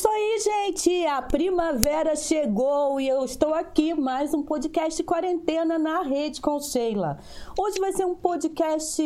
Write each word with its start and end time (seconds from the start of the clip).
isso 0.00 0.08
aí, 0.08 0.40
gente! 0.40 1.06
A 1.08 1.20
primavera 1.20 2.16
chegou 2.16 2.98
e 2.98 3.06
eu 3.06 3.22
estou 3.22 3.52
aqui 3.52 3.92
mais 3.92 4.32
um 4.32 4.42
podcast 4.42 5.02
quarentena 5.02 5.78
na 5.78 6.00
rede 6.00 6.40
com 6.40 6.58
Sheila. 6.58 7.18
Hoje 7.58 7.78
vai 7.78 7.92
ser 7.92 8.06
um 8.06 8.14
podcast 8.14 9.02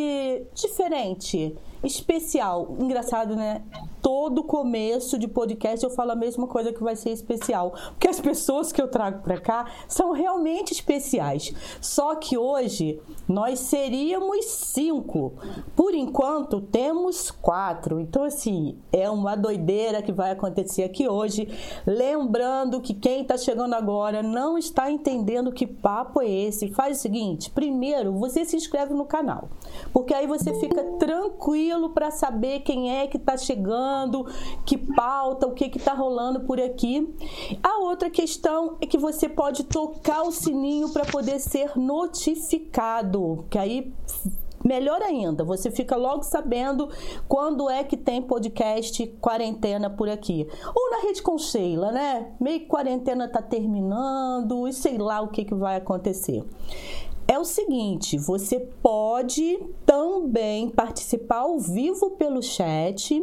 diferente, 0.54 1.52
especial. 1.82 2.76
Engraçado, 2.78 3.34
né? 3.34 3.60
Todo 4.04 4.44
começo 4.44 5.18
de 5.18 5.26
podcast 5.26 5.82
eu 5.82 5.88
falo 5.90 6.10
a 6.10 6.14
mesma 6.14 6.46
coisa 6.46 6.70
que 6.70 6.82
vai 6.82 6.94
ser 6.94 7.08
especial. 7.08 7.72
Porque 7.88 8.06
as 8.06 8.20
pessoas 8.20 8.70
que 8.70 8.80
eu 8.82 8.86
trago 8.86 9.22
para 9.22 9.40
cá 9.40 9.64
são 9.88 10.12
realmente 10.12 10.74
especiais. 10.74 11.54
Só 11.80 12.14
que 12.14 12.36
hoje 12.36 13.00
nós 13.26 13.60
seríamos 13.60 14.44
cinco. 14.44 15.32
Por 15.74 15.94
enquanto 15.94 16.60
temos 16.60 17.30
quatro. 17.30 17.98
Então, 17.98 18.24
assim, 18.24 18.76
é 18.92 19.08
uma 19.08 19.34
doideira 19.34 20.02
que 20.02 20.12
vai 20.12 20.32
acontecer 20.32 20.82
aqui 20.82 21.08
hoje. 21.08 21.48
Lembrando 21.86 22.82
que 22.82 22.92
quem 22.92 23.22
está 23.22 23.38
chegando 23.38 23.72
agora 23.72 24.22
não 24.22 24.58
está 24.58 24.90
entendendo 24.90 25.50
que 25.50 25.66
papo 25.66 26.20
é 26.20 26.28
esse. 26.28 26.68
Faz 26.68 26.98
o 26.98 27.00
seguinte: 27.00 27.48
primeiro 27.48 28.12
você 28.12 28.44
se 28.44 28.54
inscreve 28.54 28.92
no 28.92 29.06
canal. 29.06 29.48
Porque 29.94 30.12
aí 30.12 30.26
você 30.26 30.52
fica 30.60 30.84
tranquilo 30.98 31.88
para 31.88 32.10
saber 32.10 32.60
quem 32.60 32.94
é 32.94 33.06
que 33.06 33.16
está 33.16 33.38
chegando 33.38 33.93
falando, 33.94 34.26
que 34.66 34.76
pauta, 34.76 35.46
o 35.46 35.52
que 35.52 35.66
está 35.76 35.94
rolando 35.94 36.40
por 36.40 36.60
aqui. 36.60 37.14
A 37.62 37.78
outra 37.78 38.10
questão 38.10 38.76
é 38.80 38.86
que 38.86 38.98
você 38.98 39.28
pode 39.28 39.64
tocar 39.64 40.22
o 40.22 40.32
sininho 40.32 40.90
para 40.90 41.04
poder 41.04 41.38
ser 41.38 41.76
notificado, 41.76 43.44
que 43.48 43.58
aí 43.58 43.92
Melhor 44.66 45.02
ainda, 45.02 45.44
você 45.44 45.70
fica 45.70 45.94
logo 45.94 46.22
sabendo 46.22 46.88
quando 47.28 47.68
é 47.68 47.84
que 47.84 47.98
tem 47.98 48.22
podcast 48.22 49.06
quarentena 49.20 49.90
por 49.90 50.08
aqui. 50.08 50.48
Ou 50.74 50.90
na 50.90 51.02
rede 51.02 51.20
com 51.20 51.36
Sheila, 51.36 51.92
né? 51.92 52.32
Meio 52.40 52.60
que 52.60 52.66
quarentena 52.66 53.28
tá 53.28 53.42
terminando 53.42 54.66
e 54.66 54.72
sei 54.72 54.96
lá 54.96 55.20
o 55.20 55.28
que, 55.28 55.44
que 55.44 55.54
vai 55.54 55.76
acontecer 55.76 56.42
é 57.34 57.38
o 57.38 57.44
seguinte: 57.44 58.16
você 58.16 58.60
pode 58.82 59.58
também 59.84 60.70
participar 60.70 61.40
ao 61.40 61.58
vivo 61.58 62.12
pelo 62.12 62.42
chat 62.42 63.22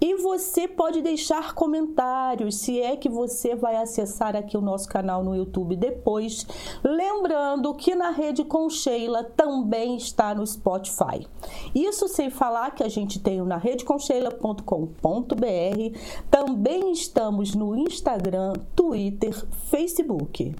e 0.00 0.14
você 0.16 0.68
pode 0.68 1.02
deixar 1.02 1.54
comentários 1.54 2.56
se 2.56 2.80
é 2.80 2.96
que 2.96 3.08
você 3.08 3.54
vai 3.54 3.76
acessar 3.76 4.36
aqui 4.36 4.56
o 4.56 4.60
nosso 4.60 4.88
canal 4.88 5.24
no 5.24 5.34
YouTube 5.34 5.74
depois. 5.74 6.46
Lembrando 6.84 7.74
que 7.74 7.94
na 7.94 8.10
rede 8.10 8.44
com 8.44 8.68
Sheila 8.68 9.24
também 9.24 9.96
está 9.96 10.34
no 10.34 10.46
Spotify. 10.46 11.26
Isso 11.74 12.08
sem 12.08 12.30
falar 12.30 12.74
que 12.74 12.82
a 12.82 12.88
gente 12.88 13.18
tem 13.18 13.40
na 13.42 13.56
redeconcheila.com.br. 13.56 15.98
Também 16.30 16.92
estamos 16.92 17.54
no 17.54 17.76
Instagram, 17.76 18.52
Twitter, 18.74 19.34
Facebook. 19.70 20.54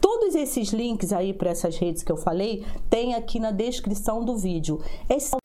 Todos 0.00 0.34
esses 0.34 0.72
links 0.72 1.12
aí 1.12 1.32
para 1.32 1.50
essas 1.50 1.76
redes 1.76 2.02
que 2.02 2.12
eu 2.12 2.16
falei 2.16 2.64
tem 2.88 3.14
aqui 3.14 3.38
na 3.38 3.50
descrição 3.50 4.24
do 4.24 4.36
vídeo. 4.36 4.80
É 5.08 5.18
só 5.18 5.36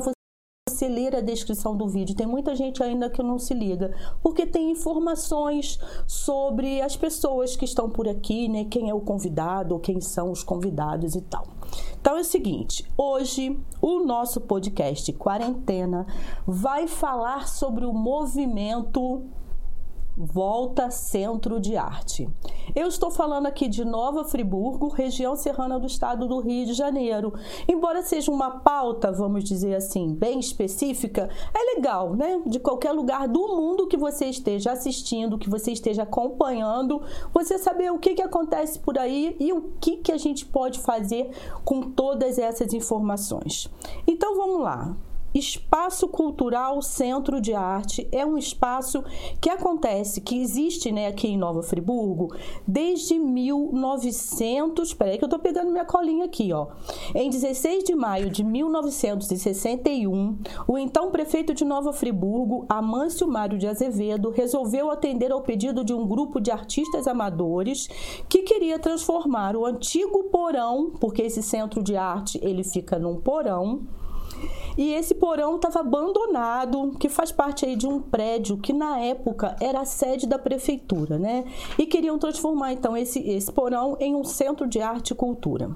você 0.68 0.88
ler 0.88 1.16
a 1.16 1.22
descrição 1.22 1.76
do 1.76 1.88
vídeo. 1.88 2.16
Tem 2.16 2.26
muita 2.26 2.56
gente 2.56 2.82
ainda 2.82 3.10
que 3.10 3.22
não 3.22 3.38
se 3.38 3.54
liga, 3.54 3.96
porque 4.22 4.46
tem 4.46 4.72
informações 4.72 5.80
sobre 6.08 6.82
as 6.82 6.96
pessoas 6.96 7.56
que 7.56 7.66
estão 7.66 7.90
por 7.90 8.08
aqui, 8.08 8.48
né? 8.48 8.66
Quem 8.66 8.90
é 8.90 8.94
o 8.94 9.02
convidado, 9.02 9.80
quem 9.80 10.02
são 10.02 10.32
os 10.32 10.44
convidados 10.44 11.16
e 11.16 11.22
tal. 11.22 11.46
Então 12.00 12.18
é 12.18 12.22
o 12.22 12.26
seguinte, 12.26 12.86
hoje 12.98 13.60
o 13.82 14.00
nosso 14.04 14.42
podcast 14.42 15.14
Quarentena 15.14 16.06
vai 16.46 16.88
falar 16.88 17.48
sobre 17.48 17.86
o 17.86 17.94
movimento 17.94 19.24
Volta 20.16 20.92
Centro 20.92 21.60
de 21.60 21.78
Arte. 21.78 22.30
Eu 22.76 22.88
estou 22.88 23.10
falando 23.10 23.46
aqui 23.46 23.68
de 23.68 23.86
Nova 23.86 24.24
Friburgo, 24.24 24.90
região 24.90 25.36
serrana 25.36 25.80
do 25.80 25.88
estado 25.88 26.28
do 26.28 26.40
Rio 26.40 26.66
de 26.66 26.74
Janeiro. 26.74 27.34
Embora 27.68 28.02
seja 28.02 28.32
uma 28.32 28.60
pauta, 28.60 29.12
vamos 29.12 29.44
dizer 29.44 29.76
assim, 29.76 30.14
bem 30.14 30.40
específica, 30.40 31.30
é 31.54 31.76
legal, 31.76 32.16
né? 32.16 32.42
De 32.46 32.60
qualquer 32.60 32.92
lugar 32.92 33.28
do 33.28 33.48
mundo 33.56 33.88
que 33.88 33.98
você 33.98 34.26
esteja 34.26 34.74
assistindo, 34.74 35.38
que 35.38 35.50
você 35.50 35.72
esteja 35.72 36.04
acompanhando, 36.04 37.02
você 37.34 37.58
saber 37.58 37.92
o 37.92 38.00
que, 38.00 38.16
que 38.16 38.22
acontece 38.22 38.80
por 38.80 38.98
aí 38.98 39.36
e 39.40 39.54
o 39.54 39.72
que, 39.80 39.98
que 39.98 40.12
a 40.12 40.18
gente 40.18 40.46
pode 40.46 40.80
fazer 40.80 41.32
com 41.64 41.82
todas 41.82 42.38
essas 42.38 42.74
informações. 42.74 43.70
Então 44.06 44.36
vamos 44.36 44.62
lá. 44.62 44.96
Espaço 45.34 46.10
Cultural 46.10 46.82
Centro 46.82 47.40
de 47.40 47.54
Arte 47.54 48.06
é 48.12 48.26
um 48.26 48.38
espaço 48.38 49.02
que 49.40 49.50
acontece, 49.50 50.20
que 50.20 50.42
existe 50.42 50.92
né, 50.92 51.08
aqui 51.08 51.30
em 51.30 51.38
Nova 51.38 51.64
Friburgo 51.64 52.36
desde 52.68 53.18
1900. 53.18 54.94
Peraí, 54.94 55.18
que 55.18 55.24
eu 55.24 55.30
tô 55.30 55.40
pegando 55.40 55.72
minha 55.72 55.86
colinha 55.86 56.26
aqui, 56.26 56.52
ó. 56.52 56.68
Em 57.16 57.30
16 57.30 57.86
de 57.86 57.96
maio 57.96 58.30
de 58.30 58.44
1961, 58.44 60.38
o 60.68 60.78
então 60.78 61.12
prefeito 61.12 61.54
de 61.54 61.64
Nova 61.64 61.94
Friburgo, 61.94 62.66
Amâncio 62.68 63.26
Mário 63.28 63.58
de 63.58 63.68
Azevedo, 63.68 64.32
resolveu 64.32 64.92
atender 64.92 65.32
ao 65.32 65.42
pedido 65.42 65.86
de 65.86 65.94
um 65.94 66.06
grupo 66.06 66.42
de 66.42 66.52
artistas 66.52 67.08
amadores 67.08 67.88
que 68.28 68.44
queria 68.44 68.78
transformar 68.78 69.56
o 69.56 69.66
antigo 69.66 70.26
porão, 70.26 70.92
porque 71.00 71.22
esse 71.22 71.42
centro 71.42 71.82
de 71.82 71.96
arte 71.96 72.38
ele 72.44 72.64
fica 72.64 73.00
num 73.00 73.16
porão 73.16 73.88
e 74.78 74.94
esse 74.94 75.14
porão 75.14 75.56
estava 75.56 75.80
abandonado, 75.80 76.96
que 77.00 77.10
faz 77.10 77.32
parte 77.32 77.66
aí 77.66 77.76
de 77.76 77.88
um 77.88 78.00
prédio 78.02 78.58
que 78.58 78.74
na 78.74 79.00
época 79.00 79.56
era 79.60 79.82
a 79.82 79.86
sede 79.86 80.28
da 80.28 80.40
prefeitura, 80.40 81.18
né? 81.18 81.46
E 81.78 81.86
queriam 81.86 82.18
transformar 82.18 82.74
então 82.74 82.96
esse, 82.96 83.20
esse 83.20 83.52
porão 83.52 83.98
em 84.00 84.16
um 84.16 84.24
centro 84.24 84.68
de 84.68 84.82
arte 84.82 85.12
e 85.12 85.16
cultura. 85.16 85.76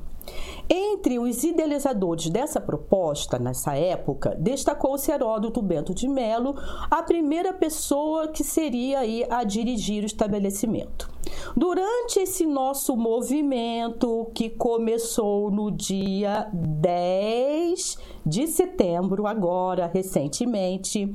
Entre 0.69 1.19
os 1.19 1.43
idealizadores 1.43 2.29
dessa 2.29 2.59
proposta, 2.59 3.37
nessa 3.37 3.75
época, 3.75 4.35
destacou-se 4.39 5.11
Heródoto 5.11 5.61
Bento 5.61 5.93
de 5.93 6.07
Melo, 6.07 6.55
a 6.89 7.03
primeira 7.03 7.53
pessoa 7.53 8.27
que 8.29 8.43
seria 8.43 8.99
aí 8.99 9.25
a 9.29 9.43
dirigir 9.43 10.03
o 10.03 10.07
estabelecimento. 10.07 11.09
Durante 11.55 12.19
esse 12.19 12.45
nosso 12.45 12.95
movimento, 12.95 14.27
que 14.33 14.49
começou 14.49 15.51
no 15.51 15.69
dia 15.69 16.49
10 16.53 17.97
de 18.25 18.47
setembro, 18.47 19.27
agora 19.27 19.89
recentemente, 19.93 21.13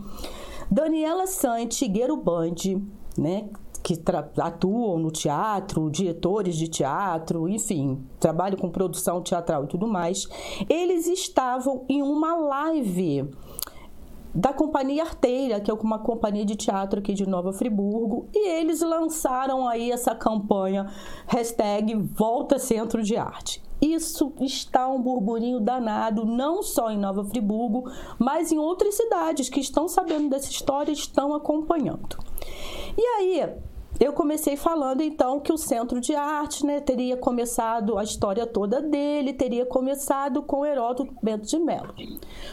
Daniela 0.70 1.26
Sante 1.26 1.88
Guerubandi, 1.88 2.80
né, 3.18 3.48
que 3.82 3.98
atuam 4.38 4.98
no 4.98 5.10
teatro, 5.10 5.90
diretores 5.90 6.56
de 6.56 6.68
teatro, 6.68 7.48
enfim, 7.48 8.04
trabalham 8.18 8.58
com 8.58 8.70
produção 8.70 9.22
teatral 9.22 9.64
e 9.64 9.68
tudo 9.68 9.86
mais, 9.86 10.26
eles 10.68 11.06
estavam 11.06 11.84
em 11.88 12.02
uma 12.02 12.34
live 12.36 13.30
da 14.34 14.52
Companhia 14.52 15.02
Arteira, 15.02 15.60
que 15.60 15.70
é 15.70 15.74
uma 15.74 15.98
companhia 15.98 16.44
de 16.44 16.54
teatro 16.54 17.00
aqui 17.00 17.14
de 17.14 17.28
Nova 17.28 17.52
Friburgo, 17.52 18.28
e 18.32 18.48
eles 18.48 18.80
lançaram 18.80 19.66
aí 19.66 19.90
essa 19.90 20.14
campanha 20.14 20.86
hashtag 21.26 21.94
Volta 21.96 22.58
Centro 22.58 23.02
de 23.02 23.16
Arte. 23.16 23.62
Isso 23.80 24.32
está 24.40 24.86
um 24.88 25.00
burburinho 25.00 25.58
danado, 25.58 26.26
não 26.26 26.62
só 26.62 26.90
em 26.90 26.98
Nova 26.98 27.24
Friburgo, 27.24 27.90
mas 28.18 28.52
em 28.52 28.58
outras 28.58 28.94
cidades 28.94 29.48
que 29.48 29.58
estão 29.58 29.88
sabendo 29.88 30.28
dessa 30.28 30.50
história 30.50 30.90
e 30.90 30.94
estão 30.94 31.34
acompanhando. 31.34 32.18
E 32.96 33.02
aí, 33.02 33.54
eu 34.00 34.14
comecei 34.14 34.56
falando 34.56 35.02
então 35.02 35.38
que 35.38 35.52
o 35.52 35.58
Centro 35.58 36.00
de 36.00 36.14
Arte 36.14 36.64
né, 36.64 36.80
teria 36.80 37.18
começado 37.18 37.98
a 37.98 38.02
história 38.02 38.46
toda 38.46 38.80
dele, 38.80 39.34
teria 39.34 39.66
começado 39.66 40.42
com 40.42 40.64
Heródoto 40.64 41.14
Bento 41.22 41.46
de 41.46 41.58
Mello. 41.58 41.94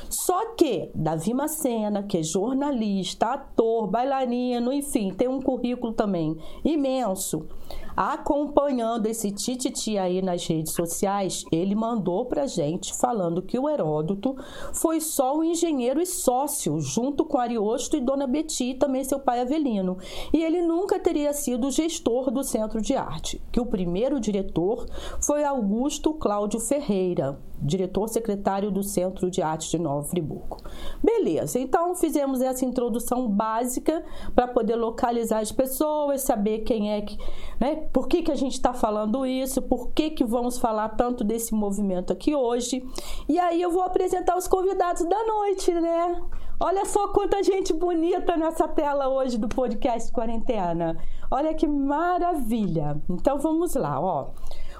Só 0.09 0.53
que 0.55 0.91
Davi 0.93 1.33
Macena, 1.33 2.03
que 2.03 2.17
é 2.17 2.23
jornalista, 2.23 3.27
ator, 3.27 3.87
bailarino, 3.87 4.73
enfim, 4.73 5.13
tem 5.13 5.29
um 5.29 5.41
currículo 5.41 5.93
também 5.93 6.37
imenso 6.65 7.47
acompanhando 7.97 9.07
esse 9.07 9.31
tititi 9.31 9.97
aí 9.97 10.21
nas 10.21 10.45
redes 10.45 10.73
sociais, 10.73 11.43
ele 11.51 11.73
mandou 11.73 12.27
pra 12.27 12.45
gente 12.45 12.93
falando 12.93 13.41
que 13.41 13.57
o 13.57 13.67
Heródoto 13.67 14.35
foi 14.71 15.01
só 15.01 15.35
um 15.35 15.43
engenheiro 15.43 15.99
e 15.99 16.05
sócio, 16.05 16.79
junto 16.79 17.25
com 17.25 17.39
Ariosto 17.39 17.97
e 17.97 18.01
Dona 18.01 18.27
Beti, 18.27 18.75
também 18.75 19.03
seu 19.03 19.19
pai 19.19 19.41
Avelino. 19.41 19.97
E 20.31 20.43
ele 20.43 20.61
nunca 20.61 20.99
teria 20.99 21.33
sido 21.33 21.71
gestor 21.71 22.29
do 22.29 22.43
Centro 22.43 22.79
de 22.79 22.95
Arte, 22.95 23.41
que 23.51 23.59
o 23.59 23.65
primeiro 23.65 24.19
diretor 24.19 24.85
foi 25.19 25.43
Augusto 25.43 26.13
Cláudio 26.13 26.59
Ferreira. 26.59 27.39
diretor 27.61 28.07
secretário 28.07 28.71
do 28.71 28.83
Centro 28.83 29.29
de 29.31 29.41
Arte 29.41 29.71
de 29.71 29.79
Nova 29.79 30.07
Friburgo. 30.07 30.57
Beleza, 31.03 31.59
então 31.59 31.95
fizemos 31.95 32.41
essa 32.41 32.63
introdução 32.65 33.27
básica 33.27 34.03
para 34.35 34.47
poder 34.47 34.75
localizar 34.75 35.39
as 35.39 35.51
pessoas, 35.51 36.21
saber 36.21 36.59
quem 36.59 36.91
é 36.93 37.01
que, 37.01 37.17
né, 37.59 37.86
por 37.91 38.07
que, 38.07 38.21
que 38.21 38.31
a 38.31 38.35
gente 38.35 38.53
está 38.53 38.73
falando 38.73 39.25
isso, 39.25 39.61
por 39.61 39.89
que, 39.91 40.11
que 40.11 40.23
vamos 40.23 40.57
falar 40.57 40.89
tanto 40.89 41.23
desse 41.23 41.53
movimento 41.53 42.13
aqui 42.13 42.35
hoje. 42.35 42.83
E 43.27 43.39
aí 43.39 43.61
eu 43.61 43.71
vou 43.71 43.83
apresentar 43.83 44.37
os 44.37 44.47
convidados 44.47 45.03
da 45.05 45.25
noite, 45.25 45.71
né? 45.73 46.21
Olha 46.59 46.85
só 46.85 47.09
quanta 47.09 47.43
gente 47.43 47.71
bonita 47.73 48.35
nessa 48.35 48.67
tela 48.67 49.07
hoje 49.09 49.37
do 49.37 49.47
podcast 49.47 50.11
Quarentena. 50.11 50.97
Olha 51.29 51.53
que 51.53 51.67
maravilha. 51.67 52.99
Então 53.09 53.37
vamos 53.37 53.75
lá, 53.75 53.99
ó. 54.01 54.29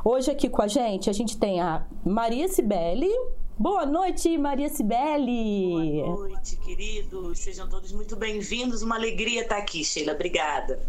Hoje 0.03 0.31
aqui 0.31 0.50
com 0.50 0.62
a 0.62 0.68
gente, 0.68 1.10
a 1.10 1.13
gente 1.13 1.38
tem 1.38 1.62
a 1.62 1.86
Maria 2.06 2.48
Cibele. 2.48 3.12
Boa 3.59 3.88
noite, 3.88 4.38
Maria 4.38 4.69
Cibele. 4.69 6.04
Boa 6.04 6.30
noite, 6.30 6.57
queridos. 6.57 7.39
Sejam 7.39 7.68
todos 7.68 7.92
muito 7.92 8.15
bem-vindos. 8.15 8.83
Uma 8.83 8.95
alegria 8.95 9.42
estar 9.42 9.57
aqui, 9.57 9.83
Sheila. 9.83 10.13
Obrigada. 10.13 10.80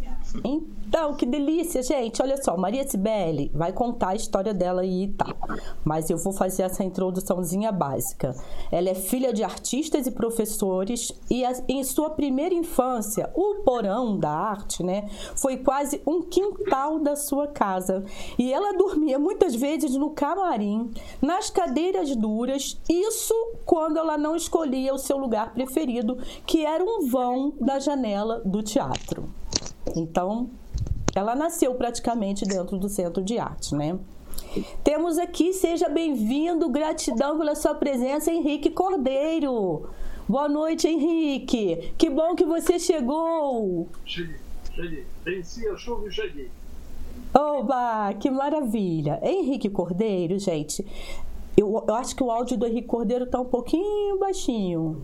Então, 0.44 1.14
que 1.14 1.24
delícia, 1.24 1.82
gente. 1.82 2.20
Olha 2.20 2.42
só, 2.42 2.56
Maria 2.56 2.86
Cibele 2.86 3.50
vai 3.54 3.72
contar 3.72 4.10
a 4.10 4.14
história 4.14 4.52
dela 4.52 4.82
aí 4.82 5.04
e 5.04 5.08
tá. 5.08 5.34
Mas 5.82 6.10
eu 6.10 6.18
vou 6.18 6.32
fazer 6.32 6.64
essa 6.64 6.84
introduçãozinha 6.84 7.72
básica. 7.72 8.34
Ela 8.70 8.90
é 8.90 8.94
filha 8.94 9.32
de 9.32 9.42
artistas 9.42 10.06
e 10.06 10.10
professores 10.10 11.12
e 11.30 11.44
em 11.68 11.82
sua 11.84 12.10
primeira 12.10 12.54
infância, 12.54 13.30
o 13.34 13.62
porão 13.64 14.18
da 14.18 14.30
arte, 14.30 14.82
né, 14.82 15.08
foi 15.34 15.56
quase 15.56 16.02
um 16.06 16.20
quintal 16.22 16.98
da 16.98 17.16
sua 17.16 17.46
casa. 17.46 18.04
E 18.38 18.52
ela 18.52 18.76
dormia 18.76 19.18
muitas 19.18 19.54
vezes 19.54 19.94
no 19.94 20.10
camarim, 20.10 20.90
nas 21.22 21.48
cadeiras 21.48 22.14
duras, 22.14 22.57
isso 22.88 23.34
quando 23.64 23.98
ela 23.98 24.18
não 24.18 24.36
escolhia 24.36 24.92
o 24.92 24.98
seu 24.98 25.16
lugar 25.16 25.52
preferido, 25.54 26.18
que 26.46 26.64
era 26.64 26.84
um 26.84 27.08
vão 27.08 27.54
da 27.60 27.78
janela 27.78 28.40
do 28.44 28.62
teatro. 28.62 29.28
Então, 29.96 30.50
ela 31.14 31.34
nasceu 31.34 31.74
praticamente 31.74 32.44
dentro 32.44 32.78
do 32.78 32.88
centro 32.88 33.22
de 33.22 33.38
arte, 33.38 33.74
né? 33.74 33.98
Temos 34.82 35.18
aqui, 35.18 35.52
seja 35.52 35.88
bem-vindo, 35.88 36.68
gratidão 36.68 37.38
pela 37.38 37.54
sua 37.54 37.74
presença, 37.74 38.30
Henrique 38.30 38.70
Cordeiro. 38.70 39.88
Boa 40.28 40.48
noite, 40.48 40.86
Henrique. 40.86 41.92
Que 41.96 42.10
bom 42.10 42.34
que 42.34 42.44
você 42.44 42.78
chegou. 42.78 43.88
Cheguei, 44.04 44.36
cheguei. 44.74 45.06
Venci 45.24 45.66
a 45.68 45.76
chuva 45.76 46.06
e 46.06 46.12
cheguei. 46.12 46.50
Oba, 47.34 48.14
que 48.14 48.30
maravilha. 48.30 49.20
Henrique 49.22 49.68
Cordeiro, 49.68 50.38
gente, 50.38 50.84
eu, 51.60 51.84
eu 51.86 51.94
acho 51.94 52.14
que 52.14 52.22
o 52.22 52.30
áudio 52.30 52.56
do 52.56 52.66
Henrique 52.66 52.86
Cordeiro 52.86 53.24
está 53.24 53.40
um 53.40 53.44
pouquinho 53.44 54.18
baixinho. 54.18 55.02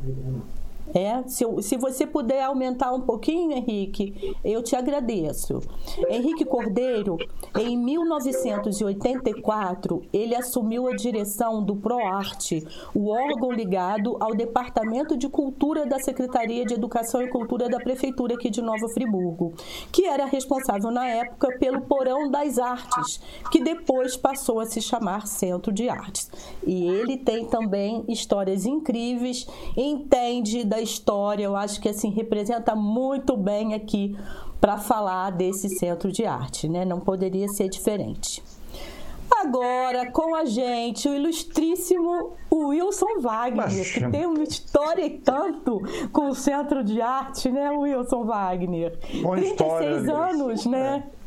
É, 0.93 1.23
se, 1.27 1.45
se 1.63 1.77
você 1.77 2.07
puder 2.07 2.43
aumentar 2.43 2.93
um 2.93 3.01
pouquinho, 3.01 3.53
Henrique, 3.53 4.37
eu 4.45 4.63
te 4.63 4.77
agradeço. 4.77 5.61
Henrique 6.09 6.45
Cordeiro, 6.45 7.17
em 7.59 7.77
1984, 7.77 10.03
ele 10.13 10.35
assumiu 10.35 10.89
a 10.89 10.95
direção 10.95 11.63
do 11.63 11.77
ProArte, 11.77 12.67
o 12.95 13.09
órgão 13.09 13.53
ligado 13.53 14.17
ao 14.21 14.35
Departamento 14.35 15.17
de 15.17 15.29
Cultura 15.29 15.87
da 15.87 15.99
Secretaria 15.99 16.65
de 16.65 16.75
Educação 16.75 17.23
e 17.23 17.29
Cultura 17.29 17.69
da 17.69 17.79
Prefeitura 17.79 18.35
aqui 18.35 18.51
de 18.51 18.61
Nova 18.61 18.89
Friburgo, 18.89 19.55
que 19.91 20.07
era 20.07 20.27
responsável 20.27 20.91
na 20.91 21.07
época 21.07 21.57
pelo 21.59 21.83
Porão 21.83 22.31
das 22.31 22.59
Artes, 22.59 23.21
que 23.51 23.63
depois 23.63 24.17
passou 24.17 24.61
a 24.61 24.67
se 24.67 24.81
chamar 24.81 25.27
Centro 25.27 25.73
de 25.73 25.89
Artes. 25.89 26.31
E 26.67 26.87
ele 26.87 27.17
tem 27.17 27.47
também 27.47 28.05
histórias 28.09 28.67
incríveis, 28.67 29.47
entende 29.77 30.65
da 30.75 30.81
história, 30.81 31.45
eu 31.45 31.55
acho 31.55 31.81
que 31.81 31.89
assim 31.89 32.11
representa 32.11 32.75
muito 32.75 33.37
bem 33.37 33.75
aqui 33.75 34.17
para 34.61 34.79
falar 34.79 35.31
desse 35.31 35.69
centro 35.69 36.11
de 36.11 36.27
arte, 36.27 36.69
né? 36.69 36.85
Não 36.85 36.99
poderia 36.99 37.47
ser 37.49 37.69
diferente. 37.69 38.43
Agora 39.41 40.11
com 40.11 40.35
a 40.35 40.45
gente 40.45 41.09
o 41.09 41.15
ilustríssimo 41.15 42.33
Wilson 42.53 43.21
Wagner, 43.21 43.67
Mas, 43.67 43.91
que 43.93 44.11
tem 44.11 44.27
uma 44.27 44.43
história 44.43 45.05
e 45.05 45.11
tanto 45.19 45.81
com 46.13 46.29
o 46.29 46.35
Centro 46.35 46.83
de 46.83 47.01
Arte, 47.01 47.51
né, 47.51 47.71
Wilson 47.71 48.25
Wagner? 48.25 48.99
Boa 49.23 49.37
36 49.37 49.51
história, 49.51 50.15
anos, 50.15 50.67
né? 50.67 51.05
É, 51.07 51.24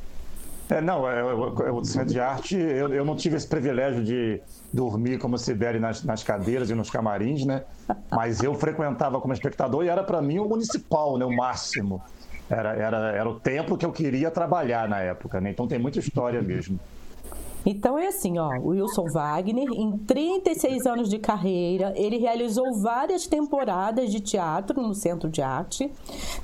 não, 0.82 1.10
é, 1.10 1.20
é, 1.20 1.72
o 1.72 1.84
Centro 1.84 2.14
de 2.14 2.20
Arte, 2.20 2.58
eu, 2.58 2.94
eu 2.94 3.06
não 3.06 3.16
tive 3.16 3.38
esse 3.38 3.48
privilégio 3.48 4.04
de 4.04 4.42
dormir 4.72 5.18
como 5.18 5.38
se 5.38 5.54
nas, 5.54 6.04
nas 6.04 6.24
cadeiras 6.24 6.70
e 6.70 6.76
nos 6.76 6.90
camarins, 6.90 7.46
né? 7.46 7.64
Mas 8.12 8.44
eu 8.44 8.54
frequentava 8.54 9.22
como 9.22 9.34
espectador 9.34 9.86
e 9.86 9.88
era 9.88 10.04
para 10.04 10.22
mim 10.22 10.40
o 10.40 10.46
municipal, 10.46 11.18
né? 11.18 11.26
O 11.26 11.34
máximo. 11.34 12.02
Era, 12.50 12.74
era, 12.76 12.98
era 13.12 13.30
o 13.30 13.40
templo 13.40 13.78
que 13.78 13.86
eu 13.86 13.92
queria 13.92 14.30
trabalhar 14.30 14.88
na 14.88 15.00
época, 15.00 15.40
né? 15.40 15.52
Então 15.52 15.68
tem 15.68 15.80
muita 15.80 16.00
história 16.00 16.42
mesmo. 16.42 16.80
Então 17.70 18.00
é 18.00 18.08
assim, 18.08 18.38
ó, 18.38 18.58
o 18.60 18.70
Wilson 18.70 19.10
Wagner, 19.12 19.68
em 19.74 19.98
36 19.98 20.86
anos 20.86 21.10
de 21.10 21.20
carreira, 21.20 21.92
ele 21.98 22.18
realizou 22.18 22.74
várias 22.76 23.28
temporadas 23.28 24.10
de 24.10 24.22
teatro 24.22 24.82
no 24.82 24.96
Centro 24.96 25.30
de 25.30 25.42
Arte, 25.42 25.92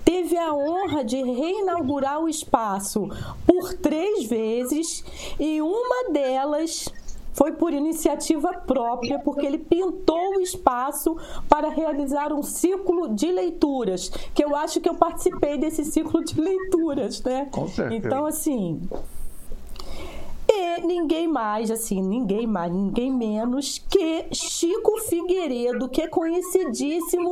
teve 0.04 0.38
a 0.38 0.54
honra 0.54 1.02
de 1.02 1.24
reinaugurar 1.24 2.20
o 2.20 2.28
espaço 2.28 3.08
por 3.48 3.74
três 3.76 4.26
vezes 4.26 5.02
e 5.40 5.62
uma 5.62 6.12
delas 6.12 6.90
foi 7.34 7.54
por 7.54 7.74
iniciativa 7.74 8.54
própria, 8.68 9.18
porque 9.18 9.46
ele 9.46 9.58
pintou 9.58 10.36
o 10.38 10.42
espaço 10.42 11.18
para 11.50 11.70
realizar 11.70 12.32
um 12.34 12.44
ciclo 12.44 13.16
de 13.16 13.32
leituras, 13.32 14.10
que 14.34 14.44
eu 14.44 14.56
acho 14.56 14.80
que 14.80 14.90
eu 14.90 14.96
participei 14.96 15.58
desse 15.58 15.84
ciclo 15.84 16.24
de 16.24 16.40
leituras, 16.40 17.24
né? 17.24 17.48
Com 17.52 17.68
certeza. 17.68 18.08
Então, 18.08 18.26
assim, 18.26 18.82
e 20.48 20.82
ninguém 20.82 21.28
mais, 21.28 21.72
assim, 21.72 22.02
ninguém 22.02 22.46
mais, 22.48 22.72
ninguém 22.72 23.12
menos 23.12 23.78
que 23.90 24.26
Chico 24.34 25.00
Figueiredo, 25.02 25.90
que 25.90 26.02
é 26.02 26.08
conhecidíssimo 26.08 27.32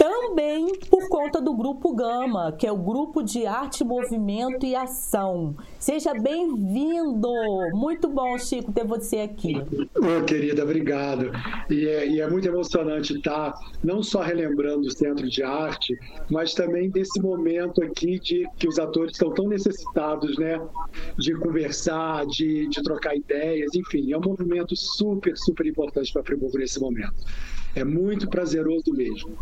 também 0.00 0.78
por 0.88 1.10
conta 1.10 1.42
do 1.42 1.52
Grupo 1.52 1.94
Gama, 1.94 2.52
que 2.52 2.66
é 2.66 2.72
o 2.72 2.76
Grupo 2.78 3.22
de 3.22 3.44
Arte, 3.44 3.84
Movimento 3.84 4.64
e 4.64 4.74
Ação. 4.74 5.54
Seja 5.78 6.14
bem-vindo! 6.14 7.28
Muito 7.74 8.08
bom, 8.08 8.38
Chico, 8.38 8.72
ter 8.72 8.86
você 8.86 9.18
aqui. 9.18 9.56
Ô, 9.58 10.24
querida, 10.24 10.62
obrigado. 10.62 11.30
E 11.68 11.86
é, 11.86 12.08
e 12.08 12.18
é, 12.18 12.26
muito 12.26 12.48
emocionante 12.48 13.14
estar 13.14 13.52
não 13.84 14.02
só 14.02 14.22
relembrando 14.22 14.88
o 14.88 14.90
Centro 14.90 15.28
de 15.28 15.42
Arte, 15.42 15.94
mas 16.30 16.54
também 16.54 16.88
desse 16.88 17.20
momento 17.20 17.84
aqui 17.84 18.18
de 18.18 18.48
que 18.56 18.66
os 18.66 18.78
atores 18.78 19.12
estão 19.12 19.34
tão 19.34 19.48
necessitados, 19.48 20.38
né? 20.38 20.58
De 21.18 21.34
conversar, 21.34 22.24
de, 22.24 22.66
de 22.68 22.82
trocar 22.82 23.14
ideias, 23.14 23.74
enfim, 23.74 24.10
é 24.12 24.16
um 24.16 24.22
movimento 24.22 24.74
super, 24.74 25.36
super 25.36 25.66
importante 25.66 26.10
para 26.10 26.24
Friburgo 26.24 26.56
nesse 26.56 26.80
momento. 26.80 27.12
É 27.74 27.84
muito 27.84 28.28
prazeroso 28.28 28.92
mesmo. 28.92 29.36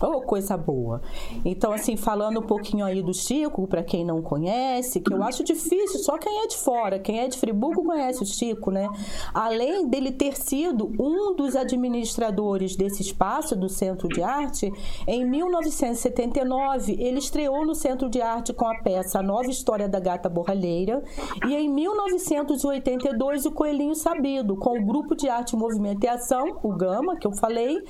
Oh, 0.00 0.20
coisa 0.22 0.56
boa. 0.56 1.00
Então, 1.44 1.72
assim, 1.72 1.96
falando 1.96 2.40
um 2.40 2.42
pouquinho 2.42 2.84
aí 2.84 3.02
do 3.02 3.14
Chico, 3.14 3.66
para 3.66 3.82
quem 3.82 4.04
não 4.04 4.20
conhece, 4.20 5.00
que 5.00 5.12
eu 5.12 5.22
acho 5.22 5.44
difícil, 5.44 6.00
só 6.00 6.18
quem 6.18 6.42
é 6.42 6.46
de 6.46 6.56
fora, 6.56 6.98
quem 6.98 7.20
é 7.20 7.28
de 7.28 7.38
Friburgo 7.38 7.84
conhece 7.84 8.22
o 8.22 8.26
Chico, 8.26 8.70
né? 8.70 8.88
Além 9.32 9.86
dele 9.88 10.12
ter 10.12 10.36
sido 10.36 10.90
um 10.98 11.34
dos 11.34 11.54
administradores 11.56 12.76
desse 12.76 13.02
espaço 13.02 13.56
do 13.56 13.68
Centro 13.68 14.08
de 14.08 14.22
Arte, 14.22 14.72
em 15.06 15.24
1979 15.24 16.96
ele 16.98 17.18
estreou 17.18 17.64
no 17.64 17.74
Centro 17.74 18.08
de 18.08 18.20
Arte 18.20 18.52
com 18.52 18.66
a 18.66 18.78
peça 18.82 19.20
A 19.20 19.22
Nova 19.22 19.48
História 19.48 19.88
da 19.88 20.00
Gata 20.00 20.28
Borralheira 20.28 21.02
e 21.46 21.54
em 21.54 21.68
1982 21.68 23.46
o 23.46 23.52
Coelhinho 23.52 23.94
Sabido, 23.94 24.56
com 24.56 24.78
o 24.78 24.84
Grupo 24.84 25.14
de 25.14 25.28
Arte, 25.28 25.56
Movimento 25.56 26.04
e 26.04 26.08
Ação, 26.08 26.58
o 26.62 26.72
Gama, 26.72 27.16
que 27.16 27.26
eu 27.26 27.32
falei, 27.32 27.82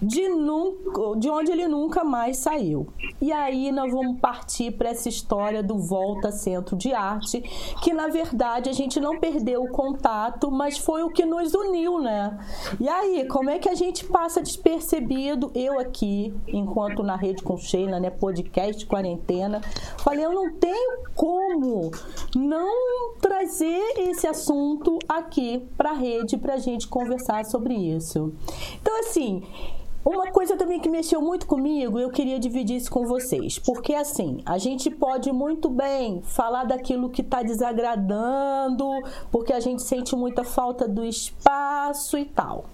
de, 0.00 0.28
num, 0.28 0.76
de 1.18 1.28
onde 1.28 1.45
onde 1.46 1.52
ele 1.52 1.68
nunca 1.68 2.02
mais 2.02 2.38
saiu. 2.38 2.88
E 3.20 3.32
aí 3.32 3.70
nós 3.70 3.92
vamos 3.92 4.18
partir 4.20 4.72
para 4.72 4.90
essa 4.90 5.08
história 5.08 5.62
do 5.62 5.78
Volta 5.78 6.32
Centro 6.32 6.76
de 6.76 6.92
Arte, 6.92 7.40
que 7.82 7.92
na 7.92 8.08
verdade 8.08 8.68
a 8.68 8.72
gente 8.72 8.98
não 8.98 9.20
perdeu 9.20 9.62
o 9.62 9.70
contato, 9.70 10.50
mas 10.50 10.76
foi 10.76 11.04
o 11.04 11.10
que 11.10 11.24
nos 11.24 11.54
uniu, 11.54 12.00
né? 12.00 12.36
E 12.80 12.88
aí, 12.88 13.26
como 13.28 13.48
é 13.48 13.58
que 13.58 13.68
a 13.68 13.74
gente 13.74 14.04
passa 14.04 14.42
despercebido? 14.42 15.52
Eu 15.54 15.78
aqui, 15.78 16.34
enquanto 16.48 17.02
na 17.02 17.14
Rede 17.14 17.42
com 17.42 17.56
Sheila, 17.56 18.00
né, 18.00 18.10
podcast 18.10 18.84
quarentena, 18.86 19.60
falei, 19.98 20.24
eu 20.24 20.32
não 20.32 20.52
tenho 20.52 21.04
como 21.14 21.92
não 22.34 23.14
trazer 23.20 23.82
esse 23.98 24.26
assunto 24.26 24.98
aqui 25.08 25.64
para 25.76 25.90
a 25.90 25.94
rede 25.94 26.36
para 26.36 26.54
a 26.54 26.58
gente 26.58 26.88
conversar 26.88 27.44
sobre 27.44 27.74
isso. 27.74 28.32
Então, 28.80 28.98
assim, 29.00 29.42
Uma 30.06 30.30
coisa 30.30 30.56
também 30.56 30.78
que 30.78 30.88
mexeu 30.88 31.20
muito 31.20 31.46
comigo, 31.46 31.98
eu 31.98 32.10
queria 32.10 32.38
dividir 32.38 32.76
isso 32.76 32.88
com 32.88 33.04
vocês. 33.04 33.58
Porque 33.58 33.92
assim, 33.92 34.40
a 34.46 34.56
gente 34.56 34.88
pode 34.88 35.32
muito 35.32 35.68
bem 35.68 36.22
falar 36.22 36.62
daquilo 36.62 37.10
que 37.10 37.22
está 37.22 37.42
desagradando, 37.42 38.88
porque 39.32 39.52
a 39.52 39.58
gente 39.58 39.82
sente 39.82 40.14
muita 40.14 40.44
falta 40.44 40.86
do 40.86 41.04
espaço 41.04 42.16
e 42.16 42.24
tal. 42.24 42.66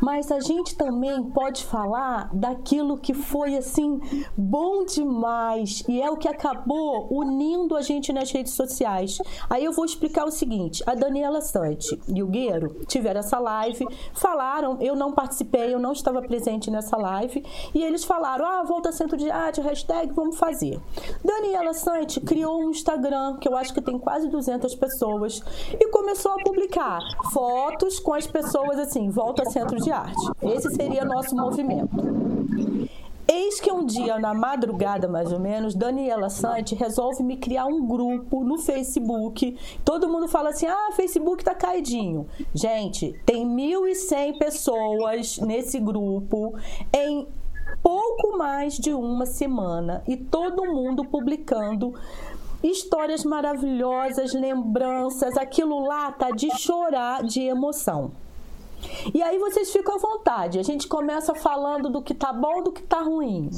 Mas 0.00 0.32
a 0.32 0.40
gente 0.40 0.74
também 0.74 1.22
pode 1.22 1.64
falar 1.64 2.28
daquilo 2.32 2.98
que 2.98 3.14
foi 3.14 3.56
assim 3.56 4.00
bom 4.36 4.84
demais 4.84 5.84
e 5.88 6.00
é 6.02 6.10
o 6.10 6.16
que 6.16 6.28
acabou 6.28 7.06
unindo 7.10 7.76
a 7.76 7.82
gente 7.82 8.12
nas 8.12 8.30
redes 8.30 8.54
sociais. 8.54 9.18
Aí 9.48 9.64
eu 9.64 9.72
vou 9.72 9.84
explicar 9.84 10.24
o 10.24 10.30
seguinte: 10.30 10.82
a 10.86 10.94
Daniela 10.94 11.40
Sante 11.40 12.00
e 12.08 12.22
o 12.22 12.26
Gueiro 12.26 12.76
tiveram 12.86 13.20
essa 13.20 13.38
live, 13.38 13.86
falaram, 14.12 14.76
eu 14.80 14.96
não 14.96 15.12
participei, 15.12 15.72
eu 15.72 15.78
não 15.78 15.92
estava 15.92 16.20
presente 16.22 16.70
nessa 16.70 16.96
live, 16.96 17.44
e 17.74 17.82
eles 17.82 18.04
falaram: 18.04 18.44
ah, 18.44 18.62
volta 18.64 18.92
centro 18.92 19.16
de 19.16 19.30
arte, 19.30 19.60
hashtag, 19.60 20.12
vamos 20.12 20.38
fazer. 20.38 20.80
Daniela 21.24 21.74
Sante 21.74 22.20
criou 22.20 22.60
um 22.60 22.70
Instagram, 22.70 23.36
que 23.36 23.48
eu 23.48 23.56
acho 23.56 23.72
que 23.72 23.80
tem 23.80 23.98
quase 23.98 24.28
200 24.28 24.74
pessoas, 24.74 25.42
e 25.78 25.88
começou 25.88 26.32
a 26.32 26.42
publicar 26.42 26.98
fotos 27.32 27.98
com 28.00 28.14
as 28.14 28.26
pessoas 28.26 28.78
assim, 28.78 29.08
volta 29.10 29.48
centro 29.52 29.76
de 29.76 29.90
arte. 29.90 30.30
Esse 30.42 30.74
seria 30.74 31.04
nosso 31.04 31.36
movimento. 31.36 31.96
Eis 33.28 33.60
que 33.60 33.70
um 33.70 33.86
dia, 33.86 34.18
na 34.18 34.34
madrugada 34.34 35.06
mais 35.08 35.32
ou 35.32 35.38
menos, 35.38 35.74
Daniela 35.74 36.28
Sante 36.28 36.74
resolve 36.74 37.22
me 37.22 37.36
criar 37.36 37.66
um 37.66 37.86
grupo 37.86 38.42
no 38.42 38.58
Facebook. 38.58 39.56
Todo 39.84 40.08
mundo 40.08 40.26
fala 40.26 40.50
assim: 40.50 40.66
ah, 40.66 40.90
Facebook 40.92 41.44
tá 41.44 41.54
caidinho. 41.54 42.26
Gente, 42.52 43.18
tem 43.24 43.46
1.100 43.46 44.38
pessoas 44.38 45.38
nesse 45.38 45.78
grupo 45.78 46.54
em 46.92 47.26
pouco 47.82 48.36
mais 48.36 48.74
de 48.74 48.92
uma 48.92 49.24
semana 49.24 50.02
e 50.06 50.16
todo 50.16 50.66
mundo 50.66 51.04
publicando 51.04 51.94
histórias 52.62 53.24
maravilhosas, 53.24 54.32
lembranças. 54.32 55.36
Aquilo 55.36 55.86
lá 55.86 56.12
tá 56.12 56.30
de 56.30 56.50
chorar 56.58 57.22
de 57.22 57.40
emoção. 57.40 58.12
E 59.14 59.22
aí 59.22 59.38
vocês 59.38 59.70
ficam 59.70 59.94
à 59.94 59.98
vontade. 59.98 60.58
A 60.58 60.62
gente 60.62 60.88
começa 60.88 61.34
falando 61.34 61.90
do 61.90 62.02
que 62.02 62.14
tá 62.14 62.32
bom, 62.32 62.62
do 62.62 62.72
que 62.72 62.82
tá 62.82 63.02
ruim. 63.02 63.50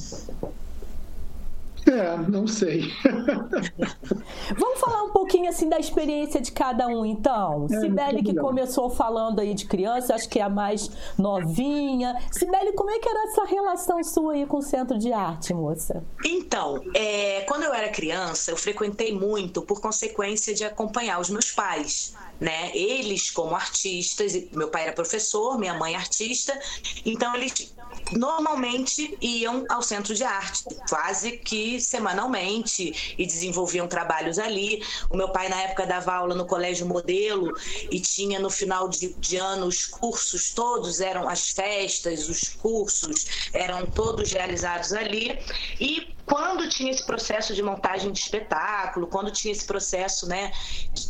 É, 1.87 2.17
não 2.31 2.47
sei. 2.47 2.91
Vamos 4.57 4.81
falar 4.81 5.03
um 5.03 5.11
pouquinho 5.11 5.49
assim 5.49 5.69
da 5.69 5.79
experiência 5.79 6.41
de 6.41 6.51
cada 6.51 6.87
um, 6.87 7.05
então. 7.05 7.67
É, 7.71 7.81
Sibeli, 7.81 8.23
que 8.23 8.35
começou 8.35 8.89
falando 8.89 9.41
aí 9.41 9.53
de 9.55 9.67
criança, 9.67 10.15
acho 10.15 10.29
que 10.29 10.39
é 10.39 10.43
a 10.43 10.49
mais 10.49 10.91
novinha. 11.19 12.17
Sibeli, 12.31 12.73
como 12.73 12.91
é 12.91 12.99
que 12.99 13.09
era 13.09 13.29
essa 13.29 13.45
relação 13.45 14.03
sua 14.03 14.33
aí 14.33 14.47
com 14.47 14.59
o 14.59 14.63
Centro 14.63 14.99
de 14.99 15.13
Arte, 15.13 15.53
moça? 15.53 16.03
Então, 16.25 16.83
é, 16.95 17.43
quando 17.43 17.65
eu 17.65 17.75
era 17.75 17.91
criança, 17.91 18.51
eu 18.51 18.57
frequentei 18.57 19.13
muito 19.13 19.61
por 19.63 19.81
consequência 19.81 20.55
de 20.55 20.65
acompanhar 20.65 21.21
os 21.21 21.29
meus 21.29 21.51
pais 21.53 22.15
né? 22.41 22.71
Eles 22.75 23.31
como 23.31 23.55
artistas, 23.55 24.33
meu 24.53 24.69
pai 24.69 24.83
era 24.83 24.93
professor, 24.93 25.59
minha 25.59 25.75
mãe 25.75 25.95
artista, 25.95 26.59
então 27.05 27.35
eles 27.35 27.75
normalmente 28.13 29.17
iam 29.21 29.65
ao 29.69 29.83
centro 29.83 30.15
de 30.15 30.25
arte, 30.25 30.65
quase 30.89 31.39
que 31.39 31.81
semanalmente, 31.81 33.15
e 33.19 33.27
desenvolviam 33.27 33.87
trabalhos 33.87 34.39
ali. 34.39 34.83
O 35.11 35.17
meu 35.17 35.29
pai, 35.29 35.49
na 35.49 35.61
época, 35.63 35.87
dava 35.87 36.13
aula 36.13 36.35
no 36.35 36.47
Colégio 36.47 36.87
Modelo 36.87 37.53
e 37.91 38.01
tinha 38.01 38.39
no 38.39 38.51
final 38.51 38.89
de, 38.89 39.15
de 39.15 39.37
ano 39.37 39.67
os 39.67 39.87
cursos 39.87 40.51
todos, 40.51 41.01
eram 41.01 41.29
as 41.29 41.51
festas, 41.51 42.29
os 42.29 42.49
cursos, 42.49 43.51
eram 43.53 43.87
todos 43.87 44.33
realizados 44.33 44.93
ali. 44.93 45.39
E 45.81 46.15
quando 46.27 46.69
tinha 46.69 46.91
esse 46.91 47.05
processo 47.05 47.55
de 47.55 47.63
montagem 47.63 48.11
de 48.13 48.19
espetáculo, 48.19 49.07
quando 49.07 49.31
tinha 49.31 49.53
esse 49.53 49.65
processo 49.65 50.27
né, 50.27 50.51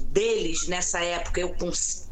deles 0.08 0.66
nessa 0.66 1.00
época, 1.00 1.40
eu 1.40 1.54
com 1.54 1.70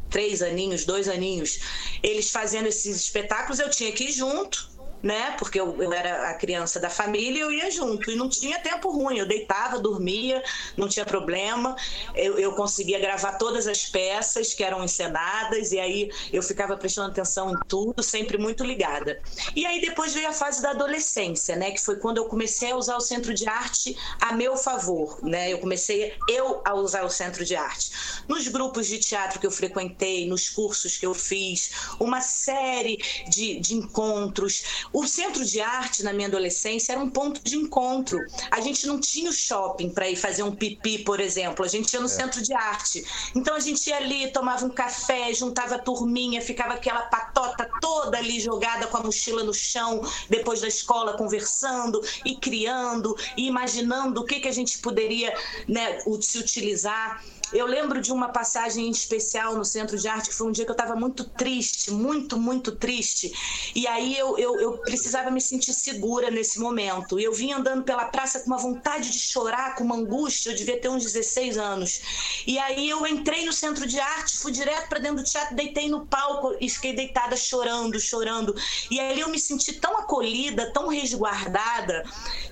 três 0.09 0.43
aninhos, 0.43 0.85
dois 0.85 1.07
aninhos, 1.09 1.59
eles 2.03 2.29
fazendo 2.29 2.67
esses 2.67 2.95
espetáculos, 2.97 3.59
eu 3.59 3.69
tinha 3.69 3.91
que 3.91 4.05
ir 4.05 4.11
junto 4.11 4.72
né? 5.03 5.35
Porque 5.37 5.59
eu, 5.59 5.83
eu 5.83 5.91
era 5.93 6.29
a 6.29 6.33
criança 6.33 6.79
da 6.79 6.89
família 6.89 7.43
eu 7.43 7.51
ia 7.51 7.69
junto. 7.69 8.09
E 8.09 8.15
não 8.15 8.29
tinha 8.29 8.59
tempo 8.59 8.89
ruim. 8.89 9.17
Eu 9.17 9.27
deitava, 9.27 9.77
dormia, 9.77 10.41
não 10.77 10.87
tinha 10.87 11.05
problema. 11.05 11.75
Eu, 12.15 12.39
eu 12.39 12.53
conseguia 12.53 12.99
gravar 12.99 13.33
todas 13.33 13.67
as 13.67 13.85
peças 13.85 14.53
que 14.53 14.63
eram 14.63 14.83
encenadas, 14.83 15.71
e 15.71 15.79
aí 15.79 16.09
eu 16.31 16.41
ficava 16.41 16.77
prestando 16.77 17.11
atenção 17.11 17.51
em 17.51 17.59
tudo, 17.67 18.01
sempre 18.01 18.37
muito 18.37 18.63
ligada. 18.63 19.21
E 19.55 19.65
aí 19.65 19.81
depois 19.81 20.13
veio 20.13 20.29
a 20.29 20.33
fase 20.33 20.61
da 20.61 20.71
adolescência, 20.71 21.55
né? 21.55 21.71
Que 21.71 21.81
foi 21.81 21.97
quando 21.97 22.17
eu 22.17 22.25
comecei 22.25 22.71
a 22.71 22.75
usar 22.75 22.95
o 22.95 23.01
centro 23.01 23.33
de 23.33 23.47
arte 23.47 23.97
a 24.21 24.31
meu 24.33 24.55
favor, 24.55 25.19
né? 25.21 25.51
Eu 25.51 25.59
comecei 25.59 26.13
eu 26.29 26.61
a 26.63 26.73
usar 26.73 27.03
o 27.03 27.09
centro 27.09 27.43
de 27.43 27.55
arte. 27.55 27.91
Nos 28.27 28.47
grupos 28.47 28.87
de 28.87 28.99
teatro 28.99 29.39
que 29.39 29.45
eu 29.45 29.51
frequentei, 29.51 30.27
nos 30.27 30.49
cursos 30.49 30.97
que 30.97 31.05
eu 31.05 31.13
fiz, 31.13 31.71
uma 31.99 32.21
série 32.21 32.97
de, 33.27 33.59
de 33.59 33.75
encontros, 33.75 34.63
o 34.93 35.07
centro 35.07 35.43
de 35.43 35.59
arte, 35.59 36.03
na 36.03 36.13
minha 36.13 36.27
adolescência, 36.27 36.93
era 36.93 37.01
um 37.01 37.09
ponto 37.09 37.41
de 37.43 37.57
encontro. 37.57 38.19
A 38.51 38.61
gente 38.61 38.85
não 38.85 38.99
tinha 38.99 39.29
o 39.29 39.33
shopping 39.33 39.89
para 39.89 40.07
ir 40.07 40.15
fazer 40.15 40.43
um 40.43 40.55
pipi, 40.55 40.99
por 40.99 41.19
exemplo. 41.19 41.65
A 41.65 41.67
gente 41.67 41.91
ia 41.91 41.99
no 41.99 42.05
é. 42.05 42.09
centro 42.09 42.41
de 42.43 42.53
arte. 42.53 43.03
Então 43.35 43.55
a 43.55 43.59
gente 43.59 43.87
ia 43.87 43.97
ali, 43.97 44.31
tomava 44.31 44.63
um 44.65 44.69
café, 44.69 45.33
juntava 45.33 45.75
a 45.75 45.79
turminha, 45.79 46.41
ficava 46.41 46.75
aquela 46.75 47.01
patota 47.01 47.67
toda 47.81 48.19
ali 48.19 48.39
jogada 48.39 48.85
com 48.85 48.97
a 48.97 49.03
mochila 49.03 49.43
no 49.43 49.53
chão, 49.53 50.01
depois 50.29 50.61
da 50.61 50.67
escola, 50.67 51.17
conversando 51.17 51.99
e 52.23 52.35
criando 52.35 53.17
e 53.35 53.47
imaginando 53.47 54.21
o 54.21 54.25
que, 54.25 54.39
que 54.39 54.47
a 54.47 54.53
gente 54.53 54.77
poderia 54.77 55.35
né, 55.67 55.99
se 56.21 56.37
utilizar. 56.37 57.23
Eu 57.53 57.67
lembro 57.67 58.01
de 58.01 58.11
uma 58.11 58.29
passagem 58.29 58.89
especial 58.89 59.55
no 59.55 59.63
Centro 59.63 59.97
de 59.97 60.07
Arte, 60.07 60.29
que 60.29 60.35
foi 60.35 60.47
um 60.47 60.51
dia 60.51 60.65
que 60.65 60.71
eu 60.71 60.75
estava 60.75 60.95
muito 60.95 61.23
triste, 61.23 61.91
muito, 61.91 62.35
muito 62.35 62.71
triste. 62.71 63.31
E 63.75 63.85
aí 63.85 64.17
eu, 64.17 64.37
eu, 64.39 64.59
eu, 64.59 64.77
precisava 64.79 65.29
me 65.29 65.39
sentir 65.39 65.71
segura 65.73 66.31
nesse 66.31 66.59
momento. 66.59 67.19
E 67.19 67.23
eu 67.23 67.31
vim 67.31 67.51
andando 67.51 67.83
pela 67.83 68.05
praça 68.05 68.39
com 68.39 68.47
uma 68.47 68.57
vontade 68.57 69.11
de 69.11 69.19
chorar, 69.19 69.75
com 69.75 69.83
uma 69.83 69.95
angústia. 69.95 70.49
Eu 70.49 70.55
devia 70.55 70.79
ter 70.79 70.89
uns 70.89 71.03
16 71.03 71.57
anos. 71.59 72.01
E 72.47 72.57
aí 72.57 72.89
eu 72.89 73.05
entrei 73.05 73.45
no 73.45 73.53
Centro 73.53 73.85
de 73.85 73.99
Arte, 73.99 74.37
fui 74.37 74.51
direto 74.51 74.89
para 74.89 74.99
dentro 74.99 75.17
do 75.17 75.23
teatro, 75.23 75.55
deitei 75.55 75.87
no 75.87 76.07
palco 76.07 76.55
e 76.59 76.67
fiquei 76.67 76.93
deitada 76.93 77.35
chorando, 77.37 77.99
chorando. 77.99 78.55
E 78.89 78.99
ali 78.99 79.21
eu 79.21 79.29
me 79.29 79.39
senti 79.39 79.73
tão 79.73 79.95
acolhida, 79.97 80.71
tão 80.73 80.87
resguardada, 80.87 82.03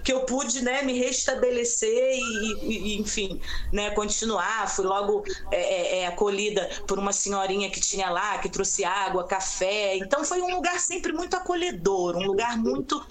que 0.04 0.14
eu 0.14 0.22
pude 0.26 0.62
né, 0.62 0.84
me 0.84 0.94
restabelecer 0.94 2.20
e, 2.20 2.58
e 2.62 3.00
enfim, 3.00 3.42
né, 3.72 3.90
continuar. 3.92 4.70
Fui 4.70 4.86
logo 4.92 5.24
é, 5.50 5.56
é, 5.56 6.00
é, 6.00 6.08
acolhida 6.08 6.70
por 6.86 7.00
uma 7.00 7.14
senhorinha 7.14 7.70
que 7.70 7.80
tinha 7.80 8.10
lá, 8.10 8.38
que 8.40 8.50
trouxe 8.50 8.84
água, 8.84 9.24
café. 9.24 9.96
Então 9.98 10.24
foi 10.26 10.42
um 10.42 10.54
lugar 10.54 10.80
sempre 10.80 11.14
muito 11.14 11.36
acolhedor, 11.36 12.18
um 12.18 12.26
lugar 12.26 12.58
muito 12.58 13.02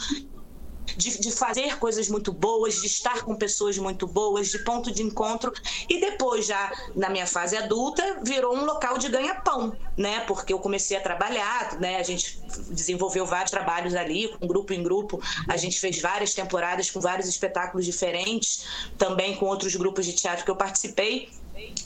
de, 0.97 1.21
de, 1.21 1.31
fazer 1.31 1.79
coisas 1.79 2.09
muito 2.09 2.33
boas, 2.33 2.81
de 2.81 2.87
estar 2.87 3.23
com 3.23 3.35
pessoas 3.35 3.79
muito 3.79 4.07
boas, 4.07 4.49
de 4.49 4.59
ponto 4.61 4.91
de 4.91 5.03
encontro. 5.03 5.53
E 5.89 6.01
depois, 6.01 6.47
já 6.47 6.73
na 6.95 7.09
minha 7.09 7.27
fase 7.27 7.57
adulta, 7.57 8.21
virou 8.23 8.57
um 8.57 8.65
local 8.65 8.99
de 8.99 9.09
ganha-pão, 9.09 9.77
né? 9.97 10.21
Porque 10.21 10.53
eu 10.53 10.59
comecei 10.59 10.97
a 10.97 11.01
trabalhar, 11.01 11.79
né? 11.81 11.97
A 11.97 12.03
gente 12.03 12.41
desenvolveu 12.71 13.25
vários 13.25 13.51
trabalhos 13.51 13.95
ali, 13.95 14.29
com 14.29 14.47
grupo 14.47 14.73
em 14.73 14.83
grupo. 14.83 15.21
A 15.49 15.57
gente 15.57 15.79
fez 15.79 16.01
várias 16.01 16.35
temporadas 16.35 16.91
com 16.91 17.01
vários 17.01 17.29
espetáculos 17.29 17.85
diferentes, 17.85 18.65
também 18.99 19.37
com 19.37 19.47
outros 19.47 19.75
grupos 19.77 20.07
de 20.07 20.13
teatro 20.13 20.45
que 20.45 20.51
eu 20.51 20.57
participei. 20.57 21.29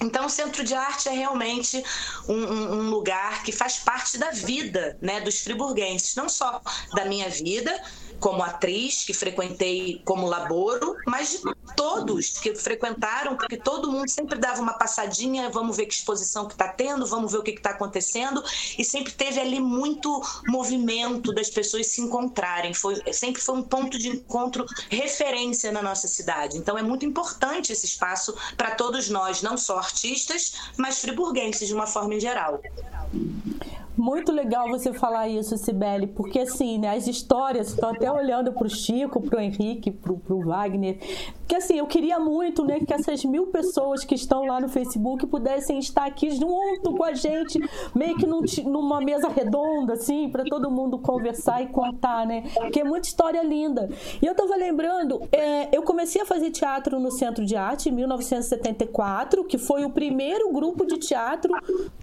Então, 0.01 0.27
o 0.27 0.31
Centro 0.31 0.65
de 0.65 0.75
Arte 0.75 1.09
é 1.09 1.13
realmente 1.13 1.83
um, 2.29 2.35
um, 2.35 2.91
lugar 2.91 3.43
que 3.43 3.53
faz 3.53 3.79
parte 3.79 4.19
da 4.19 4.31
vida 4.31 4.99
né, 5.01 5.21
dos 5.21 5.41
friburguenses, 5.41 6.15
não 6.15 6.29
só 6.29 6.61
da 6.95 7.05
minha 7.05 7.29
vida, 7.29 7.81
como 8.25 8.43
atriz, 8.43 9.05
que 9.05 9.13
frequentei 9.13 10.01
como 10.03 10.27
laboro, 10.27 10.97
mas 11.07 11.33
de 11.33 11.75
todos 11.77 12.39
que 12.39 12.55
frequentaram, 12.55 13.37
porque 13.37 13.59
todo 13.59 13.93
mundo 13.93 14.09
sempre 14.09 14.39
dava 14.39 14.63
uma 14.63 14.73
passadinha, 14.73 15.51
vamos 15.51 15.77
ver 15.77 15.85
que 15.85 15.93
exposição 15.93 16.47
que 16.47 16.55
está 16.55 16.67
tendo, 16.67 17.05
vamos 17.05 17.33
ver 17.33 17.39
o 17.39 17.43
que 17.43 17.51
está 17.51 17.73
acontecendo, 17.73 18.43
e 18.79 18.83
sempre 18.83 19.13
teve 19.13 19.39
ali 19.39 19.61
muito 19.61 20.23
movimento 20.49 21.35
das 21.35 21.51
pessoas 21.51 21.89
se 21.89 22.01
encontrarem. 22.01 22.73
Foi, 22.73 22.95
sempre 23.13 23.43
foi 23.43 23.57
um 23.57 23.63
ponto 23.63 23.99
de 23.99 24.09
encontro 24.09 24.65
referência 24.89 25.71
na 25.71 25.83
nossa 25.83 26.09
cidade. 26.09 26.57
Então 26.57 26.79
é 26.79 26.83
muito 26.83 27.05
importante 27.05 27.75
esse 27.75 27.85
espaço 27.85 28.35
para 28.57 28.71
todos 28.71 29.11
nós, 29.11 29.43
não 29.43 29.59
só 29.59 29.77
artistas, 29.77 30.55
mas 30.79 30.99
friburguenses 30.99 31.69
de 31.69 31.75
uma 31.75 31.87
forma 31.87 32.15
em 32.15 32.21
geral. 32.21 32.59
Muito 33.97 34.33
legal 34.33 34.69
você 34.69 34.93
falar 34.93 35.29
isso, 35.29 35.57
Sibeli, 35.57 36.09
porque 36.09 36.41
assim, 36.41 36.79
né, 36.79 36.97
as 36.97 37.07
histórias, 37.07 37.69
estou 37.69 37.91
até 37.91 38.11
olhando 38.11 38.53
para 38.53 38.67
o 38.67 38.71
Chico, 38.71 39.21
para 39.21 39.39
o 39.39 39.41
Henrique, 39.41 39.91
para 39.91 40.13
o 40.13 40.45
Wagner, 40.45 40.99
que 41.47 41.55
assim, 41.55 41.79
eu 41.79 41.87
queria 41.87 42.19
muito 42.19 42.65
né, 42.65 42.81
que 42.81 42.93
essas 42.93 43.25
mil 43.25 43.49
pessoas 43.49 44.05
que 44.05 44.15
estão 44.15 44.47
lá 44.47 44.61
no 44.61 44.69
Facebook 44.69 45.27
pudessem 45.27 45.79
estar 45.79 46.07
aqui 46.07 46.31
junto 46.31 46.95
com 46.95 47.05
a 47.05 47.13
gente, 47.13 47.59
meio 47.95 48.17
que 48.17 48.27
num, 48.27 48.41
numa 48.65 49.01
mesa 49.01 49.29
redonda, 49.29 49.93
assim, 49.93 50.29
para 50.29 50.45
todo 50.45 50.71
mundo 50.71 50.99
conversar 50.99 51.63
e 51.63 51.67
contar, 51.67 52.27
né? 52.27 52.45
Porque 52.55 52.81
é 52.81 52.85
muita 52.85 53.07
história 53.07 53.43
linda. 53.43 53.89
E 54.21 54.27
eu 54.27 54.33
estava 54.33 54.57
lembrando, 54.57 55.21
é, 55.31 55.77
eu 55.77 55.83
comecei 55.83 56.23
a 56.23 56.27
fazer 56.27 56.51
teatro 56.51 56.99
no 56.99 57.11
Centro 57.11 57.45
de 57.45 57.57
Arte 57.57 57.91
em 57.91 57.93
1974, 57.93 59.45
que 59.45 59.59
foi 59.59 59.85
o 59.85 59.91
primeiro 59.91 60.51
grupo 60.53 60.87
de 60.87 60.99
teatro 60.99 61.53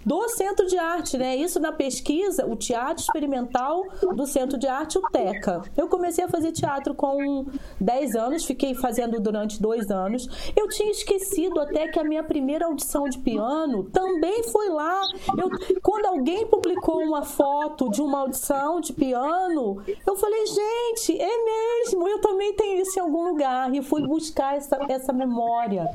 do 0.06 0.28
Centro 0.28 0.66
de 0.66 0.78
Arte, 0.78 1.18
né? 1.18 1.36
Isso 1.36 1.58
na 1.58 1.72
pesquisa, 1.82 2.46
o 2.46 2.54
Teatro 2.54 3.02
Experimental 3.02 3.82
do 4.14 4.24
Centro 4.24 4.56
de 4.56 4.68
Arte, 4.68 4.98
o 4.98 5.02
TECA. 5.10 5.62
Eu 5.76 5.88
comecei 5.88 6.22
a 6.22 6.28
fazer 6.28 6.52
teatro 6.52 6.94
com 6.94 7.44
10 7.80 8.14
anos, 8.14 8.44
fiquei 8.44 8.72
fazendo 8.72 9.18
durante 9.18 9.60
dois 9.60 9.90
anos. 9.90 10.52
Eu 10.54 10.68
tinha 10.68 10.92
esquecido 10.92 11.58
até 11.58 11.88
que 11.88 11.98
a 11.98 12.04
minha 12.04 12.22
primeira 12.22 12.66
audição 12.66 13.08
de 13.08 13.18
piano 13.18 13.82
também 13.90 14.44
foi 14.44 14.68
lá. 14.68 15.00
Eu, 15.36 15.50
quando 15.82 16.06
alguém 16.06 16.46
publicou 16.46 17.02
uma 17.02 17.24
foto 17.24 17.90
de 17.90 18.00
uma 18.00 18.20
audição 18.20 18.80
de 18.80 18.92
piano, 18.92 19.82
eu 20.06 20.16
falei, 20.16 20.46
gente, 20.46 21.20
é 21.20 21.44
mesmo, 21.44 22.06
eu 22.06 22.20
também 22.20 22.54
tenho 22.54 22.80
isso 22.80 22.96
em 22.96 23.02
algum 23.02 23.28
lugar. 23.28 23.74
E 23.74 23.82
fui 23.82 24.06
buscar 24.06 24.56
essa, 24.56 24.78
essa 24.88 25.12
memória. 25.12 25.90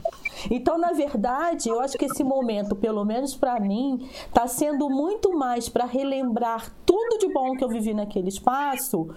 Então, 0.49 0.77
na 0.77 0.91
verdade, 0.91 1.69
eu 1.69 1.79
acho 1.79 1.97
que 1.97 2.05
esse 2.05 2.23
momento, 2.23 2.75
pelo 2.75 3.03
menos 3.03 3.35
para 3.35 3.59
mim, 3.59 4.07
está 4.25 4.47
sendo 4.47 4.89
muito 4.89 5.37
mais 5.37 5.69
para 5.69 5.85
relembrar 5.85 6.71
tudo 6.85 7.17
de 7.17 7.31
bom 7.33 7.55
que 7.55 7.63
eu 7.63 7.69
vivi 7.69 7.93
naquele 7.93 8.29
espaço 8.29 9.09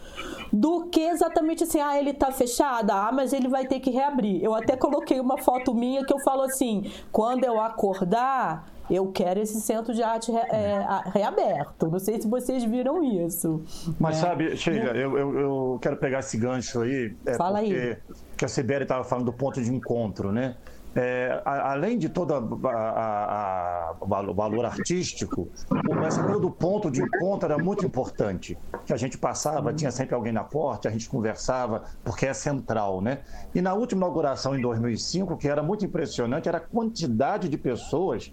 do 0.53 0.87
que 0.87 1.01
exatamente 1.01 1.65
assim, 1.65 1.81
ah, 1.81 1.99
ele 1.99 2.11
está 2.11 2.31
fechado, 2.31 2.91
ah, 2.91 3.11
mas 3.13 3.33
ele 3.33 3.49
vai 3.49 3.67
ter 3.67 3.81
que 3.81 3.91
reabrir. 3.91 4.43
Eu 4.43 4.55
até 4.55 4.77
coloquei 4.77 5.21
uma 5.21 5.39
foto 5.39 5.75
minha 5.75 6.05
que 6.05 6.13
eu 6.13 6.19
falo 6.21 6.43
assim: 6.43 6.91
quando 7.13 7.45
eu 7.45 7.61
acordar, 7.61 8.67
eu 8.91 9.13
quero 9.13 9.41
esse 9.41 9.61
centro 9.61 9.95
de 9.95 10.03
arte 10.03 10.33
é, 10.33 10.85
reaberto. 11.13 11.89
Não 11.89 11.99
sei 11.99 12.21
se 12.21 12.27
vocês 12.27 12.65
viram 12.65 13.03
isso. 13.03 13.63
Mas 13.99 14.17
é. 14.17 14.21
sabe, 14.21 14.57
Sheila, 14.57 14.97
eu, 14.97 15.17
eu, 15.17 15.39
eu, 15.39 15.79
quero 15.81 15.97
pegar 15.97 16.19
esse 16.19 16.37
gancho 16.37 16.81
aí. 16.81 17.15
É 17.25 17.35
Fala 17.35 17.61
porque, 17.61 17.75
aí. 17.75 17.97
Que 18.37 18.45
a 18.45 18.49
Sibeli 18.49 18.83
estava 18.83 19.05
falando 19.05 19.27
do 19.27 19.33
ponto 19.33 19.63
de 19.63 19.73
encontro, 19.73 20.33
né? 20.33 20.57
É, 20.95 21.41
além 21.45 21.97
de 21.97 22.09
todo 22.09 22.35
o 22.35 24.35
valor 24.35 24.65
artístico, 24.65 25.49
coisa 25.87 26.23
do 26.41 26.51
ponto 26.51 26.91
de 26.91 27.01
encontro 27.01 27.53
era 27.53 27.63
muito 27.63 27.87
importante. 27.87 28.59
Que 28.85 28.93
a 28.93 28.97
gente 28.97 29.17
passava, 29.17 29.73
tinha 29.73 29.93
sempre 29.93 30.15
alguém 30.15 30.33
na 30.33 30.43
porta, 30.43 30.89
a 30.89 30.93
gente 30.93 31.09
conversava, 31.09 31.85
porque 32.03 32.27
é 32.27 32.35
central, 32.35 33.01
né? 33.01 33.21
E 33.55 33.61
na 33.61 33.75
última 33.75 34.01
inauguração 34.01 34.57
em 34.57 34.61
2005, 34.61 35.37
que 35.37 35.49
era 35.49 35.63
muito 35.63 35.85
impressionante, 35.85 36.49
era 36.49 36.59
a 36.59 36.61
quantidade 36.61 37.49
de 37.49 37.57
pessoas 37.57 38.33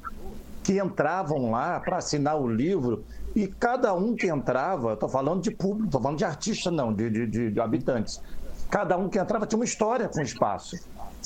que 0.63 0.79
entravam 0.79 1.51
lá 1.51 1.79
para 1.79 1.97
assinar 1.97 2.41
o 2.41 2.47
livro 2.47 3.05
e 3.35 3.47
cada 3.47 3.93
um 3.93 4.15
que 4.15 4.27
entrava, 4.27 4.93
estou 4.93 5.07
falando 5.07 5.41
de 5.41 5.51
público, 5.51 5.85
estou 5.85 6.01
falando 6.01 6.17
de 6.17 6.25
artista 6.25 6.71
não, 6.71 6.91
de, 6.91 7.27
de, 7.27 7.51
de 7.51 7.61
habitantes, 7.61 8.21
cada 8.69 8.97
um 8.97 9.07
que 9.07 9.19
entrava 9.19 9.45
tinha 9.45 9.57
uma 9.57 9.65
história 9.65 10.09
com 10.09 10.19
o 10.19 10.23
espaço 10.23 10.75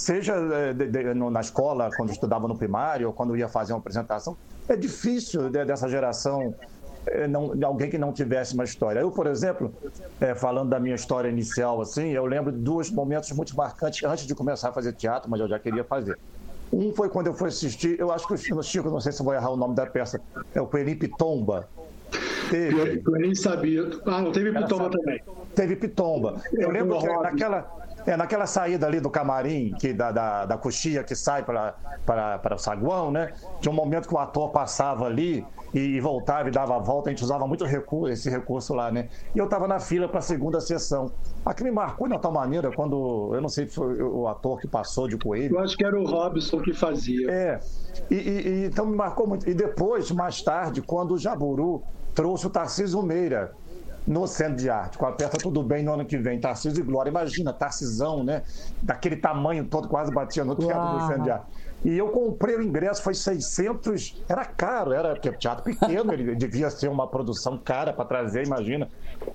seja 0.02 0.34
eh, 0.36 0.74
de, 0.74 0.88
de, 0.88 1.14
no, 1.14 1.30
na 1.30 1.42
escola, 1.42 1.90
quando 1.96 2.12
estudava 2.12 2.48
no 2.48 2.58
primário, 2.58 3.08
ou 3.08 3.14
quando 3.14 3.38
ia 3.38 3.48
fazer 3.48 3.74
uma 3.74 3.80
apresentação. 3.80 4.36
É 4.68 4.76
difícil 4.76 5.50
de, 5.50 5.64
dessa 5.64 5.88
geração 5.88 6.54
eh, 7.06 7.28
não, 7.28 7.56
de 7.56 7.64
alguém 7.64 7.90
que 7.90 7.98
não 7.98 8.12
tivesse 8.12 8.54
uma 8.56 8.64
história. 8.64 9.00
Eu, 9.00 9.12
por 9.12 9.28
exemplo, 9.28 9.74
é, 10.20 10.34
falando 10.34 10.70
da 10.70 10.80
minha 10.80 10.96
história 10.96 11.30
inicial, 11.30 11.82
assim, 11.82 12.10
eu 12.10 12.26
lembro 12.26 12.52
de 12.52 12.60
dois 12.60 12.90
momentos 12.90 13.32
muito 13.32 13.56
marcantes 13.56 14.04
antes 14.04 14.26
de 14.26 14.34
começar 14.34 14.70
a 14.70 14.74
fazer 14.74 14.94
teatro, 14.94 15.30
mas 15.30 15.40
eu 15.40 15.48
já 15.48 15.60
queria 15.60 15.84
fazer. 15.84 16.18
Um 16.74 16.94
foi 16.94 17.10
quando 17.10 17.28
eu 17.28 17.34
fui 17.34 17.50
assistir, 17.50 18.00
eu 18.00 18.12
acho 18.12 18.26
que 18.26 18.34
o 18.34 18.64
Chico, 18.64 18.90
não 18.90 19.02
sei 19.02 19.12
se 19.12 19.22
vou 19.22 19.34
errar 19.34 19.52
o 19.52 19.58
nome 19.58 19.76
da 19.76 19.86
peça, 19.86 20.22
é 20.56 20.62
o 20.62 20.66
Coelhinho 20.66 20.98
Pitomba. 20.98 21.68
Teve. 22.50 23.02
Eu 23.06 23.12
nem 23.14 23.36
sabia. 23.36 23.90
Ah, 24.06 24.22
não 24.22 24.32
teve 24.32 24.52
Pitomba 24.52 24.90
também. 24.90 25.22
Teve 25.56 25.76
Pitomba. 25.76 26.42
Eu 26.54 26.70
lembro 26.70 27.00
que 27.00 27.08
naquela, 27.08 27.81
é, 28.06 28.18
naquela 28.18 28.46
saída 28.46 28.88
ali 28.88 29.00
do 29.00 29.10
camarim, 29.10 29.74
que, 29.80 29.94
da, 29.94 30.12
da, 30.12 30.46
da 30.46 30.58
coxia 30.58 31.04
que 31.04 31.16
sai 31.16 31.44
para 31.44 32.56
o 32.56 32.58
saguão, 32.58 33.12
né? 33.12 33.34
Tinha 33.60 33.72
um 33.72 33.76
momento 33.76 34.08
que 34.08 34.14
o 34.14 34.18
ator 34.18 34.50
passava 34.50 35.06
ali 35.06 35.46
e, 35.74 35.80
e, 35.80 36.00
voltava 36.00 36.50
e 36.50 36.52
dava 36.52 36.76
a 36.76 36.80
volta, 36.80 37.10
a 37.10 37.14
gente 37.14 37.24
usava 37.24 37.48
muito 37.48 37.66
recurso, 37.66 38.12
esse 38.12 38.30
recurso 38.30 38.74
lá, 38.74 38.92
né? 38.92 39.10
E 39.34 39.40
eu 39.40 39.46
estava 39.46 39.68
na 39.68 39.80
fila 39.80 40.08
para 40.08 40.20
a 40.20 40.22
segunda 40.22 40.60
sessão. 40.60 41.12
Aqui 41.46 41.64
me 41.64 41.72
marcou 41.72 42.08
de 42.08 42.14
uma 42.14 42.20
tal 42.20 42.32
maneira, 42.32 42.72
quando, 42.72 43.32
eu 43.34 43.42
não 43.42 43.50
sei 43.50 43.68
se 43.68 43.76
foi 43.76 44.02
o 44.02 44.28
ator 44.28 44.60
que 44.60 44.68
passou 44.68 45.08
de 45.08 45.18
coelho. 45.18 45.56
Eu 45.56 45.60
acho 45.60 45.78
que 45.78 45.86
era 45.86 46.00
o 46.00 46.06
Robson 46.06 46.60
que 46.60 46.74
fazia. 46.74 47.30
É, 47.32 47.60
e, 48.10 48.16
e, 48.16 48.66
então 48.66 48.86
me 48.86 48.96
marcou 48.96 49.28
muito. 49.28 49.50
E 49.50 49.54
depois, 49.54 50.12
mais 50.12 50.42
tarde, 50.42 50.82
quando 50.82 51.14
o 51.14 51.18
Jaburu 51.18 51.82
trouxe 52.14 52.48
o 52.48 52.50
Tarcísio 52.50 53.02
Meira, 53.02 53.54
no 54.08 54.28
Centro 54.28 54.56
de 54.56 54.70
Arte, 54.70 54.98
com 54.98 55.06
a 55.06 55.12
peça 55.12 55.38
Tudo 55.38 55.64
Bem 55.64 55.84
no 55.84 55.94
ano 55.94 56.06
que 56.06 56.18
vem, 56.18 56.40
Tarcísio 56.40 56.82
e 56.82 56.86
Glória. 56.86 57.10
Imagina, 57.10 57.54
Tarcisão, 57.54 58.24
né? 58.24 58.44
Daquele 58.82 59.16
tamanho 59.16 59.66
todo, 59.66 59.88
quase 59.88 60.12
batia 60.12 60.44
no 60.44 60.56
teatro 60.56 61.00
do 61.00 61.08
Centro 61.08 61.24
de 61.24 61.32
Arte. 61.32 61.46
E 61.84 61.98
eu 61.98 62.10
comprei 62.10 62.56
o 62.56 62.62
ingresso, 62.62 63.02
foi 63.02 63.16
600, 63.16 64.24
era 64.30 64.46
caro, 64.46 64.94
era 64.94 65.14
porque 65.14 65.32
teatro 65.32 65.64
pequeno, 65.64 66.14
ele 66.14 66.36
devia 66.36 66.70
ser 66.70 66.90
uma 66.90 67.08
produção 67.08 67.58
cara 67.58 67.92
para 67.92 68.06
trazer, 68.06 68.46
imagina. 68.46 68.88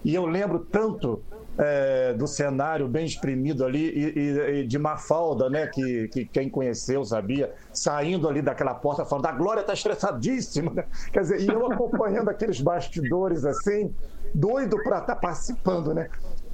E 0.05 0.15
eu 0.15 0.27
lembro 0.27 0.61
tanto 0.61 1.23
é, 1.59 2.13
do 2.15 2.27
cenário 2.27 2.87
bem 2.87 3.07
exprimido 3.07 3.65
ali 3.65 3.89
e, 3.89 4.19
e, 4.19 4.61
e, 4.61 4.67
de 4.67 4.79
Mafalda, 4.79 5.49
né, 5.49 5.67
que, 5.67 6.09
que 6.09 6.25
quem 6.27 6.51
conheceu 6.51 7.05
sabia, 7.05 7.53
saindo 7.73 8.29
ali 8.29 8.43
daquela 8.43 8.75
porta 8.75 9.05
falando, 9.05 9.27
a 9.27 9.33
Glória 9.33 9.61
está 9.61 9.73
estressadíssima, 9.73 10.73
né? 10.73 10.85
quer 11.13 11.21
dizer, 11.21 11.41
e 11.41 11.49
eu 11.49 11.71
acompanhando 11.71 12.29
aqueles 12.29 12.61
bastidores 12.61 13.45
assim, 13.45 13.95
doido 14.35 14.77
para 14.83 14.99
estar 14.99 15.15
tá 15.15 15.17
participando, 15.17 15.95
né? 15.95 16.09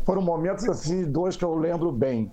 Foram 0.04 0.22
momentos 0.22 0.68
assim, 0.68 1.04
dois 1.04 1.36
que 1.36 1.44
eu 1.44 1.54
lembro 1.54 1.92
bem. 1.92 2.30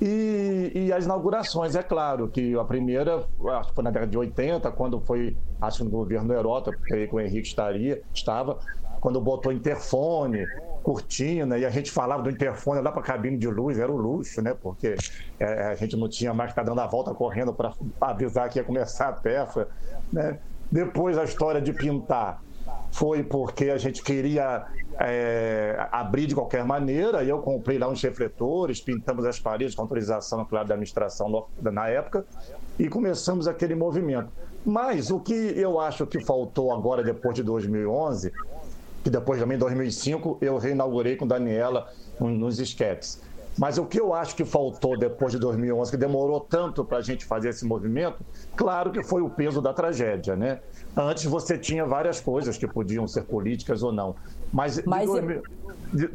E, 0.00 0.72
e, 0.74 0.92
as 0.92 1.04
inaugurações, 1.04 1.76
é 1.76 1.82
claro, 1.82 2.28
que 2.28 2.54
a 2.58 2.64
primeira, 2.64 3.26
acho 3.58 3.68
que 3.68 3.74
foi 3.74 3.84
na 3.84 3.90
década 3.90 4.10
de 4.10 4.16
80, 4.16 4.70
quando 4.72 4.98
foi, 5.00 5.36
acho 5.60 5.78
que 5.78 5.84
no 5.84 5.90
governo 5.90 6.32
Herota, 6.32 6.72
porque 6.72 7.06
o 7.12 7.20
Henrique 7.20 7.48
estaria, 7.48 8.00
estava, 8.14 8.58
quando 9.00 9.20
botou 9.20 9.52
interfone, 9.52 10.46
cortina, 10.82 11.58
e 11.58 11.64
a 11.64 11.70
gente 11.70 11.90
falava 11.90 12.22
do 12.22 12.30
interfone 12.30 12.80
lá 12.80 12.90
para 12.90 13.00
a 13.00 13.04
cabine 13.04 13.36
de 13.36 13.48
luz, 13.48 13.78
era 13.78 13.90
o 13.90 13.96
luxo, 13.96 14.42
né? 14.42 14.54
Porque 14.54 14.96
é, 15.38 15.66
a 15.66 15.74
gente 15.74 15.96
não 15.96 16.08
tinha 16.08 16.34
mais 16.34 16.48
que 16.48 16.52
estar 16.52 16.62
dando 16.62 16.80
a 16.80 16.86
volta 16.86 17.14
correndo 17.14 17.52
para 17.52 17.72
avisar 18.00 18.48
que 18.48 18.58
ia 18.58 18.64
começar 18.64 19.08
a 19.08 19.12
peça, 19.12 19.68
né? 20.12 20.38
Depois 20.70 21.18
a 21.18 21.24
história 21.24 21.60
de 21.60 21.72
pintar 21.72 22.42
foi 22.92 23.22
porque 23.22 23.70
a 23.70 23.78
gente 23.78 24.02
queria 24.02 24.66
é, 24.98 25.88
abrir 25.90 26.26
de 26.26 26.34
qualquer 26.34 26.64
maneira, 26.64 27.22
e 27.22 27.28
eu 27.28 27.38
comprei 27.38 27.78
lá 27.78 27.88
uns 27.88 28.02
refletores, 28.02 28.80
pintamos 28.80 29.24
as 29.24 29.38
paredes 29.38 29.74
com 29.74 29.82
autorização, 29.82 30.44
claro, 30.44 30.68
da 30.68 30.74
administração 30.74 31.46
na 31.60 31.88
época, 31.88 32.24
e 32.78 32.88
começamos 32.88 33.48
aquele 33.48 33.74
movimento. 33.74 34.30
Mas 34.64 35.10
o 35.10 35.18
que 35.18 35.32
eu 35.32 35.80
acho 35.80 36.06
que 36.06 36.20
faltou 36.20 36.72
agora, 36.72 37.02
depois 37.02 37.34
de 37.34 37.42
2011, 37.42 38.30
que 39.02 39.10
depois 39.10 39.40
também, 39.40 39.56
em 39.56 39.60
2005, 39.60 40.38
eu 40.40 40.58
reinaugurei 40.58 41.16
com 41.16 41.26
Daniela 41.26 41.88
nos 42.20 42.58
esquetes. 42.58 43.20
Mas 43.58 43.78
o 43.78 43.84
que 43.84 44.00
eu 44.00 44.14
acho 44.14 44.36
que 44.36 44.44
faltou 44.44 44.96
depois 44.96 45.32
de 45.32 45.38
2011, 45.38 45.90
que 45.90 45.96
demorou 45.96 46.40
tanto 46.40 46.84
para 46.84 46.98
a 46.98 47.02
gente 47.02 47.24
fazer 47.24 47.50
esse 47.50 47.64
movimento, 47.64 48.24
claro 48.56 48.90
que 48.90 49.02
foi 49.02 49.22
o 49.22 49.28
peso 49.28 49.60
da 49.60 49.72
tragédia, 49.72 50.36
né? 50.36 50.60
Antes 50.96 51.24
você 51.24 51.58
tinha 51.58 51.84
várias 51.84 52.20
coisas 52.20 52.56
que 52.56 52.66
podiam 52.66 53.06
ser 53.06 53.22
políticas 53.22 53.82
ou 53.82 53.92
não. 53.92 54.14
Mas, 54.52 54.82
Mas, 54.84 55.10
é, 55.14 55.42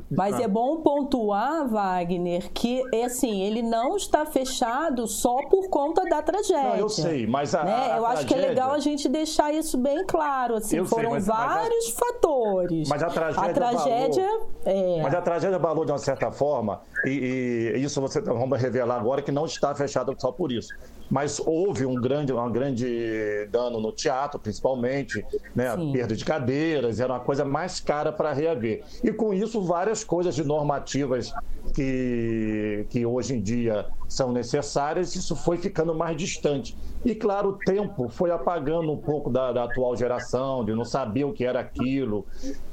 mas 0.09 0.35
ah. 0.35 0.43
é 0.43 0.47
bom 0.47 0.77
pontuar, 0.77 1.67
Wagner, 1.67 2.51
que 2.53 2.83
é 2.93 3.05
assim, 3.05 3.41
ele 3.41 3.61
não 3.61 3.95
está 3.95 4.25
fechado 4.25 5.07
só 5.07 5.35
por 5.49 5.69
conta 5.69 6.03
da 6.05 6.21
tragédia. 6.21 6.69
Não, 6.69 6.75
eu 6.75 6.89
sei, 6.89 7.27
mas 7.27 7.53
a, 7.53 7.63
né? 7.63 7.91
a, 7.91 7.97
Eu 7.97 8.05
acho 8.05 8.25
que 8.25 8.33
é 8.33 8.37
legal 8.37 8.71
a 8.71 8.79
gente 8.79 9.09
deixar 9.09 9.53
isso 9.53 9.77
bem 9.77 10.05
claro. 10.05 10.55
Assim, 10.55 10.77
eu 10.77 10.85
foram 10.85 11.11
sei, 11.11 11.19
mas, 11.19 11.27
vários 11.27 11.85
mas 11.85 11.93
a, 11.93 12.05
fatores. 12.05 12.89
Mas 12.89 13.03
a 13.03 13.07
tragédia. 13.07 13.49
A 13.49 13.53
tragédia 13.53 14.39
é... 14.65 15.01
Mas 15.01 15.13
a 15.13 15.21
tragédia 15.21 15.59
valor 15.59 15.85
de 15.85 15.91
uma 15.91 15.97
certa 15.97 16.31
forma, 16.31 16.81
e, 17.05 17.73
e 17.75 17.83
isso 17.83 17.99
você 18.01 18.21
vamos 18.21 18.59
revelar 18.59 18.97
agora 18.97 19.21
que 19.21 19.31
não 19.31 19.45
está 19.45 19.73
fechado 19.75 20.15
só 20.17 20.31
por 20.31 20.51
isso 20.51 20.73
mas 21.09 21.39
houve 21.39 21.85
um 21.85 21.95
grande, 21.95 22.33
um 22.33 22.51
grande 22.51 23.47
dano 23.51 23.79
no 23.79 23.91
teatro, 23.91 24.39
principalmente, 24.39 25.23
né? 25.55 25.69
a 25.69 25.77
perda 25.77 26.15
de 26.15 26.25
cadeiras, 26.25 26.99
era 26.99 27.13
uma 27.13 27.19
coisa 27.19 27.45
mais 27.45 27.79
cara 27.79 28.11
para 28.11 28.33
reaver. 28.33 28.83
E 29.03 29.11
com 29.11 29.33
isso, 29.33 29.61
várias 29.61 30.03
coisas 30.03 30.35
de 30.35 30.43
normativas 30.43 31.33
que, 31.73 32.85
que 32.89 33.05
hoje 33.05 33.35
em 33.35 33.41
dia 33.41 33.85
são 34.07 34.31
necessárias, 34.31 35.15
isso 35.15 35.35
foi 35.35 35.57
ficando 35.57 35.93
mais 35.93 36.15
distante. 36.17 36.75
E, 37.03 37.13
claro, 37.13 37.49
o 37.49 37.53
tempo 37.53 38.09
foi 38.09 38.31
apagando 38.31 38.91
um 38.91 38.97
pouco 38.97 39.29
da, 39.29 39.51
da 39.51 39.65
atual 39.65 39.95
geração, 39.95 40.65
de 40.65 40.73
não 40.73 40.83
saber 40.83 41.23
o 41.23 41.33
que 41.33 41.45
era 41.45 41.59
aquilo. 41.59 42.25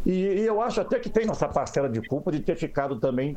E, 0.07 0.11
e, 0.11 0.47
eu 0.47 0.61
acho 0.63 0.81
até 0.81 0.99
que 0.99 1.11
tem 1.11 1.27
nossa 1.27 1.47
parcela 1.47 1.89
de 1.89 2.01
culpa 2.01 2.33
de 2.33 2.41
ter 2.41 2.57
ficado 2.57 2.99
também 2.99 3.37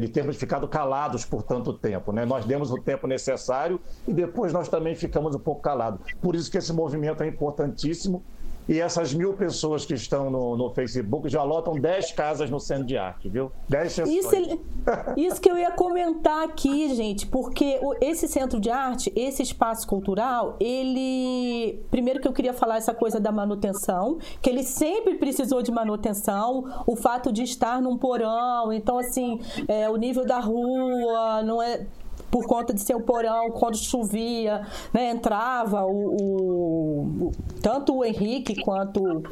de 0.00 0.08
termos 0.08 0.36
ficado 0.36 0.66
calados 0.68 1.24
por 1.24 1.42
tanto 1.42 1.72
tempo. 1.72 2.12
Né? 2.12 2.24
Nós 2.24 2.44
demos 2.44 2.70
o 2.70 2.78
tempo 2.78 3.06
necessário 3.06 3.80
e 4.06 4.12
depois 4.12 4.52
nós 4.52 4.68
também 4.68 4.94
ficamos 4.94 5.34
um 5.34 5.38
pouco 5.38 5.60
calados. 5.60 6.00
Por 6.20 6.34
isso 6.34 6.50
que 6.50 6.58
esse 6.58 6.72
movimento 6.72 7.22
é 7.22 7.28
importantíssimo 7.28 8.24
e 8.70 8.80
essas 8.80 9.12
mil 9.12 9.34
pessoas 9.34 9.84
que 9.84 9.94
estão 9.94 10.30
no, 10.30 10.56
no 10.56 10.70
Facebook 10.70 11.28
já 11.28 11.42
lotam 11.42 11.74
10 11.74 12.12
casas 12.12 12.48
no 12.48 12.60
centro 12.60 12.84
de 12.84 12.96
arte, 12.96 13.28
viu? 13.28 13.50
10 13.68 13.92
sessões. 13.92 14.24
Isso, 14.24 14.60
isso 15.18 15.40
que 15.40 15.50
eu 15.50 15.58
ia 15.58 15.72
comentar 15.72 16.44
aqui, 16.44 16.94
gente, 16.94 17.26
porque 17.26 17.80
esse 18.00 18.28
centro 18.28 18.60
de 18.60 18.70
arte, 18.70 19.12
esse 19.16 19.42
espaço 19.42 19.88
cultural, 19.88 20.56
ele. 20.60 21.82
Primeiro 21.90 22.20
que 22.20 22.28
eu 22.28 22.32
queria 22.32 22.54
falar 22.54 22.76
essa 22.76 22.94
coisa 22.94 23.18
da 23.18 23.32
manutenção, 23.32 24.18
que 24.40 24.48
ele 24.48 24.62
sempre 24.62 25.14
precisou 25.14 25.62
de 25.62 25.72
manutenção, 25.72 26.84
o 26.86 26.94
fato 26.94 27.32
de 27.32 27.42
estar 27.42 27.82
num 27.82 27.98
porão, 27.98 28.72
então, 28.72 28.98
assim, 28.98 29.40
é, 29.66 29.90
o 29.90 29.96
nível 29.96 30.24
da 30.24 30.38
rua 30.38 31.42
não 31.42 31.60
é 31.60 31.86
por 32.30 32.46
conta 32.46 32.72
de 32.72 32.80
ser 32.80 32.94
o 32.94 33.00
porão, 33.00 33.50
quando 33.50 33.76
chovia, 33.76 34.66
né, 34.92 35.10
entrava 35.10 35.84
o, 35.84 37.26
o, 37.26 37.32
tanto 37.60 37.96
o 37.96 38.04
Henrique 38.04 38.62
quanto 38.62 39.22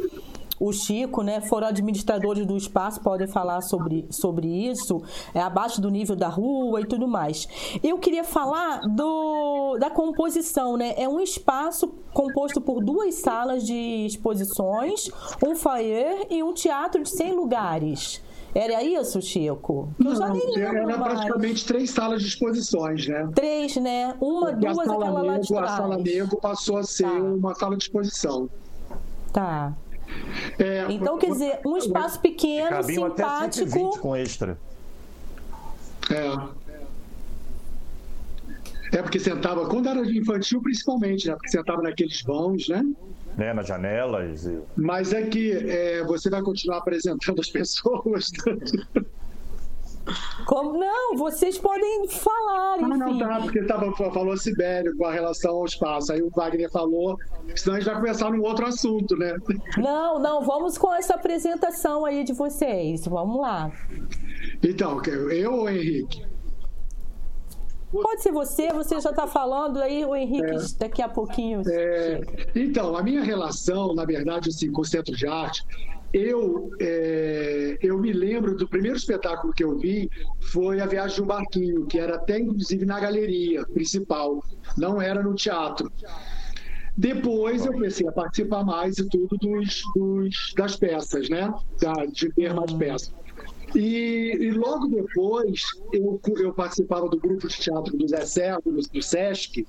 o 0.60 0.72
Chico, 0.72 1.22
né, 1.22 1.40
foram 1.40 1.68
administradores 1.68 2.44
do 2.44 2.56
espaço, 2.56 3.00
podem 3.00 3.26
falar 3.26 3.60
sobre, 3.60 4.06
sobre 4.10 4.48
isso, 4.48 5.00
é, 5.32 5.40
abaixo 5.40 5.80
do 5.80 5.90
nível 5.90 6.16
da 6.16 6.28
rua 6.28 6.80
e 6.80 6.86
tudo 6.86 7.06
mais. 7.06 7.46
Eu 7.82 7.98
queria 7.98 8.24
falar 8.24 8.80
do, 8.80 9.78
da 9.78 9.88
composição, 9.88 10.76
né? 10.76 10.94
É 10.96 11.08
um 11.08 11.20
espaço 11.20 11.88
composto 12.12 12.60
por 12.60 12.82
duas 12.82 13.14
salas 13.16 13.64
de 13.64 14.06
exposições, 14.06 15.10
um 15.46 15.54
foyer 15.54 16.26
e 16.30 16.42
um 16.42 16.52
teatro 16.52 17.02
de 17.02 17.10
100 17.10 17.32
lugares. 17.34 18.27
Era 18.54 18.82
isso, 18.82 19.20
Chico? 19.20 19.88
Não, 19.98 20.12
eu 20.12 20.16
já 20.16 20.28
nem 20.30 20.46
lembro 20.54 20.78
era 20.78 20.98
mais. 20.98 21.12
praticamente 21.12 21.64
três 21.66 21.90
salas 21.90 22.22
de 22.22 22.28
exposições, 22.28 23.06
né? 23.06 23.28
Três, 23.34 23.76
né? 23.76 24.14
Uma, 24.20 24.50
Porque 24.50 24.66
duas, 24.66 24.78
aquela 24.78 25.22
lá 25.22 25.38
de 25.38 25.48
trás. 25.48 25.70
A 25.70 25.76
sala 25.76 25.98
Nego 25.98 26.40
passou 26.40 26.78
a 26.78 26.82
ser 26.82 27.04
tá. 27.04 27.12
uma 27.12 27.54
sala 27.54 27.76
de 27.76 27.84
exposição. 27.84 28.48
Tá. 29.32 29.76
É, 30.58 30.86
então, 30.88 31.18
quer 31.18 31.30
dizer, 31.30 31.60
um 31.64 31.76
espaço 31.76 32.18
pequeno, 32.20 32.82
simpático. 32.82 33.88
Até 33.88 33.98
com 33.98 34.16
extra. 34.16 34.58
É. 36.10 36.58
É 38.90 39.02
porque 39.02 39.20
sentava, 39.20 39.68
quando 39.68 39.86
era 39.86 40.00
infantil 40.10 40.62
principalmente, 40.62 41.28
né? 41.28 41.34
Porque 41.34 41.50
sentava 41.50 41.82
naqueles 41.82 42.22
vãos, 42.22 42.68
né? 42.68 42.82
Né, 43.38 43.54
nas 43.54 43.66
janelas. 43.66 44.44
E... 44.44 44.58
Mas 44.76 45.12
é 45.12 45.22
que 45.22 45.52
é, 45.52 46.04
você 46.04 46.28
vai 46.28 46.42
continuar 46.42 46.78
apresentando 46.78 47.40
as 47.40 47.48
pessoas. 47.48 48.30
Como? 50.46 50.78
Não, 50.78 51.16
vocês 51.16 51.58
podem 51.58 52.08
falar. 52.08 52.78
Enfim. 52.78 52.92
Ah, 52.92 52.96
não, 52.96 53.18
tá, 53.18 53.40
porque 53.40 53.62
tava, 53.62 53.92
falou 53.94 54.36
Sibério 54.36 54.96
com 54.96 55.04
a 55.04 55.12
relação 55.12 55.56
ao 55.56 55.64
espaço. 55.66 56.12
Aí 56.12 56.22
o 56.22 56.30
Wagner 56.30 56.70
falou, 56.70 57.16
senão 57.54 57.76
a 57.76 57.80
gente 57.80 57.88
vai 57.88 58.00
começar 58.00 58.30
num 58.30 58.42
outro 58.42 58.66
assunto, 58.66 59.16
né? 59.16 59.36
Não, 59.76 60.18
não, 60.18 60.42
vamos 60.42 60.76
com 60.76 60.92
essa 60.92 61.14
apresentação 61.14 62.04
aí 62.04 62.24
de 62.24 62.32
vocês. 62.32 63.06
Vamos 63.06 63.40
lá. 63.40 63.70
Então, 64.62 65.00
eu 65.04 65.52
ou 65.52 65.68
Henrique? 65.68 66.27
Pode 67.90 68.22
ser 68.22 68.32
você, 68.32 68.72
você 68.72 69.00
já 69.00 69.10
está 69.10 69.26
falando, 69.26 69.78
aí 69.78 70.04
o 70.04 70.14
Henrique 70.14 70.50
é, 70.50 70.56
daqui 70.78 71.00
a 71.00 71.08
pouquinho. 71.08 71.62
É, 71.66 72.20
então, 72.54 72.96
a 72.96 73.02
minha 73.02 73.22
relação, 73.22 73.94
na 73.94 74.04
verdade, 74.04 74.50
assim, 74.50 74.70
com 74.70 74.82
o 74.82 74.84
Centro 74.84 75.16
de 75.16 75.26
Arte, 75.26 75.64
eu, 76.12 76.70
é, 76.80 77.78
eu 77.82 77.98
me 77.98 78.12
lembro 78.12 78.56
do 78.56 78.66
primeiro 78.66 78.96
espetáculo 78.96 79.52
que 79.52 79.62
eu 79.62 79.76
vi 79.78 80.10
foi 80.40 80.80
A 80.80 80.86
Viagem 80.86 81.16
de 81.16 81.22
um 81.22 81.26
Barquinho, 81.26 81.86
que 81.86 81.98
era 81.98 82.16
até 82.16 82.38
inclusive 82.38 82.84
na 82.86 82.98
galeria 82.98 83.64
principal, 83.66 84.42
não 84.76 85.00
era 85.00 85.22
no 85.22 85.34
teatro. 85.34 85.90
Depois 86.96 87.64
eu 87.64 87.72
comecei 87.72 88.08
a 88.08 88.12
participar 88.12 88.64
mais 88.64 88.98
e 88.98 89.08
tudo 89.08 89.36
dos, 89.36 89.82
dos 89.94 90.52
das 90.56 90.76
peças, 90.76 91.28
né? 91.28 91.52
de 92.10 92.28
ver 92.30 92.54
mais 92.54 92.72
hum. 92.72 92.78
peças. 92.78 93.14
E, 93.74 94.36
e, 94.40 94.50
logo 94.52 94.86
depois 94.88 95.62
eu, 95.92 96.20
eu, 96.38 96.52
participava 96.54 97.08
do 97.08 97.18
grupo 97.18 97.48
de 97.48 97.58
teatro 97.58 97.96
do 97.96 98.08
Zé 98.08 98.24
Sérgio, 98.24 98.72
do, 98.72 98.80
do 98.80 99.02
Sesc, 99.02 99.66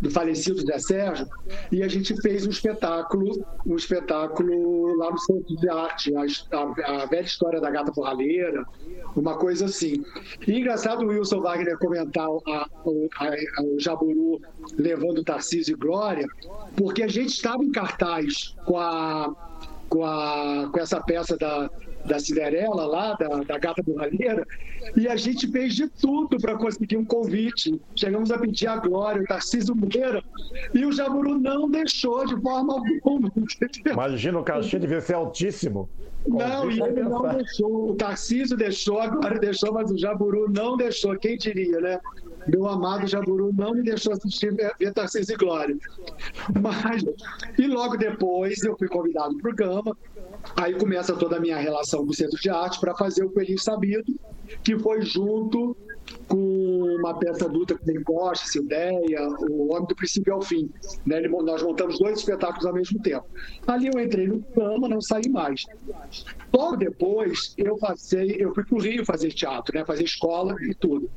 do 0.00 0.10
falecido 0.10 0.60
Zé 0.60 0.78
Sérgio, 0.78 1.26
e 1.70 1.82
a 1.82 1.88
gente 1.88 2.14
fez 2.20 2.46
um 2.46 2.50
espetáculo, 2.50 3.44
um 3.66 3.76
espetáculo 3.76 4.96
lá 4.96 5.10
no 5.10 5.18
Centro 5.18 5.56
de 5.56 5.68
Arte, 5.68 6.12
a, 6.14 6.22
a, 6.56 7.02
a 7.02 7.06
velha 7.06 7.22
história 7.22 7.60
da 7.60 7.70
gata 7.70 7.90
borralheira, 7.92 8.64
uma 9.16 9.36
coisa 9.36 9.64
assim. 9.64 10.04
E 10.46 10.58
engraçado 10.58 11.04
o 11.04 11.08
Wilson 11.08 11.40
Wagner 11.40 11.78
comentar 11.78 12.26
a, 12.26 12.66
a, 13.18 13.62
o 13.62 13.78
Jaburu 13.78 14.40
levando 14.76 15.24
Tarcísio 15.24 15.74
e 15.74 15.78
Glória, 15.78 16.26
porque 16.76 17.02
a 17.02 17.08
gente 17.08 17.30
estava 17.30 17.64
em 17.64 17.70
cartaz 17.70 18.54
com 18.66 18.78
a 18.78 19.34
com, 19.92 20.06
a, 20.06 20.70
com 20.72 20.80
essa 20.80 21.02
peça 21.02 21.36
da, 21.36 21.70
da 22.04 22.18
Cinderela 22.18 22.86
lá, 22.86 23.14
da, 23.14 23.28
da 23.28 23.58
Gata 23.58 23.82
Borralheira, 23.82 24.46
e 24.96 25.08
a 25.08 25.16
gente 25.16 25.46
fez 25.50 25.74
de 25.74 25.88
tudo 25.88 26.36
para 26.38 26.56
conseguir 26.56 26.96
um 26.96 27.04
convite. 27.04 27.80
Chegamos 27.94 28.30
a 28.30 28.38
pedir 28.38 28.66
a 28.66 28.76
Glória, 28.76 29.22
o 29.22 29.26
Tarcísio 29.26 29.74
Meira, 29.74 30.22
e 30.74 30.84
o 30.84 30.92
Jaburu 30.92 31.38
não 31.38 31.70
deixou 31.70 32.26
de 32.26 32.40
forma 32.40 32.74
alguma. 32.74 33.32
Imagina 33.90 34.38
o 34.38 34.44
cachê 34.44 34.78
devia 34.78 35.00
ser 35.00 35.14
altíssimo. 35.14 35.88
Não, 36.26 36.70
e 36.70 36.80
ele 36.80 37.02
não 37.02 37.22
deixou. 37.22 37.90
O 37.90 37.94
Tarcísio 37.94 38.56
deixou, 38.56 39.00
a 39.00 39.08
Glória 39.08 39.40
deixou, 39.40 39.72
mas 39.72 39.90
o 39.90 39.98
Jaburu 39.98 40.50
não 40.50 40.76
deixou. 40.76 41.16
Quem 41.18 41.36
diria, 41.36 41.80
né? 41.80 42.00
Meu 42.46 42.66
amado 42.68 43.06
Jaburu 43.06 43.52
não 43.56 43.72
me 43.72 43.82
deixou 43.82 44.12
assistir 44.12 44.54
ver 44.54 44.92
Tarcísio 44.92 45.34
e 45.34 45.36
Glória. 45.36 45.76
Mas, 46.60 47.04
e 47.58 47.66
logo 47.66 47.96
depois 47.96 48.62
eu 48.62 48.76
fui 48.76 48.88
convidado 48.88 49.36
para 49.38 49.50
o 49.50 49.54
Gama, 49.54 49.96
Aí 50.56 50.74
começa 50.74 51.14
toda 51.14 51.36
a 51.36 51.40
minha 51.40 51.58
relação 51.58 52.04
com 52.04 52.10
o 52.10 52.14
Centro 52.14 52.38
de 52.40 52.50
Arte 52.50 52.80
para 52.80 52.94
fazer 52.94 53.24
o 53.24 53.30
Coelhinho 53.30 53.58
Sabido, 53.58 54.14
que 54.62 54.78
foi 54.78 55.02
junto 55.02 55.76
com 56.26 56.96
uma 56.98 57.18
peça 57.18 57.44
adulta 57.44 57.76
com 57.76 57.84
Ben 57.84 58.02
Costa, 58.02 58.46
Sildeia, 58.46 59.28
O 59.48 59.72
Homem 59.72 59.86
do 59.86 59.94
Princípio 59.94 60.34
ao 60.34 60.42
Fim. 60.42 60.70
Né? 61.06 61.20
Nós 61.28 61.62
montamos 61.62 61.98
dois 61.98 62.18
espetáculos 62.18 62.66
ao 62.66 62.74
mesmo 62.74 63.00
tempo. 63.00 63.24
Ali 63.66 63.88
eu 63.92 64.00
entrei 64.00 64.26
no 64.26 64.42
cama, 64.42 64.88
não 64.88 65.00
saí 65.00 65.28
mais. 65.28 65.64
Logo 66.52 66.76
depois, 66.76 67.54
eu 67.56 67.76
passei, 67.76 68.36
eu 68.38 68.54
fui 68.54 68.64
para 68.64 68.76
o 68.76 68.80
Rio 68.80 69.04
fazer 69.04 69.32
teatro, 69.32 69.76
né? 69.76 69.84
fazer 69.84 70.04
escola 70.04 70.54
e 70.62 70.74
tudo. 70.74 71.10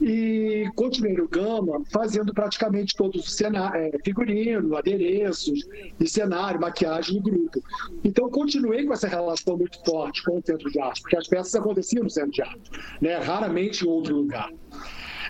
E 0.00 0.68
continuei 0.74 1.14
no 1.14 1.28
Gama 1.28 1.82
fazendo 1.92 2.32
praticamente 2.32 2.94
todos 2.96 3.26
os 3.26 3.34
cenários, 3.34 3.94
é, 3.94 3.98
figurino, 4.04 4.76
adereços 4.76 5.60
e 5.98 6.08
cenário, 6.08 6.60
maquiagem 6.60 7.16
no 7.16 7.22
grupo. 7.22 7.60
Então, 8.04 8.30
continuei 8.30 8.84
com 8.84 8.92
essa 8.92 9.08
relação 9.08 9.56
muito 9.56 9.78
forte 9.84 10.22
com 10.24 10.38
o 10.38 10.42
Centro 10.44 10.70
de 10.70 10.80
Arte, 10.80 11.02
porque 11.02 11.16
as 11.16 11.26
peças 11.26 11.54
aconteciam 11.54 12.04
no 12.04 12.10
Centro 12.10 12.32
de 12.32 12.42
Arte, 12.42 12.70
né? 13.00 13.18
raramente 13.18 13.84
em 13.84 13.88
outro 13.88 14.16
lugar. 14.16 14.50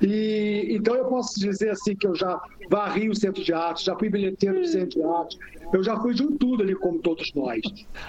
E, 0.03 0.67
então 0.71 0.95
eu 0.95 1.07
posso 1.07 1.39
dizer 1.41 1.71
assim 1.71 1.97
que 1.97 2.07
eu 2.07 2.15
já 2.15 2.41
varri 2.71 3.09
o 3.09 3.15
centro 3.15 3.43
de 3.43 3.53
arte, 3.53 3.85
já 3.85 3.97
fui 3.97 4.09
bilheteiro 4.09 4.61
do 4.61 4.67
centro 4.67 5.01
de 5.01 5.03
arte, 5.03 5.39
eu 5.73 5.83
já 5.83 5.99
fui 6.01 6.15
de 6.15 6.23
um 6.23 6.37
tudo 6.37 6.63
ali, 6.63 6.75
como 6.75 6.99
todos 6.99 7.33
nós. 7.35 7.61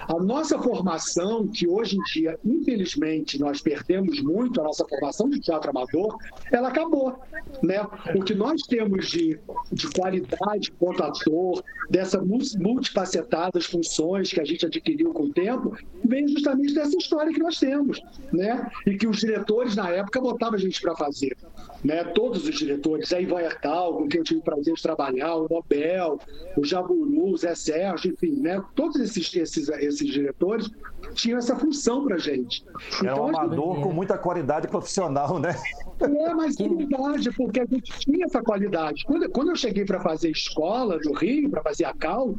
A 0.08 0.22
nossa 0.22 0.58
formação, 0.60 1.48
que 1.48 1.68
hoje 1.68 1.98
em 1.98 2.04
dia, 2.04 2.40
infelizmente, 2.46 3.40
nós 3.40 3.62
perdemos 3.62 4.22
muito, 4.22 4.62
a 4.62 4.64
nossa 4.64 4.86
formação 4.88 5.30
de 5.30 5.40
teatro 5.40 5.70
amador, 5.70 6.18
ela 6.52 6.70
acabou. 6.70 7.20
Né? 7.62 7.86
O 8.16 8.24
que 8.24 8.34
nós 8.34 8.62
temos 8.64 9.08
de, 9.08 9.40
de 9.72 9.90
qualidade 9.90 10.72
quanto 10.80 11.04
ator, 11.04 11.64
dessas 11.90 12.22
multifacetadas 12.56 13.66
funções 13.66 14.32
que 14.32 14.40
a 14.40 14.46
gente 14.46 14.66
adquiriu 14.66 15.12
com 15.12 15.24
o 15.24 15.34
tempo, 15.34 15.76
vem 16.04 16.28
justamente 16.28 16.74
dessa 16.74 16.96
história 16.98 17.34
que 17.34 17.40
nós 17.40 17.58
temos. 17.60 18.00
Né? 18.32 18.70
E 18.86 18.96
que 18.96 19.08
os 19.08 19.18
diretores, 19.18 19.76
na 19.76 19.90
época, 19.90 20.22
botavam 20.22 20.56
a 20.56 20.60
gente 20.60 20.82
para 20.82 20.96
fazer. 20.96 21.36
Né? 21.84 22.04
Todos 22.04 22.48
os 22.48 22.58
diretores, 22.58 23.12
a 23.12 23.20
Ivan 23.20 23.42
Hertal, 23.42 23.98
com 23.98 24.08
quem 24.08 24.20
eu 24.20 24.24
tive 24.24 24.40
o 24.40 24.44
prazer 24.44 24.74
de 24.74 24.82
trabalhar, 24.82 25.36
o 25.36 25.48
Nobel, 25.50 26.20
o 26.58 26.64
Jaburu, 26.64 27.32
o 27.32 27.38
Zé 27.38 27.49
Sérgio, 27.56 28.12
enfim, 28.12 28.36
né? 28.42 28.62
todos 28.76 29.00
esses, 29.00 29.34
esses, 29.36 29.70
esses 29.70 30.08
diretores 30.12 30.70
tinham 31.14 31.40
essa 31.40 31.56
função 31.56 32.06
para 32.06 32.18
gente. 32.18 32.64
Era 33.02 33.14
então, 33.14 33.26
um 33.26 33.30
amador 33.30 33.76
gente... 33.76 33.84
com 33.84 33.94
muita 33.94 34.18
qualidade 34.18 34.68
profissional, 34.68 35.40
né? 35.40 35.56
É, 36.02 36.34
mas 36.34 36.60
é 36.60 36.68
verdade, 36.68 37.32
porque 37.32 37.60
a 37.60 37.66
gente 37.66 37.92
tinha 38.00 38.26
essa 38.26 38.42
qualidade. 38.42 39.04
Quando, 39.06 39.30
quando 39.30 39.50
eu 39.50 39.56
cheguei 39.56 39.86
para 39.86 40.00
fazer 40.00 40.30
escola 40.30 41.00
no 41.04 41.14
Rio, 41.14 41.50
para 41.50 41.62
fazer 41.62 41.86
a 41.86 41.94
Cal, 41.94 42.36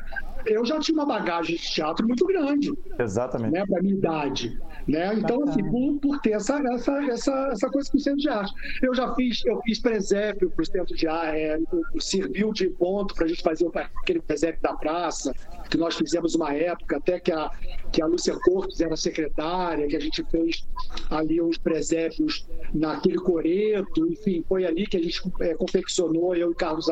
eu 0.46 0.64
já 0.64 0.78
tinha 0.78 0.96
uma 0.96 1.06
bagagem 1.06 1.56
de 1.56 1.62
teatro 1.62 2.06
muito 2.06 2.24
grande. 2.26 2.72
Exatamente. 2.98 3.52
Né, 3.52 3.64
para 3.66 3.82
minha 3.82 3.94
idade. 3.94 4.58
Né? 4.86 5.14
Então, 5.14 5.44
assim, 5.44 5.62
por, 5.70 5.98
por, 6.00 6.20
ter 6.20 6.32
essa, 6.32 6.60
essa, 6.74 6.92
essa, 7.04 7.48
essa 7.52 7.70
coisa 7.70 7.90
com 7.90 7.96
o 7.96 8.00
centro 8.00 8.20
de 8.20 8.28
arte. 8.28 8.52
Eu 8.82 8.94
já 8.94 9.14
fiz, 9.14 9.44
eu 9.44 9.60
fiz 9.62 9.78
presépio 9.78 10.50
para 10.50 10.62
o 10.62 10.66
centro 10.66 10.96
de 10.96 11.06
arte, 11.06 11.36
é, 11.36 11.58
serviu 11.98 12.52
de 12.52 12.68
ponto 12.70 13.14
para 13.14 13.26
a 13.26 13.28
gente 13.28 13.42
fazer 13.42 13.70
aquele 13.74 14.20
presépio 14.20 14.60
da 14.62 14.74
praça, 14.74 15.32
que 15.70 15.76
nós 15.76 15.94
fizemos 15.94 16.34
uma 16.34 16.52
época, 16.52 16.96
até 16.96 17.20
que 17.20 17.30
a, 17.30 17.50
que 17.92 18.02
a 18.02 18.06
Lúcia 18.06 18.36
Cortes 18.40 18.80
era 18.80 18.96
secretária, 18.96 19.86
que 19.86 19.96
a 19.96 20.00
gente 20.00 20.24
fez 20.24 20.66
ali 21.08 21.40
uns 21.40 21.56
presépios 21.56 22.46
naquele 22.74 23.18
coreto, 23.18 24.06
enfim, 24.10 24.44
foi 24.48 24.66
ali 24.66 24.86
que 24.86 24.96
a 24.96 25.02
gente 25.02 25.22
é, 25.40 25.54
confeccionou, 25.54 26.34
eu 26.34 26.50
e 26.50 26.54
Carlos, 26.54 26.86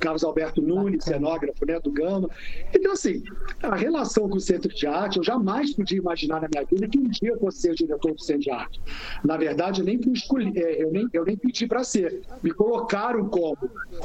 Carlos 0.00 0.24
Alberto 0.24 0.60
Nunes, 0.60 1.04
cenógrafo 1.04 1.64
né, 1.64 1.78
do 1.78 1.90
Gama. 1.92 2.28
Então, 2.86 2.94
assim, 2.94 3.20
a 3.64 3.74
relação 3.74 4.28
com 4.28 4.36
o 4.36 4.40
Centro 4.40 4.72
de 4.72 4.86
Arte, 4.86 5.16
eu 5.16 5.24
jamais 5.24 5.74
podia 5.74 5.98
imaginar 5.98 6.40
na 6.40 6.48
minha 6.48 6.64
vida 6.64 6.86
que 6.86 6.96
um 6.96 7.08
dia 7.08 7.30
eu 7.30 7.38
fosse 7.40 7.62
ser 7.62 7.74
diretor 7.74 8.14
do 8.14 8.20
Centro 8.20 8.42
de 8.42 8.50
Arte. 8.52 8.80
Na 9.24 9.36
verdade, 9.36 9.80
eu 9.80 9.84
nem, 9.84 9.98
escolhi, 10.12 10.52
é, 10.56 10.84
eu 10.84 10.92
nem, 10.92 11.08
eu 11.12 11.24
nem 11.24 11.36
pedi 11.36 11.66
para 11.66 11.82
ser, 11.82 12.22
me 12.44 12.52
colocaram 12.52 13.28
como. 13.28 13.58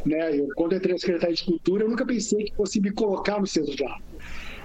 Né? 0.03 0.39
Eu, 0.39 0.47
quando 0.55 0.73
entrei 0.73 0.93
na 0.93 0.97
Secretaria 0.97 1.35
de 1.35 1.43
Cultura, 1.43 1.83
eu 1.83 1.89
nunca 1.89 2.03
pensei 2.03 2.45
que 2.45 2.55
fosse 2.55 2.81
me 2.81 2.89
colocar 2.91 3.39
no 3.39 3.45
Centro 3.45 3.75
de 3.75 3.85
Arte. 3.85 4.03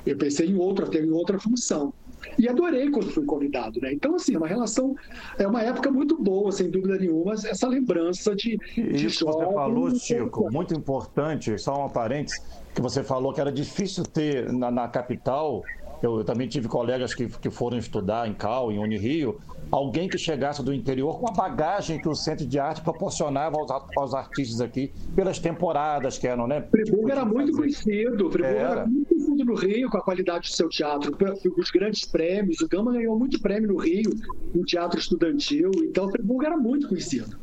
Eu 0.07 0.17
pensei 0.17 0.49
em 0.49 0.57
outra, 0.57 0.87
até 0.87 0.99
em 0.99 1.11
outra 1.11 1.39
função. 1.39 1.93
E 2.39 2.49
adorei 2.49 2.91
quando 2.91 3.11
fui 3.11 3.27
convidado, 3.27 3.79
né? 3.83 3.93
Então, 3.93 4.15
assim, 4.15 4.35
é 4.35 4.39
uma 4.39 4.49
relação, 4.49 4.97
é 5.39 5.47
uma 5.47 5.63
época 5.63 5.91
muito 5.91 6.17
boa, 6.17 6.51
sem 6.51 6.71
dúvida 6.71 6.97
nenhuma, 6.97 7.35
essa 7.35 7.69
lembrança 7.69 8.35
de. 8.35 8.57
de 8.75 9.07
Isso 9.07 9.27
que 9.27 9.33
você 9.33 9.45
falou, 9.53 9.95
Chico, 9.95 10.51
muito 10.51 10.73
importante, 10.75 11.59
só 11.59 11.81
uma 11.81 11.91
parênteses, 11.91 12.41
que 12.77 12.83
você 12.83 13.03
falou 13.03 13.33
que 13.33 13.41
era 13.41 13.51
difícil 13.51 14.05
ter 14.05 14.53
na, 14.53 14.71
na 14.71 14.87
capital. 14.87 15.65
Eu, 16.03 16.19
eu, 16.19 16.25
também 16.25 16.47
tive 16.47 16.69
colegas 16.69 17.15
que, 17.15 17.27
que 17.27 17.49
foram 17.49 17.79
estudar 17.79 18.29
em 18.29 18.35
Cal, 18.35 18.71
em 18.71 18.79
Unirio, 18.79 19.41
alguém 19.73 20.11
que 20.11 20.19
chegasse 20.19 20.63
do 20.63 20.75
interior 20.75 21.19
com 21.19 21.27
a 21.27 21.33
bagagem 21.33 21.99
que 21.99 22.07
o 22.07 22.15
Centro 22.15 22.47
de 22.47 22.59
Arte 22.59 22.83
proporcionava 22.83 23.57
aos, 23.57 23.71
aos 23.97 24.13
artistas 24.13 24.61
aqui, 24.61 24.93
pelas 25.15 25.39
temporadas 25.39 26.19
que 26.19 26.29
eram, 26.29 26.47
né? 26.47 26.61
Friburgo 26.71 26.99
tipo, 26.99 27.11
era 27.11 27.25
muito 27.25 27.47
fazer. 27.47 27.57
conhecido, 27.57 28.31
Friburgo 28.31 28.59
era. 28.59 28.71
era. 28.73 28.87
muito 28.87 29.09
conhecido 29.09 29.45
no 29.47 29.55
Rio 29.55 29.89
com 29.89 29.97
a 29.97 30.03
qualidade 30.03 30.51
do 30.51 30.55
seu 30.55 30.69
teatro, 30.69 31.17
os 31.57 31.71
grandes 31.71 32.05
prêmios, 32.05 32.61
o 32.61 32.69
Gama 32.69 32.93
ganhou 32.93 33.19
muito 33.19 33.41
prêmio 33.41 33.73
no 33.73 33.79
Rio, 33.79 34.11
no 34.55 34.65
teatro 34.65 34.99
estudantil, 34.99 35.71
então 35.83 36.11
Friburgo 36.11 36.45
era 36.45 36.59
muito 36.59 36.89
conhecido. 36.89 37.39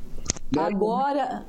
Né? 0.56 0.62
Agora, 0.62 1.44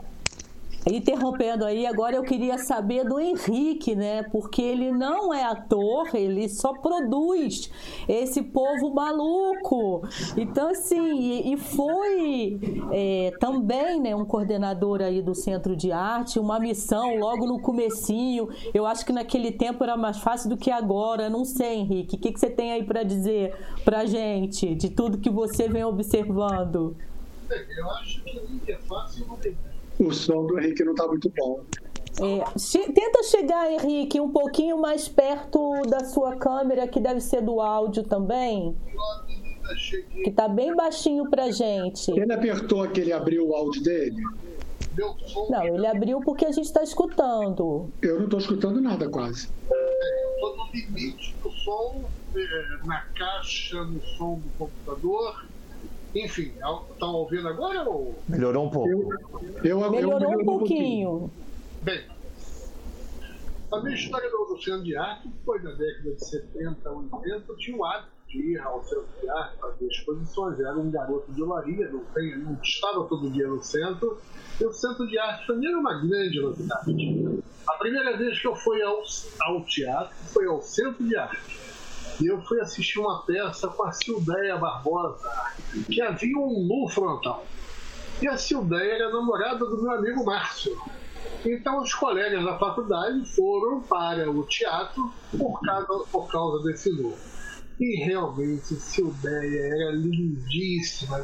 Interrompendo 0.86 1.64
aí, 1.64 1.86
agora 1.86 2.14
eu 2.14 2.22
queria 2.22 2.58
saber 2.58 3.04
do 3.04 3.18
Henrique, 3.18 3.94
né? 3.94 4.22
Porque 4.24 4.60
ele 4.60 4.92
não 4.92 5.32
é 5.32 5.42
ator, 5.42 6.14
ele 6.14 6.46
só 6.48 6.74
produz 6.74 7.70
esse 8.06 8.42
povo 8.42 8.92
maluco. 8.92 10.06
Então, 10.36 10.68
assim, 10.68 11.52
e, 11.52 11.56
foi 11.56 12.60
é, 12.92 13.32
também 13.40 13.98
né, 13.98 14.14
um 14.14 14.26
coordenador 14.26 15.00
aí 15.00 15.22
do 15.22 15.34
Centro 15.34 15.74
de 15.74 15.90
Arte, 15.90 16.38
uma 16.38 16.60
missão 16.60 17.16
logo 17.16 17.46
no 17.46 17.58
comecinho. 17.60 18.50
Eu 18.74 18.86
acho 18.86 19.06
que 19.06 19.12
naquele 19.12 19.52
tempo 19.52 19.82
era 19.82 19.96
mais 19.96 20.18
fácil 20.18 20.50
do 20.50 20.56
que 20.56 20.70
agora. 20.70 21.30
Não 21.30 21.46
sei, 21.46 21.76
Henrique, 21.76 22.16
o 22.16 22.18
que, 22.18 22.30
que 22.30 22.38
você 22.38 22.50
tem 22.50 22.72
aí 22.72 22.84
para 22.84 23.02
dizer 23.02 23.56
pra 23.84 24.04
gente 24.04 24.74
de 24.74 24.90
tudo 24.90 25.16
que 25.16 25.30
você 25.30 25.66
vem 25.66 25.84
observando? 25.84 26.94
Eu 27.76 27.90
acho 27.90 28.22
que 28.22 28.38
a 28.38 28.42
interface 28.42 29.24
não 29.26 29.36
tem 29.36 29.56
o 29.98 30.12
som 30.12 30.46
do 30.46 30.58
Henrique 30.58 30.84
não 30.84 30.92
está 30.92 31.06
muito 31.06 31.30
bom. 31.36 31.64
É, 32.20 32.58
che 32.58 32.78
tenta 32.92 33.22
chegar, 33.24 33.70
Henrique, 33.72 34.20
um 34.20 34.30
pouquinho 34.30 34.78
mais 34.78 35.08
perto 35.08 35.82
da 35.82 36.04
sua 36.04 36.36
câmera, 36.36 36.86
que 36.86 37.00
deve 37.00 37.20
ser 37.20 37.42
do 37.42 37.60
áudio 37.60 38.04
também. 38.04 38.76
Que 40.22 40.30
está 40.30 40.46
bem 40.46 40.74
baixinho 40.76 41.28
pra 41.28 41.50
gente. 41.50 42.12
Ele 42.12 42.32
apertou 42.32 42.82
aquele 42.82 43.12
abriu 43.12 43.48
o 43.48 43.54
áudio 43.54 43.82
dele? 43.82 44.22
Não, 45.50 45.64
ele 45.64 45.86
abriu 45.86 46.20
porque 46.20 46.44
a 46.44 46.52
gente 46.52 46.66
está 46.66 46.84
escutando. 46.84 47.90
Eu 48.00 48.18
não 48.18 48.24
estou 48.24 48.38
escutando 48.38 48.80
nada 48.80 49.08
quase. 49.08 49.48
Estou 50.34 50.56
no 50.56 50.72
limite 50.72 51.34
do 51.42 51.50
som, 51.50 52.04
é, 52.36 52.86
na 52.86 53.00
caixa, 53.16 53.82
no 53.82 54.00
som 54.00 54.38
do 54.38 54.48
computador 54.56 55.44
enfim, 56.14 56.52
estão 56.92 57.14
ouvindo 57.14 57.48
agora 57.48 57.88
ou. 57.88 58.22
Melhorou 58.28 58.66
um 58.66 58.70
pouco. 58.70 58.88
Eu, 59.64 59.80
eu, 59.80 59.90
Melhorou 59.90 60.32
eu, 60.32 60.38
um 60.38 60.44
pouquinho. 60.44 61.30
Bem, 61.82 62.04
a 63.72 63.80
minha 63.80 63.94
história 63.94 64.30
do 64.30 64.52
Luciano 64.52 64.84
de 64.84 64.96
Arte 64.96 65.28
foi 65.44 65.60
na 65.60 65.72
década 65.72 66.14
de 66.14 66.24
70, 66.24 66.90
80. 66.90 67.44
Eu 67.48 67.56
tinha 67.56 67.76
o 67.76 67.84
hábito 67.84 68.14
de 68.28 68.52
ir 68.52 68.60
ao 68.60 68.82
centro 68.84 69.08
de 69.20 69.28
arte, 69.28 69.58
fazer 69.58 69.86
exposições. 69.86 70.58
Eu 70.60 70.68
era 70.68 70.78
um 70.78 70.90
garoto 70.90 71.32
de 71.32 71.42
olaria, 71.42 71.88
não, 71.90 72.04
tem, 72.06 72.38
não 72.38 72.54
estava 72.62 73.04
todo 73.08 73.30
dia 73.30 73.48
no 73.48 73.62
centro. 73.62 74.20
E 74.60 74.64
o 74.64 74.72
centro 74.72 75.06
de 75.08 75.18
arte 75.18 75.46
para 75.46 75.56
mim 75.56 75.66
era 75.66 75.78
uma 75.78 76.00
grande 76.00 76.40
novidade. 76.40 77.42
A 77.66 77.74
primeira 77.78 78.16
vez 78.16 78.38
que 78.38 78.46
eu 78.46 78.54
fui 78.54 78.80
ao, 78.82 79.02
ao 79.40 79.64
teatro 79.64 80.14
foi 80.32 80.46
ao 80.46 80.62
centro 80.62 81.02
de 81.04 81.16
arte 81.16 81.63
e 82.20 82.26
eu 82.26 82.40
fui 82.42 82.60
assistir 82.60 82.98
uma 82.98 83.22
peça 83.22 83.68
com 83.68 83.84
a 83.84 83.92
Sildeia 83.92 84.56
Barbosa, 84.56 85.28
que 85.90 86.00
havia 86.00 86.36
um 86.38 86.66
nu 86.66 86.88
frontal. 86.88 87.46
E 88.22 88.28
a 88.28 88.36
Sildeia 88.36 88.94
era 88.94 89.12
namorada 89.12 89.64
do 89.64 89.82
meu 89.82 89.92
amigo 89.92 90.24
Márcio. 90.24 90.76
Então 91.44 91.82
os 91.82 91.92
colegas 91.94 92.44
da 92.44 92.58
faculdade 92.58 93.24
foram 93.34 93.82
para 93.82 94.30
o 94.30 94.44
teatro 94.44 95.12
por 95.36 95.60
causa, 95.60 96.04
por 96.10 96.30
causa 96.30 96.64
desse 96.64 96.90
nu. 96.90 97.14
E 97.78 98.04
realmente 98.04 98.76
Sildeia 98.76 99.66
era 99.66 99.90
lindíssima, 99.92 101.18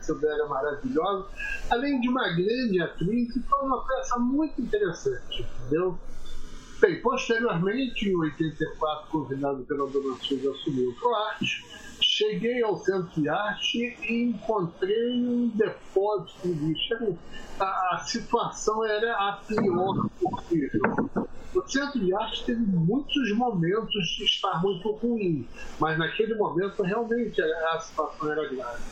Sildeia 0.00 0.32
era 0.34 0.46
maravilhosa, 0.46 1.26
além 1.68 2.00
de 2.00 2.08
uma 2.08 2.28
grande 2.28 2.80
atriz, 2.80 3.34
foi 3.34 3.66
uma 3.66 3.84
peça 3.84 4.18
muito 4.18 4.60
interessante, 4.62 5.46
entendeu? 5.58 5.98
Bem, 6.78 7.00
posteriormente, 7.00 8.06
em 8.06 8.14
84, 8.14 9.08
convidado 9.08 9.64
pela 9.64 9.88
Dona 9.88 10.14
Silvia, 10.16 10.50
assumir 10.50 10.86
o 10.86 10.94
ProArte, 10.94 11.64
cheguei 12.02 12.62
ao 12.62 12.76
Centro 12.76 13.18
de 13.18 13.26
Arte 13.30 13.96
e 14.02 14.24
encontrei 14.24 15.22
um 15.22 15.48
depósito 15.54 16.48
de 16.48 16.52
lixo. 16.52 17.18
A, 17.58 17.94
a 17.94 17.98
situação 18.00 18.84
era 18.84 19.10
a 19.14 19.40
pior 19.46 20.06
possível. 20.20 20.80
O 21.54 21.66
Centro 21.66 21.98
de 21.98 22.14
Arte 22.14 22.44
teve 22.44 22.60
muitos 22.60 23.32
momentos 23.32 24.06
de 24.18 24.24
estar 24.24 24.60
muito 24.60 24.90
ruim, 24.96 25.48
mas 25.80 25.98
naquele 25.98 26.34
momento 26.34 26.82
realmente 26.82 27.40
a, 27.40 27.78
situação 27.80 28.30
era 28.30 28.46
grave. 28.50 28.82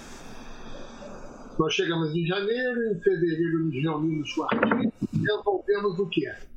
Nós 1.58 1.74
chegamos 1.74 2.14
em 2.14 2.26
janeiro, 2.26 2.92
em 2.92 2.98
fevereiro 2.98 3.64
nos 3.66 3.74
reunimos 3.74 4.32
com 4.32 4.46
e 5.12 5.18
resolvemos 5.18 5.98
o 5.98 6.08
que 6.08 6.26
é? 6.26 6.53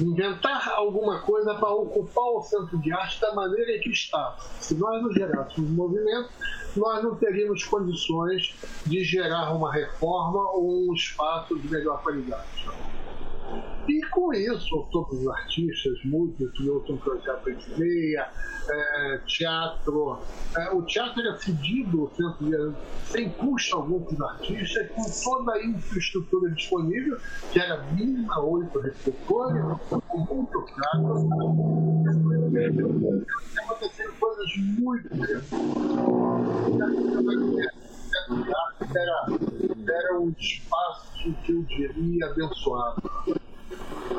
Inventar 0.00 0.68
alguma 0.70 1.20
coisa 1.20 1.54
para 1.54 1.70
ocupar 1.70 2.24
o 2.24 2.42
centro 2.42 2.78
de 2.78 2.92
arte 2.92 3.20
da 3.20 3.34
maneira 3.34 3.78
que 3.82 3.90
está. 3.90 4.36
Se 4.60 4.74
nós 4.74 5.02
não 5.02 5.12
gerássemos 5.12 5.70
movimento, 5.70 6.30
nós 6.76 7.02
não 7.02 7.14
teríamos 7.16 7.64
condições 7.64 8.54
de 8.86 9.04
gerar 9.04 9.52
uma 9.52 9.72
reforma 9.72 10.50
ou 10.52 10.90
um 10.90 10.94
espaço 10.94 11.58
de 11.58 11.68
melhor 11.68 12.02
qualidade. 12.02 12.66
E 13.90 14.00
com 14.10 14.32
isso, 14.32 14.86
todos 14.92 15.18
os 15.18 15.26
artistas, 15.26 15.98
músicos, 16.04 16.60
Milton 16.60 16.96
Projeto 16.98 17.50
de 17.52 17.76
Meia, 17.76 18.30
é, 18.68 19.18
teatro. 19.26 20.20
É, 20.56 20.70
o 20.72 20.82
teatro 20.82 21.20
era 21.20 21.36
cedido 21.36 22.08
sem 23.06 23.30
custo 23.30 23.74
algum 23.74 24.00
para 24.04 24.14
os 24.14 24.20
artistas, 24.20 24.88
com 24.90 25.02
toda 25.24 25.54
a 25.54 25.66
infraestrutura 25.66 26.52
disponível, 26.52 27.18
que 27.50 27.58
era 27.58 27.82
mínima, 27.92 28.40
oito 28.44 28.78
refletores, 28.78 29.60
com 29.88 30.18
muito 30.18 30.64
caro. 30.66 31.28
Aconteceram 33.58 34.14
coisas 34.20 34.56
muito 34.78 35.14
interessantes. 35.16 35.50
Era, 38.94 39.26
era 39.88 40.20
um 40.20 40.32
espaço 40.38 41.34
que 41.44 41.52
eu 41.52 41.62
diria 41.64 42.26
abençoado 42.26 43.02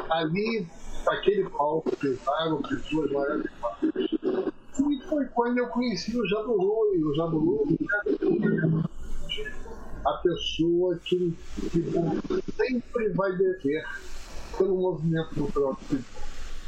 ali, 0.09 0.67
aquele 1.07 1.49
palco, 1.49 1.95
pesaram 1.97 2.61
pessoas 2.61 3.11
maravilhosas. 3.11 4.53
E 4.79 5.09
foi 5.09 5.25
quando 5.27 5.57
eu 5.57 5.67
conheci 5.67 6.17
o 6.17 6.27
Jabulu, 6.27 6.95
e 6.95 7.03
o 7.03 7.15
Jabulu 7.15 7.67
a 10.05 10.13
pessoa 10.13 10.99
que, 11.03 11.37
que 11.71 11.83
sempre 12.55 13.09
vai 13.13 13.31
dever 13.37 13.85
pelo 14.57 14.75
movimento 14.77 15.35
cultural. 15.35 15.77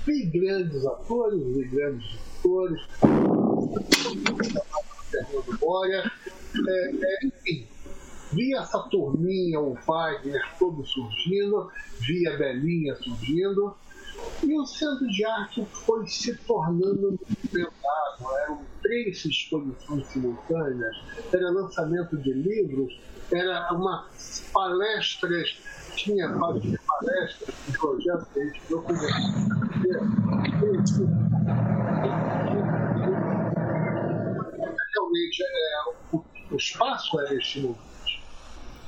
Vi 0.06 0.26
grandes 0.26 0.86
atores, 0.86 1.42
vi 1.56 1.64
grandes 1.66 2.20
atores, 2.40 2.82
Fernando 5.10 5.60
Boia, 5.60 6.12
é, 6.68 6.92
é, 6.92 7.28
enfim, 7.28 7.68
vi 8.34 8.56
essa 8.56 8.80
turminha, 8.90 9.60
o 9.60 9.74
Wagner 9.76 10.42
todo 10.58 10.86
surgindo, 10.86 11.72
vi 12.00 12.28
a 12.28 12.38
Belinha 12.38 12.96
surgindo, 12.96 13.76
E 14.44 14.54
o 14.58 14.66
Centro 14.66 15.08
de 15.08 15.26
Arte 15.26 15.66
foi 15.72 16.08
se 16.08 16.36
tornando 16.46 17.20
movimentado. 17.28 18.38
Eram 18.44 18.62
três 18.82 19.26
exposições 19.26 20.08
simultâneas, 20.08 20.96
era 21.32 21.50
lançamento 21.50 22.18
de 22.18 22.32
livros, 22.34 23.00
era 23.32 23.74
uma 23.74 24.08
palestras, 24.54 25.58
tinha 25.96 26.30
palestras, 26.30 27.56
de 27.68 27.78
projetos 27.78 28.28
que 28.34 28.40
a 28.40 28.46
gente 28.46 28.62
Realmente, 34.94 35.44
é, 35.44 36.16
o, 36.16 36.24
o 36.52 36.56
espaço 36.56 37.20
era 37.20 37.34
estimulante 37.36 37.93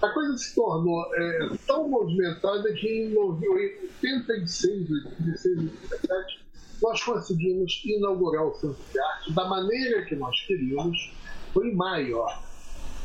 a 0.05 0.13
coisa 0.13 0.37
se 0.37 0.53
tornou 0.53 1.03
é, 1.15 1.49
tão 1.65 1.89
movimentada 1.89 2.71
que 2.73 2.87
em 2.87 3.17
86, 3.17 4.91
86, 4.91 5.57
87, 5.57 6.45
nós 6.81 7.03
conseguimos 7.03 7.81
inaugurar 7.85 8.45
o 8.45 8.53
Centro 8.53 8.83
de 8.91 8.99
Arte 8.99 9.33
da 9.33 9.45
maneira 9.47 10.05
que 10.05 10.15
nós 10.15 10.39
queríamos, 10.41 11.13
foi 11.53 11.73
maior. 11.73 12.43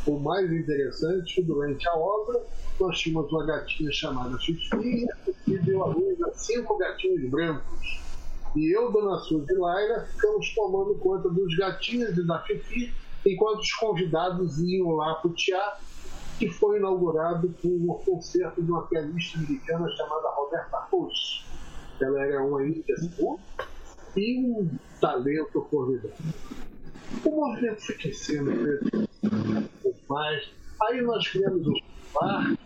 O 0.07 0.19
mais 0.19 0.51
interessante, 0.51 1.43
durante 1.43 1.87
a 1.89 1.95
obra, 1.95 2.43
nós 2.79 2.99
tínhamos 2.99 3.31
uma 3.31 3.47
gatinha 3.47 3.93
chamada 3.93 4.39
Fifi, 4.39 5.07
que 5.45 5.59
deu 5.59 5.83
a 5.85 5.87
luz 5.89 6.21
a 6.23 6.33
cinco 6.35 6.77
gatinhos 6.79 7.31
brancos. 7.31 8.01
E 8.57 8.75
eu, 8.75 8.91
Dona 8.91 9.19
Suzy 9.19 9.53
e 9.53 9.57
Laila, 9.57 10.07
ficamos 10.07 10.55
tomando 10.55 10.95
conta 10.97 11.29
dos 11.29 11.57
gatinhos 11.57 12.17
e 12.17 12.27
da 12.27 12.41
Fifi, 12.41 12.93
enquanto 13.27 13.61
os 13.61 13.73
convidados 13.75 14.59
iam 14.59 14.91
lá 14.93 15.15
para 15.17 15.31
o 15.31 15.35
teatro 15.35 15.89
que 16.40 16.48
foi 16.48 16.79
inaugurado 16.79 17.55
com 17.61 17.68
um 17.68 17.94
concerto 18.03 18.62
de 18.62 18.70
uma 18.70 18.87
pianista 18.87 19.38
americana 19.38 19.87
chamada 19.90 20.31
Roberta 20.31 20.79
Russo. 20.90 21.44
Ela 22.00 22.24
era 22.24 22.42
uma 22.42 22.66
índia 22.66 22.94
e 24.16 24.38
um 24.38 24.70
talento 24.98 25.61
formidável. 25.70 26.16
O 27.26 27.31
movimento 27.31 27.85
foi 27.85 27.94
crescendo 27.94 28.50
um 29.22 29.62
pouco 29.83 29.98
mais. 30.09 30.50
Aí 30.85 31.03
nós 31.03 31.29
criamos 31.29 31.66
o 31.66 31.74
bar, 32.14 32.57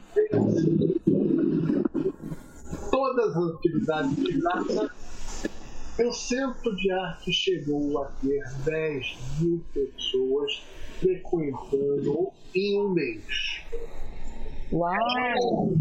todas 2.93 3.37
as 3.37 3.55
atividades 3.57 4.17
de 4.17 4.33
graça. 4.41 4.91
O 5.99 6.13
Centro 6.13 6.77
de 6.77 6.93
Arte 6.93 7.33
chegou 7.33 8.05
a 8.05 8.07
ter 8.23 8.45
10 8.65 9.19
mil 9.41 9.65
pessoas 9.73 10.63
frequentando 11.05 12.33
em 12.55 12.81
um 12.81 12.89
mês. 12.89 13.63
Uau! 14.73 15.75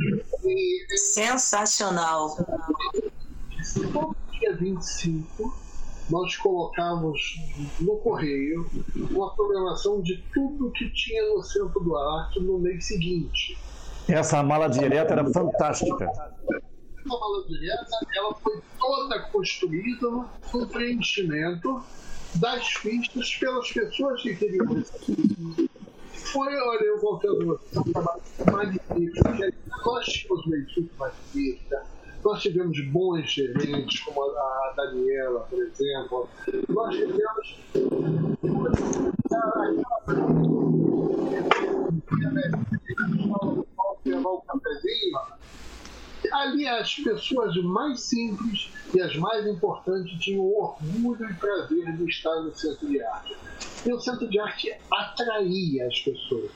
Sensacional! 1.13 2.36
Todo 3.93 4.15
dia 4.31 4.55
25, 4.57 5.53
nós 6.09 6.36
colocamos 6.36 7.39
no 7.79 7.95
correio 7.99 8.69
uma 9.12 9.33
programação 9.33 10.01
de 10.01 10.21
tudo 10.33 10.71
que 10.71 10.89
tinha 10.89 11.33
no 11.33 11.41
Centro 11.41 11.79
do 11.79 11.95
Arte 11.95 12.41
no 12.41 12.59
mês 12.59 12.86
seguinte. 12.86 13.57
Essa 14.09 14.43
mala 14.43 14.67
direta 14.67 15.13
era 15.13 15.31
fantástica. 15.31 16.05
A 16.05 17.07
mala 17.07 17.47
direta 17.47 17.97
ela 18.13 18.36
foi 18.36 18.62
toda 18.77 19.21
construída 19.31 20.09
no 20.53 20.67
preenchimento 20.67 21.81
das 22.36 22.74
pistas 22.80 23.36
pelas 23.36 23.72
pessoas 23.72 24.22
que 24.22 24.36
queriam 24.36 24.84
foi, 26.34 26.56
olha, 26.56 26.84
eu 26.84 27.00
voltando 27.00 27.60
um 27.76 27.84
trabalho 27.91 28.22
magnífico. 28.52 29.30
Nós 29.86 30.06
tínhamos 30.06 30.46
uma 30.48 30.58
equipe 30.58 30.91
magnífica, 30.98 31.84
nós 32.24 32.41
tivemos 32.41 32.80
bons 32.88 33.32
gerentes, 33.32 34.00
como 34.00 34.24
a 34.24 34.74
Daniela, 34.76 35.41
por 35.41 35.62
exemplo. 35.62 36.30
Nós 36.69 36.96
tivemos. 36.96 37.58
cafezinho, 44.48 45.19
ali 46.34 46.67
as 46.67 46.96
pessoas 46.96 47.56
mais 47.63 48.02
simples 48.02 48.72
e 48.93 49.00
as 49.00 49.15
mais 49.17 49.46
importantes 49.46 50.19
tinham 50.19 50.43
orgulho 50.43 51.30
e 51.30 51.34
prazer 51.36 51.96
de 51.96 52.10
estar 52.10 52.41
no 52.41 52.54
centro 52.56 52.88
de 52.88 53.02
arte. 53.02 53.38
E 53.86 53.93
o 53.93 54.00
centro 54.00 54.28
de 54.28 54.39
arte 54.39 54.76
atraía 54.91 55.88
as 55.88 56.00
pessoas. 56.00 56.52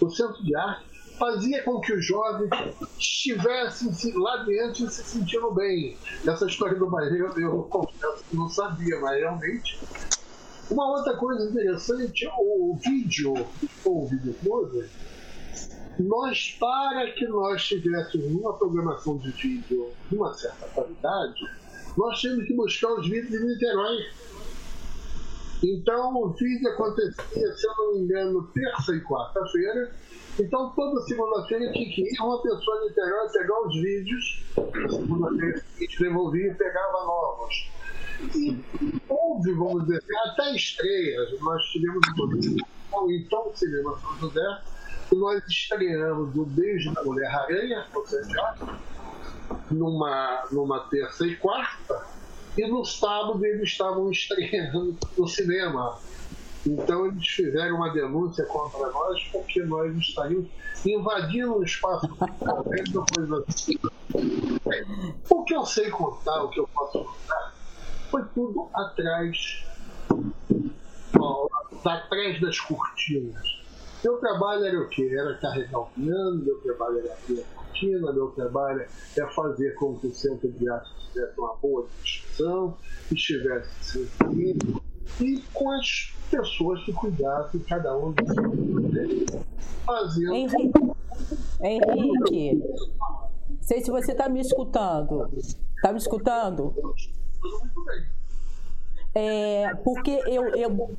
O 0.00 0.10
centro 0.10 0.44
de 0.44 0.54
arte 0.54 0.84
fazia 1.18 1.62
com 1.62 1.80
que 1.80 1.92
os 1.94 2.04
jovens 2.04 2.50
estivessem 2.98 4.12
lá 4.14 4.44
dentro 4.44 4.90
se 4.90 5.02
sentindo 5.04 5.52
bem. 5.52 5.96
Essa 6.26 6.46
história 6.46 6.78
do 6.78 6.90
bairro 6.90 7.40
eu 7.40 7.62
confesso 7.62 8.24
que 8.28 8.36
não 8.36 8.48
sabia, 8.48 9.00
mas 9.00 9.18
realmente. 9.18 9.80
Uma 10.70 10.90
outra 10.90 11.16
coisa 11.16 11.48
interessante, 11.48 12.26
o 12.38 12.76
vídeo, 12.82 13.34
ou 13.84 14.04
o 14.04 14.06
vídeo 14.06 14.34
closer, 14.42 14.88
nós, 15.98 16.56
para 16.58 17.10
que 17.12 17.26
nós 17.26 17.64
tivéssemos 17.66 18.26
uma 18.26 18.54
programação 18.54 19.18
de 19.18 19.30
vídeo 19.32 19.90
de 20.10 20.16
uma 20.16 20.32
certa 20.34 20.66
qualidade, 20.68 21.40
nós 21.96 22.18
tínhamos 22.18 22.46
que 22.46 22.54
buscar 22.54 22.92
os 22.92 23.08
vídeos 23.08 23.30
de 23.30 23.46
Niterói. 23.46 24.06
Então, 25.62 26.16
o 26.16 26.28
vídeo 26.30 26.68
acontecia, 26.70 27.56
se 27.56 27.66
eu 27.66 27.76
não 27.76 27.92
me 27.92 28.00
engano, 28.00 28.50
terça 28.52 28.96
e 28.96 29.00
quarta-feira. 29.00 29.94
Então, 30.40 30.70
toda 30.74 31.02
segunda-feira 31.02 31.70
tinha 31.72 31.92
que 31.92 32.02
ir 32.02 32.20
uma 32.20 32.40
pessoa 32.42 32.80
de 32.80 32.88
Niterói 32.88 33.28
pegar 33.28 33.60
os 33.66 33.74
vídeos, 33.74 34.44
segunda-feira 34.90 35.62
devolvia 36.00 36.50
e 36.50 36.54
pegava 36.54 37.04
novos. 37.04 37.70
E 38.34 38.58
houve, 39.08 39.52
vamos 39.52 39.84
dizer 39.84 39.98
assim, 39.98 40.30
até 40.30 40.56
estreias. 40.56 41.40
Nós 41.40 41.62
tivemos 41.66 42.00
o 42.92 43.10
então 43.10 43.52
Cinema 43.54 43.98
São 43.98 44.18
José, 44.18 44.62
nós 45.14 45.42
estreamos 45.46 46.34
o 46.36 46.44
Beijo 46.44 46.92
da 46.92 47.02
Mulher-Aranha, 47.04 47.86
numa, 49.70 50.44
numa 50.50 50.80
terça 50.88 51.26
e 51.26 51.36
quarta, 51.36 52.06
e 52.56 52.66
no 52.66 52.84
sábado 52.84 53.44
eles 53.44 53.70
estavam 53.70 54.10
estreando 54.10 54.96
no 55.16 55.26
cinema. 55.26 55.98
Então 56.66 57.06
eles 57.06 57.26
fizeram 57.26 57.76
uma 57.76 57.92
denúncia 57.92 58.44
contra 58.46 58.90
nós 58.90 59.22
porque 59.32 59.62
nós 59.62 59.94
estaríamos 59.96 60.48
invadindo 60.86 61.56
o 61.56 61.64
espaço 61.64 62.08
coisa 63.14 63.44
assim. 63.48 63.78
O 65.28 65.44
que 65.44 65.54
eu 65.54 65.64
sei 65.66 65.90
contar, 65.90 66.42
o 66.42 66.48
que 66.48 66.60
eu 66.60 66.68
posso 66.68 67.04
contar, 67.04 67.54
foi 68.10 68.24
tudo 68.34 68.68
atrás, 68.74 69.64
ó, 71.18 71.48
atrás 71.84 72.40
das 72.40 72.60
cortinas. 72.60 73.61
Meu 74.02 74.18
trabalho 74.18 74.64
era 74.64 74.80
o 74.80 74.88
quê? 74.88 75.08
Era 75.16 75.34
carregar 75.38 75.78
o 75.78 75.86
piano, 75.86 76.44
meu 76.44 76.58
trabalho 76.60 76.98
era 76.98 77.12
abrir 77.12 77.40
a 77.40 77.44
cortina, 77.54 78.12
meu 78.12 78.28
trabalho 78.28 78.80
é 78.80 79.26
fazer 79.34 79.74
com 79.76 79.96
que 79.98 80.08
o 80.08 80.12
centro 80.12 80.50
de 80.50 80.68
arte 80.68 80.90
tivesse 81.12 81.38
uma 81.38 81.54
boa 81.56 81.86
discussão, 82.02 82.76
estivesse 83.10 83.94
sempre 83.94 84.82
e 85.20 85.42
com 85.52 85.70
as 85.72 86.14
pessoas 86.30 86.82
que 86.84 86.92
cuidassem 86.92 87.60
cada 87.60 87.96
um 87.96 88.12
de 88.12 88.24
seu 88.26 89.44
fazendo. 89.84 90.32
Henrique, 90.32 90.80
Henrique, 91.60 92.54
não 92.54 93.62
sei 93.62 93.84
se 93.84 93.90
você 93.90 94.12
está 94.12 94.28
me 94.28 94.40
escutando. 94.40 95.30
Está 95.36 95.92
me 95.92 95.98
escutando? 95.98 96.74
É, 99.14 99.74
porque 99.84 100.22
eu, 100.26 100.48
eu 100.54 100.96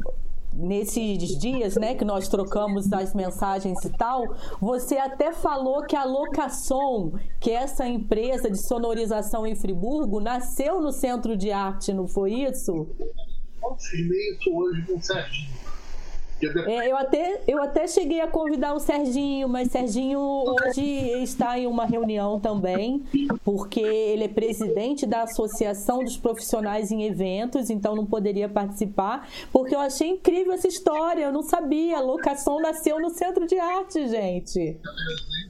nesses 0.55 1.37
dias, 1.37 1.75
né, 1.75 1.95
que 1.95 2.05
nós 2.05 2.27
trocamos 2.27 2.91
as 2.93 3.13
mensagens 3.13 3.83
e 3.83 3.89
tal, 3.89 4.35
você 4.59 4.97
até 4.97 5.31
falou 5.33 5.83
que 5.83 5.95
a 5.95 6.03
Locação, 6.03 7.13
que 7.39 7.51
é 7.51 7.55
essa 7.55 7.87
empresa 7.87 8.49
de 8.49 8.57
sonorização 8.57 9.45
em 9.45 9.55
Friburgo, 9.55 10.19
nasceu 10.19 10.79
no 10.81 10.91
Centro 10.91 11.35
de 11.35 11.51
Arte, 11.51 11.93
não 11.93 12.07
foi 12.07 12.33
isso? 12.33 12.87
Hoje 14.51 14.81
com 14.85 15.01
Serginho. 15.01 15.72
É, 16.41 16.91
eu, 16.91 16.97
até, 16.97 17.41
eu 17.47 17.61
até 17.61 17.87
cheguei 17.87 18.19
a 18.19 18.27
convidar 18.27 18.73
o 18.73 18.79
Serginho, 18.79 19.47
mas 19.47 19.71
Serginho 19.71 20.19
hoje 20.19 20.83
está 21.23 21.57
em 21.57 21.67
uma 21.67 21.85
reunião 21.85 22.39
também, 22.39 23.03
porque 23.43 23.79
ele 23.79 24.25
é 24.25 24.27
presidente 24.27 25.05
da 25.05 25.23
Associação 25.23 26.03
dos 26.03 26.17
Profissionais 26.17 26.91
em 26.91 27.03
Eventos, 27.03 27.69
então 27.69 27.95
não 27.95 28.05
poderia 28.05 28.49
participar, 28.49 29.27
porque 29.51 29.75
eu 29.75 29.79
achei 29.79 30.09
incrível 30.09 30.53
essa 30.53 30.67
história, 30.67 31.25
eu 31.25 31.31
não 31.31 31.43
sabia. 31.43 31.97
A 31.97 32.01
locação 32.01 32.59
nasceu 32.59 32.99
no 32.99 33.09
Centro 33.09 33.47
de 33.47 33.57
Arte, 33.57 34.07
gente. 34.07 34.79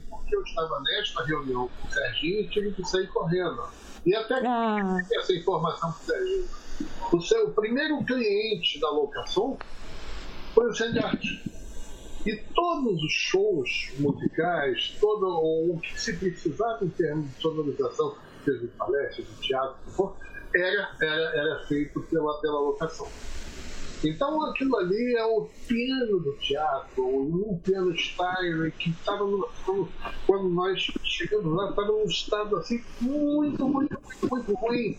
Porque 0.08 0.36
eu 0.36 0.42
estava 0.42 0.80
nesta 0.80 1.24
reunião 1.24 1.68
com 1.68 1.88
o 1.88 1.90
Serginho 1.92 2.40
e 2.40 2.48
tive 2.48 2.72
que 2.72 2.84
sair 2.84 3.06
correndo. 3.08 3.62
E 4.06 4.14
até 4.14 4.34
ah. 4.46 5.00
essa 5.12 5.32
informação 5.32 5.92
para 5.92 6.00
o 6.00 6.04
Serginho. 6.04 6.48
O 7.12 7.20
seu 7.20 7.50
primeiro 7.50 8.02
cliente 8.04 8.80
da 8.80 8.90
locação 8.90 9.56
foi 10.54 10.66
o 10.66 11.04
Arte. 11.04 11.42
E 12.26 12.36
todos 12.54 13.02
os 13.02 13.12
shows 13.12 13.92
musicais, 13.98 14.96
todo 14.98 15.26
o 15.26 15.78
que 15.78 16.00
se 16.00 16.14
precisava 16.14 16.84
em 16.84 16.88
termos 16.88 17.28
de 17.34 17.42
sonorização 17.42 18.16
defesa 18.38 18.66
de 18.66 18.68
palestra, 18.68 19.24
de 19.24 19.34
teatro, 19.40 20.16
era, 20.54 20.90
era, 21.02 21.36
era 21.36 21.64
feito 21.66 22.00
pela, 22.02 22.40
pela 22.40 22.60
locação. 22.60 23.08
Então 24.02 24.42
aquilo 24.46 24.76
ali 24.76 25.16
é 25.16 25.24
o 25.24 25.48
piano 25.66 26.20
do 26.20 26.32
teatro, 26.36 27.06
um 27.06 27.58
piano 27.58 27.96
style 27.96 28.70
que 28.72 28.90
estava 28.90 29.24
quando 30.26 30.48
nós 30.50 30.86
chegamos 31.02 31.54
lá, 31.54 31.70
estava 31.70 31.88
num 31.88 32.04
estado 32.04 32.56
assim 32.56 32.84
muito, 33.00 33.66
muito, 33.66 33.98
muito, 34.02 34.28
muito 34.30 34.54
ruim. 34.54 34.98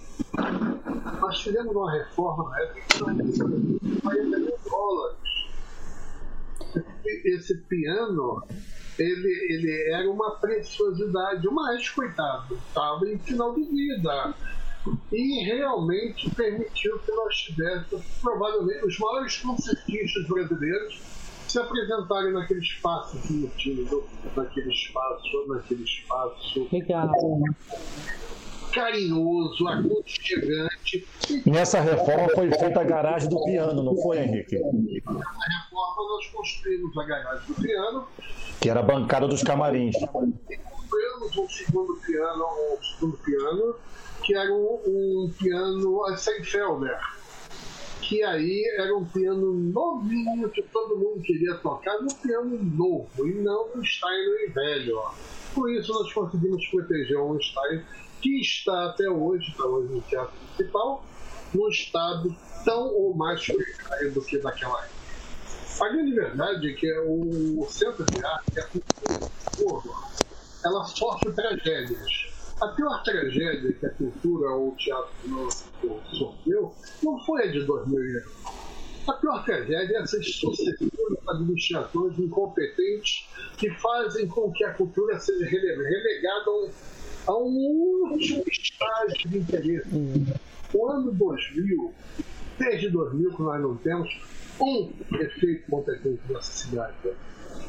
Nós 1.22 1.40
fizemos 1.40 1.76
uma 1.76 1.92
reforma 1.92 2.50
na 2.50 2.62
época 2.62 2.82
que 2.82 4.00
40 4.02 4.38
mil 4.40 4.60
dólares. 4.68 5.35
Esse 7.26 7.58
piano, 7.68 8.44
ele, 8.98 9.48
ele 9.50 9.92
era 9.92 10.10
uma 10.10 10.40
preciosidade, 10.40 11.48
mas 11.52 11.90
coitado, 11.90 12.56
estava 12.56 13.08
em 13.08 13.20
final 13.20 13.54
de 13.54 13.64
vida 13.64 14.36
e 15.12 15.46
realmente 15.46 16.30
permitiu 16.36 17.00
que 17.00 17.12
nós 17.12 17.36
tivéssemos, 17.36 18.06
provavelmente, 18.22 18.86
os 18.86 19.00
maiores 19.00 19.38
concertistas 19.38 20.28
brasileiros 20.28 21.16
se 21.48 21.60
apresentarem 21.60 22.34
naquele 22.34 22.60
espaço 22.60 23.20
divertido, 23.28 24.04
naquele 24.36 24.70
espaço, 24.70 25.48
naquele 25.48 25.84
espaço 25.84 26.70
Legal. 26.72 27.10
Carinhoso, 28.76 29.68
aconchegante. 29.70 31.08
Nessa 31.46 31.80
reforma 31.80 32.28
foi 32.36 32.52
feita 32.52 32.82
a 32.82 32.84
garagem 32.84 33.30
do 33.30 33.42
piano, 33.46 33.82
não 33.82 33.96
foi, 33.96 34.20
Henrique? 34.20 34.58
Nessa 34.58 35.08
reforma 35.08 36.04
nós 36.10 36.28
construímos 36.28 36.98
a 36.98 37.04
garagem 37.06 37.48
do 37.48 37.56
piano. 37.56 38.08
Que 38.60 38.70
era 38.70 38.82
a 38.82 38.84
bancada 38.84 39.28
dos 39.28 39.42
camarins. 39.42 39.96
E 39.96 40.08
construímos 40.58 41.38
um 41.38 41.50
segundo 41.50 41.96
piano, 42.06 42.46
um 42.46 42.84
segundo 42.84 43.18
piano 43.18 43.76
que 44.24 44.36
era 44.36 44.52
um, 44.52 44.82
um 44.88 45.34
piano 45.38 46.18
Seinfelder, 46.18 46.98
que 48.02 48.24
aí 48.24 48.64
era 48.80 48.96
um 48.98 49.06
piano 49.06 49.54
novinho 49.54 50.50
que 50.50 50.64
todo 50.64 50.98
mundo 50.98 51.22
queria 51.22 51.54
tocar, 51.56 51.96
um 52.00 52.08
piano 52.08 52.58
novo 52.64 53.28
e 53.28 53.34
não 53.36 53.68
um 53.76 53.84
Steinway 53.86 54.50
velho. 54.50 55.00
Por 55.54 55.72
isso 55.72 55.94
nós 55.94 56.12
conseguimos 56.12 56.66
proteger 56.68 57.20
um 57.20 57.40
Stein 57.40 57.84
que 58.26 58.40
está 58.40 58.88
até 58.88 59.08
hoje, 59.08 59.52
está 59.52 59.64
hoje 59.66 59.94
no 59.94 60.02
teatro 60.02 60.34
principal, 60.56 61.06
num 61.54 61.70
estado 61.70 62.36
tão 62.66 62.88
ou 62.88 63.14
mais 63.14 63.46
precário 63.46 64.14
do 64.16 64.22
que 64.22 64.40
naquela 64.40 64.84
época. 64.84 65.86
A 65.86 65.90
grande 65.90 66.14
verdade 66.16 66.72
é 66.72 66.74
que 66.74 66.92
o 67.06 67.68
centro 67.70 68.04
de 68.06 68.26
arte, 68.26 68.60
a 68.60 68.64
cultura, 68.64 69.96
ela 70.66 70.84
sofre 70.86 71.32
tragédias 71.34 72.36
a 72.62 72.68
pior 72.70 73.04
tragédia 73.04 73.74
que 73.74 73.86
a 73.86 73.90
cultura 73.92 74.50
ou 74.52 74.70
o 74.70 74.76
teatro 74.78 75.12
sofreu 76.18 76.74
não 77.04 77.20
foi 77.26 77.44
a 77.44 77.52
de 77.52 77.64
2000. 77.66 78.22
A 79.08 79.14
pior 79.14 79.44
tragédia 79.44 79.98
é 79.98 80.02
essas 80.02 80.26
sucessivos 80.36 81.18
administradores 81.28 82.18
incompetentes 82.18 83.30
que 83.58 83.70
fazem 83.72 84.28
com 84.30 84.52
que 84.54 84.64
a 84.64 84.74
cultura 84.74 85.20
seja 85.20 85.46
relegada 85.46 86.50
a 86.50 86.66
um 86.66 86.72
último 87.34 88.44
estágio 88.52 89.30
de 89.30 89.38
interesse. 89.38 89.88
O 90.74 90.88
ano 90.88 91.12
2000, 91.12 91.94
desde 92.60 92.90
2000 92.90 93.36
que 93.36 93.42
nós 93.42 93.62
não 93.62 93.76
temos 93.78 94.22
um 94.62 94.92
efeito 95.20 95.70
competente 95.70 96.22
nessa 96.30 96.52
cidade. 96.52 96.96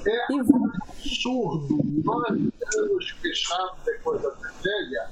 É 0.07 0.35
absurdo 0.35 1.79
nove 2.05 2.53
anos 2.77 3.11
fechados 3.21 3.79
depois 3.85 4.23
da 4.23 4.31
tragédia 4.31 5.09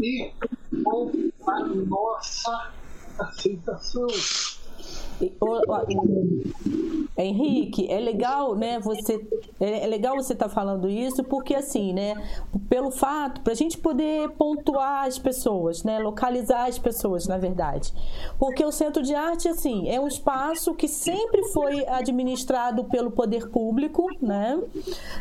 e 0.00 0.32
com 0.82 1.10
a 1.46 1.60
nossa 1.60 2.72
aceitação. 3.18 4.06
Henrique, 7.16 7.90
é 7.90 8.00
legal, 8.00 8.56
né? 8.56 8.80
Você 8.80 9.20
é, 9.60 9.84
é 9.84 9.86
legal 9.86 10.16
você 10.16 10.32
estar 10.32 10.48
tá 10.48 10.54
falando 10.54 10.88
isso 10.88 11.22
porque 11.24 11.54
assim, 11.54 11.92
né? 11.92 12.14
Pelo 12.68 12.90
fato, 12.90 13.42
para 13.42 13.52
a 13.52 13.56
gente 13.56 13.76
poder 13.76 14.30
pontuar 14.30 15.06
as 15.06 15.18
pessoas, 15.18 15.84
né? 15.84 15.98
Localizar 15.98 16.68
as 16.68 16.78
pessoas, 16.78 17.26
na 17.26 17.36
verdade, 17.36 17.92
porque 18.38 18.64
o 18.64 18.72
Centro 18.72 19.02
de 19.02 19.14
Arte, 19.14 19.48
assim, 19.48 19.88
é 19.88 20.00
um 20.00 20.08
espaço 20.08 20.74
que 20.74 20.88
sempre 20.88 21.42
foi 21.48 21.86
administrado 21.86 22.84
pelo 22.84 23.10
poder 23.10 23.50
público, 23.50 24.08
né? 24.20 24.58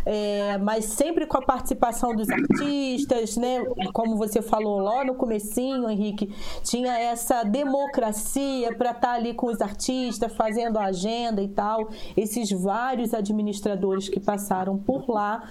É, 0.06 0.58
mas 0.60 0.86
sempre 0.86 1.26
com 1.26 1.38
a 1.38 1.41
participação 1.41 2.16
dos 2.16 2.30
artistas, 2.30 3.36
né? 3.36 3.66
Como 3.93 4.16
você 4.16 4.41
falou 4.41 4.80
lá 4.80 5.04
no 5.04 5.16
comecinho, 5.16 5.89
Henrique, 5.89 6.34
tinha 6.64 6.97
essa 6.97 7.43
democracia 7.43 8.74
para 8.76 8.91
estar 8.91 9.02
tá 9.02 9.14
ali 9.14 9.34
com 9.34 9.47
os 9.47 9.60
artistas 9.60 9.91
artista, 9.92 10.30
fazendo 10.30 10.78
a 10.78 10.86
agenda 10.86 11.42
e 11.42 11.48
tal, 11.48 11.89
esses 12.16 12.50
vários 12.52 13.14
administradores 13.14 14.08
que 14.08 14.20
passaram 14.20 14.78
por 14.78 15.10
lá. 15.10 15.44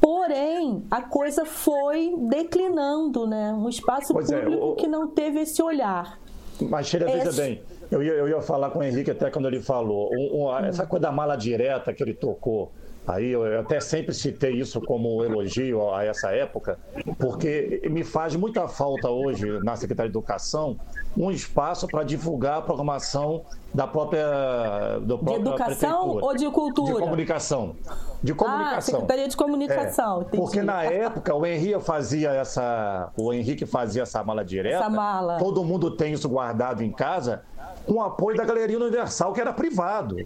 Porém, 0.00 0.84
a 0.90 1.02
coisa 1.02 1.44
foi 1.44 2.14
declinando, 2.28 3.26
né? 3.26 3.52
Um 3.52 3.68
espaço 3.68 4.12
pois 4.12 4.30
é, 4.30 4.40
público 4.40 4.62
é, 4.62 4.66
o... 4.66 4.74
que 4.74 4.86
não 4.86 5.08
teve 5.08 5.40
esse 5.40 5.62
olhar. 5.62 6.18
Mas, 6.60 6.86
Sheila, 6.86 7.06
veja 7.06 7.32
bem, 7.32 7.62
eu 7.90 8.02
ia, 8.02 8.12
eu 8.12 8.28
ia 8.28 8.40
falar 8.40 8.70
com 8.70 8.80
o 8.80 8.82
Henrique 8.82 9.10
até 9.10 9.30
quando 9.30 9.46
ele 9.46 9.60
falou. 9.60 10.10
Um, 10.12 10.44
um, 10.44 10.58
essa 10.58 10.86
coisa 10.86 11.04
da 11.04 11.12
mala 11.12 11.36
direta 11.36 11.92
que 11.92 12.02
ele 12.02 12.14
tocou, 12.14 12.72
Aí 13.06 13.32
eu 13.32 13.60
até 13.60 13.80
sempre 13.80 14.14
citei 14.14 14.52
isso 14.52 14.80
como 14.80 15.22
elogio 15.22 15.92
a 15.94 16.04
essa 16.04 16.30
época, 16.30 16.78
porque 17.18 17.82
me 17.90 18.02
faz 18.02 18.34
muita 18.34 18.66
falta 18.66 19.10
hoje 19.10 19.46
na 19.62 19.76
Secretaria 19.76 20.10
de 20.10 20.16
Educação 20.16 20.78
um 21.16 21.30
espaço 21.30 21.86
para 21.86 22.02
divulgar 22.02 22.58
a 22.58 22.62
programação 22.62 23.44
da 23.74 23.86
própria, 23.86 24.98
do 25.00 25.18
própria 25.18 25.42
de 25.42 25.48
educação 25.48 25.90
prefeitura. 25.90 26.24
ou 26.24 26.36
de 26.36 26.50
cultura? 26.50 26.94
De 26.94 27.00
comunicação. 27.00 27.76
De 28.22 28.32
ah, 28.32 28.34
comunicação. 28.34 28.78
Ah, 28.78 28.80
Secretaria 28.80 29.28
de 29.28 29.36
Comunicação. 29.36 30.22
É, 30.22 30.36
porque 30.36 30.62
na 30.62 30.82
época 30.88 31.34
o 31.34 31.44
Henrique 31.44 31.80
fazia 31.80 32.30
essa, 32.30 33.10
o 33.16 33.32
Henrique 33.32 33.66
fazia 33.66 34.02
essa 34.02 34.24
mala 34.24 34.44
direta. 34.44 34.76
Essa 34.76 34.88
mala. 34.88 35.38
Todo 35.38 35.62
mundo 35.62 35.90
tem 35.90 36.14
isso 36.14 36.28
guardado 36.28 36.82
em 36.82 36.90
casa, 36.90 37.42
com 37.86 37.94
o 37.94 38.02
apoio 38.02 38.36
da 38.36 38.44
Galeria 38.44 38.78
Universal, 38.78 39.32
que 39.34 39.40
era 39.40 39.52
privado. 39.52 40.16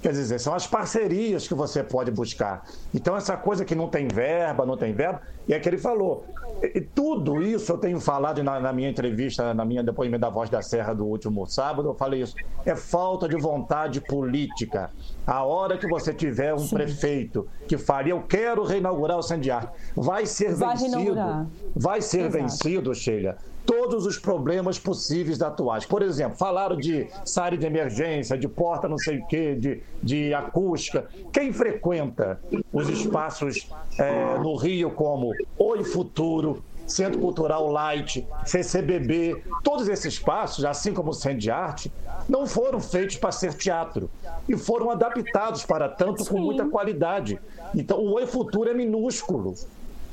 Quer 0.00 0.12
dizer, 0.12 0.38
são 0.38 0.54
as 0.54 0.66
parcerias 0.66 1.48
que 1.48 1.54
você 1.54 1.82
pode 1.82 2.10
buscar. 2.10 2.64
Então, 2.94 3.16
essa 3.16 3.36
coisa 3.36 3.64
que 3.64 3.74
não 3.74 3.88
tem 3.88 4.06
verba, 4.06 4.64
não 4.64 4.76
tem 4.76 4.92
verba, 4.92 5.20
e 5.46 5.52
é 5.52 5.58
que 5.58 5.68
ele 5.68 5.78
falou. 5.78 6.24
E 6.62 6.80
tudo 6.80 7.42
isso 7.42 7.72
eu 7.72 7.78
tenho 7.78 8.00
falado 8.00 8.42
na, 8.42 8.60
na, 8.60 8.72
minha 8.72 8.88
entrevista, 8.88 9.52
na 9.52 9.64
minha 9.64 9.82
depoimento 9.82 10.20
da 10.20 10.30
Voz 10.30 10.48
da 10.48 10.62
Serra 10.62 10.94
do 10.94 11.04
último 11.04 11.46
sábado, 11.46 11.88
eu 11.88 11.94
falei 11.94 12.22
isso. 12.22 12.34
É 12.64 12.76
falta 12.76 13.28
de 13.28 13.36
vontade 13.36 14.00
política. 14.00 14.90
A 15.26 15.44
hora 15.44 15.76
que 15.76 15.88
você 15.88 16.14
tiver 16.14 16.54
um 16.54 16.58
Sim. 16.58 16.76
prefeito 16.76 17.48
que 17.66 17.76
faria, 17.76 18.12
eu 18.12 18.22
quero 18.22 18.64
reinaugurar 18.64 19.18
o 19.18 19.22
Sandiar, 19.22 19.72
vai 19.96 20.26
ser 20.26 20.54
vai 20.54 20.76
vencido. 20.76 20.96
Reinaugurar. 20.96 21.46
Vai 21.74 22.02
ser 22.02 22.20
Exato. 22.20 22.32
vencido, 22.32 22.94
Sheila 22.94 23.36
todos 23.68 24.06
os 24.06 24.18
problemas 24.18 24.78
possíveis 24.78 25.42
atuais. 25.42 25.84
Por 25.84 26.00
exemplo, 26.00 26.38
falaram 26.38 26.74
de 26.74 27.06
área 27.36 27.58
de 27.58 27.66
emergência, 27.66 28.38
de 28.38 28.48
porta 28.48 28.88
não 28.88 28.96
sei 28.96 29.18
o 29.18 29.26
quê, 29.26 29.54
de, 29.54 29.82
de 30.02 30.32
acústica. 30.32 31.06
Quem 31.30 31.52
frequenta 31.52 32.40
os 32.72 32.88
espaços 32.88 33.68
é, 33.98 34.38
no 34.38 34.56
Rio 34.56 34.90
como 34.90 35.32
Oi 35.58 35.84
Futuro, 35.84 36.64
Centro 36.86 37.20
Cultural 37.20 37.70
Light, 37.70 38.26
CCBB, 38.46 39.42
todos 39.62 39.86
esses 39.86 40.14
espaços, 40.14 40.64
assim 40.64 40.94
como 40.94 41.10
o 41.10 41.14
Centro 41.14 41.40
de 41.40 41.50
Arte, 41.50 41.92
não 42.26 42.46
foram 42.46 42.80
feitos 42.80 43.16
para 43.16 43.30
ser 43.30 43.52
teatro 43.52 44.08
e 44.48 44.56
foram 44.56 44.90
adaptados 44.90 45.66
para 45.66 45.90
tanto 45.90 46.24
com 46.24 46.40
muita 46.40 46.64
qualidade. 46.64 47.38
Então, 47.74 47.98
o 47.98 48.14
Oi 48.14 48.26
Futuro 48.26 48.70
é 48.70 48.72
minúsculo 48.72 49.54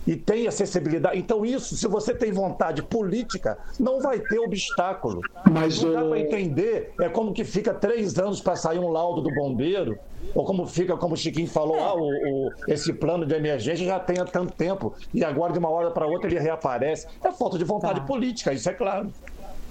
e 0.05 0.15
tem 0.15 0.47
acessibilidade. 0.47 1.17
Então, 1.17 1.45
isso, 1.45 1.75
se 1.75 1.87
você 1.87 2.13
tem 2.13 2.31
vontade 2.31 2.83
política, 2.83 3.57
não 3.79 3.99
vai 3.99 4.19
ter 4.19 4.39
obstáculo. 4.39 5.21
Mas 5.49 5.81
não 5.81 5.93
dá 5.93 6.03
para 6.03 6.19
entender. 6.19 6.93
É 6.99 7.09
como 7.09 7.33
que 7.33 7.43
fica 7.43 7.73
três 7.73 8.17
anos 8.19 8.41
para 8.41 8.55
sair 8.55 8.79
um 8.79 8.89
laudo 8.89 9.21
do 9.21 9.33
bombeiro, 9.33 9.97
ou 10.33 10.45
como 10.45 10.65
fica, 10.65 10.97
como 10.97 11.13
o 11.13 11.17
Chiquinho 11.17 11.47
falou, 11.47 11.79
ah, 11.79 11.95
o, 11.95 12.07
o, 12.07 12.51
esse 12.67 12.93
plano 12.93 13.25
de 13.25 13.35
emergência 13.35 13.85
já 13.85 13.99
tem 13.99 14.19
há 14.19 14.25
tanto 14.25 14.53
tempo, 14.53 14.93
e 15.13 15.23
agora 15.23 15.53
de 15.53 15.59
uma 15.59 15.69
hora 15.69 15.91
para 15.91 16.07
outra 16.07 16.29
ele 16.29 16.39
reaparece. 16.39 17.07
É 17.23 17.31
falta 17.31 17.57
de 17.57 17.63
vontade 17.63 17.99
tá. 18.01 18.05
política, 18.05 18.53
isso 18.53 18.69
é 18.69 18.73
claro. 18.73 19.11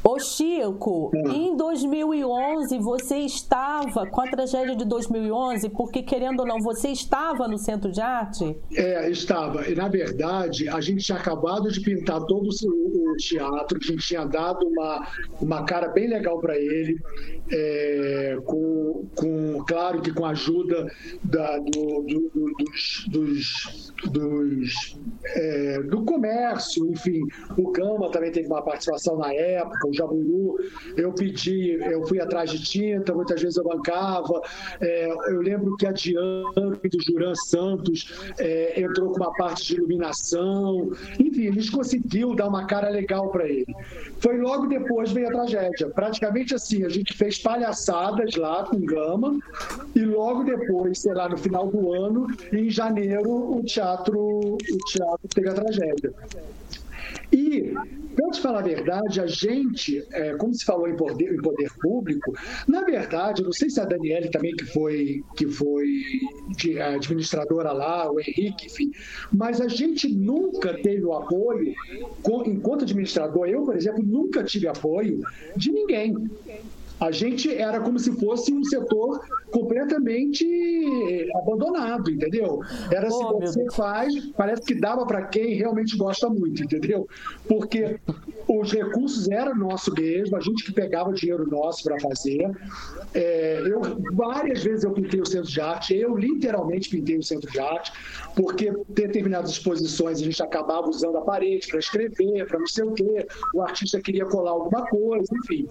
Ô 0.07 0.19
Chico, 0.19 1.11
hum. 1.15 1.31
em 1.31 1.57
2011 1.57 2.79
você 2.79 3.17
estava 3.21 4.07
com 4.07 4.21
a 4.21 4.27
tragédia 4.29 4.77
de 4.77 4.85
2011, 4.85 5.71
porque 5.71 6.03
querendo 6.03 6.41
ou 6.41 6.47
não, 6.47 6.59
você 6.59 6.89
estava 6.89 7.49
no 7.49 7.57
Centro 7.57 7.91
de 7.91 8.03
Arte? 8.03 8.55
É, 8.77 9.09
estava. 9.09 9.67
E 9.67 9.75
na 9.75 9.89
verdade, 9.89 10.69
a 10.69 10.79
gente 10.83 11.03
tinha 11.03 11.17
acabado 11.17 11.73
de 11.73 11.81
pintar 11.81 12.21
todo 12.27 12.49
o 12.49 13.17
teatro, 13.17 13.79
a 13.83 13.87
gente 13.87 14.07
tinha 14.07 14.27
dado 14.27 14.67
uma, 14.67 15.09
uma 15.41 15.65
cara 15.65 15.89
bem 15.89 16.07
legal 16.07 16.39
para 16.39 16.59
ele, 16.59 17.01
é, 17.51 18.37
com, 18.45 19.07
com, 19.17 19.65
claro 19.67 20.03
que 20.03 20.13
com 20.13 20.27
a 20.27 20.31
ajuda 20.31 20.87
da, 21.23 21.59
do, 21.59 22.03
do, 22.03 22.55
dos, 22.59 23.07
dos, 23.09 23.94
dos 24.11 24.99
é, 25.27 25.83
do 25.83 26.05
comércio, 26.05 26.87
enfim, 26.91 27.21
o 27.57 27.71
Gama 27.73 28.11
também 28.11 28.31
teve 28.31 28.47
uma 28.47 28.63
participação 28.63 29.17
na 29.17 29.33
época, 29.33 29.89
o 29.89 29.93
Jaburu, 29.93 30.57
eu 30.97 31.13
pedi, 31.13 31.79
eu 31.81 32.07
fui 32.07 32.21
atrás 32.21 32.51
de 32.51 32.63
tinta, 32.63 33.15
muitas 33.15 33.41
vezes 33.41 33.57
eu 33.57 33.65
bancava, 33.65 34.41
é, 34.81 35.11
eu 35.29 35.41
lembro 35.41 35.77
que 35.77 35.87
a 35.87 35.93
Diana 35.93 36.53
do 36.55 37.03
Juran 37.07 37.35
Santos 37.35 38.13
é, 38.39 38.81
entrou 38.81 39.11
com 39.11 39.17
uma 39.17 39.33
parte 39.35 39.67
de 39.67 39.75
iluminação, 39.77 40.91
enfim, 41.19 41.49
a 41.49 41.53
gente 41.53 41.71
conseguiu 41.71 42.35
dar 42.35 42.49
uma 42.49 42.67
cara 42.67 42.89
legal 42.89 43.31
para 43.31 43.49
ele. 43.49 43.75
Foi 44.19 44.39
logo 44.39 44.67
depois 44.67 45.11
veio 45.13 45.29
a 45.29 45.33
tragédia, 45.33 45.89
praticamente 45.89 46.55
assim, 46.55 46.85
a 46.85 46.89
gente 46.89 47.15
fez 47.15 47.39
palhaçadas 47.39 48.35
lá 48.37 48.65
com 48.65 48.79
Gama 48.81 49.39
e 49.95 50.01
logo 50.01 50.45
depois, 50.45 51.01
sei 51.01 51.15
lá, 51.15 51.29
no 51.29 51.37
final 51.37 51.67
do 51.69 51.93
ano, 51.93 52.27
em 52.53 52.69
janeiro, 52.71 53.57
o 53.57 53.63
teatro, 53.63 53.94
o 54.13 54.59
teatro 54.87 55.29
teve 55.29 55.49
a 55.49 55.55
tragédia. 55.55 56.13
E, 57.33 57.73
para 58.15 58.31
te 58.31 58.41
falar 58.41 58.61
a 58.61 58.63
verdade, 58.63 59.21
a 59.21 59.27
gente, 59.27 60.05
é, 60.13 60.35
como 60.37 60.55
se 60.55 60.65
falou 60.65 60.89
em 60.89 60.97
poder, 60.97 61.35
em 61.35 61.43
poder, 61.43 61.69
público, 61.81 62.33
na 62.69 62.83
verdade, 62.83 63.43
não 63.43 63.53
sei 63.53 63.69
se 63.69 63.81
a 63.81 63.85
Daniele 63.85 64.29
também, 64.31 64.55
que 64.55 64.65
foi, 64.65 65.25
que 65.37 65.47
foi 65.49 65.87
de, 66.57 66.81
administradora 66.81 67.73
lá, 67.73 68.11
o 68.11 68.21
Henrique, 68.21 68.67
enfim, 68.67 68.93
mas 69.33 69.61
a 69.61 69.69
gente 69.69 70.09
nunca 70.09 70.75
teve 70.75 71.05
o 71.05 71.13
apoio, 71.13 71.75
enquanto 72.47 72.83
administrador, 72.83 73.49
eu, 73.49 73.65
por 73.65 73.77
exemplo, 73.77 74.03
nunca 74.05 74.45
tive 74.45 74.69
apoio 74.69 75.21
de 75.57 75.73
ninguém. 75.73 76.15
A 77.01 77.11
gente 77.11 77.53
era 77.53 77.81
como 77.81 77.99
se 77.99 78.13
fosse 78.13 78.53
um 78.53 78.63
setor 78.65 79.21
completamente 79.51 80.45
abandonado, 81.35 82.11
entendeu? 82.11 82.61
Era 82.91 83.11
se 83.11 83.23
oh, 83.23 83.41
você 83.41 83.67
faz, 83.73 84.15
parece 84.37 84.63
que 84.63 84.75
dava 84.75 85.05
para 85.05 85.23
quem 85.27 85.55
realmente 85.55 85.97
gosta 85.97 86.29
muito, 86.29 86.63
entendeu? 86.63 87.09
Porque 87.49 87.99
os 88.49 88.73
recursos 88.73 89.29
eram 89.29 89.57
nosso 89.57 89.93
mesmo, 89.93 90.37
a 90.37 90.41
gente 90.41 90.65
que 90.65 90.73
pegava 90.73 91.13
dinheiro 91.13 91.49
nosso 91.51 91.83
para 91.83 91.99
fazer. 91.99 92.51
É, 93.13 93.61
eu 93.67 93.81
várias 94.13 94.63
vezes 94.63 94.85
eu 94.85 94.93
pintei 94.93 95.21
o 95.21 95.27
centro 95.27 95.51
de 95.51 95.61
arte, 95.61 95.97
eu 95.97 96.17
literalmente 96.17 96.89
pintei 96.89 97.19
o 97.19 97.23
centro 97.23 97.51
de 97.51 97.59
arte, 97.59 97.93
porque 98.37 98.73
determinadas 98.89 99.51
exposições 99.51 100.21
a 100.21 100.25
gente 100.25 100.43
acabava 100.43 100.89
usando 100.89 101.19
a 101.19 101.23
parede 101.23 101.67
para 101.69 101.79
escrever, 101.79 102.47
para 102.47 102.59
não 102.59 102.67
sei 102.67 102.85
o 102.85 102.93
quê, 102.93 103.27
o 103.53 103.63
artista 103.63 104.01
queria 104.01 104.25
colar 104.27 104.53
alguma 104.53 104.87
coisa, 104.87 105.27
enfim. 105.43 105.69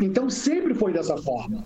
Então, 0.00 0.30
sempre 0.30 0.74
foi 0.74 0.92
dessa 0.92 1.16
forma. 1.16 1.64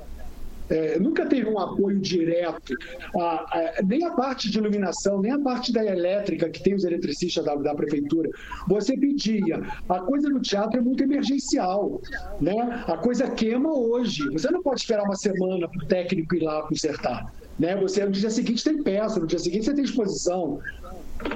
É, 0.69 0.99
nunca 0.99 1.27
teve 1.27 1.49
um 1.49 1.59
apoio 1.59 2.01
direto, 2.01 2.75
a, 3.19 3.21
a, 3.21 3.83
nem 3.85 4.05
a 4.05 4.11
parte 4.13 4.51
de 4.51 4.59
iluminação, 4.59 5.21
nem 5.21 5.33
a 5.33 5.39
parte 5.39 5.73
da 5.73 5.85
elétrica, 5.85 6.49
que 6.49 6.63
tem 6.63 6.75
os 6.75 6.85
eletricistas 6.85 7.45
da, 7.45 7.55
da, 7.55 7.75
prefeitura. 7.75 8.31
Você 8.67 8.97
pedia. 8.97 9.61
A 9.89 10.01
coisa 10.01 10.29
no 10.29 10.41
teatro 10.41 10.79
é 10.79 10.83
muito 10.83 11.03
emergencial. 11.03 12.01
Né? 12.41 12.85
A 12.87 12.97
coisa 12.97 13.31
queima 13.31 13.77
hoje. 13.77 14.23
Você 14.31 14.51
não 14.51 14.63
pode 14.63 14.81
esperar 14.81 15.05
uma 15.05 15.17
semana 15.17 15.69
para 15.69 15.85
o 15.85 15.87
técnico 15.87 16.35
ir 16.35 16.43
lá 16.43 16.63
consertar. 16.63 17.33
Né? 17.59 17.77
Você, 17.77 18.05
no 18.05 18.11
dia 18.11 18.31
seguinte 18.31 18.65
tem 18.65 18.83
peça, 18.83 19.21
no 19.21 19.27
dia 19.27 19.39
seguinte 19.39 19.67
você 19.67 19.75
tem 19.75 19.85
exposição. 19.85 20.61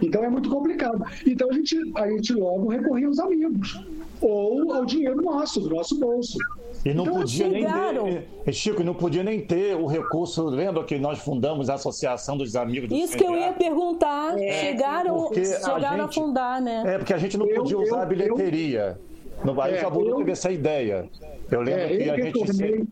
Então 0.02 0.24
é 0.24 0.28
muito 0.28 0.48
complicado. 0.50 1.04
Então 1.26 1.50
a 1.50 1.52
gente, 1.52 1.76
a 1.96 2.08
gente 2.08 2.32
logo 2.34 2.68
recorria 2.68 3.06
aos 3.06 3.18
amigos 3.18 3.80
ou 4.20 4.72
ao 4.72 4.84
dinheiro 4.84 5.22
nosso, 5.22 5.60
do 5.60 5.70
nosso 5.70 5.98
bolso. 5.98 6.38
E 6.84 6.94
não 6.94 7.04
então, 7.04 7.18
podia 7.18 7.50
chegaram. 7.50 8.04
nem 8.04 8.22
ter, 8.44 8.52
Chico, 8.52 8.84
não 8.84 8.94
podia 8.94 9.22
nem 9.22 9.40
ter 9.40 9.74
o 9.74 9.86
recurso. 9.86 10.44
Lembra 10.46 10.84
que 10.84 10.98
nós 10.98 11.18
fundamos 11.18 11.68
a 11.68 11.74
Associação 11.74 12.36
dos 12.36 12.54
Amigos 12.54 12.88
do 12.88 12.94
Isso 12.94 13.16
que 13.16 13.24
eu 13.24 13.36
ia 13.36 13.52
perguntar. 13.52 14.38
É, 14.38 14.52
chegaram, 14.52 15.28
chegaram 15.34 16.04
a, 16.04 16.06
gente, 16.06 16.18
a, 16.18 16.22
fundar, 16.22 16.60
né? 16.60 16.82
É, 16.86 16.98
porque 16.98 17.12
a 17.12 17.18
gente 17.18 17.36
não 17.36 17.46
podia 17.46 17.76
eu, 17.76 17.82
usar 17.82 17.96
eu, 17.96 18.02
a 18.02 18.06
bilheteria. 18.06 18.98
Eu, 19.44 19.54
no 19.54 19.60
Aí 19.60 19.74
é, 19.74 19.80
acabou 19.80 20.16
teve 20.16 20.32
essa 20.32 20.50
ideia. 20.50 21.08
Eu 21.50 21.62
lembro 21.62 21.80
é, 21.80 21.96
que 21.96 22.10
a 22.10 22.16
gente. 22.16 22.40
Retornei, 22.40 22.86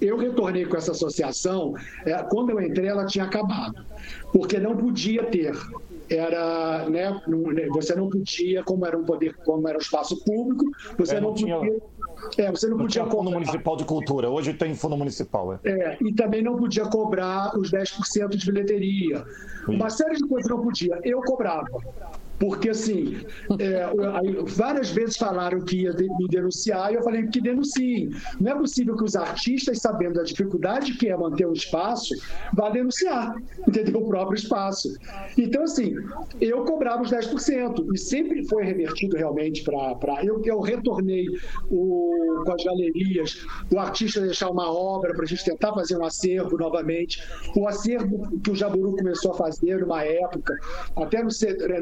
eu 0.00 0.16
retornei 0.16 0.64
com 0.66 0.76
essa 0.76 0.92
associação, 0.92 1.74
é, 2.04 2.14
quando 2.24 2.50
eu 2.50 2.60
entrei, 2.60 2.88
ela 2.88 3.06
tinha 3.06 3.24
acabado. 3.24 3.84
Porque 4.32 4.58
não 4.58 4.76
podia 4.76 5.24
ter 5.24 5.52
era, 6.16 6.88
né, 6.88 7.20
você 7.72 7.94
não 7.94 8.08
podia, 8.08 8.62
como 8.62 8.86
era 8.86 8.98
um 8.98 9.04
poder, 9.04 9.34
como 9.44 9.68
era 9.68 9.78
um 9.78 9.80
espaço 9.80 10.22
público, 10.24 10.64
você 10.98 11.16
é, 11.16 11.20
não, 11.20 11.28
não 11.28 11.34
tinha... 11.34 11.56
podia 11.56 11.92
é, 12.38 12.50
você 12.50 12.68
não, 12.68 12.76
não 12.76 12.84
podia 12.84 13.02
cobrar. 13.02 13.16
Fundo 13.16 13.30
Municipal 13.30 13.76
de 13.76 13.84
Cultura, 13.84 14.30
hoje 14.30 14.54
tem 14.54 14.74
Fundo 14.74 14.96
Municipal. 14.96 15.54
É, 15.64 15.70
é 15.70 15.98
e 16.00 16.12
também 16.12 16.42
não 16.42 16.56
podia 16.56 16.84
cobrar 16.84 17.56
os 17.58 17.70
10% 17.70 18.28
de 18.28 18.46
bilheteria. 18.46 19.24
Uma 19.66 19.90
série 19.90 20.16
de 20.16 20.26
coisas 20.26 20.50
não 20.50 20.62
podia. 20.62 21.00
Eu 21.02 21.20
cobrava. 21.22 21.66
Porque, 22.42 22.70
assim, 22.70 23.18
é, 23.60 23.86
várias 24.56 24.90
vezes 24.90 25.16
falaram 25.16 25.60
que 25.60 25.82
ia 25.82 25.92
me 25.92 26.26
denunciar 26.28 26.90
e 26.90 26.96
eu 26.96 27.02
falei 27.04 27.24
que 27.28 27.40
denunciem. 27.40 28.10
Não 28.40 28.50
é 28.50 28.54
possível 28.56 28.96
que 28.96 29.04
os 29.04 29.14
artistas, 29.14 29.78
sabendo 29.78 30.14
da 30.14 30.24
dificuldade 30.24 30.94
que 30.94 31.08
é 31.08 31.16
manter 31.16 31.46
um 31.46 31.52
espaço, 31.52 32.12
vá 32.52 32.68
denunciar, 32.70 33.32
entendeu? 33.68 34.00
O 34.00 34.08
próprio 34.08 34.34
espaço. 34.34 34.92
Então, 35.38 35.62
assim, 35.62 35.94
eu 36.40 36.64
cobrava 36.64 37.02
os 37.02 37.12
10% 37.12 37.94
e 37.94 37.96
sempre 37.96 38.44
foi 38.48 38.64
revertido 38.64 39.16
realmente 39.16 39.62
para. 39.62 40.24
Eu, 40.24 40.42
eu 40.44 40.58
retornei 40.58 41.26
o, 41.70 42.42
com 42.44 42.52
as 42.54 42.64
galerias, 42.64 43.46
o 43.70 43.78
artista 43.78 44.20
deixar 44.20 44.50
uma 44.50 44.68
obra 44.68 45.14
para 45.14 45.22
a 45.22 45.28
gente 45.28 45.44
tentar 45.44 45.72
fazer 45.74 45.96
um 45.96 46.04
acervo 46.04 46.58
novamente. 46.58 47.22
O 47.56 47.68
acervo 47.68 48.40
que 48.40 48.50
o 48.50 48.56
Jaburu 48.56 48.96
começou 48.96 49.30
a 49.30 49.34
fazer 49.34 49.78
numa 49.78 50.02
época, 50.02 50.58
até 50.96 51.22
no, 51.22 51.28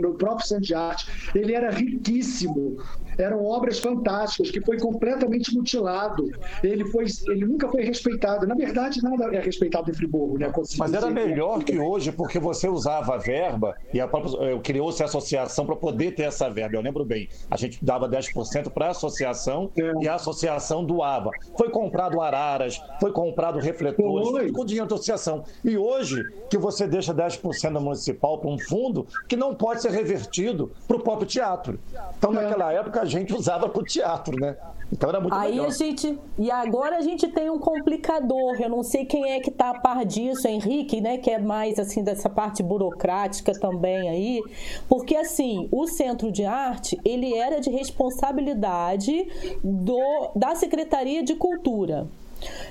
no 0.01 0.15
próprio 0.19 0.50
Centro 0.51 0.65
de 0.65 0.75
Arte. 0.75 1.07
Ele 1.35 1.55
era 1.55 1.71
riquíssimo, 1.71 2.79
eram 3.19 3.45
obras 3.45 3.79
fantásticas, 3.79 4.51
que 4.51 4.61
foi 4.61 4.79
completamente 4.79 5.55
mutilado. 5.55 6.31
Ele, 6.63 6.85
foi, 6.87 7.05
ele 7.29 7.47
nunca 7.47 7.69
foi 7.69 7.83
respeitado. 7.83 8.47
Na 8.47 8.55
verdade, 8.55 9.03
nada 9.03 9.35
é 9.35 9.41
respeitado 9.41 9.91
em 9.91 9.95
Friburgo. 9.95 10.39
Né? 10.39 10.53
Mas 10.79 10.93
era 10.93 11.11
melhor 11.11 11.63
que 11.63 11.79
hoje, 11.79 12.13
porque 12.13 12.39
você 12.39 12.69
usava 12.69 13.15
a 13.15 13.19
verba 13.19 13.77
e 13.93 14.01
a 14.01 14.09
própria, 14.09 14.59
criou-se 14.61 15.03
a 15.03 15.07
associação 15.07 15.67
para 15.67 15.77
poder 15.77 16.15
ter 16.15 16.25
essa 16.25 16.49
verba. 16.49 16.77
Eu 16.77 16.83
lembro 16.83 17.05
bem, 17.05 17.29
a 17.51 17.57
gente 17.57 17.85
dava 17.85 18.09
10% 18.09 18.71
para 18.71 18.87
a 18.87 18.91
associação 18.91 19.71
é. 19.77 19.93
e 20.03 20.09
a 20.09 20.15
associação 20.15 20.85
doava. 20.85 21.31
Foi 21.57 21.71
comprado 21.71 22.21
araras, 22.21 22.81
foi 23.01 23.13
comprado 23.13 23.59
refletores, 23.59 24.29
foi. 24.29 24.53
com 24.53 24.65
dinheiro 24.65 24.89
da 24.89 24.95
associação. 24.95 25.45
E 25.65 25.77
hoje, 25.77 26.25
que 26.49 26.59
você 26.59 26.87
deixa 26.87 27.15
10% 27.15 27.73
da 27.73 27.81
municipal 27.81 28.39
para 28.39 28.51
um 28.51 28.59
fundo 28.59 29.07
que 29.29 29.37
não 29.37 29.55
pode 29.55 29.83
ser 29.83 29.91
revertido 29.91 30.40
para 30.87 30.97
o 30.97 31.01
próprio 31.01 31.27
teatro. 31.27 31.79
Então, 32.19 32.31
é. 32.33 32.43
naquela 32.43 32.73
época, 32.73 33.01
a 33.01 33.05
gente 33.05 33.35
usava 33.35 33.69
para 33.69 33.81
o 33.81 33.85
teatro, 33.85 34.39
né? 34.39 34.57
Então 34.93 35.09
era 35.09 35.21
muito 35.21 35.35
Aí 35.35 35.53
melhor. 35.53 35.69
a 35.69 35.71
gente. 35.71 36.19
E 36.39 36.51
agora 36.51 36.97
a 36.97 37.01
gente 37.01 37.29
tem 37.29 37.49
um 37.49 37.59
complicador. 37.59 38.61
Eu 38.61 38.69
não 38.69 38.83
sei 38.83 39.05
quem 39.05 39.31
é 39.31 39.41
que 39.41 39.51
está 39.51 39.71
a 39.71 39.79
par 39.79 40.05
disso, 40.05 40.49
Henrique, 40.49 41.01
né? 41.01 41.19
Que 41.19 41.31
é 41.31 41.39
mais 41.39 41.79
assim 41.79 42.03
dessa 42.03 42.29
parte 42.29 42.63
burocrática 42.63 43.53
também 43.53 44.09
aí. 44.09 44.43
Porque 44.89 45.15
assim, 45.17 45.69
o 45.71 45.87
Centro 45.87 46.33
de 46.33 46.45
Arte, 46.45 46.99
ele 47.05 47.35
era 47.35 47.61
de 47.61 47.71
responsabilidade 47.71 49.29
do, 49.63 50.31
da 50.35 50.55
Secretaria 50.57 51.23
de 51.23 51.37
Cultura. 51.37 52.09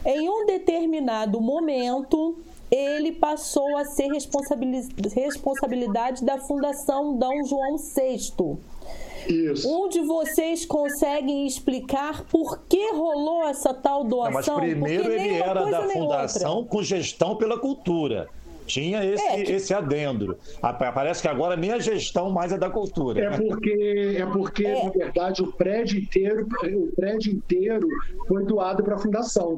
Em 0.04 0.28
um 0.30 0.46
determinado 0.46 1.40
momento, 1.40 2.38
ele 2.72 3.12
passou 3.14 3.78
a 3.78 3.86
ser 3.86 4.08
responsabilidade 4.08 6.24
da 6.24 6.38
Fundação 6.40 7.18
Dom 7.18 7.44
João 7.46 7.78
VI. 7.78 8.58
Isso. 9.28 9.70
Onde 9.70 10.02
vocês 10.02 10.66
conseguem 10.66 11.46
explicar 11.46 12.26
por 12.26 12.60
que 12.68 12.92
rolou 12.92 13.44
essa 13.44 13.74
tal 13.74 14.04
doação? 14.04 14.56
Não, 14.56 14.62
mas 14.62 14.70
primeiro 14.70 15.12
ele 15.12 15.36
era 15.36 15.66
da 15.66 15.84
fundação 15.84 16.66
com 16.66 16.82
gestão 16.82 17.36
pela 17.36 17.60
cultura. 17.60 18.28
Tinha 18.70 19.04
esse, 19.04 19.26
é, 19.26 19.44
que... 19.44 19.52
esse 19.52 19.74
adendo. 19.74 20.38
Parece 20.94 21.24
que 21.24 21.28
agora 21.28 21.58
nem 21.58 21.72
a 21.72 21.80
gestão 21.80 22.30
mais 22.30 22.52
é 22.52 22.58
da 22.58 22.70
cultura. 22.70 23.20
É 23.20 23.30
porque, 23.32 24.16
é 24.20 24.26
porque 24.28 24.66
é. 24.66 24.84
na 24.84 24.92
verdade, 24.92 25.42
o 25.42 25.52
prédio 25.52 26.00
inteiro, 26.00 26.48
o 26.64 26.96
prédio 26.96 27.34
inteiro 27.34 27.88
foi 28.28 28.46
doado 28.46 28.84
para 28.84 28.96
a 28.96 29.00
fundação. 29.00 29.58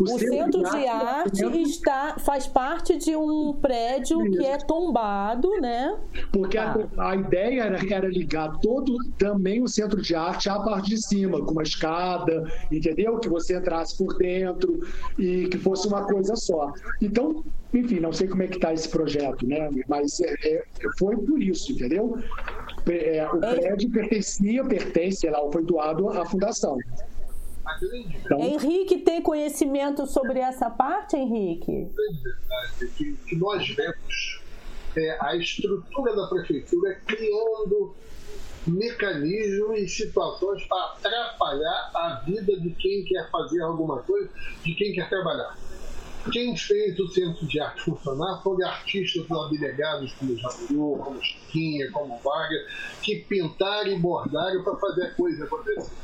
O, 0.00 0.04
o 0.04 0.18
centro, 0.18 0.62
de, 0.62 0.70
de 0.70 0.86
arte, 0.86 1.44
arte 1.44 1.62
está, 1.62 2.16
faz 2.18 2.46
parte 2.46 2.96
de 2.96 3.14
um 3.14 3.52
prédio 3.52 4.24
Isso. 4.26 4.38
que 4.38 4.46
é 4.46 4.56
tombado, 4.56 5.50
né? 5.60 5.94
Porque 6.32 6.56
ah. 6.56 6.88
a, 6.96 7.10
a, 7.10 7.16
ideia 7.16 7.64
era, 7.64 7.94
era 7.94 8.08
ligar 8.08 8.58
todo 8.60 8.96
também 9.18 9.62
o 9.62 9.68
centro 9.68 10.00
de 10.00 10.14
arte 10.14 10.48
à 10.48 10.58
parte 10.60 10.88
de 10.88 10.98
cima, 11.06 11.44
com 11.44 11.52
uma 11.52 11.62
escada, 11.62 12.50
entendeu? 12.72 13.18
Que 13.18 13.28
você 13.28 13.58
entrasse 13.58 13.98
por 13.98 14.16
dentro 14.16 14.80
e 15.18 15.46
que 15.48 15.58
fosse 15.58 15.86
uma 15.86 16.06
coisa 16.06 16.34
só. 16.36 16.72
Então, 17.02 17.44
enfim, 17.76 18.00
não 18.00 18.12
sei 18.12 18.28
como 18.28 18.42
é 18.42 18.46
que 18.46 18.56
está 18.56 18.72
esse 18.72 18.88
projeto, 18.88 19.46
né? 19.46 19.70
Mas 19.88 20.20
é, 20.20 20.34
é, 20.42 20.64
foi 20.98 21.16
por 21.16 21.42
isso, 21.42 21.72
entendeu? 21.72 22.18
É, 22.86 23.28
o 23.32 23.44
é. 23.44 23.54
prédio 23.54 23.90
pertencia, 23.90 24.64
pertence, 24.64 25.18
sei 25.18 25.30
lá, 25.30 25.40
foi 25.52 25.64
doado 25.64 26.08
à 26.08 26.24
fundação. 26.24 26.78
Então, 28.24 28.40
Henrique 28.40 28.98
tem 28.98 29.20
conhecimento 29.20 30.06
sobre 30.06 30.38
essa 30.38 30.70
parte, 30.70 31.16
Henrique? 31.16 31.88
Que, 32.96 33.12
que 33.12 33.36
nós 33.36 33.68
vemos 33.68 34.40
é, 34.96 35.18
a 35.20 35.36
estrutura 35.36 36.14
da 36.14 36.28
prefeitura 36.28 37.00
criando 37.06 37.94
mecanismos 38.66 39.78
e 39.80 39.88
situações 39.88 40.64
para 40.66 40.92
atrapalhar 40.92 41.90
a 41.94 42.22
vida 42.24 42.58
de 42.60 42.70
quem 42.70 43.04
quer 43.04 43.30
fazer 43.30 43.60
alguma 43.62 44.02
coisa, 44.02 44.28
de 44.64 44.74
quem 44.74 44.92
quer 44.92 45.08
trabalhar. 45.08 45.56
Quem 46.32 46.56
fez 46.56 46.98
o 46.98 47.08
Centro 47.08 47.46
de 47.46 47.60
Arte 47.60 47.82
funcionar 47.82 48.42
foram 48.42 48.66
artistas 48.66 49.30
abnegados 49.30 50.12
como 50.14 50.36
Janu, 50.36 50.98
como 50.98 51.22
Chiquinha, 51.22 51.90
como 51.92 52.18
Vargas, 52.18 52.62
que 53.02 53.24
pintaram 53.28 53.92
e 53.92 53.98
bordaram 53.98 54.62
para 54.64 54.76
fazer 54.76 55.04
a 55.04 55.14
coisa 55.14 55.44
acontecer. 55.44 55.96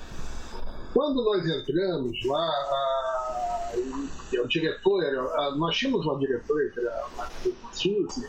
Quando 0.93 1.25
nós 1.25 1.45
entramos 1.45 2.25
lá, 2.25 2.39
a, 2.39 3.73
a, 3.73 4.43
o 4.43 4.49
diretor, 4.49 5.03
a, 5.05 5.57
nós 5.57 5.77
tínhamos 5.77 6.05
uma 6.07 6.19
diretora, 6.19 6.71
que 6.71 6.81
era 6.81 7.05
a 7.19 7.31
Suzy, 7.73 8.27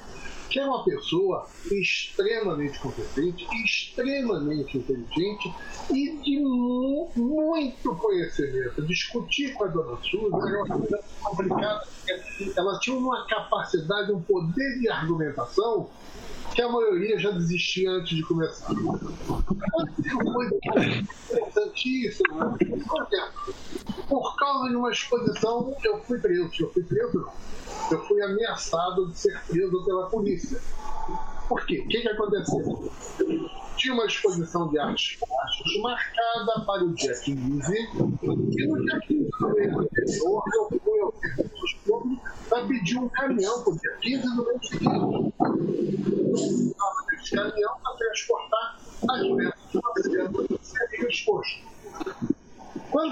que 0.54 0.60
é 0.60 0.66
uma 0.66 0.84
pessoa 0.84 1.48
extremamente 1.72 2.78
competente, 2.78 3.48
extremamente 3.66 4.78
inteligente 4.78 5.52
e 5.90 6.16
de 6.18 6.40
mu 6.42 7.10
muito 7.16 7.96
conhecimento. 7.96 8.84
Discutir 8.84 9.56
com 9.56 9.64
a 9.64 9.68
dona 9.68 9.98
Suzy 10.04 10.48
era 10.48 10.64
uma 10.64 10.78
coisa 10.78 11.04
complicada. 11.24 11.88
Ela 12.56 12.78
tinha 12.78 12.96
uma 12.96 13.26
capacidade, 13.26 14.12
um 14.12 14.22
poder 14.22 14.80
de 14.80 14.88
argumentação 14.90 15.90
que 16.54 16.62
a 16.62 16.70
maioria 16.70 17.18
já 17.18 17.32
desistia 17.32 17.90
antes 17.90 18.16
de 18.16 18.22
começar. 18.22 18.72
Uma 18.74 20.34
coisa 20.34 20.56
interessantíssima. 20.56 22.56
Por 22.60 22.86
causa 22.86 23.34
de 24.74 24.78
uma 24.78 24.92
exposição, 24.92 25.76
eu 25.84 26.00
fui 26.04 26.20
preso. 26.20 26.50
Eu 26.60 26.74
fui 26.74 26.84
preso, 26.84 27.28
eu 27.92 28.04
fui 28.06 28.22
ameaçado 28.24 29.08
de 29.08 29.20
ser 29.20 29.40
preso 29.48 29.86
pela 29.86 30.10
polícia. 30.10 30.60
Por 31.48 31.64
quê? 31.66 31.84
O 31.86 31.88
que, 31.88 32.02
que 32.02 32.10
aconteceu? 32.10 32.92
Tinha 33.78 33.94
uma 33.94 34.06
exposição 34.06 34.70
de 34.70 34.80
artes 34.80 35.18
plásticas 35.18 35.82
marcada 35.82 36.66
para 36.66 36.84
o 36.86 36.94
dia 36.94 37.14
15, 37.14 37.34
e 37.34 38.68
no 38.68 38.82
dia 38.82 39.00
15 39.08 39.30
do 39.40 39.80
anterior 39.80 40.44
eu 40.56 40.80
fui 40.80 41.02
ao 41.02 41.14
serviço 41.20 41.78
público 41.86 42.24
para 42.50 42.66
pedir 42.66 42.98
um 42.98 43.10
caminhão 43.10 43.64
para 43.64 43.74
o 43.74 43.78
dia 43.78 43.98
15 44.02 44.36
do 44.36 44.46
mês 44.46 44.68
seguinte. 44.68 45.34
Eu 45.40 46.30
precisava 46.32 47.06
desse 47.12 47.36
caminhão 47.36 47.74
para 47.84 47.94
transportar 47.98 48.80
as 49.10 49.28
peças 49.28 49.62
que 49.70 49.80
nós 49.82 50.60
seria 50.62 51.10
exposto. 51.10 51.73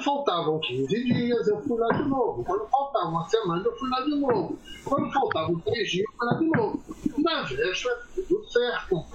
Quando 0.01 0.03
faltavam 0.03 0.59
15 0.59 1.03
dias, 1.03 1.47
eu 1.47 1.61
fui 1.61 1.77
lá 1.77 1.87
de 1.89 2.03
novo. 2.09 2.43
Quando 2.43 2.67
faltava 2.69 3.09
uma 3.09 3.29
semana, 3.29 3.63
eu 3.63 3.77
fui 3.77 3.89
lá 3.89 4.01
de 4.01 4.15
novo. 4.15 4.59
Quando 4.83 5.11
faltavam 5.11 5.59
três 5.59 5.91
dias, 5.91 6.05
eu 6.09 6.17
fui 6.17 6.27
lá 6.27 6.33
de 6.39 6.47
novo. 6.47 6.83
Na 7.19 7.43
véspera, 7.43 8.01
tudo 8.27 8.49
certo, 8.49 9.05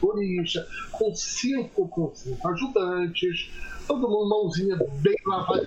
polícia, 0.00 0.66
com 0.92 1.14
cinco, 1.14 1.88
com 1.88 2.14
cinco 2.14 2.48
ajudantes, 2.48 3.52
todo 3.86 4.08
mundo 4.08 4.30
mãozinha 4.30 4.78
bem 5.02 5.14
para 5.24 5.36
lavar. 5.36 5.60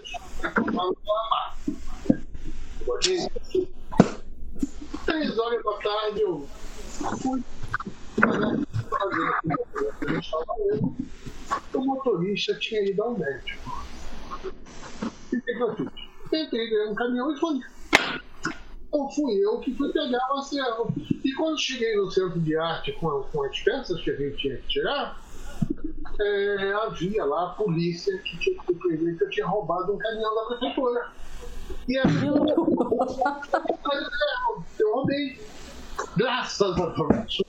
Três 5.05 5.37
horas 5.37 5.63
da 5.63 5.73
tarde, 5.73 6.21
eu 6.21 6.47
fui 7.21 7.43
fazer 8.89 9.37
o 11.73 11.85
motorista 11.85 12.55
tinha 12.55 12.83
ido 12.83 13.03
ao 13.03 13.17
médico. 13.17 13.86
E 15.33 15.37
o 15.37 15.41
que, 15.41 15.53
que 15.53 15.63
eu 15.63 15.75
fiz? 15.75 15.87
Tentei 16.29 16.69
ganhar 16.69 16.91
um 16.91 16.95
caminhão 16.95 17.31
e 17.31 17.39
fui. 17.39 17.61
Então 18.87 19.09
fui 19.11 19.33
eu 19.45 19.59
que 19.59 19.73
fui 19.75 19.91
pegar 19.91 20.19
o 20.31 20.35
Marcelo. 20.35 20.93
E 21.23 21.33
quando 21.33 21.59
cheguei 21.59 21.95
no 21.95 22.09
centro 22.11 22.39
de 22.39 22.57
arte 22.57 22.91
com, 22.93 23.23
com 23.31 23.43
as 23.43 23.59
peças 23.59 24.01
que 24.01 24.09
a 24.11 24.15
gente 24.15 24.37
tinha 24.37 24.57
que 24.57 24.67
tirar, 24.67 25.21
é, 26.19 26.73
havia 26.73 27.23
lá 27.25 27.47
a 27.47 27.49
polícia 27.49 28.17
que 28.19 28.37
tinha 28.39 28.59
que 28.63 28.73
prender 28.73 29.17
que 29.17 29.23
eu 29.23 29.29
tinha 29.29 29.47
roubado 29.47 29.93
um 29.93 29.97
caminhão 29.97 30.35
da 30.35 30.41
prefeitura. 30.45 31.11
E 31.87 31.97
aí 31.97 32.27
eu, 32.27 32.45
eu 34.79 34.93
roubei. 34.93 35.39
Graças 36.15 36.61
a 36.61 36.89
Deus, 36.89 37.43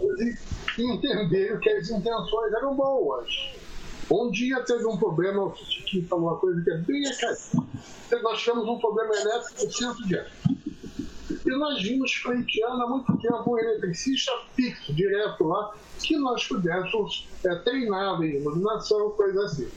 entenderam 0.78 1.60
que 1.60 1.70
as 1.70 1.90
intenções 1.90 2.52
eram 2.54 2.74
boas. 2.74 3.28
Um 4.10 4.30
dia 4.30 4.62
teve 4.64 4.86
um 4.86 4.96
problema, 4.96 5.44
o 5.44 5.56
Chiquinho 5.56 6.06
falou 6.08 6.30
uma 6.30 6.36
coisa 6.36 6.62
que 6.62 6.70
é 6.70 6.76
bem 6.78 7.06
acaída. 7.06 8.22
Nós 8.22 8.40
tivemos 8.40 8.66
um 8.66 8.78
problema 8.78 9.14
elétrico 9.14 9.64
no 9.64 9.72
centro 9.72 10.06
de 10.06 10.16
E 11.46 11.50
nós 11.50 11.82
vimos 11.82 12.18
pleiteando 12.22 12.82
há 12.82 12.86
muito 12.88 13.18
tempo 13.18 13.52
um 13.52 13.58
eletricista 13.58 14.32
fixo, 14.54 14.94
direto 14.94 15.44
lá, 15.44 15.74
que 16.02 16.16
nós 16.16 16.46
pudéssemos 16.46 17.28
é, 17.44 17.54
treinar 17.56 18.22
em 18.22 18.36
iluminação, 18.36 19.10
coisa 19.10 19.44
assim. 19.44 19.68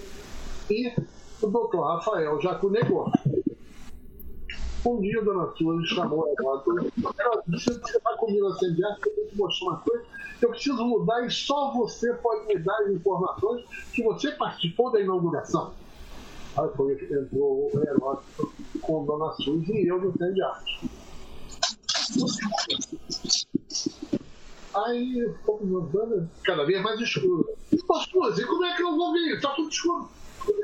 E 0.70 0.94
o 1.42 1.48
doutor 1.48 1.96
Rafael 1.96 2.40
já 2.42 2.60
negou. 2.70 3.12
Um 4.86 5.00
dia 5.00 5.20
a 5.20 5.24
dona 5.24 5.54
Suzy 5.56 5.86
chamou 5.88 6.28
ela 6.28 7.44
disse: 7.48 7.66
Você 7.66 7.98
está 7.98 8.18
comigo 8.18 8.48
acender, 8.48 8.86
eu 8.86 9.16
tenho 9.16 9.28
que 9.28 9.36
mostrar 9.38 9.68
uma 9.68 9.78
coisa 9.82 10.06
eu 10.42 10.50
preciso 10.50 10.84
mudar 10.84 11.26
e 11.26 11.30
só 11.30 11.72
você 11.72 12.12
pode 12.16 12.48
me 12.48 12.58
dar 12.60 12.76
as 12.82 12.90
informações 12.90 13.64
que 13.94 14.04
você 14.04 14.32
participou 14.32 14.92
da 14.92 15.00
inauguração. 15.00 15.74
Aí 16.58 16.70
foi, 16.76 16.94
entrou 16.94 17.72
o 17.74 17.80
Heródoto 17.80 18.52
com 18.82 19.06
Dona 19.06 19.32
Suzy 19.34 19.72
e 19.72 19.88
eu 19.88 20.02
no 20.02 20.12
de 20.12 20.42
arte. 20.42 20.90
Aí 24.74 25.36
fomos 25.46 25.92
cada 26.44 26.66
vez 26.66 26.82
mais 26.82 27.00
escuro. 27.00 27.46
Ô 27.88 28.00
Suzy, 28.00 28.46
como 28.46 28.66
é 28.66 28.76
que 28.76 28.82
eu 28.82 28.96
vou 28.96 29.16
isso? 29.18 29.36
Está 29.36 29.50
tudo 29.52 29.70
escuro. 29.70 30.10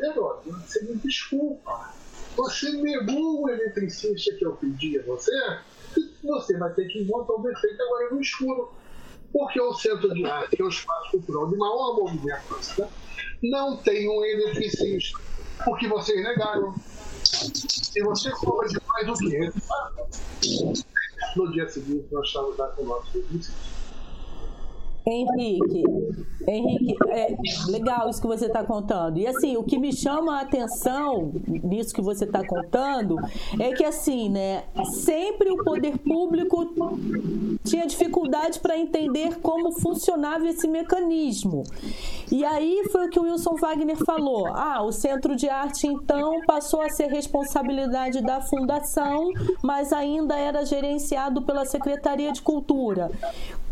Heródoto, 0.03 0.49
você 0.49 0.83
me 0.85 0.95
desculpa. 0.97 1.93
Você 2.37 2.71
negou 2.71 3.43
o 3.43 3.49
eletricista 3.49 4.35
que 4.37 4.45
eu 4.45 4.55
pedi 4.57 4.99
a 4.99 5.05
você 5.05 5.31
e 5.97 6.27
você 6.27 6.57
vai 6.57 6.73
ter 6.73 6.87
que 6.87 7.03
encontrar 7.03 7.35
o 7.35 7.41
defeito 7.41 7.81
agora 7.81 8.11
no 8.11 8.21
escuro 8.21 8.77
porque 9.33 9.59
o 9.59 9.73
centro 9.73 10.13
de 10.13 10.25
arte, 10.25 10.55
que 10.55 10.61
é 10.61 10.65
o 10.65 10.69
espaço 10.69 11.11
cultural 11.11 11.49
de 11.49 11.57
maior 11.57 11.95
movimento, 11.95 12.45
né, 12.79 12.89
não 13.43 13.77
tem 13.83 14.09
um 14.09 14.23
eletricista, 14.23 15.19
porque 15.65 15.87
vocês 15.87 16.23
negaram. 16.23 16.73
Se 17.23 18.01
você 18.03 18.31
cobra 18.31 18.67
de 18.67 18.77
mais 18.87 19.07
do 19.07 19.13
que 19.13 19.51
no 21.35 21.51
dia 21.51 21.67
seguinte 21.67 22.07
nós 22.11 22.27
estamos 22.27 22.57
lá 22.57 22.67
com 22.69 22.83
o 22.83 22.87
nosso 22.87 23.17
eletricista. 23.17 23.76
Henrique, 25.09 25.83
Henrique, 26.45 26.95
é 27.09 27.35
legal 27.67 28.09
isso 28.09 28.21
que 28.21 28.27
você 28.27 28.47
está 28.47 28.63
contando. 28.63 29.17
E 29.17 29.25
assim, 29.25 29.55
o 29.55 29.63
que 29.63 29.79
me 29.79 29.93
chama 29.93 30.37
a 30.37 30.41
atenção 30.41 31.31
nisso 31.63 31.93
que 31.93 32.01
você 32.01 32.25
está 32.25 32.45
contando 32.45 33.15
é 33.57 33.71
que 33.71 33.85
assim, 33.85 34.29
né, 34.29 34.63
sempre 35.03 35.49
o 35.49 35.63
poder 35.63 35.97
público 35.97 36.67
tinha 37.63 37.87
dificuldade 37.87 38.59
para 38.59 38.77
entender 38.77 39.39
como 39.39 39.71
funcionava 39.79 40.47
esse 40.47 40.67
mecanismo. 40.67 41.63
E 42.29 42.43
aí 42.43 42.83
foi 42.91 43.07
o 43.07 43.09
que 43.09 43.19
o 43.19 43.23
Wilson 43.23 43.55
Wagner 43.55 43.97
falou. 44.05 44.47
Ah, 44.47 44.83
o 44.83 44.91
Centro 44.91 45.35
de 45.35 45.47
Arte 45.47 45.87
então 45.87 46.41
passou 46.45 46.81
a 46.81 46.89
ser 46.89 47.07
responsabilidade 47.07 48.21
da 48.21 48.41
fundação, 48.41 49.31
mas 49.63 49.93
ainda 49.93 50.37
era 50.37 50.65
gerenciado 50.65 51.41
pela 51.41 51.65
Secretaria 51.65 52.31
de 52.33 52.41
Cultura. 52.41 53.09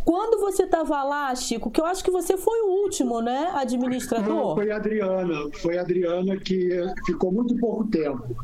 Quando 0.05 0.39
você 0.39 0.63
estava 0.63 1.03
lá, 1.03 1.33
Chico, 1.35 1.71
que 1.71 1.81
eu 1.81 1.85
acho 1.85 2.03
que 2.03 2.11
você 2.11 2.37
foi 2.37 2.61
o 2.61 2.83
último, 2.83 3.21
né, 3.21 3.51
administrador? 3.55 4.27
Não, 4.27 4.55
foi 4.55 4.71
a 4.71 4.75
Adriana. 4.75 5.49
Foi 5.61 5.77
a 5.79 5.81
Adriana 5.81 6.37
que 6.37 6.69
ficou 7.07 7.31
muito 7.31 7.57
pouco 7.57 7.87
tempo. 7.87 8.35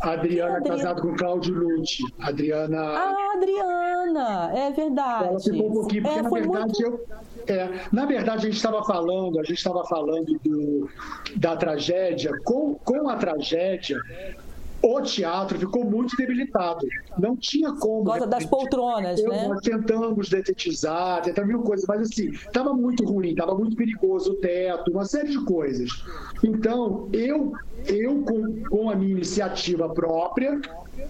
Adriana, 0.00 0.56
Adriana. 0.56 0.76
casada 0.76 1.00
com 1.00 1.14
Cláudio 1.14 1.54
Lute. 1.54 2.02
Adriana. 2.18 2.80
Ah, 2.80 3.32
Adriana, 3.36 4.52
é 4.54 4.70
verdade. 4.70 5.28
Ela 5.28 5.40
ficou 5.40 5.68
um 5.68 5.72
pouquinho, 5.72 6.02
porque 6.02 6.18
é, 6.18 6.22
na 6.22 6.30
verdade 6.30 6.82
muito... 6.82 6.82
eu. 6.82 7.06
É, 7.46 7.68
na 7.92 8.06
verdade, 8.06 8.38
a 8.38 8.50
gente 8.50 8.56
estava 8.56 8.82
falando, 8.84 9.38
a 9.38 9.44
gente 9.44 9.58
estava 9.58 9.84
falando 9.84 10.40
do, 10.42 10.88
da 11.36 11.56
tragédia. 11.56 12.32
Com, 12.44 12.74
com 12.76 13.08
a 13.08 13.16
tragédia, 13.16 14.00
o 14.84 15.00
teatro 15.00 15.58
ficou 15.58 15.84
muito 15.84 16.14
debilitado. 16.16 16.86
Não 17.18 17.36
tinha 17.36 17.72
como. 17.72 18.04
Por 18.04 18.10
causa 18.12 18.26
das 18.26 18.44
poltronas, 18.44 19.18
eu, 19.18 19.30
né? 19.30 19.48
Nós 19.48 19.60
tentamos 19.60 20.28
detetizar, 20.28 21.22
tentamos 21.22 21.48
mil 21.48 21.62
coisas, 21.62 21.86
mas 21.88 22.02
assim, 22.02 22.30
estava 22.30 22.74
muito 22.74 23.04
ruim, 23.04 23.30
estava 23.30 23.54
muito 23.54 23.74
perigoso 23.76 24.32
o 24.32 24.34
teto, 24.36 24.90
uma 24.90 25.06
série 25.06 25.30
de 25.30 25.42
coisas. 25.44 25.88
Então, 26.42 27.08
eu, 27.12 27.54
eu 27.86 28.22
com, 28.22 28.62
com 28.64 28.90
a 28.90 28.94
minha 28.94 29.12
iniciativa 29.12 29.88
própria, 29.88 30.60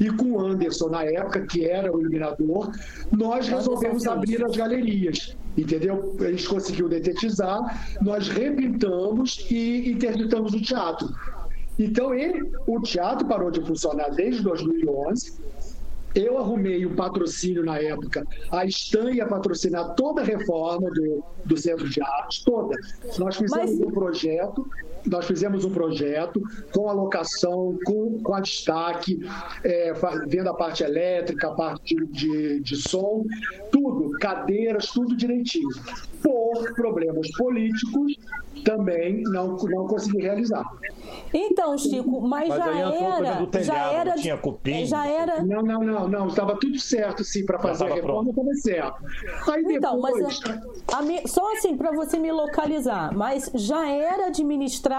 e 0.00 0.10
com 0.10 0.32
o 0.32 0.40
Anderson, 0.40 0.88
na 0.88 1.04
época, 1.04 1.46
que 1.46 1.66
era 1.66 1.94
o 1.94 2.00
iluminador, 2.00 2.70
nós 3.12 3.48
resolvemos 3.48 4.06
abrir 4.06 4.44
as 4.44 4.56
galerias. 4.56 5.36
Entendeu? 5.56 6.16
A 6.18 6.30
gente 6.30 6.48
conseguiu 6.48 6.88
detetizar, 6.88 7.96
nós 8.02 8.28
repintamos 8.28 9.46
e 9.50 9.90
interditamos 9.90 10.52
o 10.52 10.60
teatro. 10.60 11.08
Então, 11.78 12.14
ele, 12.14 12.52
o 12.66 12.80
teatro 12.80 13.26
parou 13.26 13.50
de 13.50 13.60
funcionar 13.60 14.10
desde 14.10 14.42
2011. 14.42 15.42
Eu 16.14 16.38
arrumei 16.38 16.86
um 16.86 16.94
patrocínio 16.94 17.64
na 17.64 17.78
época. 17.78 18.24
A 18.52 18.64
Stan 18.66 19.10
ia 19.10 19.26
patrocinar 19.26 19.94
toda 19.96 20.22
a 20.22 20.24
reforma 20.24 20.88
do, 20.90 21.24
do 21.44 21.56
Centro 21.56 21.88
de 21.88 22.00
Arte, 22.00 22.44
toda. 22.44 22.76
Nós 23.18 23.36
fizemos 23.36 23.72
Mas... 23.72 23.80
um 23.80 23.90
projeto, 23.90 24.64
nós 25.06 25.26
fizemos 25.26 25.64
um 25.64 25.70
projeto 25.70 26.42
com 26.72 26.88
alocação, 26.88 27.78
com, 27.84 28.18
com 28.22 28.34
a 28.34 28.40
destaque, 28.40 29.20
é, 29.62 29.92
vendo 30.26 30.48
a 30.48 30.54
parte 30.54 30.82
elétrica, 30.82 31.48
a 31.48 31.54
parte 31.54 31.94
de, 31.94 32.06
de, 32.06 32.60
de 32.60 32.76
som, 32.76 33.24
tudo, 33.70 34.10
cadeiras, 34.18 34.86
tudo 34.86 35.16
direitinho. 35.16 35.68
Por 36.22 36.74
problemas 36.74 37.30
políticos, 37.32 38.16
também 38.64 39.22
não, 39.24 39.56
não 39.56 39.86
consegui 39.86 40.22
realizar. 40.22 40.64
Então, 41.32 41.76
Chico, 41.76 42.20
mas, 42.20 42.48
mas 42.48 42.58
já 42.58 42.78
era, 42.78 43.46
telhado, 43.46 43.64
já 43.64 43.92
era, 43.92 44.14
tinha 44.14 44.36
cupim. 44.38 44.86
Já 44.86 45.06
era. 45.06 45.42
Não, 45.42 45.62
não, 45.62 45.80
não, 45.80 46.08
não, 46.08 46.28
estava 46.28 46.56
tudo 46.58 46.78
certo, 46.78 47.22
sim, 47.24 47.44
para 47.44 47.58
fazer 47.58 47.84
a 47.84 47.94
reforma 47.94 48.30
estava 48.30 48.54
certo. 48.54 49.04
Aí 49.50 49.64
então, 49.68 50.00
depois... 50.00 50.40
mas 50.90 51.30
só 51.30 51.52
assim 51.52 51.76
para 51.76 51.92
você 51.92 52.18
me 52.18 52.32
localizar, 52.32 53.14
mas 53.14 53.50
já 53.54 53.86
era 53.88 54.26
administrado 54.28 54.93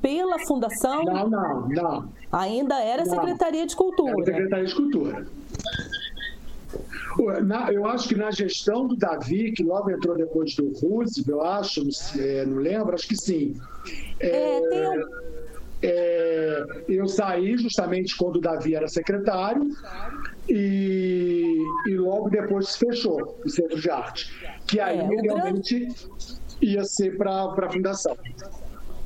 pela 0.00 0.38
fundação? 0.40 1.04
Não, 1.04 1.28
não, 1.28 1.68
não. 1.68 2.08
Ainda 2.32 2.80
era 2.82 3.04
não. 3.04 3.10
Secretaria 3.10 3.66
de 3.66 3.76
Cultura. 3.76 4.12
Era 4.12 4.24
Secretaria 4.24 4.66
de 4.66 4.74
Cultura. 4.74 5.26
Eu 7.72 7.86
acho 7.86 8.08
que 8.08 8.14
na 8.14 8.30
gestão 8.30 8.86
do 8.86 8.96
Davi, 8.96 9.52
que 9.52 9.62
logo 9.62 9.90
entrou 9.90 10.16
depois 10.16 10.54
do 10.54 10.68
Roosevelt, 10.78 11.28
eu 11.28 11.42
acho, 11.42 11.82
não, 11.82 12.22
é, 12.22 12.44
não 12.44 12.58
lembro, 12.58 12.94
acho 12.94 13.08
que 13.08 13.16
sim. 13.16 13.56
É, 14.20 14.28
é, 14.28 14.68
tem 14.68 14.88
um... 14.88 15.02
é, 15.82 16.64
eu 16.88 17.08
saí 17.08 17.56
justamente 17.56 18.16
quando 18.16 18.36
o 18.36 18.40
Davi 18.40 18.74
era 18.74 18.86
secretário 18.86 19.66
e, 20.48 21.56
e 21.86 21.96
logo 21.96 22.28
depois 22.28 22.68
se 22.68 22.78
fechou 22.78 23.38
o 23.44 23.48
Centro 23.48 23.80
de 23.80 23.90
Arte, 23.90 24.30
que 24.66 24.78
aí 24.78 24.98
é, 24.98 25.06
realmente 25.06 25.78
grande... 25.78 25.96
ia 26.60 26.84
ser 26.84 27.16
para 27.16 27.44
a 27.44 27.72
fundação. 27.72 28.16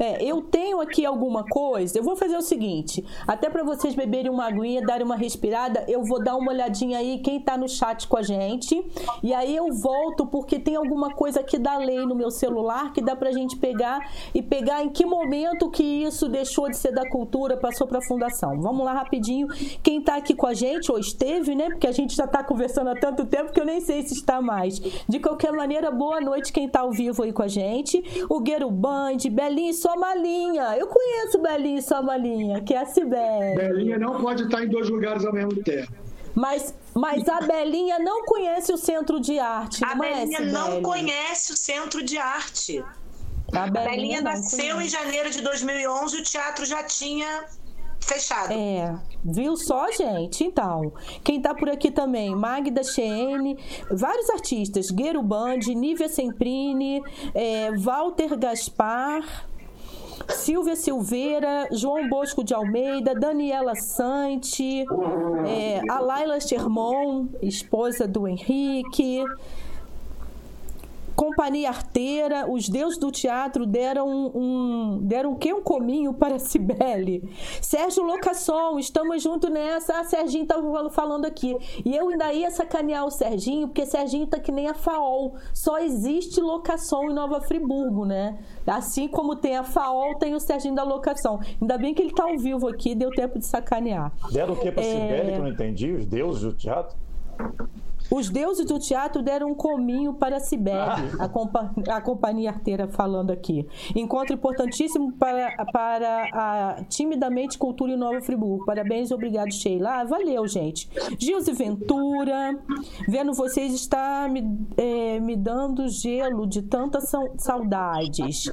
É, 0.01 0.25
eu 0.25 0.41
tenho 0.41 0.81
aqui 0.81 1.05
alguma 1.05 1.45
coisa. 1.45 1.99
Eu 1.99 2.03
vou 2.03 2.17
fazer 2.17 2.37
o 2.37 2.41
seguinte: 2.41 3.05
até 3.29 3.51
para 3.51 3.63
vocês 3.63 3.95
beberem 3.95 4.31
uma 4.31 4.47
aguinha, 4.47 4.81
darem 4.81 5.05
uma 5.05 5.17
respirada, 5.17 5.85
eu 5.87 6.03
vou 6.03 6.25
dar 6.25 6.37
uma 6.37 6.51
olhadinha 6.51 6.99
aí 6.99 7.19
quem 7.19 7.37
está 7.37 7.59
no 7.59 7.69
chat 7.69 8.09
com 8.09 8.17
a 8.17 8.23
gente. 8.23 8.83
E 9.23 9.35
aí 9.35 9.55
eu 9.55 9.71
volto 9.75 10.27
porque 10.27 10.59
tem 10.59 10.75
alguma 10.75 11.15
coisa 11.15 11.41
aqui 11.41 11.59
da 11.59 11.77
lei 11.77 12.07
no 12.07 12.15
meu 12.15 12.31
celular 12.31 12.95
que 12.95 13.03
dá 13.03 13.15
para 13.15 13.29
a 13.29 13.33
gente 13.33 13.57
pegar 13.59 14.01
e 14.35 14.41
pegar 14.41 14.83
em 14.83 14.89
que 14.89 15.05
momento 15.05 15.71
que 15.71 15.83
isso 15.83 16.29
deixou 16.29 16.71
de 16.71 16.79
ser 16.79 16.93
da 16.93 17.07
cultura, 17.11 17.59
passou 17.59 17.87
para 17.87 17.99
a 17.99 18.03
fundação. 18.03 18.59
Vamos 18.59 18.85
lá 18.87 18.95
rapidinho. 18.95 19.49
Quem 19.83 19.99
está 19.99 20.17
aqui 20.17 20.35
com 20.35 20.47
a 20.47 20.55
gente, 20.55 20.91
ou 20.91 20.99
esteve, 20.99 21.55
né? 21.55 21.69
Porque 21.69 21.87
a 21.87 21.93
gente 21.93 22.17
já 22.17 22.25
está 22.25 22.43
conversando 22.43 22.89
há 22.89 22.95
tanto 22.95 23.27
tempo 23.27 23.53
que 23.53 23.61
eu 23.61 23.67
nem 23.67 23.83
sei 23.83 24.03
se 24.03 24.15
está 24.15 24.41
mais. 24.41 24.79
De 24.79 25.19
qualquer 25.19 25.53
maneira, 25.53 25.91
boa 25.91 26.23
noite 26.23 26.53
quem 26.53 26.65
está 26.65 26.81
ao 26.81 26.91
vivo 26.91 27.23
aí 27.23 27.35
com 27.35 27.43
a 27.43 27.49
gente. 27.49 28.03
O 28.31 28.41
Gueiro 28.41 28.71
Band, 28.71 29.19
Belinho, 29.31 29.75
só 29.75 29.90
sua 29.91 29.97
malinha. 29.97 30.77
Eu 30.79 30.87
conheço 30.87 31.39
Belinha 31.39 31.79
e 31.79 31.83
sua 31.83 32.03
malinha, 32.03 32.61
que 32.61 32.75
é 32.75 32.79
a 32.79 32.87
Sibeli. 32.87 33.57
Belinha 33.57 33.99
não 33.99 34.21
pode 34.21 34.45
estar 34.45 34.63
em 34.63 34.69
dois 34.69 34.89
lugares 34.89 35.25
ao 35.25 35.33
mesmo 35.33 35.63
tempo. 35.63 35.93
Mas, 36.35 36.75
mas 36.95 37.29
a 37.29 37.41
Belinha 37.41 37.99
não 37.99 38.25
conhece 38.25 38.73
o 38.73 38.77
Centro 38.77 39.21
de 39.21 39.39
Arte. 39.39 39.85
A 39.85 39.95
Belinha 39.95 40.39
é, 40.39 40.45
não 40.45 40.83
conhece 40.83 41.53
o 41.53 41.57
Centro 41.57 42.03
de 42.03 42.17
Arte. 42.19 42.85
A 43.53 43.67
Belinha, 43.67 43.81
a 43.81 43.91
Belinha 43.91 44.21
nasceu 44.21 44.77
conhece. 44.77 44.87
em 44.87 44.89
janeiro 44.89 45.31
de 45.31 45.41
2011 45.41 46.17
e 46.17 46.21
o 46.21 46.23
teatro 46.23 46.65
já 46.65 46.85
tinha 46.85 47.47
fechado. 48.01 48.53
É, 48.53 48.97
viu 49.25 49.57
só, 49.57 49.91
gente? 49.91 50.45
Então, 50.45 50.93
quem 51.25 51.43
tá 51.43 51.53
por 51.53 51.69
aqui 51.69 51.91
também, 51.91 52.35
Magda 52.35 52.83
Cheyenne, 52.83 53.59
vários 53.91 54.31
artistas, 54.31 54.91
Gueiro 54.91 55.23
Band, 55.23 55.59
Nívia 55.75 56.09
Semprini, 56.09 57.03
é, 57.35 57.73
Walter 57.77 58.37
Gaspar, 58.39 59.50
Silvia 60.31 60.77
Silveira, 60.77 61.69
João 61.73 62.09
Bosco 62.09 62.43
de 62.43 62.55
Almeida, 62.55 63.15
Daniela 63.15 63.75
Sante, 63.75 64.85
é, 65.47 65.81
a 65.89 66.01
Laila 66.01 66.41
Sherman, 66.41 67.29
esposa 67.43 68.07
do 68.07 68.27
Henrique, 68.27 69.25
Companhia 71.21 71.69
Arteira, 71.69 72.51
os 72.51 72.67
deuses 72.67 72.99
do 72.99 73.13
teatro 73.13 73.67
deram 73.67 74.33
um, 74.35 75.01
deram 75.03 75.33
o 75.33 75.37
que 75.37 75.53
um 75.53 75.61
cominho 75.61 76.15
para 76.15 76.39
Cibele. 76.39 77.31
Sérgio 77.61 78.03
Locação, 78.03 78.79
estamos 78.79 79.23
juntos 79.23 79.51
nessa. 79.51 80.01
Ah, 80.01 80.05
Serginho 80.05 80.45
estava 80.45 80.89
falando 80.89 81.27
aqui. 81.27 81.55
E 81.85 81.95
eu 81.95 82.09
ainda 82.09 82.33
ia 82.33 82.51
sacanear 82.51 83.05
o 83.05 83.11
Serginho, 83.11 83.69
porque 83.69 83.85
Serginho 83.85 84.27
tá 84.27 84.41
que 84.41 84.51
nem 84.51 84.67
a 84.67 84.73
FAOL. 84.73 85.35
Só 85.53 85.79
existe 85.79 86.41
locação 86.41 87.11
em 87.11 87.13
Nova 87.13 87.43
Friburgo, 87.43 88.07
né? 88.07 88.39
Assim 88.67 89.07
como 89.07 89.37
tem 89.37 89.59
a 89.59 89.63
FAOL, 89.63 90.15
tem 90.15 90.35
o 90.35 90.41
Serginho 90.41 90.75
da 90.75 90.85
locação. 90.85 91.39
Ainda 91.61 91.77
bem 91.77 91.93
que 91.93 92.01
ele 92.01 92.13
está 92.13 92.25
ao 92.25 92.39
vivo 92.39 92.67
aqui, 92.67 92.95
deu 92.95 93.11
tempo 93.11 93.39
de 93.39 93.45
sacanear. 93.45 94.11
Deram 94.33 94.55
o 94.55 94.57
que 94.57 94.73
para 94.73 94.83
é... 94.83 94.91
Cibele, 94.91 95.33
que 95.33 95.39
eu 95.39 95.43
não 95.43 95.51
entendi? 95.51 95.93
Os 95.93 96.07
deuses 96.07 96.41
do 96.41 96.55
teatro? 96.55 96.97
Os 98.11 98.29
deuses 98.29 98.67
do 98.67 98.79
teatro 98.79 99.23
deram 99.23 99.51
um 99.51 99.55
cominho 99.55 100.15
para 100.15 100.41
Cibele, 100.41 100.79
a, 101.19 101.29
compa 101.29 101.73
a 101.89 102.01
companhia 102.01 102.51
arteira 102.51 102.89
falando 102.89 103.31
aqui. 103.31 103.67
Encontro 103.95 104.35
importantíssimo 104.35 105.13
para, 105.13 105.65
para 105.73 106.25
a 106.33 106.85
Timidamente 106.85 107.57
Cultura 107.57 107.93
em 107.93 107.97
Nova 107.97 108.21
Friburgo. 108.21 108.65
Parabéns, 108.65 109.11
obrigado, 109.13 109.53
Sheila. 109.53 110.01
Ah, 110.01 110.05
valeu, 110.05 110.47
gente. 110.49 110.89
Gilze 111.19 111.53
Ventura, 111.53 112.59
vendo 113.09 113.33
vocês 113.33 113.73
está 113.73 114.29
me, 114.29 114.67
é, 114.77 115.21
me 115.21 115.37
dando 115.37 115.89
gelo 115.89 116.47
de 116.47 116.63
tantas 116.63 117.13
saudades. 117.39 118.51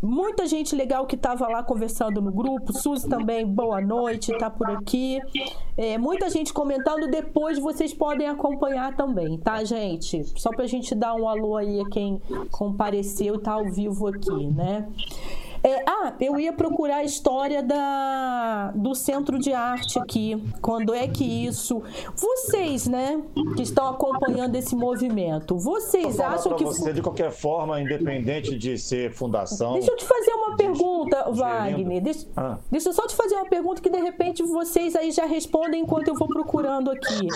Muita 0.00 0.46
gente 0.46 0.76
legal 0.76 1.06
que 1.06 1.16
estava 1.16 1.48
lá 1.48 1.62
conversando 1.62 2.20
no 2.20 2.30
grupo. 2.30 2.72
Suzy 2.72 3.08
também, 3.08 3.44
boa 3.44 3.80
noite, 3.80 4.30
está 4.30 4.48
por 4.48 4.70
aqui. 4.70 5.18
É, 5.76 5.98
muita 5.98 6.30
gente 6.30 6.52
comentando. 6.52 7.10
Depois 7.10 7.58
vocês 7.58 7.92
podem 7.92 8.28
acompanhar 8.28 8.96
também, 8.96 9.36
tá, 9.38 9.64
gente? 9.64 10.24
Só 10.38 10.50
para 10.50 10.64
a 10.64 10.68
gente 10.68 10.94
dar 10.94 11.14
um 11.14 11.28
alô 11.28 11.56
aí 11.56 11.80
a 11.80 11.88
quem 11.90 12.22
compareceu 12.52 13.34
e 13.34 13.38
está 13.38 13.54
ao 13.54 13.64
vivo 13.64 14.06
aqui, 14.06 14.46
né? 14.46 14.88
É, 15.62 15.84
ah, 15.86 16.12
eu 16.20 16.38
ia 16.38 16.52
procurar 16.52 16.96
a 16.96 17.04
história 17.04 17.62
da, 17.62 18.72
do 18.74 18.94
centro 18.94 19.38
de 19.38 19.52
arte 19.52 19.98
aqui. 19.98 20.42
Quando 20.60 20.94
é 20.94 21.08
que 21.08 21.24
isso. 21.24 21.82
Vocês, 22.14 22.86
né, 22.86 23.20
que 23.56 23.62
estão 23.62 23.88
acompanhando 23.88 24.54
esse 24.56 24.74
movimento, 24.74 25.56
vocês 25.56 26.20
acham 26.20 26.54
que. 26.54 26.64
Você, 26.64 26.92
de 26.92 27.02
qualquer 27.02 27.30
forma, 27.30 27.80
independente 27.80 28.56
de 28.56 28.78
ser 28.78 29.12
fundação. 29.12 29.74
Deixa 29.74 29.90
eu 29.90 29.96
te 29.96 30.04
fazer 30.04 30.32
uma 30.32 30.56
pergunta, 30.56 31.30
Wagner. 31.30 32.02
Deixa, 32.02 32.26
ah. 32.36 32.58
deixa 32.70 32.88
eu 32.88 32.92
só 32.92 33.06
te 33.06 33.16
fazer 33.16 33.34
uma 33.34 33.48
pergunta 33.48 33.80
que 33.80 33.90
de 33.90 34.00
repente 34.00 34.42
vocês 34.42 34.94
aí 34.94 35.10
já 35.10 35.26
respondem 35.26 35.82
enquanto 35.82 36.08
eu 36.08 36.14
vou 36.14 36.28
procurando 36.28 36.90
aqui. 36.90 37.26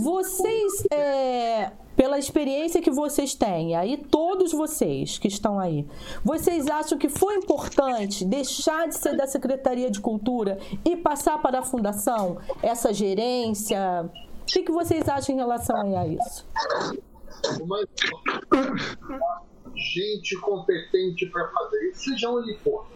Vocês. 0.00 0.86
É, 0.90 1.72
pela 1.96 2.18
experiência 2.18 2.82
que 2.82 2.90
vocês 2.90 3.34
têm, 3.34 3.74
aí 3.74 3.96
todos 3.96 4.52
vocês 4.52 5.18
que 5.18 5.28
estão 5.28 5.58
aí, 5.58 5.86
vocês 6.22 6.66
acham 6.68 6.98
que 6.98 7.08
foi 7.08 7.36
importante 7.36 8.24
deixar 8.24 8.86
de 8.88 8.96
ser 8.96 9.16
da 9.16 9.26
Secretaria 9.26 9.90
de 9.90 10.00
Cultura 10.00 10.58
e 10.84 10.96
passar 10.96 11.40
para 11.40 11.60
a 11.60 11.62
Fundação 11.62 12.38
essa 12.62 12.92
gerência? 12.92 14.10
O 14.42 14.46
que, 14.46 14.62
que 14.62 14.70
vocês 14.70 15.08
acham 15.08 15.34
em 15.34 15.38
relação 15.38 15.76
a 15.96 16.06
isso? 16.06 16.44
gente 19.76 20.36
competente 20.40 21.26
para 21.26 21.48
fazer 21.48 21.90
isso, 21.90 22.04
seja 22.04 22.30
onde 22.30 22.56
for. 22.58 22.86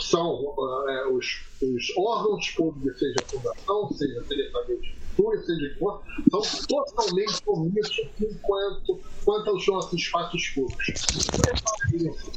são 0.00 0.54
é, 0.88 1.08
os, 1.08 1.44
os, 1.62 1.96
órgãos 1.96 2.50
públicos, 2.50 2.98
seja 2.98 3.16
a 3.20 3.28
fundação, 3.28 3.90
seja 3.92 4.20
a 4.20 4.24
Secretaria 4.24 4.76
de 4.76 4.97
Cultura, 5.18 5.42
seja 5.42 5.76
for, 5.78 6.02
são 6.30 6.40
totalmente 6.68 7.42
omnissos 7.48 8.06
quanto, 8.42 9.00
quanto 9.24 9.50
aos 9.50 9.66
nossos 9.66 10.00
espaços 10.00 10.48
públicos. 10.50 11.02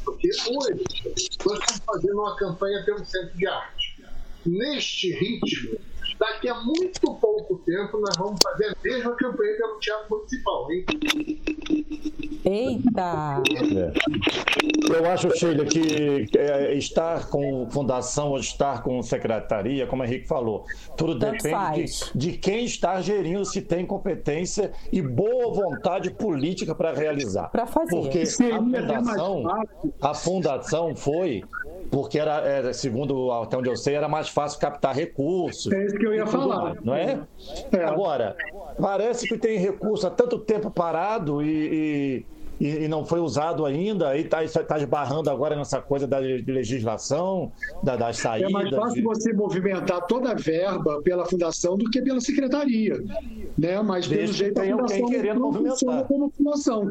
Porque 0.04 0.28
hoje 0.28 0.84
nós 1.46 1.58
estamos 1.60 1.82
fazendo 1.86 2.14
uma 2.14 2.36
campanha 2.36 2.84
pelo 2.84 3.04
Centro 3.04 3.38
de 3.38 3.46
Arte. 3.46 4.02
Neste 4.44 5.12
ritmo, 5.12 5.78
daqui 6.22 6.48
a 6.48 6.54
muito 6.54 7.00
pouco 7.00 7.56
tempo 7.66 7.98
nós 7.98 8.16
vamos 8.16 8.38
fazer 8.42 8.66
a 8.66 8.76
mesma 8.82 9.14
campanha 9.16 9.56
pelo 9.56 9.78
Teatro 9.80 10.06
Municipal. 10.10 10.68
Hein? 10.70 10.84
Eita! 12.44 13.42
É. 13.76 14.96
Eu 14.96 15.10
acho, 15.10 15.36
Sheila, 15.36 15.64
que 15.64 16.28
é, 16.36 16.74
estar 16.74 17.28
com 17.28 17.68
fundação 17.70 18.30
ou 18.30 18.38
estar 18.38 18.82
com 18.82 19.02
secretaria, 19.02 19.86
como 19.86 20.02
o 20.02 20.04
Henrique 20.04 20.28
falou, 20.28 20.64
tudo 20.96 21.18
Tanto 21.18 21.42
depende 21.42 21.84
de, 22.14 22.32
de, 22.32 22.38
quem 22.38 22.64
está 22.64 23.00
gerindo, 23.00 23.44
se 23.44 23.62
tem 23.62 23.84
competência 23.84 24.72
e 24.92 25.02
boa 25.02 25.52
vontade 25.52 26.10
política 26.10 26.74
para 26.74 26.92
realizar. 26.92 27.48
Para 27.48 27.66
fazer. 27.66 27.90
Porque 27.90 28.20
a 28.20 28.26
fundação, 28.26 29.44
a 30.00 30.14
fundação 30.14 30.94
foi 30.94 31.42
porque 31.92 32.18
era, 32.18 32.38
era, 32.38 32.72
segundo 32.72 33.30
até 33.30 33.54
onde 33.58 33.68
eu 33.68 33.76
sei, 33.76 33.94
era 33.94 34.08
mais 34.08 34.30
fácil 34.30 34.58
captar 34.58 34.96
recursos. 34.96 35.70
É 35.70 35.84
isso 35.84 35.94
que 35.94 36.06
eu 36.06 36.14
ia 36.14 36.26
falar. 36.26 36.74
Não 36.82 36.94
é? 36.94 37.20
é? 37.70 37.84
Agora, 37.84 38.34
parece 38.80 39.28
que 39.28 39.36
tem 39.36 39.58
recurso 39.58 40.06
há 40.06 40.10
tanto 40.10 40.38
tempo 40.38 40.70
parado 40.70 41.42
e, 41.42 41.46
e 41.50 42.26
e, 42.62 42.84
e 42.84 42.88
não 42.88 43.04
foi 43.04 43.18
usado 43.18 43.66
ainda, 43.66 44.16
e 44.16 44.20
está 44.20 44.38
tá 44.62 44.78
esbarrando 44.78 45.28
agora 45.28 45.56
nessa 45.56 45.82
coisa 45.82 46.06
da 46.06 46.18
legislação, 46.18 47.50
da, 47.82 47.96
das 47.96 48.18
saídas. 48.18 48.50
É 48.50 48.52
mais 48.52 48.70
fácil 48.70 48.94
de... 48.94 49.02
você 49.02 49.32
movimentar 49.32 50.06
toda 50.06 50.30
a 50.30 50.34
verba 50.34 51.02
pela 51.02 51.26
fundação 51.26 51.76
do 51.76 51.90
que 51.90 52.00
pela 52.00 52.20
secretaria. 52.20 53.02
Né? 53.58 53.82
Mas 53.82 54.06
Desde 54.06 54.26
pelo 54.26 54.32
jeito 54.32 54.60
a 54.60 54.64
fundação 54.64 55.06
querendo 55.08 55.40
não 55.40 55.50
movimentar. 55.50 56.04
como 56.04 56.30
fundação. 56.30 56.88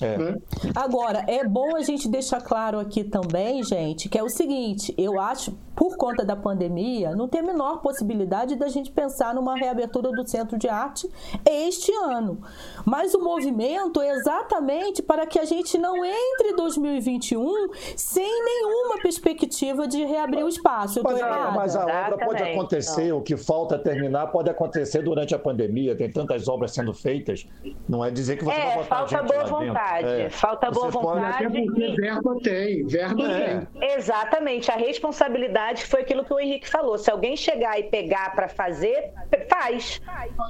É. 0.00 0.16
Né? 0.16 0.36
Agora, 0.74 1.24
é 1.28 1.46
bom 1.46 1.76
a 1.76 1.82
gente 1.82 2.08
deixar 2.08 2.40
claro 2.40 2.78
aqui 2.78 3.04
também, 3.04 3.62
gente, 3.62 4.08
que 4.08 4.16
é 4.16 4.22
o 4.22 4.30
seguinte, 4.30 4.94
eu 4.96 5.20
acho, 5.20 5.52
por 5.74 5.96
conta 5.98 6.24
da 6.24 6.34
pandemia, 6.34 7.14
não 7.14 7.28
tem 7.28 7.42
a 7.42 7.44
menor 7.44 7.82
possibilidade 7.82 8.56
da 8.56 8.68
gente 8.68 8.90
pensar 8.90 9.34
numa 9.34 9.56
reabertura 9.56 10.10
do 10.10 10.26
Centro 10.26 10.58
de 10.58 10.68
Arte 10.68 11.06
este 11.44 11.92
ano. 11.92 12.40
Mas 12.84 13.14
o 13.14 13.22
movimento 13.22 14.00
é 14.00 14.10
exatamente 14.10 14.85
justamente 14.86 15.02
para 15.02 15.26
que 15.26 15.38
a 15.38 15.44
gente 15.44 15.76
não 15.78 16.04
entre 16.04 16.54
2021 16.54 17.68
sem 17.96 18.44
nenhuma 18.44 18.98
perspectiva 19.00 19.86
de 19.86 20.04
reabrir 20.04 20.44
o 20.44 20.48
espaço. 20.48 21.00
Mas 21.02 21.20
a, 21.20 21.50
mas, 21.50 21.76
a, 21.76 21.84
obra 21.84 22.18
pode 22.18 22.42
acontecer, 22.42 23.08
não. 23.08 23.18
o 23.18 23.22
que 23.22 23.36
falta 23.36 23.78
terminar 23.78 24.28
pode 24.28 24.50
acontecer 24.50 25.02
durante 25.02 25.34
a 25.34 25.38
pandemia, 25.38 25.96
tem 25.96 26.10
tantas 26.10 26.48
obras 26.48 26.72
sendo 26.72 26.92
feitas, 26.94 27.46
não 27.88 28.04
é 28.04 28.10
dizer 28.10 28.36
que 28.36 28.44
você 28.44 28.58
é, 28.58 28.64
vai 28.66 28.76
botar 28.76 28.96
falta 28.96 29.22
boa 29.22 29.44
vontade, 29.44 30.08
é. 30.08 30.30
falta 30.30 30.70
boa 30.70 30.90
vontade. 30.90 31.46
Até 31.46 31.60
porque 31.60 31.94
verba 31.96 32.36
tem, 32.42 32.86
verba 32.86 33.32
é. 33.32 33.66
tem. 33.78 33.90
Exatamente, 33.96 34.70
a 34.70 34.76
responsabilidade 34.76 35.84
foi 35.84 36.02
aquilo 36.02 36.24
que 36.24 36.32
o 36.32 36.38
Henrique 36.38 36.68
falou, 36.68 36.98
se 36.98 37.10
alguém 37.10 37.36
chegar 37.36 37.78
e 37.78 37.84
pegar 37.84 38.34
para 38.34 38.48
fazer, 38.48 39.12
faz, 39.48 40.00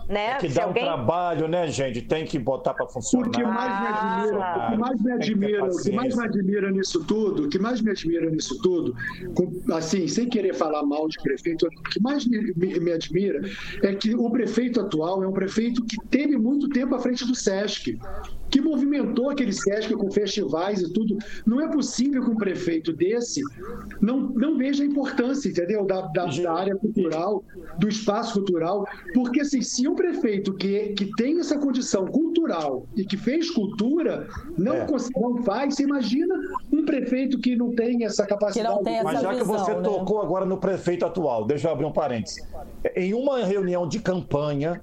né? 0.09 0.33
É 0.33 0.37
que 0.37 0.49
dá 0.49 0.65
alguém... 0.65 0.83
um 0.83 0.87
trabalho, 0.87 1.49
né, 1.49 1.67
gente? 1.69 2.03
Tem 2.03 2.25
que 2.25 2.39
botar 2.39 2.75
para 2.75 2.87
funcionar. 2.87 3.25
Porque 3.25 3.43
mais 3.43 4.05
me 4.05 4.16
admira, 4.17 4.67
o 4.67 4.71
que 4.71 4.77
mais 4.79 5.03
me 5.03 5.13
admira, 5.13 5.65
o 5.65 5.83
que 5.83 5.93
mais 5.93 6.17
me 6.17 6.25
admira 6.25 6.71
nisso 6.71 7.05
tudo, 7.05 7.45
o 7.45 7.49
que 7.49 7.59
mais 7.59 7.81
me 7.81 7.91
admira 7.91 8.31
nisso 8.31 8.61
tudo, 8.63 8.95
com, 9.35 9.53
assim, 9.73 10.07
sem 10.09 10.29
querer 10.29 10.55
falar 10.55 10.83
mal 10.83 11.09
de 11.09 11.17
prefeito, 11.23 11.67
o 11.67 11.83
que 11.91 12.01
mais 12.01 12.27
me, 12.27 12.53
me, 12.57 12.81
me 12.81 12.93
admira 12.93 13.43
é 13.83 13.95
que 13.95 14.15
o 14.15 14.31
prefeito 14.31 14.81
atual 14.81 15.23
é 15.23 15.29
um 15.29 15.33
prefeito 15.33 15.85
que 15.85 15.97
teve 16.09 16.37
muito 16.37 16.69
tempo 16.69 16.95
à 16.95 16.99
frente 16.99 17.25
do 17.25 17.35
SESC 17.35 17.99
que 18.51 18.56
movimentou 18.67 19.31
aquele 19.31 19.53
SESC 19.53 19.95
com 19.95 20.11
festivais 20.11 20.81
e 20.81 20.93
tudo. 20.93 21.17
Não 21.47 21.61
é 21.61 21.69
possível 21.69 22.25
que 22.25 22.31
um 22.31 22.37
prefeito 22.37 22.93
desse 22.93 23.41
não, 24.01 24.21
não 24.21 24.57
veja 24.59 24.83
a 24.83 24.87
importância, 24.87 25.49
entendeu? 25.49 25.85
Da, 25.85 26.03
da, 26.03 26.27
da 26.27 26.53
área 26.53 26.77
cultural, 26.77 27.45
do 27.79 27.89
espaço 27.89 28.35
cultural. 28.35 28.87
Porque, 29.15 29.41
assim, 29.41 29.63
se 29.63 29.87
um 29.87 29.95
prefeito 29.95 30.53
que, 30.55 30.95
que 30.95 31.11
tem 31.17 31.39
essa 31.39 31.59
condição 31.59 32.07
cultural 32.07 32.87
e 32.97 33.05
que 33.05 33.17
fez 33.17 33.51
cultura 33.51 34.29
não, 34.59 34.75
é. 34.75 34.87
não 35.17 35.43
faz, 35.43 35.75
você 35.75 35.85
imagina 35.85 36.35
um 36.73 36.85
prefeito 36.85 37.39
que 37.39 37.55
não 37.57 37.75
tem 37.75 38.05
essa 38.05 38.27
capacidade. 38.27 38.69
Que 38.69 38.75
não 38.75 38.83
tem 38.83 38.95
essa 38.97 39.05
Mas 39.05 39.21
já 39.21 39.33
visão, 39.33 39.45
que 39.45 39.59
você 39.59 39.75
né? 39.75 39.83
tocou 39.83 40.21
agora 40.21 40.45
no 40.45 40.57
prefeito 40.59 41.05
atual, 41.05 41.45
deixa 41.45 41.69
eu 41.69 41.73
abrir 41.73 41.85
um 41.85 41.93
parênteses. 41.93 42.47
Em 42.95 43.15
uma 43.15 43.45
reunião 43.45 43.87
de 43.87 43.99
campanha 43.99 44.83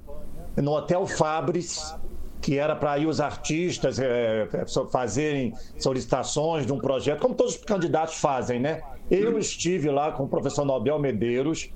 no 0.61 0.71
Hotel 0.71 1.05
Fabris, 1.07 1.95
que 2.43 2.59
era 2.59 2.75
para 2.75 2.91
aí 2.91 3.07
os 3.07 3.21
artistas 3.21 3.97
é, 3.97 4.47
fazerem 4.91 5.53
solicitações 5.79 6.65
de 6.65 6.73
um 6.73 6.77
projeto, 6.77 7.21
como 7.21 7.33
todos 7.33 7.55
os 7.55 7.63
candidatos 7.63 8.15
fazem, 8.15 8.59
né? 8.59 8.81
Eu 9.09 9.39
estive 9.39 9.89
lá 9.89 10.11
com 10.11 10.25
o 10.25 10.27
professor 10.27 10.65
Nobel 10.65 10.99
Medeiros, 10.99 11.69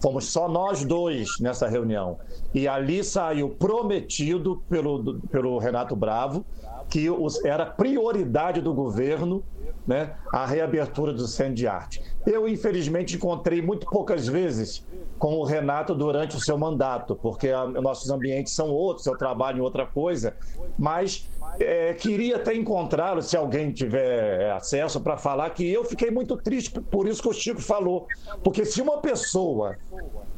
fomos 0.00 0.24
só 0.24 0.48
nós 0.48 0.82
dois 0.82 1.38
nessa 1.40 1.68
reunião. 1.68 2.18
E 2.54 2.66
ali 2.66 3.04
saiu 3.04 3.50
prometido 3.50 4.62
pelo, 4.66 5.20
pelo 5.30 5.58
Renato 5.58 5.94
Bravo 5.94 6.44
que 6.88 7.08
os, 7.10 7.44
era 7.44 7.66
prioridade 7.66 8.60
do 8.60 8.72
governo 8.72 9.44
né, 9.86 10.14
a 10.32 10.46
reabertura 10.46 11.12
do 11.12 11.26
Centro 11.26 11.54
de 11.54 11.66
Arte. 11.66 12.02
Eu, 12.26 12.48
infelizmente, 12.48 13.16
encontrei 13.16 13.60
muito 13.60 13.86
poucas 13.86 14.26
vezes 14.26 14.86
com 15.18 15.34
o 15.34 15.44
Renato 15.44 15.94
durante 15.94 16.36
o 16.36 16.40
seu 16.40 16.56
mandato, 16.56 17.14
porque 17.16 17.50
a, 17.50 17.66
nossos 17.66 18.10
ambientes 18.10 18.54
são 18.54 18.70
outros, 18.70 19.06
eu 19.06 19.16
trabalho 19.16 19.58
em 19.58 19.60
outra 19.60 19.86
coisa, 19.86 20.34
mas 20.78 21.28
é, 21.60 21.92
queria 21.94 22.36
até 22.36 22.54
encontrá-lo, 22.54 23.22
se 23.22 23.36
alguém 23.36 23.72
tiver 23.72 24.40
é, 24.40 24.50
acesso, 24.52 25.00
para 25.00 25.16
falar 25.16 25.50
que 25.50 25.70
eu 25.70 25.84
fiquei 25.84 26.10
muito 26.10 26.36
triste 26.36 26.80
por 26.80 27.06
isso 27.06 27.22
que 27.22 27.28
o 27.28 27.32
Chico 27.32 27.60
falou. 27.60 28.06
Porque 28.42 28.64
se 28.64 28.80
uma 28.80 28.98
pessoa 28.98 29.76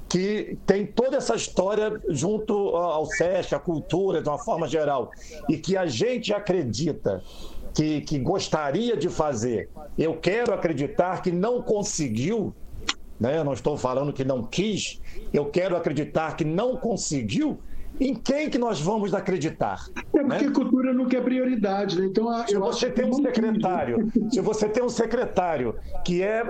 que 0.08 0.56
tem 0.66 0.86
toda 0.86 1.16
essa 1.16 1.34
história 1.34 2.00
junto 2.08 2.54
ao 2.76 3.06
SESC, 3.06 3.54
à 3.54 3.58
cultura, 3.58 4.22
de 4.22 4.28
uma 4.28 4.38
forma 4.38 4.68
geral, 4.68 5.10
e 5.48 5.56
que 5.56 5.76
a 5.76 5.86
gente 5.86 6.32
acredita 6.32 7.22
que, 7.74 8.00
que 8.02 8.18
gostaria 8.18 8.96
de 8.96 9.08
fazer, 9.08 9.68
eu 9.98 10.16
quero 10.16 10.54
acreditar 10.54 11.22
que 11.22 11.30
não 11.30 11.60
conseguiu, 11.60 12.54
né? 13.18 13.38
Eu 13.38 13.44
não 13.44 13.52
estou 13.52 13.76
falando 13.76 14.12
que 14.12 14.24
não 14.24 14.42
quis, 14.42 15.00
eu 15.32 15.46
quero 15.46 15.76
acreditar 15.76 16.36
que 16.36 16.44
não 16.44 16.76
conseguiu. 16.76 17.58
Em 17.98 18.14
quem 18.14 18.50
que 18.50 18.58
nós 18.58 18.80
vamos 18.80 19.14
acreditar? 19.14 19.86
É 20.14 20.22
porque 20.22 20.46
né? 20.46 20.52
cultura 20.52 20.92
nunca 20.92 21.16
é 21.16 21.20
prioridade, 21.20 21.98
né? 21.98 22.06
Então, 22.06 22.46
se 22.46 22.56
você 22.56 22.90
tem 22.90 23.06
um 23.06 23.12
secretário, 23.14 24.10
se 24.30 24.40
você 24.40 24.68
tem 24.68 24.82
um 24.82 24.88
secretário 24.88 25.74
que 26.04 26.22
é 26.22 26.44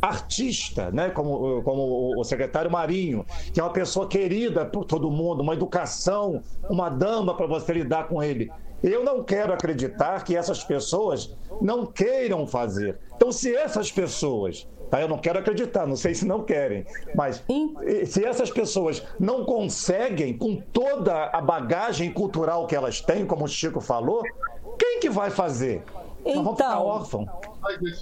artista, 0.00 0.90
né? 0.90 1.10
Como, 1.10 1.62
como 1.62 2.18
o 2.18 2.24
secretário 2.24 2.70
Marinho, 2.70 3.24
que 3.52 3.60
é 3.60 3.62
uma 3.62 3.72
pessoa 3.72 4.06
querida 4.06 4.64
por 4.64 4.84
todo 4.84 5.10
mundo, 5.10 5.42
uma 5.42 5.54
educação, 5.54 6.42
uma 6.70 6.88
dama 6.88 7.36
para 7.36 7.46
você 7.46 7.72
lidar 7.72 8.06
com 8.06 8.22
ele. 8.22 8.50
Eu 8.82 9.02
não 9.02 9.24
quero 9.24 9.52
acreditar 9.52 10.22
que 10.24 10.36
essas 10.36 10.62
pessoas 10.62 11.34
não 11.60 11.86
queiram 11.86 12.46
fazer. 12.46 12.98
Então, 13.16 13.32
se 13.32 13.54
essas 13.54 13.90
pessoas 13.90 14.68
Tá? 14.94 15.00
Eu 15.00 15.08
não 15.08 15.18
quero 15.18 15.40
acreditar, 15.40 15.88
não 15.88 15.96
sei 15.96 16.14
se 16.14 16.24
não 16.24 16.44
querem, 16.44 16.86
mas 17.16 17.42
se 18.06 18.24
essas 18.24 18.48
pessoas 18.48 19.02
não 19.18 19.44
conseguem, 19.44 20.38
com 20.38 20.54
toda 20.54 21.30
a 21.32 21.40
bagagem 21.40 22.12
cultural 22.12 22.64
que 22.68 22.76
elas 22.76 23.00
têm, 23.00 23.26
como 23.26 23.44
o 23.44 23.48
Chico 23.48 23.80
falou, 23.80 24.22
quem 24.78 25.00
que 25.00 25.10
vai 25.10 25.30
fazer? 25.30 25.82
Então, 26.20 26.34
Nós 26.36 26.44
vamos 26.44 26.58
ficar 26.58 26.70
então, 26.70 26.86
órfãos 26.86 27.28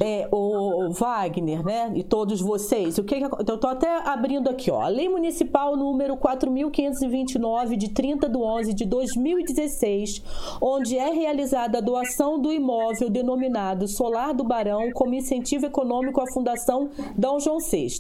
é, 0.01 0.29
o 0.31 0.91
Wagner, 0.91 1.65
né, 1.65 1.93
e 1.95 2.03
todos 2.03 2.41
vocês, 2.41 2.99
o 2.99 3.05
que, 3.05 3.17
que 3.19 3.25
eu 3.25 3.55
estou 3.55 3.71
até 3.71 3.89
abrindo 4.09 4.49
aqui, 4.49 4.71
ó, 4.71 4.81
a 4.81 4.89
Lei 4.89 5.09
Municipal 5.09 5.77
número 5.77 6.17
4.529 6.17 7.77
de 7.77 7.91
30 7.91 8.29
de 8.29 8.37
11 8.37 8.75
de 8.75 8.85
2016, 8.85 10.23
onde 10.61 10.97
é 10.97 11.13
realizada 11.13 11.79
a 11.79 11.81
doação 11.81 12.41
do 12.41 12.53
imóvel 12.53 13.09
denominado 13.09 13.87
Solar 13.89 14.35
do 14.35 14.45
Barão 14.45 14.91
como 14.93 15.15
incentivo 15.15 15.67
econômico 15.67 16.21
à 16.21 16.27
Fundação 16.33 16.91
Dom 17.17 17.39
João 17.39 17.59
VI. 17.59 17.93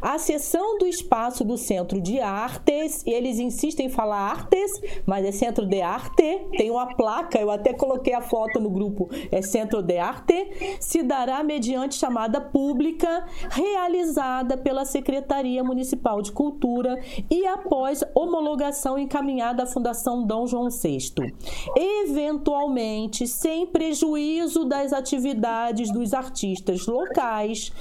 A 0.00 0.18
cessão 0.18 0.78
do 0.78 0.86
espaço 0.86 1.44
do 1.44 1.56
Centro 1.56 2.00
de 2.00 2.20
Artes, 2.20 3.02
eles 3.06 3.38
insistem 3.38 3.86
em 3.86 3.90
falar 3.90 4.18
artes, 4.18 4.70
mas 5.06 5.24
é 5.24 5.32
Centro 5.32 5.66
de 5.66 5.80
Arte, 5.80 6.40
tem 6.56 6.70
uma 6.70 6.94
placa, 6.94 7.38
eu 7.38 7.50
até 7.50 7.72
coloquei 7.72 8.14
a 8.14 8.20
foto 8.20 8.60
no 8.60 8.70
grupo, 8.70 9.08
é 9.30 9.42
Centro 9.42 9.82
de 9.82 9.98
Arte, 9.98 10.78
se 10.82 11.02
dará 11.02 11.42
mediante 11.44 11.94
chamada 11.94 12.40
pública 12.40 13.24
realizada 13.50 14.56
pela 14.56 14.84
Secretaria 14.84 15.62
Municipal 15.62 16.20
de 16.20 16.32
Cultura 16.32 17.00
e 17.30 17.46
após 17.46 18.02
homologação 18.14 18.98
encaminhada 18.98 19.62
à 19.62 19.66
Fundação 19.66 20.24
Dom 20.24 20.46
João 20.46 20.68
VI. 20.68 21.32
Eventualmente, 21.76 23.28
sem 23.28 23.64
prejuízo 23.64 24.64
das 24.64 24.92
atividades 24.92 25.92
dos 25.92 26.12
artistas 26.12 26.86
locais, 26.86 27.72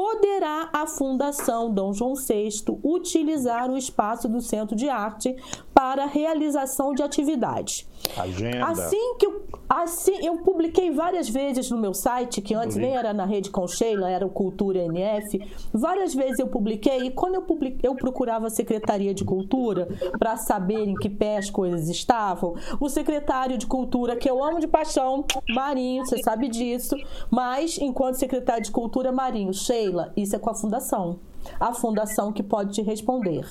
poderá 0.00 0.70
a 0.72 0.86
Fundação 0.86 1.70
Dom 1.70 1.92
João 1.92 2.14
VI 2.14 2.48
utilizar 2.82 3.70
o 3.70 3.76
espaço 3.76 4.30
do 4.30 4.40
Centro 4.40 4.74
de 4.74 4.88
Arte 4.88 5.36
para 5.74 6.06
realização 6.06 6.94
de 6.94 7.02
atividades. 7.02 7.86
Agenda. 8.16 8.66
Assim 8.66 9.16
que 9.18 9.26
eu, 9.26 9.44
assim, 9.68 10.24
eu 10.24 10.38
publiquei 10.38 10.90
várias 10.90 11.28
vezes 11.28 11.70
no 11.70 11.78
meu 11.78 11.94
site, 11.94 12.40
que 12.40 12.54
antes 12.54 12.76
nem 12.76 12.96
era 12.96 13.12
na 13.12 13.24
rede 13.24 13.50
com 13.50 13.66
Sheila, 13.66 14.10
era 14.10 14.26
o 14.26 14.30
Cultura 14.30 14.78
NF. 14.78 15.40
Várias 15.72 16.14
vezes 16.14 16.38
eu 16.38 16.48
publiquei 16.48 17.04
e 17.04 17.10
quando 17.10 17.34
eu, 17.34 17.42
publiquei, 17.42 17.88
eu 17.88 17.94
procurava 17.94 18.46
a 18.46 18.50
Secretaria 18.50 19.14
de 19.14 19.24
Cultura 19.24 19.86
para 20.18 20.36
saber 20.36 20.88
em 20.88 20.94
que 20.94 21.08
pé 21.08 21.36
as 21.36 21.50
coisas 21.50 21.88
estavam, 21.88 22.54
o 22.80 22.88
secretário 22.88 23.58
de 23.58 23.66
Cultura, 23.66 24.16
que 24.16 24.28
eu 24.28 24.42
amo 24.42 24.60
de 24.60 24.66
paixão, 24.66 25.24
Marinho, 25.48 26.04
você 26.04 26.22
sabe 26.22 26.48
disso, 26.48 26.96
mas 27.30 27.78
enquanto 27.78 28.14
secretário 28.14 28.64
de 28.64 28.70
Cultura, 28.70 29.12
Marinho, 29.12 29.52
Sheila, 29.52 29.89
isso 30.16 30.36
é 30.36 30.38
com 30.38 30.50
a 30.50 30.54
Fundação 30.54 31.18
a 31.58 31.72
fundação 31.72 32.32
que 32.32 32.42
pode 32.42 32.72
te 32.74 32.82
responder. 32.82 33.46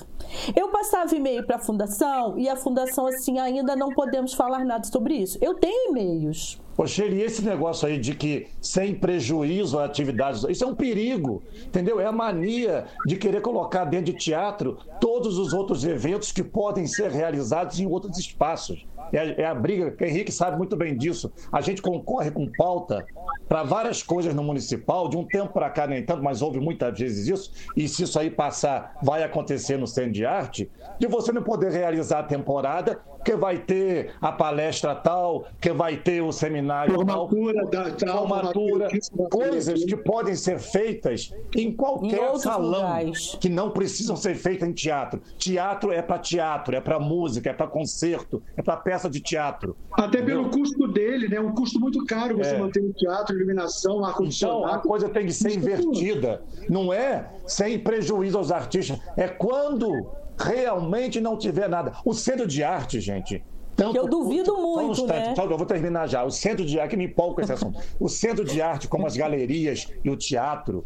Eu 0.54 0.68
passava 0.68 1.14
e-mail 1.14 1.44
para 1.44 1.56
a 1.56 1.58
fundação 1.58 2.38
e 2.38 2.48
a 2.48 2.56
fundação 2.56 3.06
assim 3.06 3.38
ainda 3.38 3.74
não 3.74 3.90
podemos 3.90 4.32
falar 4.32 4.64
nada 4.64 4.84
sobre 4.84 5.14
isso. 5.14 5.38
Eu 5.40 5.54
tenho 5.54 5.90
e-mails. 5.90 6.60
Poxa, 6.76 7.04
e 7.04 7.20
esse 7.20 7.42
negócio 7.44 7.86
aí 7.86 7.98
de 7.98 8.14
que 8.14 8.46
sem 8.60 8.94
prejuízo 8.94 9.78
à 9.78 9.84
atividade, 9.84 10.50
isso 10.50 10.64
é 10.64 10.66
um 10.66 10.74
perigo, 10.74 11.42
entendeu? 11.66 12.00
É 12.00 12.06
a 12.06 12.12
mania 12.12 12.86
de 13.04 13.16
querer 13.16 13.42
colocar 13.42 13.84
dentro 13.84 14.12
de 14.12 14.18
teatro 14.18 14.78
todos 14.98 15.36
os 15.36 15.52
outros 15.52 15.84
eventos 15.84 16.32
que 16.32 16.42
podem 16.42 16.86
ser 16.86 17.10
realizados 17.10 17.78
em 17.80 17.86
outros 17.86 18.16
espaços. 18.18 18.86
É, 19.12 19.42
é 19.42 19.46
a 19.46 19.54
briga, 19.54 19.90
que 19.90 20.04
Henrique 20.04 20.32
sabe 20.32 20.56
muito 20.56 20.76
bem 20.76 20.96
disso. 20.96 21.32
A 21.52 21.60
gente 21.60 21.82
concorre 21.82 22.30
com 22.30 22.46
pauta 22.46 23.04
para 23.48 23.62
várias 23.62 24.02
coisas 24.02 24.34
no 24.34 24.42
municipal, 24.42 25.08
de 25.08 25.16
um 25.16 25.24
tempo 25.24 25.52
para 25.52 25.68
cá 25.70 25.86
nem 25.86 26.04
tanto, 26.04 26.22
mas 26.22 26.40
houve 26.40 26.60
muitas 26.60 26.96
vezes 26.98 27.26
isso, 27.26 27.50
e 27.76 27.88
se 27.88 28.04
isso 28.04 28.18
aí 28.18 28.30
passar, 28.30 28.96
vai 29.02 29.24
acontecer 29.24 29.76
no 29.76 29.88
Centro 29.88 30.12
de 30.12 30.24
Arte, 30.24 30.70
de 30.98 31.08
você 31.08 31.32
não 31.32 31.42
poder 31.42 31.72
realizar 31.72 32.20
a 32.20 32.22
temporada 32.22 33.00
que 33.24 33.34
vai 33.34 33.58
ter 33.58 34.12
a 34.20 34.32
palestra 34.32 34.94
tal, 34.94 35.46
que 35.60 35.72
vai 35.72 35.96
ter 35.96 36.22
o 36.22 36.32
seminário 36.32 36.94
formatura, 36.94 37.66
tal, 37.66 37.84
da, 37.84 37.90
tal, 37.90 38.28
formatura, 38.28 38.88
coisas 39.30 39.84
que 39.84 39.96
podem 39.96 40.34
ser 40.34 40.58
feitas 40.58 41.32
em 41.56 41.72
qualquer 41.72 42.34
em 42.34 42.38
salão, 42.38 42.80
lugares. 42.80 43.36
que 43.40 43.48
não 43.48 43.70
precisam 43.70 44.16
ser 44.16 44.34
feitas 44.34 44.68
em 44.68 44.72
teatro. 44.72 45.20
Teatro 45.38 45.92
é 45.92 46.02
para 46.02 46.18
teatro, 46.18 46.74
é 46.74 46.80
para 46.80 46.98
música, 46.98 47.50
é 47.50 47.52
para 47.52 47.66
concerto, 47.66 48.42
é 48.56 48.62
para 48.62 48.76
peça 48.76 49.08
de 49.08 49.20
teatro. 49.20 49.76
Até 49.92 50.18
entendeu? 50.18 50.42
pelo 50.42 50.50
custo 50.50 50.88
dele, 50.88 51.28
né? 51.28 51.40
Um 51.40 51.52
custo 51.52 51.80
muito 51.80 52.04
caro 52.06 52.36
você 52.36 52.54
é. 52.54 52.58
manter 52.58 52.80
o 52.80 52.92
teatro, 52.92 53.36
iluminação, 53.36 54.04
ar 54.04 54.14
condicionado. 54.14 54.60
Então 54.60 54.74
a 54.74 54.78
coisa 54.78 55.08
tem 55.08 55.26
que 55.26 55.32
ser 55.32 55.54
invertida, 55.54 56.42
não 56.68 56.92
é 56.92 57.28
sem 57.46 57.78
prejuízo 57.78 58.38
aos 58.38 58.50
artistas, 58.50 58.98
é 59.16 59.28
quando 59.28 60.10
realmente 60.40 61.20
não 61.20 61.36
tiver 61.36 61.68
nada. 61.68 61.92
O 62.04 62.14
centro 62.14 62.46
de 62.46 62.64
arte, 62.64 63.00
gente. 63.00 63.42
Tanto, 63.76 63.96
eu 63.96 64.06
duvido 64.06 64.56
muito, 64.56 65.06
né? 65.06 65.34
Só, 65.34 65.44
eu 65.44 65.56
vou 65.56 65.66
terminar 65.66 66.06
já. 66.06 66.22
O 66.24 66.30
centro 66.30 66.64
de 66.66 66.78
arte, 66.78 66.90
que 66.90 66.96
me 66.96 67.06
empolga 67.06 67.36
com 67.36 67.40
esse 67.40 67.52
assunto. 67.52 67.80
O 67.98 68.08
centro 68.08 68.44
de 68.44 68.60
arte, 68.60 68.88
como 68.88 69.06
as 69.06 69.16
galerias 69.16 69.88
e 70.04 70.10
o 70.10 70.16
teatro, 70.16 70.84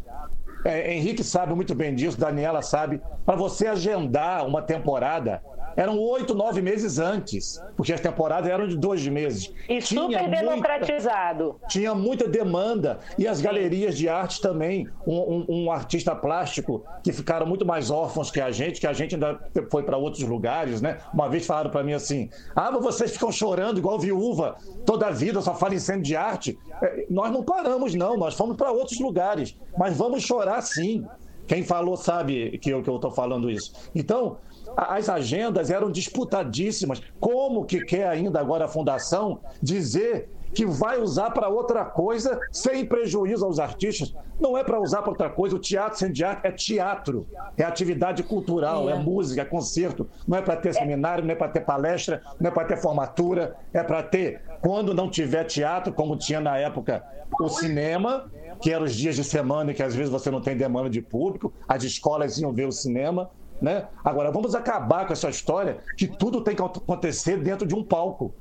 é, 0.63 0.93
Henrique 0.93 1.23
sabe 1.23 1.53
muito 1.53 1.75
bem 1.75 1.93
disso, 1.93 2.17
Daniela 2.17 2.61
sabe. 2.61 3.01
Para 3.25 3.35
você 3.35 3.67
agendar 3.67 4.47
uma 4.47 4.61
temporada, 4.61 5.41
eram 5.75 5.99
oito, 5.99 6.33
nove 6.33 6.61
meses 6.61 6.99
antes, 6.99 7.61
porque 7.75 7.91
as 7.91 7.99
temporadas 7.99 8.49
eram 8.49 8.67
de 8.67 8.77
dois 8.77 9.05
meses. 9.07 9.53
E 9.67 9.79
tinha 9.79 10.01
super 10.01 10.29
democratizado. 10.29 11.43
Muita, 11.43 11.67
tinha 11.67 11.93
muita 11.93 12.27
demanda. 12.27 12.99
E 13.17 13.27
as 13.27 13.41
galerias 13.41 13.97
de 13.97 14.07
arte 14.07 14.41
também. 14.41 14.87
Um, 15.05 15.15
um, 15.15 15.45
um, 15.49 15.71
artista 15.71 16.15
plástico 16.15 16.83
que 17.03 17.11
ficaram 17.11 17.45
muito 17.45 17.65
mais 17.65 17.89
órfãos 17.89 18.31
que 18.31 18.39
a 18.39 18.51
gente, 18.51 18.79
que 18.79 18.87
a 18.87 18.93
gente 18.93 19.15
ainda 19.15 19.39
foi 19.69 19.83
para 19.83 19.97
outros 19.97 20.23
lugares, 20.23 20.81
né? 20.81 20.99
Uma 21.13 21.27
vez 21.27 21.45
falaram 21.45 21.69
para 21.69 21.83
mim 21.83 21.93
assim: 21.93 22.29
ah, 22.55 22.71
mas 22.71 22.83
vocês 22.83 23.11
ficam 23.11 23.31
chorando 23.31 23.77
igual 23.77 23.99
viúva 23.99 24.55
toda 24.85 25.07
a 25.07 25.11
vida, 25.11 25.41
só 25.41 25.53
falam 25.53 25.75
em 25.75 25.79
cena 25.79 26.01
de 26.01 26.15
arte. 26.15 26.57
É, 26.81 27.05
nós 27.09 27.31
não 27.31 27.43
paramos, 27.43 27.93
não, 27.93 28.17
nós 28.17 28.35
fomos 28.35 28.55
para 28.55 28.71
outros 28.71 28.99
lugares. 28.99 29.55
Mas 29.77 29.97
vamos 29.97 30.23
chorar 30.23 30.61
sim. 30.61 31.05
Quem 31.47 31.63
falou 31.63 31.95
sabe 31.95 32.57
que 32.57 32.71
eu 32.71 32.79
estou 32.79 33.11
falando 33.11 33.49
isso. 33.49 33.73
Então, 33.93 34.37
as 34.75 35.09
agendas 35.09 35.69
eram 35.69 35.91
disputadíssimas. 35.91 37.01
Como 37.19 37.65
que 37.65 37.83
quer 37.83 38.07
ainda 38.07 38.39
agora 38.39 38.65
a 38.65 38.67
fundação 38.67 39.39
dizer 39.61 40.29
que 40.53 40.65
vai 40.65 41.01
usar 41.01 41.31
para 41.31 41.49
outra 41.49 41.83
coisa 41.83 42.39
sem 42.51 42.85
prejuízo 42.85 43.45
aos 43.45 43.59
artistas? 43.59 44.13
Não 44.39 44.57
é 44.57 44.63
para 44.63 44.79
usar 44.79 45.01
para 45.01 45.11
outra 45.11 45.29
coisa. 45.29 45.55
O 45.55 45.59
teatro 45.59 45.97
sem 45.99 46.11
teatro 46.11 46.47
é 46.47 46.51
teatro, 46.51 47.27
é 47.57 47.63
atividade 47.63 48.23
cultural, 48.23 48.89
é, 48.89 48.93
é 48.93 48.95
música, 48.95 49.41
é 49.41 49.45
concerto. 49.45 50.09
Não 50.27 50.37
é 50.37 50.41
para 50.41 50.55
ter 50.55 50.73
seminário, 50.73 51.23
não 51.23 51.31
é 51.31 51.35
para 51.35 51.51
ter 51.51 51.61
palestra, 51.61 52.21
não 52.39 52.49
é 52.49 52.51
para 52.51 52.65
ter 52.65 52.77
formatura, 52.77 53.55
é 53.73 53.83
para 53.83 54.03
ter, 54.03 54.41
quando 54.61 54.93
não 54.93 55.09
tiver 55.09 55.45
teatro, 55.45 55.93
como 55.93 56.17
tinha 56.17 56.39
na 56.39 56.57
época 56.57 57.03
o 57.39 57.49
cinema, 57.49 58.29
que 58.61 58.71
eram 58.71 58.85
os 58.85 58.95
dias 58.95 59.15
de 59.15 59.23
semana 59.23 59.71
e 59.71 59.73
que 59.73 59.83
às 59.83 59.95
vezes 59.95 60.11
você 60.11 60.31
não 60.31 60.41
tem 60.41 60.55
demanda 60.55 60.89
de 60.89 61.01
público, 61.01 61.53
as 61.67 61.83
escolas 61.83 62.37
iam 62.37 62.53
ver 62.53 62.67
o 62.67 62.71
cinema. 62.71 63.29
Né? 63.61 63.87
Agora, 64.03 64.31
vamos 64.31 64.53
acabar 64.53 65.07
com 65.07 65.13
essa 65.13 65.29
história 65.29 65.79
que 65.97 66.07
tudo 66.07 66.41
tem 66.41 66.55
que 66.55 66.61
acontecer 66.61 67.37
dentro 67.37 67.65
de 67.65 67.73
um 67.73 67.83
palco. 67.83 68.33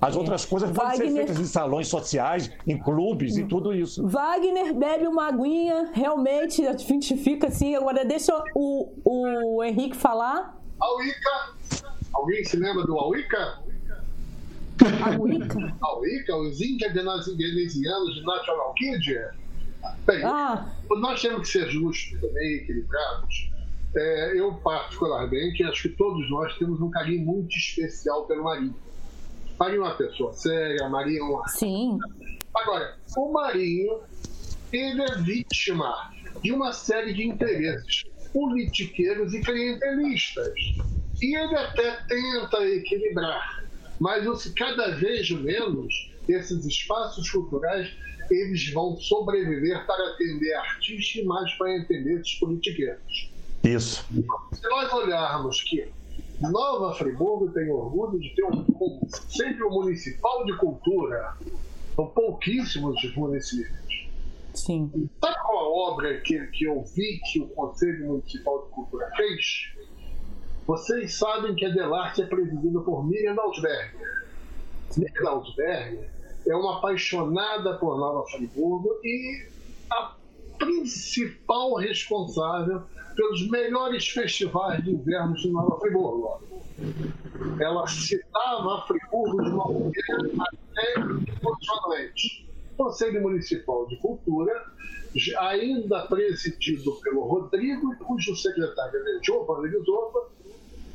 As 0.00 0.16
outras 0.16 0.44
coisas 0.44 0.70
podem 0.70 0.98
Wagner... 0.98 1.08
ser 1.08 1.14
feitas 1.14 1.38
em 1.38 1.44
salões 1.44 1.88
sociais, 1.88 2.50
em 2.66 2.78
clubes 2.78 3.36
e 3.36 3.44
tudo 3.44 3.74
isso. 3.74 4.06
Wagner 4.08 4.74
bebe 4.74 5.06
uma 5.06 5.28
aguinha, 5.28 5.90
realmente 5.92 6.66
a 6.66 6.76
gente 6.76 7.16
fica 7.16 7.48
assim. 7.48 7.76
Agora, 7.76 8.04
deixa 8.04 8.32
o, 8.54 8.92
o 9.04 9.62
Henrique 9.62 9.96
falar. 9.96 10.58
Auica! 10.80 11.84
Alguém 12.12 12.44
se 12.44 12.56
lembra 12.56 12.84
do 12.84 12.98
Auica? 12.98 13.58
Auica? 15.04 15.76
Auica, 15.80 16.36
os 16.36 16.60
Incas 16.60 16.92
venezianos 16.92 18.14
de 18.14 18.22
National 18.22 18.74
Kid? 18.74 19.14
Bem, 20.06 20.24
ah. 20.24 20.66
nós 20.90 21.20
temos 21.20 21.42
que 21.42 21.58
ser 21.58 21.70
justos 21.70 22.20
também, 22.20 22.54
equilibrados 22.56 23.51
é, 23.94 24.38
eu, 24.38 24.54
particularmente, 24.54 25.62
acho 25.64 25.82
que 25.82 25.88
todos 25.90 26.28
nós 26.30 26.56
temos 26.56 26.80
um 26.80 26.90
carinho 26.90 27.26
muito 27.26 27.54
especial 27.54 28.24
pelo 28.26 28.44
Marinho. 28.44 28.74
Marinho 29.58 29.82
é 29.82 29.86
uma 29.86 29.94
pessoa 29.94 30.32
séria, 30.32 30.88
Marinho 30.88 31.18
é 31.18 31.22
uma. 31.22 31.48
Sim. 31.48 31.98
Agora, 32.54 32.96
o 33.16 33.32
Marinho, 33.32 34.00
ele 34.72 35.02
é 35.02 35.18
vítima 35.18 36.10
de 36.42 36.52
uma 36.52 36.72
série 36.72 37.12
de 37.12 37.26
interesses 37.26 38.04
politiqueiros 38.32 39.34
e 39.34 39.40
clientelistas. 39.40 40.54
E 41.20 41.36
ele 41.36 41.54
até 41.54 41.98
tenta 42.08 42.64
equilibrar, 42.66 43.64
mas 44.00 44.46
cada 44.56 44.96
vez 44.96 45.30
menos 45.30 46.10
esses 46.28 46.64
espaços 46.64 47.30
culturais 47.30 47.92
eles 48.30 48.72
vão 48.72 48.96
sobreviver 48.96 49.86
para 49.86 50.08
atender 50.10 50.54
artistas 50.54 51.22
e 51.22 51.26
mais 51.26 51.52
para 51.54 51.76
entender 51.76 52.20
esses 52.20 52.34
politiqueiros. 52.34 53.31
Isso. 53.64 54.04
Se 54.52 54.68
nós 54.68 54.92
olharmos 54.92 55.62
que 55.62 55.88
Nova 56.40 56.92
Friburgo 56.94 57.50
tem 57.52 57.70
orgulho 57.70 58.18
de 58.18 58.34
ter 58.34 58.44
um, 58.44 58.64
um 58.80 59.00
sempre 59.08 59.62
um 59.64 59.70
municipal 59.70 60.44
de 60.44 60.56
cultura, 60.56 61.36
são 61.94 62.06
pouquíssimos 62.08 63.00
municípios. 63.14 64.08
Sim. 64.54 64.90
Sabe 65.22 65.36
qual 65.46 65.58
a 65.58 65.92
obra 65.92 66.20
que, 66.20 66.38
que 66.48 66.64
eu 66.64 66.82
vi 66.84 67.20
que 67.30 67.40
o 67.40 67.48
Conselho 67.48 68.06
Municipal 68.06 68.64
de 68.64 68.70
Cultura 68.70 69.10
fez? 69.16 69.72
Vocês 70.66 71.14
sabem 71.14 71.54
que 71.54 71.64
a 71.64 71.70
Delarte 71.70 72.22
é 72.22 72.26
presidida 72.26 72.80
por 72.80 73.06
Miriam 73.06 73.34
Dalsberger. 73.34 74.26
Miriam 74.96 75.22
Dalsberger 75.22 76.10
é 76.46 76.56
uma 76.56 76.78
apaixonada 76.78 77.78
por 77.78 77.98
Nova 77.98 78.26
Friburgo 78.30 79.00
e 79.04 79.46
a 79.90 80.16
principal 80.58 81.74
responsável 81.76 82.82
pelos 83.14 83.48
melhores 83.48 84.08
festivais 84.08 84.82
de 84.84 84.90
inverno 84.90 85.34
de 85.34 85.50
Nova 85.50 85.78
Friburgo. 85.80 86.40
Ela 87.60 87.86
citava 87.86 88.86
Friburgo 88.86 89.42
de 89.42 89.50
uma 89.50 89.68
maneira 89.68 90.32
até 90.40 90.94
emocionante. 91.00 92.48
O 92.72 92.84
Conselho 92.84 93.22
Municipal 93.22 93.86
de 93.86 93.98
Cultura, 94.00 94.52
ainda 95.38 96.06
presidido 96.06 96.98
pelo 97.02 97.24
Rodrigo, 97.24 97.94
cujo 98.06 98.34
secretário 98.34 98.98
é 98.98 99.24
Giovanni 99.24 99.68
Lisopa, 99.68 100.20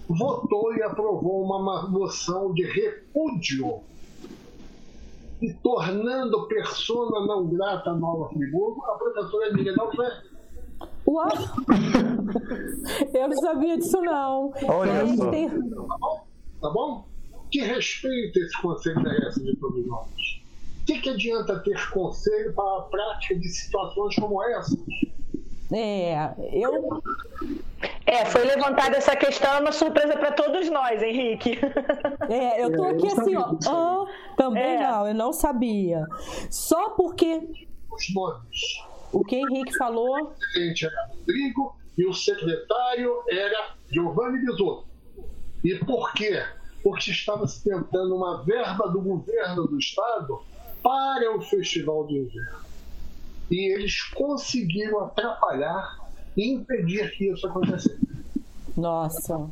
votou 0.10 0.74
e 0.76 0.82
aprovou 0.82 1.44
uma 1.44 1.88
moção 1.90 2.54
de 2.54 2.64
repúdio 2.64 3.84
e 5.42 5.54
tornando 5.62 6.48
persona 6.48 7.26
não 7.28 7.48
grata 7.48 7.92
a 7.92 7.96
Nova 7.96 8.30
Friburgo 8.30 8.84
a 8.86 8.98
professora 8.98 9.50
Emília 9.50 9.76
Dalfé 9.76 10.10
Uau! 11.08 11.30
Eu 13.14 13.28
não 13.30 13.38
sabia 13.38 13.78
disso, 13.78 14.02
não. 14.02 14.54
Olha 14.68 15.08
só. 15.16 15.30
Tem... 15.30 15.50
Tá 15.50 15.98
bom? 16.00 16.28
Tá 16.62 16.70
bom? 16.70 17.06
Que 17.52 17.62
respeito 17.62 18.38
esse 18.40 18.62
conselho 18.62 19.02
merece 19.02 19.42
de 19.44 19.56
todos 19.58 19.86
nós. 19.88 20.08
O 20.82 20.86
que, 20.86 21.00
que 21.02 21.10
adianta 21.10 21.60
ter 21.60 21.90
conselho 21.92 22.54
para 22.54 22.78
a 22.78 22.82
prática 22.84 23.36
de 23.36 23.48
situações 23.50 24.16
como 24.16 24.42
essa? 24.44 24.78
É, 25.72 26.34
eu. 26.54 27.02
É, 28.06 28.24
foi 28.26 28.46
levantada 28.46 28.96
essa 28.96 29.16
questão, 29.18 29.54
é 29.56 29.60
uma 29.60 29.74
surpresa 29.74 30.16
para 30.16 30.32
todos 30.32 30.70
nós, 30.70 31.02
Henrique. 31.02 31.60
É, 32.30 32.62
eu 32.64 32.76
tô 32.76 32.86
É, 32.86 32.90
aqui 32.92 33.08
eu 33.08 33.22
assim, 33.22 33.36
ó. 33.38 33.56
ah, 33.70 34.06
também 34.36 34.64
É. 34.64 34.80
não, 34.84 35.08
eu 35.08 35.14
não 35.16 35.32
sabia. 35.32 36.06
Só 36.50 36.90
porque 36.92 37.42
Os 37.90 38.14
nomes. 38.14 38.84
O 39.12 39.24
que 39.24 39.36
Henrique 39.36 39.78
falou. 39.78 40.24
O 40.24 40.26
presidente 40.28 40.86
era 40.86 41.08
Rodrigo 41.08 41.76
e 41.98 42.06
o 42.06 42.14
secretário 42.14 43.24
era 43.30 43.76
Giovanni 43.90 44.40
Bisotto. 44.46 44.86
E 45.64 45.76
por 45.76 46.14
quê? 46.14 46.44
Porque 46.84 47.12
estava 47.12 47.48
se 47.48 47.64
tentando 47.64 48.16
uma 48.16 48.44
verba 48.44 48.88
do 48.90 49.02
governo 49.02 49.68
do 49.68 49.78
estado 49.78 50.42
para 50.84 51.36
o 51.36 51.42
Festival 51.42 52.06
de 52.08 52.18
Inverno. 52.18 52.60
E 53.50 53.74
eles 53.74 54.04
conseguiram 54.14 55.06
atrapalhar 55.06 55.98
e 56.36 56.52
impedir 56.52 57.12
que 57.12 57.30
isso 57.30 57.48
acontecesse. 57.48 58.00
Nossa. 58.76 59.50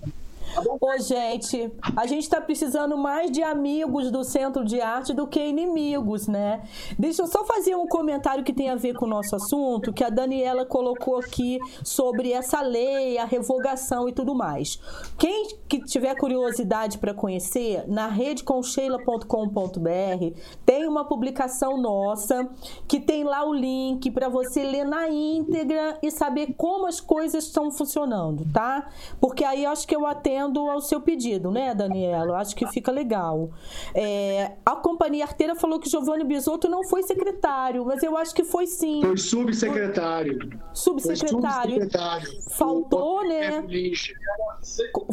Ô, 0.80 0.98
gente, 1.00 1.72
a 1.96 2.06
gente 2.06 2.30
tá 2.30 2.40
precisando 2.40 2.98
mais 2.98 3.32
de 3.32 3.44
amigos 3.44 4.12
do 4.12 4.24
Centro 4.24 4.64
de 4.64 4.80
Arte 4.80 5.14
do 5.14 5.28
que 5.28 5.40
inimigos, 5.40 6.28
né? 6.28 6.62
Deixa 6.98 7.24
eu 7.24 7.28
só 7.28 7.44
fazer 7.44 7.76
um 7.76 7.88
comentário 7.88 8.44
que 8.44 8.54
tem 8.54 8.70
a 8.70 8.76
ver 8.76 8.94
com 8.94 9.06
o 9.06 9.10
nosso 9.10 9.36
assunto, 9.36 9.92
que 9.92 10.04
a 10.04 10.10
Daniela 10.10 10.66
colocou 10.66 11.18
aqui 11.18 11.60
sobre 11.84 12.32
essa 12.32 12.62
lei, 12.62 13.18
a 13.18 13.26
revogação 13.26 14.08
e 14.08 14.14
tudo 14.14 14.34
mais. 14.34 14.80
Quem 15.18 15.48
que 15.68 15.80
tiver 15.80 16.16
curiosidade 16.16 16.98
para 16.98 17.14
conhecer, 17.14 17.84
na 17.88 18.08
redeconcheila.com.br 18.08 20.40
tem 20.66 20.88
uma 20.88 21.06
publicação 21.06 21.78
nossa 21.78 22.48
que 22.88 23.00
tem 23.00 23.24
lá 23.24 23.46
o 23.46 23.54
link 23.54 24.12
para 24.12 24.30
você 24.30 24.64
ler 24.64 24.86
na 24.86 25.10
íntegra 25.10 25.98
e 26.02 26.12
saber 26.12 26.54
como 26.58 26.88
as 26.88 27.02
coisas 27.02 27.46
estão 27.46 27.72
funcionando, 27.72 28.46
tá? 28.54 28.88
Porque 29.20 29.44
aí 29.44 29.64
eu 29.64 29.72
acho 29.72 29.88
que 29.88 29.96
eu 29.96 30.06
atendo 30.06 30.35
ao 30.70 30.82
seu 30.82 31.02
pedido, 31.02 31.52
né, 31.52 31.74
Daniela? 31.74 32.28
Eu 32.32 32.36
acho 32.36 32.56
que 32.56 32.66
fica 32.68 32.92
legal. 32.92 33.50
É, 33.94 34.54
a 34.66 34.76
companhia 34.76 35.24
arteira 35.24 35.56
falou 35.56 35.80
que 35.80 35.90
Giovanni 35.90 36.24
Bisotto 36.24 36.68
não 36.70 36.84
foi 36.84 37.04
secretário, 37.04 37.86
mas 37.86 38.02
eu 38.04 38.18
acho 38.18 38.34
que 38.34 38.44
foi 38.44 38.68
sim. 38.68 39.02
Foi 39.02 39.18
subsecretário. 39.18 40.40
Foi 40.50 40.60
Subsecretário. 40.74 41.74
subsecretário. 41.76 42.30
Faltou, 42.50 43.20
O 43.20 43.24
né? 43.28 43.64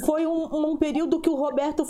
Foi 0.04 0.26
um, 0.26 0.70
um 0.72 0.76
período 0.76 1.20
que 1.20 1.28
o 1.28 1.34
Roberto 1.34 1.84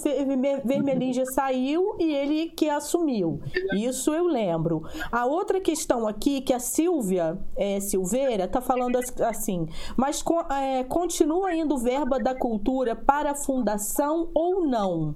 já 1.12 1.24
saiu 1.26 1.96
e 1.98 2.12
ele 2.14 2.48
que 2.50 2.68
assumiu. 2.68 3.40
Isso 3.74 4.12
eu 4.12 4.26
lembro. 4.26 4.82
A 5.10 5.24
outra 5.26 5.60
questão 5.60 6.06
aqui, 6.06 6.40
que 6.40 6.52
a 6.52 6.58
Silvia 6.58 7.38
é, 7.56 7.80
Silveira 7.80 8.44
está 8.44 8.60
falando 8.60 8.96
as- 8.96 9.20
assim, 9.20 9.66
mas 9.96 10.22
é, 10.50 10.84
continua 10.84 11.54
indo 11.54 11.76
verba 11.78 12.18
da 12.18 12.34
cultura 12.34 12.94
para 12.96 13.21
a 13.26 13.34
fundação 13.34 14.28
ou 14.34 14.66
não? 14.66 15.14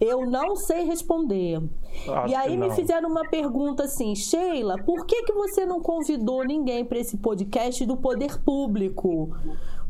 Eu 0.00 0.26
não 0.26 0.56
sei 0.56 0.84
responder. 0.84 1.62
Acho 2.08 2.32
e 2.32 2.34
aí 2.34 2.56
me 2.56 2.70
fizeram 2.72 3.08
uma 3.08 3.28
pergunta 3.28 3.84
assim, 3.84 4.14
Sheila, 4.14 4.76
por 4.82 5.06
que, 5.06 5.22
que 5.22 5.32
você 5.32 5.64
não 5.64 5.80
convidou 5.80 6.44
ninguém 6.44 6.84
para 6.84 6.98
esse 6.98 7.16
podcast 7.16 7.86
do 7.86 7.96
poder 7.96 8.40
público? 8.42 9.30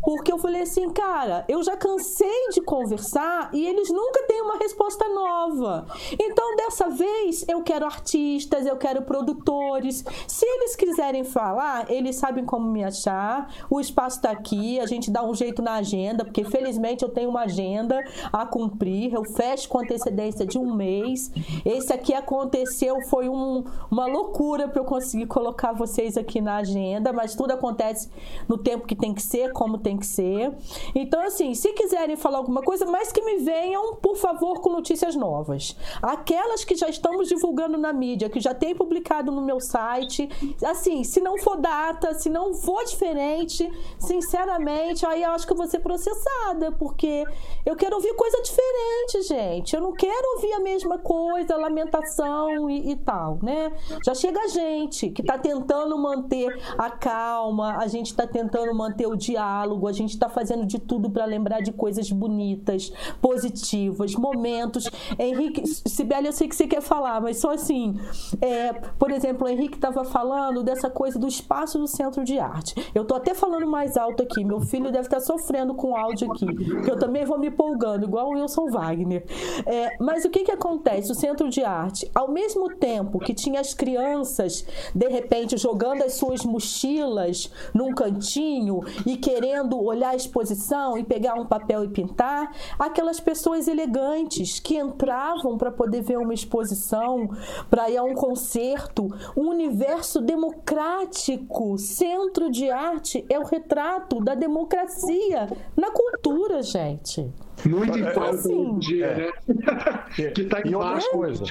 Porque 0.05 0.33
eu 0.33 0.39
falei 0.39 0.63
assim, 0.63 0.91
cara, 0.91 1.45
eu 1.49 1.63
já 1.63 1.77
cansei 1.77 2.49
de 2.53 2.61
conversar 2.61 3.51
e 3.53 3.67
eles 3.67 3.89
nunca 3.91 4.23
têm 4.27 4.43
uma 4.43 4.57
resposta 4.57 5.09
nova. 5.09 5.87
Então, 6.21 6.57
dessa 6.57 6.89
vez, 6.91 7.45
eu 7.49 7.63
quero 7.63 7.87
artistas, 7.87 8.67
eu 8.67 8.77
quero 8.77 9.03
produtores. 9.03 10.05
Se 10.29 10.45
eles 10.47 10.77
quiserem 10.77 11.25
falar, 11.25 11.91
eles 11.91 12.17
sabem 12.17 12.45
como 12.45 12.67
me 12.71 12.85
achar. 12.85 13.49
O 13.71 13.81
espaço 13.81 14.17
está 14.17 14.31
aqui, 14.31 14.79
a 14.81 14.87
gente 14.87 15.11
dá 15.11 15.25
um 15.25 15.35
jeito 15.35 15.63
na 15.63 15.75
agenda, 15.75 16.25
porque 16.25 16.45
felizmente 16.45 17.03
eu 17.03 17.09
tenho 17.09 17.31
uma 17.31 17.43
agenda 17.43 18.03
a 18.33 18.45
cumprir. 18.47 19.13
Eu 19.15 19.25
fecho 19.25 19.69
com 19.69 19.79
antecedência 19.79 20.45
de 20.47 20.59
um 20.59 20.75
mês. 20.75 21.33
Esse 21.65 21.93
aqui 21.93 22.13
aconteceu, 22.15 23.01
foi 23.09 23.29
um- 23.29 23.65
uma 23.91 24.07
loucura 24.07 24.69
para 24.69 24.81
eu 24.81 24.85
conseguir 24.85 25.27
colocar 25.27 25.73
vocês 25.73 26.17
aqui 26.17 26.41
na 26.41 26.57
agenda, 26.57 27.13
mas 27.13 27.35
tudo 27.35 27.53
acontece 27.53 28.11
no 28.49 28.59
tempo 28.59 28.87
que 28.87 28.95
tem 28.95 29.15
que 29.15 29.23
ser, 29.23 29.53
como 29.53 29.79
tem 29.79 29.94
que 29.99 30.07
ser. 30.07 30.53
Então, 30.95 31.21
assim, 31.21 31.55
se 31.55 31.73
quiserem 31.73 32.17
falar 32.17 32.39
alguma 32.39 32.63
coisa, 32.63 32.87
mas 32.87 33.13
que 33.13 33.23
me 33.23 33.39
venham, 33.39 33.97
por 33.97 34.17
favor, 34.17 34.61
com 34.61 34.71
notícias 34.71 35.15
novas. 35.15 35.77
Aquelas 36.03 36.65
que 36.65 36.75
já 36.75 36.89
estamos 36.89 37.29
divulgando 37.29 37.79
na 37.79 37.93
mídia, 37.93 38.29
que 38.29 38.41
já 38.41 38.55
tem 38.55 38.75
publicado 38.75 39.31
no 39.31 39.43
meu 39.43 39.61
site, 39.61 40.29
assim, 40.65 41.05
se 41.05 41.21
não 41.21 41.39
for 41.39 41.57
data, 41.57 42.15
se 42.15 42.29
não 42.29 42.55
for 42.55 42.85
diferente, 42.85 43.71
sinceramente, 43.99 45.07
aí 45.07 45.23
eu 45.23 45.31
acho 45.31 45.47
que 45.47 45.53
eu 45.53 45.57
vou 45.57 45.67
ser 45.67 45.81
processada, 45.81 46.73
porque 46.73 47.25
eu 47.65 47.77
quero 47.77 47.97
ouvir 47.97 48.15
coisa 48.15 48.41
diferente, 48.43 49.23
gente. 49.29 49.75
Eu 49.75 49.83
não 49.83 49.93
quero 49.93 50.35
ouvir 50.37 50.53
a 50.53 50.61
mesma 50.61 50.99
coisa, 50.99 51.57
lamentação 51.57 52.69
e, 52.69 52.93
e 52.93 52.97
tal, 52.97 53.39
né? 53.43 53.73
Já 54.05 54.15
chega 54.15 54.41
a 54.41 54.49
gente 54.49 55.11
que 55.11 55.21
está 55.21 55.39
tentando 55.39 55.97
manter 55.99 56.49
a 56.77 56.91
calma, 56.91 57.77
a 57.77 57.87
gente 57.87 58.07
está 58.07 58.27
tentando 58.27 58.75
manter 58.75 59.07
o 59.07 59.17
diálogo, 59.17 59.84
a 59.89 59.93
gente 59.93 60.11
está 60.11 60.29
fazendo 60.29 60.67
de 60.67 60.79
tudo 60.79 61.11
para 61.11 61.25
lembrar 61.25 61.61
de 61.61 61.73
coisas 61.73 62.11
bonitas, 62.11 62.93
positivas, 63.21 64.15
momentos. 64.15 64.91
Henrique, 65.19 65.67
Sibeli, 65.67 66.27
eu 66.27 66.33
sei 66.33 66.49
que 66.49 66.57
você 66.57 66.67
quer 66.67 66.81
falar, 66.81 67.21
mas 67.21 67.39
só 67.39 67.53
assim, 67.53 67.99
é, 68.41 68.73
por 68.99 69.11
exemplo, 69.11 69.47
o 69.47 69.51
Henrique 69.51 69.77
estava 69.77 70.05
falando 70.05 70.63
dessa 70.63 70.91
coisa 70.91 71.19
do 71.19 71.27
espaço 71.27 71.79
do 71.79 71.87
centro 71.87 72.25
de 72.25 72.39
arte. 72.39 72.75
Eu 72.95 73.05
tô 73.05 73.15
até 73.15 73.35
falando 73.35 73.67
mais 73.67 73.97
alto 73.97 74.23
aqui, 74.23 74.45
meu 74.45 74.61
filho 74.61 74.91
deve 74.91 75.07
estar 75.07 75.21
sofrendo 75.21 75.75
com 75.75 75.91
o 75.91 75.97
áudio 75.97 76.31
aqui, 76.31 76.47
que 76.83 76.91
eu 76.91 76.99
também 76.99 77.25
vou 77.25 77.39
me 77.39 77.49
empolgando, 77.49 78.05
igual 78.05 78.29
o 78.29 78.31
Wilson 78.31 78.69
Wagner. 78.71 79.25
É, 79.67 79.97
mas 80.01 80.25
o 80.25 80.31
que, 80.31 80.45
que 80.45 80.53
acontece? 80.53 81.11
O 81.11 81.15
centro 81.15 81.49
de 81.49 81.63
arte, 81.63 82.11
ao 82.15 82.31
mesmo 82.31 82.75
tempo 82.77 83.19
que 83.19 83.35
tinha 83.35 83.61
as 83.61 83.75
crianças, 83.75 84.65
de 84.95 85.09
repente, 85.09 85.57
jogando 85.57 86.03
as 86.03 86.15
suas 86.15 86.45
mochilas 86.45 87.51
num 87.73 87.95
cantinho 87.95 88.81
e 89.07 89.17
querendo 89.17 89.74
olhar 89.83 90.11
a 90.11 90.17
exposição 90.17 90.99
e 90.99 91.05
pegar 91.05 91.35
um 91.35 91.47
papel 91.47 91.85
e 91.85 91.89
pintar, 91.89 92.53
aquelas 92.79 93.21
pessoas 93.21 93.69
elegantes 93.69 94.61
que 94.61 94.77
entravam 94.77 95.57
para 95.57 95.71
poder 95.71 96.03
ver 96.03 96.19
uma 96.19 96.35
exposição, 96.35 97.29
para 97.71 97.91
ir 97.91 97.97
a 97.97 98.03
um 98.03 98.15
concerto, 98.15 99.09
um 99.37 99.49
universo 99.49 100.21
democrático, 100.21 101.79
centro 101.79 102.51
de 102.51 102.71
arte 102.71 103.25
é 103.29 103.39
o 103.39 103.45
retrato 103.45 104.23
da 104.23 104.35
democracia 104.35 105.49
na 105.77 105.91
cultura, 105.91 106.63
gente. 106.63 107.33
Muito 107.67 107.99
em 107.99 108.03
pauta 108.03 108.31
assim, 108.31 108.55
hoje 108.55 108.71
em 108.71 108.79
dia, 108.79 109.07
é. 109.07 109.17
né? 109.17 110.31
que 110.33 110.43
está 110.43 110.61
E 110.65 110.75
outra 110.75 111.11
coisa, 111.11 111.45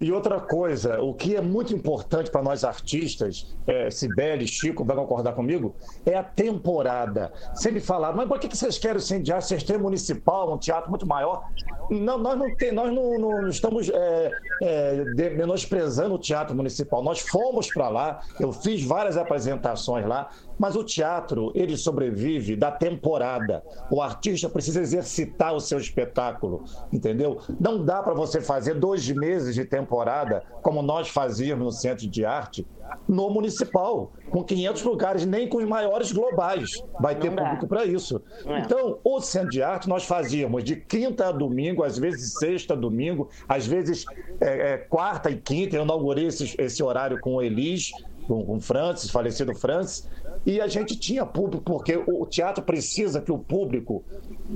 e 0.00 0.12
outra 0.12 0.40
coisa, 0.40 1.00
o 1.02 1.12
que 1.12 1.36
é 1.36 1.40
muito 1.40 1.74
importante 1.74 2.30
para 2.30 2.42
nós 2.42 2.64
artistas, 2.64 3.56
é, 3.66 3.90
Sibeli, 3.90 4.46
Chico, 4.46 4.84
vai 4.84 4.96
concordar 4.96 5.32
comigo, 5.32 5.74
é 6.06 6.14
a 6.16 6.22
temporada. 6.22 7.32
Sempre 7.54 7.80
falaram, 7.80 8.16
mas 8.16 8.28
por 8.28 8.38
que 8.38 8.56
vocês 8.56 8.78
querem 8.78 9.00
Arte? 9.32 9.46
Vocês 9.46 9.62
têm 9.62 9.78
municipal, 9.78 10.52
um 10.52 10.58
teatro 10.58 10.90
muito 10.90 11.06
maior. 11.06 11.48
Não, 11.90 12.18
nós 12.18 12.38
não, 12.38 12.54
tem, 12.54 12.72
nós 12.72 12.92
não, 12.92 13.18
não 13.18 13.48
estamos 13.48 13.88
é, 13.88 14.32
é, 14.62 15.04
de- 15.04 15.30
menosprezando 15.30 16.14
o 16.14 16.18
teatro 16.18 16.54
municipal. 16.54 17.02
Nós 17.02 17.20
fomos 17.20 17.70
para 17.72 17.88
lá, 17.88 18.20
eu 18.38 18.52
fiz 18.52 18.84
várias 18.84 19.16
apresentações 19.16 20.06
lá, 20.06 20.30
mas 20.60 20.76
o 20.76 20.84
teatro, 20.84 21.50
ele 21.54 21.74
sobrevive 21.74 22.54
da 22.54 22.70
temporada. 22.70 23.64
O 23.90 24.02
artista 24.02 24.46
precisa 24.46 24.82
exercitar 24.82 25.54
o 25.54 25.60
seu 25.60 25.78
espetáculo, 25.78 26.64
entendeu? 26.92 27.40
Não 27.58 27.82
dá 27.82 28.02
para 28.02 28.12
você 28.12 28.42
fazer 28.42 28.74
dois 28.74 29.08
meses 29.08 29.54
de 29.54 29.64
temporada, 29.64 30.44
como 30.60 30.82
nós 30.82 31.08
fazíamos 31.08 31.64
no 31.64 31.72
Centro 31.72 32.06
de 32.06 32.26
Arte, 32.26 32.66
no 33.08 33.30
municipal, 33.30 34.12
com 34.28 34.44
500 34.44 34.82
lugares, 34.82 35.24
nem 35.24 35.48
com 35.48 35.56
os 35.56 35.64
maiores 35.64 36.12
globais. 36.12 36.82
Vai 37.00 37.14
ter 37.14 37.30
público 37.30 37.66
para 37.66 37.86
isso. 37.86 38.20
É. 38.44 38.58
Então, 38.58 38.98
o 39.02 39.18
Centro 39.22 39.48
de 39.48 39.62
Arte 39.62 39.88
nós 39.88 40.04
fazíamos 40.04 40.62
de 40.62 40.76
quinta 40.76 41.28
a 41.28 41.32
domingo, 41.32 41.82
às 41.82 41.96
vezes 41.96 42.34
sexta 42.34 42.74
a 42.74 42.76
domingo, 42.76 43.30
às 43.48 43.66
vezes 43.66 44.04
é, 44.38 44.72
é, 44.72 44.76
quarta 44.76 45.30
e 45.30 45.36
quinta. 45.36 45.76
Eu 45.76 45.84
inaugurei 45.84 46.26
esse, 46.26 46.54
esse 46.58 46.82
horário 46.82 47.18
com 47.18 47.36
o 47.36 47.42
Elis, 47.42 47.92
com, 48.26 48.44
com 48.44 48.56
o 48.56 48.60
Francis, 48.60 49.10
falecido 49.10 49.54
Francis. 49.54 50.06
E 50.46 50.60
a 50.60 50.66
gente 50.66 50.98
tinha 50.98 51.26
público, 51.26 51.62
porque 51.64 51.96
o 52.06 52.26
teatro 52.26 52.62
precisa 52.64 53.20
que 53.20 53.30
o 53.30 53.38
público 53.38 54.02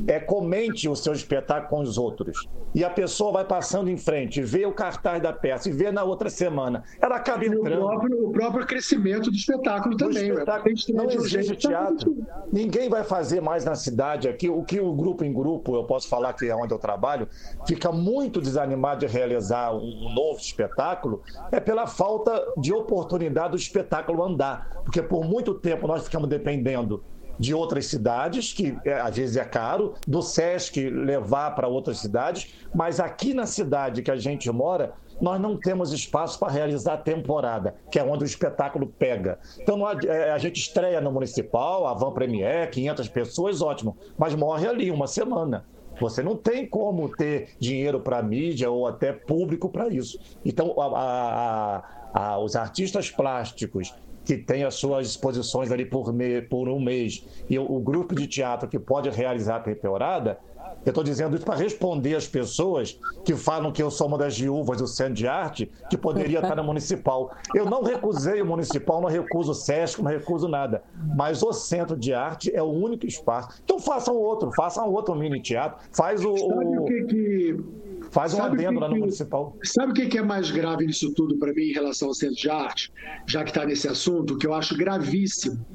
é, 0.06 0.18
comente 0.18 0.88
o 0.88 0.96
seu 0.96 1.12
espetáculo 1.12 1.68
com 1.68 1.80
os 1.80 1.98
outros. 1.98 2.48
E 2.74 2.82
a 2.82 2.90
pessoa 2.90 3.32
vai 3.32 3.44
passando 3.44 3.88
em 3.90 3.96
frente, 3.96 4.42
vê 4.42 4.66
o 4.66 4.72
cartaz 4.72 5.22
da 5.22 5.32
peça 5.32 5.68
e 5.68 5.72
vê 5.72 5.92
na 5.92 6.02
outra 6.02 6.28
semana. 6.30 6.82
Ela 7.00 7.16
acaba 7.16 7.44
E 7.44 7.48
o 7.48 7.54
entrando. 7.60 7.86
próprio, 7.86 8.28
o 8.28 8.32
próprio 8.32 8.66
crescimento 8.66 9.30
do 9.30 9.36
espetáculo 9.36 9.96
também. 9.96 10.24
né? 10.24 10.34
espetáculo, 10.34 10.74
estreia 10.74 10.98
não 11.02 11.06
de 11.06 11.16
existe 11.16 11.56
teatro. 11.56 12.16
Ninguém 12.52 12.88
vai 12.88 13.04
fazer 13.04 13.40
mais 13.40 13.64
na 13.64 13.74
cidade 13.74 14.28
aqui. 14.28 14.48
O 14.48 14.62
que 14.64 14.80
o 14.80 14.92
grupo 14.92 15.22
em 15.22 15.32
grupo, 15.32 15.76
eu 15.76 15.84
posso 15.84 16.08
falar 16.08 16.32
que 16.32 16.46
é 16.46 16.56
onde 16.56 16.72
eu 16.72 16.78
trabalho, 16.78 17.28
fica 17.66 17.92
muito 17.92 18.40
desanimado 18.40 19.00
de 19.00 19.12
realizar 19.12 19.72
um 19.74 20.12
novo 20.14 20.38
espetáculo, 20.40 21.22
é 21.52 21.60
pela 21.60 21.86
falta 21.86 22.42
de 22.56 22.72
oportunidade 22.72 23.50
do 23.50 23.56
espetáculo 23.56 24.22
andar. 24.24 24.82
Porque 24.84 25.00
por 25.02 25.24
muito 25.24 25.54
tempo 25.54 25.73
tempo 25.74 25.86
nós 25.86 26.04
ficamos 26.04 26.28
dependendo 26.28 27.02
de 27.38 27.52
outras 27.52 27.86
cidades, 27.86 28.52
que 28.52 28.76
é, 28.84 28.94
às 29.00 29.16
vezes 29.16 29.36
é 29.36 29.44
caro, 29.44 29.94
do 30.06 30.22
SESC 30.22 30.88
levar 30.88 31.54
para 31.54 31.66
outras 31.66 31.98
cidades, 31.98 32.54
mas 32.72 33.00
aqui 33.00 33.34
na 33.34 33.44
cidade 33.44 34.02
que 34.02 34.10
a 34.10 34.16
gente 34.16 34.48
mora, 34.52 34.92
nós 35.20 35.40
não 35.40 35.56
temos 35.56 35.92
espaço 35.92 36.38
para 36.38 36.52
realizar 36.52 36.94
a 36.94 36.98
temporada, 36.98 37.74
que 37.90 37.98
é 37.98 38.04
onde 38.04 38.24
o 38.24 38.26
espetáculo 38.26 38.86
pega. 38.86 39.38
Então 39.60 39.88
é, 39.88 40.30
a 40.30 40.38
gente 40.38 40.60
estreia 40.60 41.00
no 41.00 41.10
municipal, 41.10 41.86
a 41.88 41.94
Van 41.94 42.12
Premier, 42.12 42.70
500 42.70 43.08
pessoas, 43.08 43.60
ótimo, 43.60 43.96
mas 44.16 44.34
morre 44.34 44.68
ali 44.68 44.90
uma 44.90 45.06
semana. 45.06 45.64
Você 46.00 46.22
não 46.22 46.36
tem 46.36 46.66
como 46.66 47.08
ter 47.08 47.50
dinheiro 47.58 48.00
para 48.00 48.22
mídia 48.22 48.70
ou 48.70 48.86
até 48.86 49.12
público 49.12 49.68
para 49.68 49.88
isso. 49.88 50.18
Então, 50.44 50.74
a, 50.80 51.82
a, 52.12 52.30
a, 52.32 52.38
os 52.38 52.56
artistas 52.56 53.10
plásticos 53.10 53.94
que 54.24 54.36
têm 54.36 54.64
as 54.64 54.74
suas 54.74 55.08
exposições 55.08 55.70
ali 55.70 55.84
por, 55.84 56.12
me, 56.12 56.42
por 56.42 56.68
um 56.68 56.80
mês 56.80 57.24
e 57.48 57.58
o, 57.58 57.70
o 57.70 57.80
grupo 57.80 58.14
de 58.14 58.26
teatro 58.26 58.68
que 58.68 58.78
pode 58.78 59.10
realizar 59.10 59.56
a 59.56 59.60
temporada, 59.60 60.38
eu 60.84 60.90
estou 60.90 61.02
dizendo 61.02 61.34
isso 61.34 61.44
para 61.44 61.54
responder 61.54 62.14
às 62.14 62.26
pessoas 62.26 62.98
que 63.24 63.34
falam 63.34 63.72
que 63.72 63.82
eu 63.82 63.90
sou 63.90 64.06
uma 64.06 64.18
das 64.18 64.38
viúvas 64.38 64.78
do 64.78 64.86
Centro 64.86 65.14
de 65.14 65.26
Arte, 65.26 65.70
que 65.88 65.96
poderia 65.96 66.40
estar 66.40 66.54
no 66.56 66.64
Municipal. 66.64 67.34
Eu 67.54 67.64
não 67.64 67.82
recusei 67.82 68.42
o 68.42 68.46
Municipal, 68.46 69.00
não 69.00 69.08
recuso 69.08 69.52
o 69.52 69.54
SESC, 69.54 70.02
não 70.02 70.10
recuso 70.10 70.46
nada. 70.46 70.82
Mas 71.16 71.42
o 71.42 71.52
Centro 71.52 71.96
de 71.96 72.12
Arte 72.12 72.54
é 72.54 72.62
o 72.62 72.66
único 72.66 73.06
espaço. 73.06 73.60
Então 73.64 73.78
façam 73.78 74.14
outro, 74.14 74.52
façam 74.52 74.90
outro 74.92 75.14
mini 75.14 75.40
teatro. 75.40 75.78
Faz 75.90 76.22
o. 76.22 76.36
Sabe 76.36 76.78
o 76.78 76.84
que, 76.84 77.04
que 77.04 77.83
Faz 78.14 78.32
um 78.32 78.36
sabe 78.36 78.64
adendo 78.64 78.74
que, 78.74 78.80
lá 78.80 78.88
no 78.88 78.96
municipal. 78.96 79.56
Sabe 79.64 79.90
o 79.90 80.08
que 80.08 80.16
é 80.16 80.22
mais 80.22 80.48
grave 80.48 80.86
nisso 80.86 81.12
tudo 81.14 81.36
para 81.36 81.52
mim 81.52 81.62
em 81.62 81.72
relação 81.72 82.06
ao 82.06 82.14
centro 82.14 82.36
de 82.36 82.48
arte? 82.48 82.92
Já 83.26 83.42
que 83.42 83.50
está 83.50 83.66
nesse 83.66 83.88
assunto, 83.88 84.38
que 84.38 84.46
eu 84.46 84.54
acho 84.54 84.76
gravíssimo. 84.76 85.66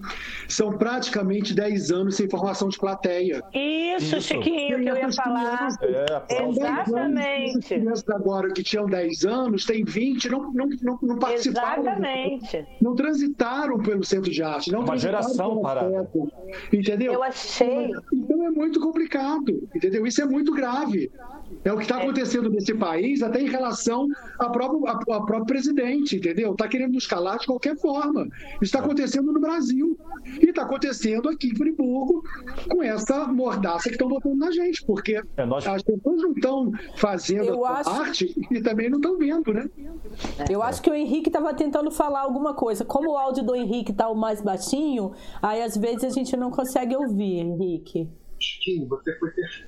São 0.47 0.71
praticamente 0.71 1.53
10 1.53 1.91
anos 1.91 2.15
sem 2.15 2.29
formação 2.29 2.69
de 2.69 2.79
plateia. 2.79 3.43
Isso, 3.53 4.15
Isso. 4.15 4.21
Chiquinho, 4.21 4.79
que 4.79 4.87
eu 4.87 4.95
ia 4.95 5.11
falar. 5.11 5.67
É. 5.81 6.47
Exatamente. 6.47 7.57
As 7.57 7.65
crianças 7.65 8.09
agora 8.09 8.53
que 8.53 8.63
tinham 8.63 8.85
10 8.85 9.25
anos, 9.25 9.65
têm 9.65 9.83
20, 9.83 10.29
não, 10.29 10.53
não, 10.53 10.69
não, 10.81 10.99
não 11.01 11.19
participaram. 11.19 11.81
Exatamente. 11.81 12.65
Não 12.81 12.95
transitaram 12.95 13.79
pelo 13.79 14.05
centro 14.05 14.31
de 14.31 14.41
arte. 14.41 14.71
Não 14.71 14.79
Uma 14.79 14.97
geração 14.97 15.61
festa, 15.61 16.07
Entendeu? 16.71 17.11
Eu 17.11 17.23
achei. 17.23 17.91
Então 18.13 18.45
é 18.45 18.49
muito 18.49 18.79
complicado, 18.79 19.67
entendeu? 19.75 20.07
Isso 20.07 20.21
é 20.21 20.25
muito 20.25 20.53
grave. 20.53 21.11
É 21.65 21.73
o 21.73 21.75
que 21.75 21.83
está 21.83 21.97
acontecendo 21.97 22.28
nesse 22.37 22.73
país, 22.75 23.21
até 23.21 23.41
em 23.41 23.49
relação 23.49 24.07
ao 24.37 24.51
próprio, 24.51 24.87
a- 24.87 24.99
ao 25.09 25.25
próprio 25.25 25.45
presidente, 25.45 26.17
entendeu? 26.17 26.51
Está 26.51 26.67
querendo 26.67 26.93
nos 26.93 27.07
calar 27.07 27.39
de 27.39 27.45
qualquer 27.47 27.75
forma. 27.77 28.25
Isso 28.53 28.63
está 28.63 28.79
acontecendo 28.79 29.31
no 29.31 29.39
Brasil. 29.39 29.97
E 30.41 30.45
está 30.49 30.61
acontecendo 30.63 31.27
aqui 31.29 31.47
em 31.47 31.55
Friburgo 31.55 32.23
com 32.69 32.83
essa 32.83 33.25
mordaça 33.27 33.83
que 33.89 33.95
estão 33.95 34.07
botando 34.07 34.37
na 34.37 34.51
gente, 34.51 34.83
porque 34.85 35.21
É, 35.37 35.45
nós- 35.45 35.65
as 35.67 35.81
pessoas 35.81 36.21
não 36.21 36.31
estão 36.31 36.71
fazendo 36.97 37.65
a 37.65 37.79
acho- 37.79 37.89
arte 37.89 38.47
e 38.51 38.61
também 38.61 38.89
não 38.89 38.97
estão 38.97 39.17
vendo, 39.17 39.53
né? 39.53 39.67
Eu 40.49 40.61
acho 40.61 40.81
que 40.81 40.89
o 40.89 40.93
Henrique 40.93 41.29
estava 41.29 41.53
tentando 41.53 41.89
falar 41.89 42.21
alguma 42.21 42.53
coisa. 42.53 42.85
Como 42.85 43.11
o 43.11 43.17
áudio 43.17 43.43
do 43.43 43.55
Henrique 43.55 43.91
está 43.91 44.07
o 44.09 44.15
mais 44.15 44.41
baixinho, 44.41 45.13
aí 45.41 45.61
às 45.63 45.75
vezes 45.75 46.03
a 46.03 46.09
gente 46.09 46.35
não 46.37 46.51
consegue 46.51 46.95
ouvir, 46.95 47.39
Henrique. 47.39 48.07
Chiquinho, 48.39 48.87
você 48.87 49.17
foi 49.17 49.31
perfeito. 49.31 49.67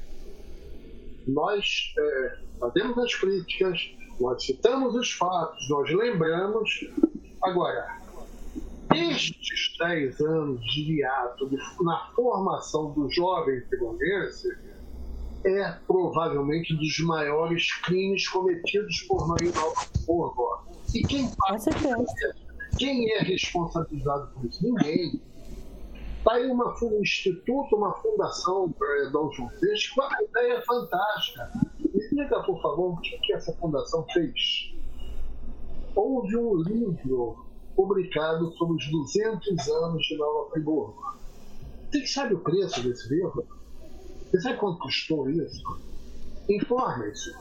Nós 1.27 1.93
é, 1.97 2.37
fazemos 2.61 2.97
as 2.99 3.15
críticas, 3.15 3.91
nós 4.19 4.43
citamos 4.43 4.93
os 4.95 5.11
fatos, 5.11 5.67
nós 5.67 5.89
lembramos. 5.89 6.69
Agora, 7.41 7.97
estes 8.93 9.75
10 9.79 10.21
anos 10.21 10.63
de 10.65 10.93
hiato 10.93 11.49
na 11.81 12.11
formação 12.15 12.91
do 12.91 13.09
jovem 13.09 13.59
frigorense 13.61 14.47
é 15.43 15.71
provavelmente 15.87 16.75
um 16.75 16.77
dos 16.77 16.99
maiores 16.99 17.73
crimes 17.81 18.27
cometidos 18.27 19.01
por 19.07 19.27
Maria 19.27 19.51
Nova 19.53 19.87
Porvo. 20.05 20.61
E 20.93 21.01
quem 21.01 21.27
paga 21.35 21.57
certeza. 21.57 22.05
quem 22.77 23.11
é 23.13 23.23
responsabilizado 23.23 24.27
por 24.35 24.45
isso? 24.45 24.63
Ninguém. 24.63 25.19
Está 26.19 26.33
aí 26.33 26.45
uma, 26.45 26.75
um 26.83 27.01
instituto, 27.01 27.75
uma 27.75 27.93
fundação 27.93 28.71
para 28.71 29.09
Dom 29.09 29.31
João 29.31 29.49
VI, 29.59 29.95
com 29.95 30.03
a 30.03 30.23
ideia 30.23 30.53
é 30.53 30.61
fantástica. 30.61 31.51
Diga, 32.11 32.43
por 32.43 32.61
favor, 32.61 32.93
o 32.93 32.97
que, 32.97 33.17
que 33.19 33.33
essa 33.33 33.53
fundação 33.53 34.05
fez? 34.11 34.73
Houve 35.95 36.35
um 36.35 36.55
livro 36.57 37.45
publicado 37.75 38.51
sobre 38.57 38.75
os 38.75 38.91
200 38.91 39.69
anos 39.69 40.05
de 40.05 40.17
Nova 40.17 40.49
Friburgo. 40.51 41.01
Você 41.89 42.05
sabe 42.07 42.33
o 42.33 42.39
preço 42.39 42.83
desse 42.83 43.13
livro? 43.13 43.45
Você 44.29 44.41
sabe 44.41 44.57
quanto 44.57 44.79
custou 44.79 45.29
isso? 45.29 45.63
Informe-se. 46.49 47.31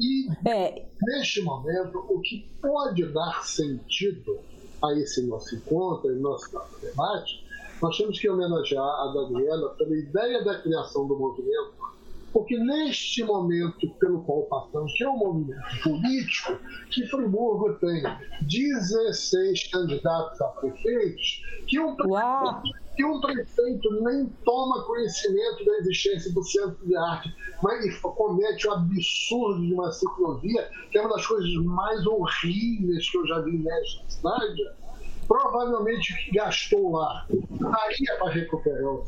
E 0.00 0.28
É, 0.46 0.86
neste 1.02 1.42
momento, 1.42 1.98
o 2.08 2.20
que 2.20 2.50
pode 2.60 3.06
dar 3.12 3.44
sentido 3.44 4.40
a 4.82 4.92
esse 4.98 5.26
nosso 5.26 5.54
encontro, 5.54 6.10
a 6.10 6.14
nosso 6.14 6.50
debate, 6.80 7.44
nós 7.80 7.96
temos 7.96 8.18
que 8.18 8.28
homenagear 8.28 8.84
a 8.84 9.12
Gabriela 9.14 9.74
pela 9.76 9.96
ideia 9.96 10.44
da 10.44 10.60
criação 10.60 11.06
do 11.06 11.18
movimento, 11.18 11.74
porque 12.34 12.58
neste 12.58 13.22
momento 13.22 13.88
pelo 14.00 14.20
qual 14.24 14.42
passamos, 14.42 14.92
que 14.94 15.04
é 15.04 15.08
um 15.08 15.16
movimento 15.16 15.62
político, 15.84 16.58
que 16.90 17.06
Friburgo 17.06 17.74
tem 17.74 18.02
16 18.42 19.70
candidatos 19.70 20.40
a 20.42 20.48
prefeitos, 20.48 21.42
que 21.68 21.78
um 21.78 21.96
Uau! 22.06 22.60
que 22.96 23.04
um 23.04 23.20
prefeito 23.20 24.02
nem 24.02 24.26
toma 24.44 24.82
conhecimento 24.84 25.64
da 25.64 25.78
existência 25.78 26.32
do 26.32 26.42
centro 26.42 26.76
de 26.84 26.96
arte, 26.96 27.32
mas 27.62 27.96
comete 28.00 28.66
o 28.66 28.72
absurdo 28.72 29.60
de 29.60 29.72
uma 29.72 29.92
ciclovia, 29.92 30.68
que 30.90 30.98
é 30.98 31.00
uma 31.02 31.10
das 31.10 31.26
coisas 31.26 31.54
mais 31.64 32.04
horríveis 32.04 33.10
que 33.10 33.18
eu 33.18 33.26
já 33.28 33.40
vi 33.40 33.58
nesta 33.58 34.08
cidade, 34.08 34.62
provavelmente 35.26 36.30
gastou 36.32 36.92
lá. 36.92 37.26
Daria 37.30 38.16
para 38.18 38.30
recuperar 38.32 38.92
o 38.92 39.04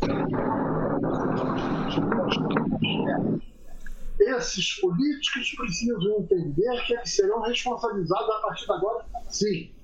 Esses 4.19 4.81
políticos 4.81 5.55
precisam 5.57 6.19
entender 6.21 6.85
que 6.87 6.95
eles 6.95 7.15
serão 7.15 7.43
responsabilizados 7.43 8.29
a 8.31 8.41
partir 8.41 8.67
de 8.67 8.73
agora, 8.73 9.05
sim. 9.29 9.75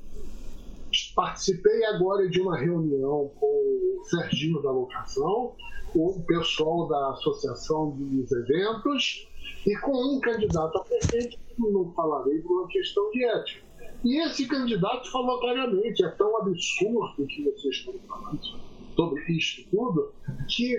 Participei 1.15 1.85
agora 1.87 2.29
de 2.29 2.41
uma 2.41 2.59
reunião 2.59 3.31
com 3.39 3.47
o 3.47 4.05
Serginho 4.05 4.61
da 4.63 4.71
Locação, 4.71 5.55
o 5.95 6.23
pessoal 6.27 6.89
da 6.89 7.11
Associação 7.11 7.91
dos 7.91 8.33
Eventos 8.33 9.29
e 9.67 9.77
com 9.79 10.17
um 10.17 10.21
candidato 10.21 10.79
a 10.79 10.85
que 10.85 11.39
não 11.59 11.93
falarei 11.95 12.41
por 12.41 12.61
uma 12.61 12.69
questão 12.69 13.11
de 13.11 13.25
ética. 13.25 13.67
E 14.05 14.21
esse 14.27 14.47
candidato 14.49 15.11
falou 15.11 15.39
claramente: 15.41 16.05
é 16.05 16.09
tão 16.11 16.37
absurdo 16.39 17.27
que 17.27 17.45
vocês 17.45 17.77
estão 17.77 17.95
falando 18.09 18.41
sobre 18.97 19.23
isto 19.37 19.71
tudo, 19.71 20.13
que 20.49 20.77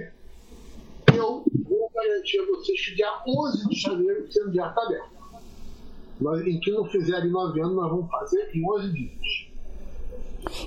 eu 1.17 1.43
vou 1.69 1.91
garantir 1.93 2.39
a 2.39 2.45
vocês 2.45 2.85
que 2.85 2.95
dia 2.95 3.09
11 3.27 3.69
de 3.69 3.75
janeiro 3.79 4.23
o 4.25 4.31
centro 4.31 4.51
de 4.51 4.59
arte 4.59 4.71
está 4.71 4.81
aberto. 4.83 5.13
Nós, 6.21 6.41
em 6.45 6.59
que 6.59 6.71
não 6.71 6.85
fizerem 6.85 7.29
nove 7.31 7.59
anos, 7.61 7.75
nós 7.75 7.89
vamos 7.89 8.09
fazer 8.09 8.49
em 8.53 8.63
11 8.69 8.89
dias. 8.93 9.47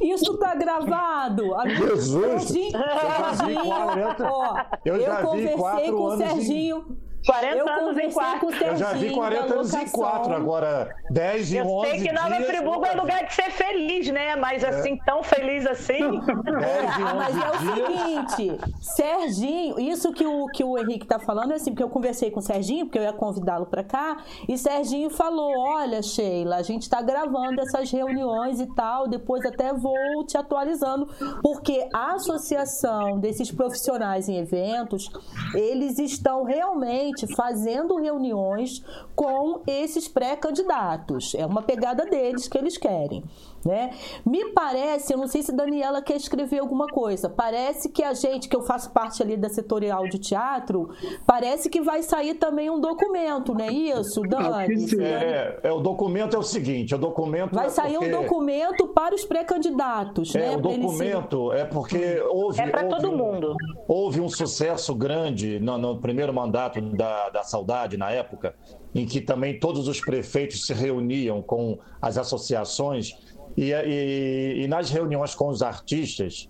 Isso 0.02 0.36
tá 0.38 0.54
gravado. 0.54 1.44
Jesus! 1.68 2.42
Serginho- 2.44 2.76
Eu 2.76 2.82
já 2.82 3.30
vi 3.30 3.36
Serginho, 3.36 3.64
40 3.64 4.30
ó, 4.32 4.64
eu 4.84 5.00
já 5.00 5.16
vi 5.20 5.26
conversei 5.26 5.56
quatro 5.56 5.92
com 5.96 6.02
o 6.02 6.06
anos 6.08 6.20
em- 6.26 6.28
Serginho. 6.30 6.98
40 7.26 7.56
eu 7.56 7.68
anos 7.68 7.80
em 7.80 7.86
conversei 7.86 8.12
quatro. 8.12 8.40
com 8.40 8.46
o 8.46 8.50
Serginho. 8.50 8.72
Eu 8.72 8.76
já 8.76 8.92
vi 8.92 9.10
40 9.10 9.46
da 9.46 9.54
anos 9.54 9.74
em 9.74 9.78
locação. 9.78 10.00
4, 10.00 10.34
agora 10.34 10.96
10 11.10 11.52
e 11.52 11.56
Eu 11.56 11.66
11 11.66 11.90
sei 11.90 12.00
que 12.02 12.12
Nova 12.12 12.36
dias, 12.36 12.46
Friburgo 12.46 12.86
é 12.86 12.92
lugar 12.92 13.24
de 13.26 13.34
ser 13.34 13.50
feliz, 13.50 14.08
né? 14.10 14.36
Mas 14.36 14.62
assim, 14.64 14.96
tão 15.04 15.22
feliz 15.22 15.66
assim. 15.66 15.98
10 15.98 16.22
e 16.22 17.02
11 17.02 17.02
Ah, 17.02 17.14
mas 17.14 17.36
é 17.36 17.50
o 17.50 17.58
seguinte, 17.58 18.60
Serginho, 18.80 19.80
isso 19.80 20.12
que 20.12 20.26
o, 20.26 20.46
que 20.48 20.62
o 20.62 20.78
Henrique 20.78 21.06
tá 21.06 21.18
falando 21.18 21.52
é 21.52 21.56
assim, 21.56 21.70
porque 21.70 21.82
eu 21.82 21.88
conversei 21.88 22.30
com 22.30 22.40
o 22.40 22.42
Serginho, 22.42 22.86
porque 22.86 22.98
eu 22.98 23.02
ia 23.02 23.12
convidá-lo 23.12 23.66
para 23.66 23.82
cá, 23.82 24.18
e 24.48 24.56
Serginho 24.56 25.10
falou: 25.10 25.52
olha, 25.58 26.02
Sheila, 26.02 26.56
a 26.56 26.62
gente 26.62 26.88
tá 26.88 27.02
gravando 27.02 27.60
essas 27.60 27.90
reuniões 27.90 28.60
e 28.60 28.66
tal, 28.74 29.08
depois 29.08 29.44
até 29.44 29.72
vou 29.72 30.24
te 30.26 30.36
atualizando, 30.36 31.08
porque 31.42 31.88
a 31.92 32.14
associação 32.14 33.18
desses 33.18 33.50
profissionais 33.50 34.28
em 34.28 34.36
eventos, 34.38 35.10
eles 35.54 35.98
estão 35.98 36.44
realmente 36.44 37.15
fazendo 37.24 37.96
reuniões 37.96 38.84
com 39.14 39.62
esses 39.66 40.08
pré-candidatos. 40.08 41.34
É 41.36 41.46
uma 41.46 41.62
pegada 41.62 42.04
deles 42.04 42.48
que 42.48 42.58
eles 42.58 42.76
querem. 42.76 43.22
Né? 43.66 43.90
Me 44.24 44.52
parece, 44.52 45.12
eu 45.12 45.18
não 45.18 45.26
sei 45.26 45.42
se 45.42 45.50
Daniela 45.50 46.00
quer 46.00 46.14
escrever 46.14 46.60
alguma 46.60 46.86
coisa, 46.86 47.28
parece 47.28 47.88
que 47.88 48.00
a 48.00 48.14
gente, 48.14 48.48
que 48.48 48.54
eu 48.54 48.62
faço 48.62 48.92
parte 48.92 49.20
ali 49.20 49.36
da 49.36 49.48
setorial 49.48 50.04
de 50.08 50.18
teatro, 50.20 50.90
parece 51.26 51.68
que 51.68 51.80
vai 51.80 52.00
sair 52.04 52.34
também 52.34 52.70
um 52.70 52.78
documento, 52.78 53.52
não 53.52 53.64
é 53.64 53.72
isso, 53.72 54.22
Dani? 54.22 54.86
É, 55.02 55.58
é, 55.64 55.72
o 55.72 55.80
documento 55.80 56.36
é 56.36 56.38
o 56.38 56.44
seguinte, 56.44 56.94
o 56.94 56.98
documento... 56.98 57.56
Vai 57.56 57.66
é 57.66 57.70
sair 57.70 57.94
porque... 57.94 58.14
um 58.14 58.22
documento 58.22 58.86
para 58.88 59.16
os 59.16 59.24
pré-candidatos, 59.24 60.32
é, 60.36 60.38
né? 60.38 60.56
O 60.56 60.60
documento 60.60 61.52
é 61.52 61.64
porque 61.64 62.22
houve... 62.30 62.60
É 62.60 62.68
para 62.68 62.84
todo 62.84 63.10
um, 63.10 63.16
mundo. 63.16 63.56
Houve 63.88 64.20
um 64.20 64.28
sucesso 64.28 64.94
grande 64.94 65.58
no, 65.58 65.76
no 65.76 65.98
primeiro 65.98 66.32
mandato 66.32 66.80
da, 66.80 67.30
da 67.30 67.42
Saudade, 67.42 67.96
na 67.96 68.12
época, 68.12 68.54
em 68.94 69.04
que 69.04 69.20
também 69.20 69.58
todos 69.58 69.88
os 69.88 70.00
prefeitos 70.00 70.66
se 70.66 70.72
reuniam 70.72 71.42
com 71.42 71.78
as 72.00 72.16
associações 72.16 73.25
e, 73.56 73.72
e, 73.72 74.62
e 74.64 74.68
nas 74.68 74.90
reuniões 74.90 75.34
com 75.34 75.48
os 75.48 75.62
artistas, 75.62 76.48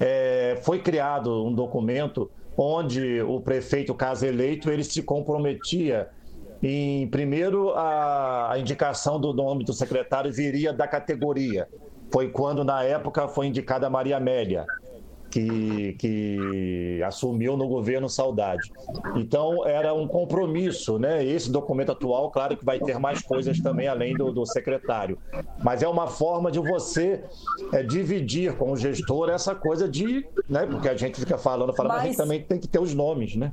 é, 0.00 0.58
foi 0.62 0.80
criado 0.80 1.44
um 1.44 1.52
documento 1.52 2.30
onde 2.56 3.22
o 3.22 3.40
prefeito, 3.40 3.94
caso 3.94 4.26
eleito, 4.26 4.70
ele 4.70 4.82
se 4.82 5.02
comprometia 5.02 6.08
em, 6.62 7.06
primeiro, 7.08 7.70
a, 7.70 8.52
a 8.52 8.58
indicação 8.58 9.20
do 9.20 9.32
nome 9.32 9.64
do 9.64 9.72
secretário 9.72 10.32
viria 10.32 10.72
da 10.72 10.88
categoria. 10.88 11.68
Foi 12.12 12.30
quando, 12.30 12.64
na 12.64 12.82
época, 12.82 13.28
foi 13.28 13.46
indicada 13.46 13.88
Maria 13.88 14.16
Amélia 14.16 14.66
que, 15.30 15.94
que 15.98 17.02
assumiu 17.06 17.56
no 17.56 17.68
governo 17.68 18.08
Saudade. 18.08 18.70
Então, 19.16 19.66
era 19.66 19.92
um 19.94 20.06
compromisso, 20.06 20.98
né? 20.98 21.24
Esse 21.24 21.50
documento 21.50 21.92
atual, 21.92 22.30
claro 22.30 22.56
que 22.56 22.64
vai 22.64 22.78
ter 22.78 22.98
mais 22.98 23.22
coisas 23.22 23.60
também 23.60 23.88
além 23.88 24.16
do, 24.16 24.32
do 24.32 24.46
secretário, 24.46 25.18
mas 25.62 25.82
é 25.82 25.88
uma 25.88 26.06
forma 26.06 26.50
de 26.50 26.58
você 26.58 27.22
é, 27.72 27.82
dividir 27.82 28.56
com 28.56 28.72
o 28.72 28.76
gestor 28.76 29.28
essa 29.28 29.54
coisa 29.54 29.88
de, 29.88 30.26
né? 30.48 30.66
Porque 30.66 30.88
a 30.88 30.96
gente 30.96 31.20
fica 31.20 31.36
falando, 31.36 31.72
falando, 31.74 31.92
mas, 31.92 31.98
mas 31.98 32.04
a 32.04 32.06
gente 32.08 32.16
também 32.16 32.42
tem 32.42 32.58
que 32.58 32.68
ter 32.68 32.80
os 32.80 32.94
nomes, 32.94 33.36
né? 33.36 33.52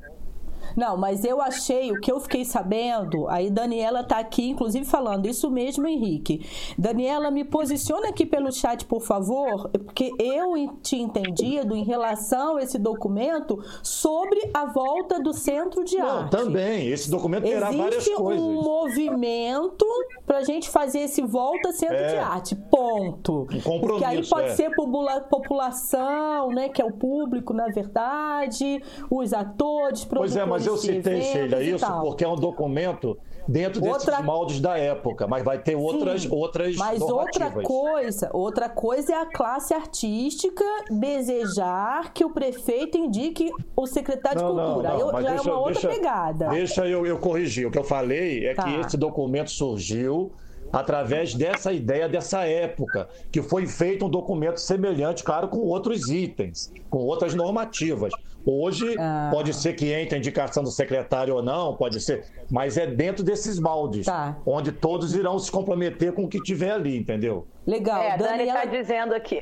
Não, 0.76 0.98
mas 0.98 1.24
eu 1.24 1.42
achei, 1.42 1.92
o 1.92 2.00
que 2.02 2.12
eu 2.12 2.20
fiquei 2.20 2.44
sabendo, 2.46 3.28
aí 3.30 3.50
Daniela 3.50 4.04
tá 4.04 4.18
aqui, 4.20 4.50
inclusive, 4.50 4.86
falando, 4.86 5.26
isso 5.26 5.50
mesmo, 5.50 5.88
Henrique. 5.88 6.46
Daniela, 6.78 7.32
me 7.32 7.44
posiciona 7.44 8.10
aqui 8.10 8.26
pelo 8.26 8.52
chat, 8.52 8.86
por 8.86 9.02
favor, 9.02 9.70
porque 9.72 10.12
eu 10.20 10.56
tinha 10.82 11.04
entendido 11.04 11.76
em 11.76 11.84
relação 11.84 12.58
a 12.58 12.64
esse 12.64 12.78
documento 12.78 13.58
sobre 13.84 14.50
a 14.54 14.66
volta 14.66 15.20
do 15.20 15.34
centro 15.34 15.84
de 15.84 15.98
Não, 15.98 16.20
arte. 16.20 16.32
Também, 16.32 16.88
esse 16.90 17.10
documento 17.10 17.44
terá 17.44 17.68
Existe 17.70 17.82
várias 17.82 18.08
coisas. 18.10 18.42
um 18.44 18.62
movimento 18.62 19.86
para 20.26 20.40
a 20.40 20.44
gente 20.44 20.70
fazer 20.70 21.00
esse 21.00 21.22
volta 21.22 21.72
centro 21.72 21.96
É. 21.96 22.08
de 22.10 22.18
arte, 22.18 22.56
ponto. 22.56 23.42
Um 23.44 23.46
compromisso, 23.62 23.80
Porque 23.88 24.06
aí 24.06 24.28
pode 24.28 24.48
é. 24.50 24.56
ser 24.56 24.76
popula- 24.76 25.22
população, 25.22 26.50
né, 26.50 26.70
que 26.70 26.82
é 26.82 26.86
o 26.86 26.92
público, 26.92 27.54
na 27.54 27.68
verdade, 27.68 28.82
os 29.10 29.34
atores, 29.34 30.06
Pois 30.06 30.36
é, 30.36 30.46
mas 30.46 30.65
eu 30.68 30.74
produtores 30.74 31.04
de 31.04 31.04
citei, 31.04 31.22
Sheila, 31.22 31.64
isso 31.64 31.86
porque 32.02 32.24
é 32.24 32.28
um 32.28 32.36
documento 32.36 33.18
dentro 33.48 33.80
desses 33.80 34.08
Outra- 34.08 34.24
moldes 34.24 34.60
da 34.60 34.76
época, 34.78 35.28
mas 35.28 35.44
vai 35.44 35.60
ter 35.60 35.76
outras, 35.76 36.24
Sim, 36.24 36.30
outras 36.32 36.76
Mas 36.78 37.00
outra 37.02 37.52
coisa, 37.52 38.30
outra 38.34 38.68
coisa 38.70 39.14
é 39.14 39.16
a 39.22 39.26
classe 39.28 39.72
artística 39.74 40.64
desejar 40.90 42.12
que 42.14 42.24
o 42.26 42.30
prefeito 42.30 42.98
indique 42.98 43.52
o 43.76 43.86
secretário 43.86 44.42
Não, 44.42 44.50
de 44.52 44.56
não, 44.58 44.66
cultura. 44.66 44.90
Aí 44.92 45.00
não, 45.00 45.08
eu- 45.08 45.14
mas 45.14 45.24
já 45.24 45.30
deixa- 45.32 45.50
é 45.50 45.52
uma 45.54 45.60
outra 45.60 45.74
deixa- 45.74 45.90
pegada. 45.90 46.48
Deixa 46.50 46.88
eu, 46.88 47.06
eu 47.06 47.18
corrigir. 47.18 47.68
O 47.68 47.72
que 47.72 47.78
eu 47.80 47.84
falei 47.84 48.46
é 48.48 48.54
Tá. 48.54 48.64
que 48.64 48.76
esse 48.80 48.98
documento 48.98 49.52
surgiu 49.52 50.32
através 50.74 51.34
dessa 51.36 51.72
ideia 51.72 52.10
dessa 52.10 52.44
época, 52.46 53.08
que 53.32 53.42
foi 53.42 53.66
feito 53.68 54.06
um 54.06 54.10
documento 54.10 54.58
semelhante, 54.58 55.24
claro, 55.24 55.48
com 55.48 55.60
outros 55.60 56.10
itens, 56.10 56.72
com 56.90 56.98
outras 57.00 57.34
normativas. 57.34 58.12
Hoje 58.46 58.96
Ah. 59.00 59.30
pode 59.34 59.54
ser 59.54 59.74
que 59.74 59.92
entre 59.92 60.16
a 60.16 60.18
indicação 60.20 60.64
do 60.64 60.70
secretário 60.70 61.34
ou 61.36 61.42
não, 61.42 61.76
pode 61.76 62.00
ser, 62.00 62.24
mas 62.52 62.78
é 62.78 62.86
dentro 62.86 63.24
desses 63.24 63.60
moldes, 63.60 64.06
Tá. 64.06 64.38
onde 64.46 64.72
todos 64.72 65.16
irão 65.16 65.40
se 65.40 65.52
comprometer 65.52 66.14
com 66.14 66.26
o 66.26 66.28
que 66.28 66.40
tiver 66.42 66.72
ali, 66.72 66.96
entendeu? 66.98 67.48
Legal. 67.66 68.02
É, 68.02 68.12
a 68.12 68.18
Dani 68.18 68.38
Daniela... 68.38 68.60
está 68.60 68.72
dizendo 68.72 69.14
aqui 69.16 69.42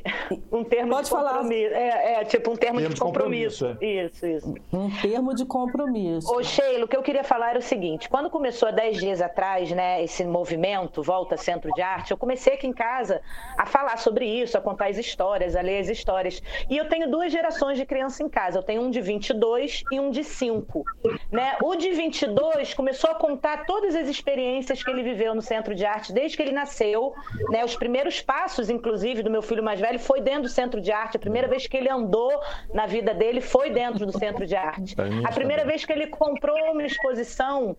um 0.50 0.64
termo 0.64 0.92
Pode 0.92 1.04
de 1.04 1.10
falar. 1.10 1.34
compromisso. 1.34 1.74
É, 1.74 2.12
é, 2.20 2.24
tipo 2.24 2.50
um 2.50 2.56
termo, 2.56 2.78
Termo 2.80 2.94
de 2.94 3.00
compromisso. 3.00 3.66
compromisso, 3.66 3.84
Isso, 4.16 4.26
isso. 4.26 4.54
Um 4.72 4.90
termo 5.00 5.34
de 5.34 5.44
compromisso. 5.44 6.32
Ô, 6.34 6.42
Sheila, 6.42 6.84
o 6.86 6.88
que 6.88 6.96
eu 6.96 7.02
queria 7.02 7.22
falar 7.22 7.50
era 7.50 7.58
o 7.58 7.62
seguinte: 7.62 8.08
quando 8.08 8.30
começou 8.30 8.68
há 8.68 8.72
10 8.72 8.96
dias 8.98 9.20
atrás, 9.20 9.70
né, 9.72 10.02
esse 10.02 10.24
movimento 10.24 11.02
Volta 11.02 11.36
Centro 11.36 11.70
de 11.72 11.82
Arte, 11.82 12.10
eu 12.12 12.16
comecei 12.16 12.54
aqui 12.54 12.66
em 12.66 12.72
casa 12.72 13.20
a 13.58 13.66
falar 13.66 13.98
sobre 13.98 14.24
isso, 14.26 14.56
a 14.56 14.60
contar 14.60 14.86
as 14.86 14.96
histórias, 14.96 15.54
a 15.54 15.60
ler 15.60 15.80
as 15.80 15.88
histórias. 15.88 16.42
E 16.70 16.76
eu 16.76 16.88
tenho 16.88 17.10
duas 17.10 17.30
gerações 17.30 17.76
de 17.76 17.84
criança 17.84 18.22
em 18.22 18.28
casa. 18.28 18.58
Eu 18.58 18.62
tenho 18.62 18.82
um 18.82 18.90
de 18.90 19.00
22 19.00 19.82
e 19.92 20.00
um 20.00 20.10
de 20.10 20.24
5. 20.24 20.84
Né? 21.30 21.56
O 21.62 21.74
de 21.76 21.90
22 21.92 22.72
começou 22.74 23.10
a 23.10 23.14
contar 23.14 23.66
todas 23.66 23.94
as 23.94 24.08
experiências 24.08 24.82
que 24.82 24.90
ele 24.90 25.02
viveu 25.02 25.34
no 25.34 25.42
Centro 25.42 25.74
de 25.74 25.84
Arte 25.84 26.12
desde 26.12 26.36
que 26.36 26.42
ele 26.42 26.52
nasceu. 26.52 27.12
Né? 27.50 27.64
Os 27.64 27.76
primeiros 27.76 28.13
passos, 28.20 28.68
inclusive, 28.70 29.22
do 29.22 29.30
meu 29.30 29.42
filho 29.42 29.62
mais 29.62 29.80
velho 29.80 29.98
foi 29.98 30.20
dentro 30.20 30.42
do 30.42 30.48
Centro 30.48 30.80
de 30.80 30.90
Arte. 30.92 31.16
A 31.16 31.20
primeira 31.20 31.48
vez 31.48 31.66
que 31.66 31.76
ele 31.76 31.88
andou 31.88 32.32
na 32.72 32.86
vida 32.86 33.12
dele 33.14 33.40
foi 33.40 33.70
dentro 33.70 34.04
do 34.06 34.12
Centro 34.18 34.46
de 34.46 34.56
Arte. 34.56 34.94
A 35.26 35.32
primeira 35.32 35.64
vez 35.64 35.84
que 35.84 35.92
ele 35.92 36.06
comprou 36.08 36.56
uma 36.72 36.82
exposição 36.84 37.76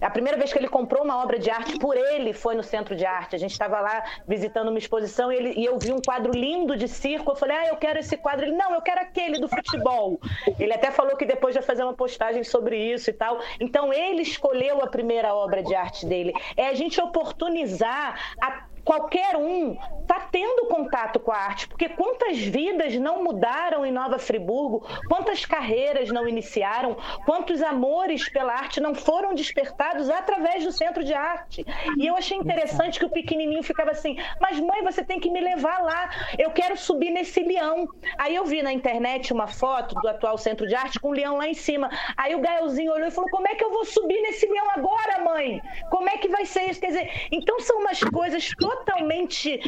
a 0.00 0.10
primeira 0.10 0.36
vez 0.36 0.52
que 0.52 0.58
ele 0.58 0.68
comprou 0.68 1.02
uma 1.04 1.22
obra 1.22 1.38
de 1.38 1.48
arte 1.50 1.78
por 1.78 1.96
ele 1.96 2.32
foi 2.34 2.54
no 2.54 2.62
Centro 2.62 2.94
de 2.94 3.06
Arte. 3.06 3.36
A 3.36 3.38
gente 3.38 3.52
estava 3.52 3.80
lá 3.80 4.02
visitando 4.28 4.68
uma 4.68 4.76
exposição 4.76 5.32
e, 5.32 5.36
ele- 5.36 5.54
e 5.56 5.64
eu 5.64 5.78
vi 5.78 5.92
um 5.92 6.00
quadro 6.04 6.32
lindo 6.32 6.76
de 6.76 6.88
circo. 6.88 7.30
Eu 7.30 7.36
falei, 7.36 7.56
ah, 7.56 7.68
eu 7.68 7.76
quero 7.76 7.98
esse 8.00 8.16
quadro. 8.18 8.44
Ele, 8.44 8.56
não, 8.56 8.74
eu 8.74 8.82
quero 8.82 9.00
aquele 9.00 9.38
do 9.38 9.48
futebol. 9.48 10.20
Ele 10.58 10.74
até 10.74 10.90
falou 10.90 11.16
que 11.16 11.24
depois 11.24 11.54
vai 11.54 11.62
fazer 11.62 11.84
uma 11.84 11.94
postagem 11.94 12.42
sobre 12.44 12.76
isso 12.76 13.08
e 13.08 13.12
tal. 13.14 13.38
Então, 13.58 13.92
ele 13.94 14.20
escolheu 14.22 14.82
a 14.82 14.88
primeira 14.88 15.32
obra 15.34 15.62
de 15.62 15.74
arte 15.74 16.04
dele. 16.04 16.34
É 16.56 16.66
a 16.68 16.74
gente 16.74 17.00
oportunizar 17.00 18.34
a 18.42 18.64
qualquer 18.84 19.36
um 19.36 19.76
está 20.02 20.20
tendo 20.30 20.66
contato 20.66 21.18
com 21.18 21.32
a 21.32 21.36
arte, 21.36 21.66
porque 21.66 21.88
quantas 21.88 22.38
vidas 22.38 22.94
não 22.96 23.24
mudaram 23.24 23.86
em 23.86 23.90
Nova 23.90 24.18
Friburgo, 24.18 24.86
quantas 25.08 25.46
carreiras 25.46 26.10
não 26.10 26.28
iniciaram, 26.28 26.96
quantos 27.24 27.62
amores 27.62 28.28
pela 28.28 28.52
arte 28.52 28.80
não 28.80 28.94
foram 28.94 29.34
despertados 29.34 30.10
através 30.10 30.62
do 30.62 30.70
centro 30.70 31.02
de 31.02 31.14
arte. 31.14 31.64
E 31.96 32.06
eu 32.06 32.16
achei 32.16 32.36
interessante 32.36 32.98
que 32.98 33.06
o 33.06 33.10
pequenininho 33.10 33.62
ficava 33.62 33.92
assim: 33.92 34.16
"Mas 34.40 34.60
mãe, 34.60 34.82
você 34.82 35.02
tem 35.02 35.18
que 35.18 35.30
me 35.30 35.40
levar 35.40 35.82
lá. 35.82 36.10
Eu 36.38 36.50
quero 36.50 36.76
subir 36.76 37.10
nesse 37.10 37.40
leão". 37.40 37.88
Aí 38.18 38.34
eu 38.34 38.44
vi 38.44 38.62
na 38.62 38.72
internet 38.72 39.32
uma 39.32 39.46
foto 39.46 39.94
do 39.94 40.08
atual 40.08 40.36
centro 40.36 40.66
de 40.66 40.74
arte 40.74 41.00
com 41.00 41.08
um 41.08 41.12
leão 41.12 41.38
lá 41.38 41.48
em 41.48 41.54
cima. 41.54 41.88
Aí 42.16 42.34
o 42.34 42.40
Gaelzinho 42.40 42.92
olhou 42.92 43.08
e 43.08 43.10
falou: 43.10 43.30
"Como 43.30 43.48
é 43.48 43.54
que 43.54 43.64
eu 43.64 43.70
vou 43.70 43.84
subir 43.86 44.20
nesse 44.20 44.46
leão 44.46 44.70
agora, 44.72 45.24
mãe? 45.24 45.62
Como 45.90 46.08
é 46.08 46.18
que 46.18 46.28
vai 46.28 46.44
ser 46.44 46.64
isso?" 46.70 46.80
Quer 46.80 46.88
dizer, 46.88 47.10
então 47.32 47.58
são 47.60 47.78
umas 47.78 48.00
coisas 48.00 48.52
totalmente 48.76 49.60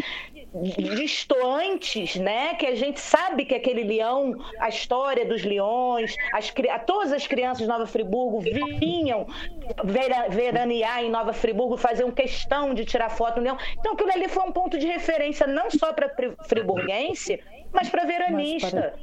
distoantes, 0.94 2.16
né? 2.16 2.54
Que 2.54 2.66
a 2.66 2.74
gente 2.74 3.00
sabe 3.00 3.44
que 3.44 3.54
aquele 3.54 3.84
leão, 3.84 4.34
a 4.58 4.68
história 4.68 5.24
dos 5.24 5.44
leões, 5.44 6.14
as, 6.32 6.52
todas 6.86 7.12
as 7.12 7.26
crianças 7.26 7.58
de 7.58 7.68
Nova 7.68 7.86
Friburgo 7.86 8.40
vinham 8.40 9.26
vera- 9.84 10.28
veranear 10.28 11.02
em 11.02 11.10
Nova 11.10 11.32
Friburgo, 11.32 11.76
faziam 11.76 12.10
questão 12.10 12.74
de 12.74 12.84
tirar 12.84 13.10
foto 13.10 13.36
do 13.36 13.40
leão. 13.42 13.58
Então 13.78 13.92
aquilo 13.92 14.12
ali 14.12 14.28
foi 14.28 14.44
um 14.44 14.52
ponto 14.52 14.78
de 14.78 14.86
referência 14.86 15.46
não 15.46 15.70
só 15.70 15.92
para 15.92 16.14
friburguense, 16.46 17.40
mas 17.72 17.88
para 17.88 18.04
veranista. 18.04 18.94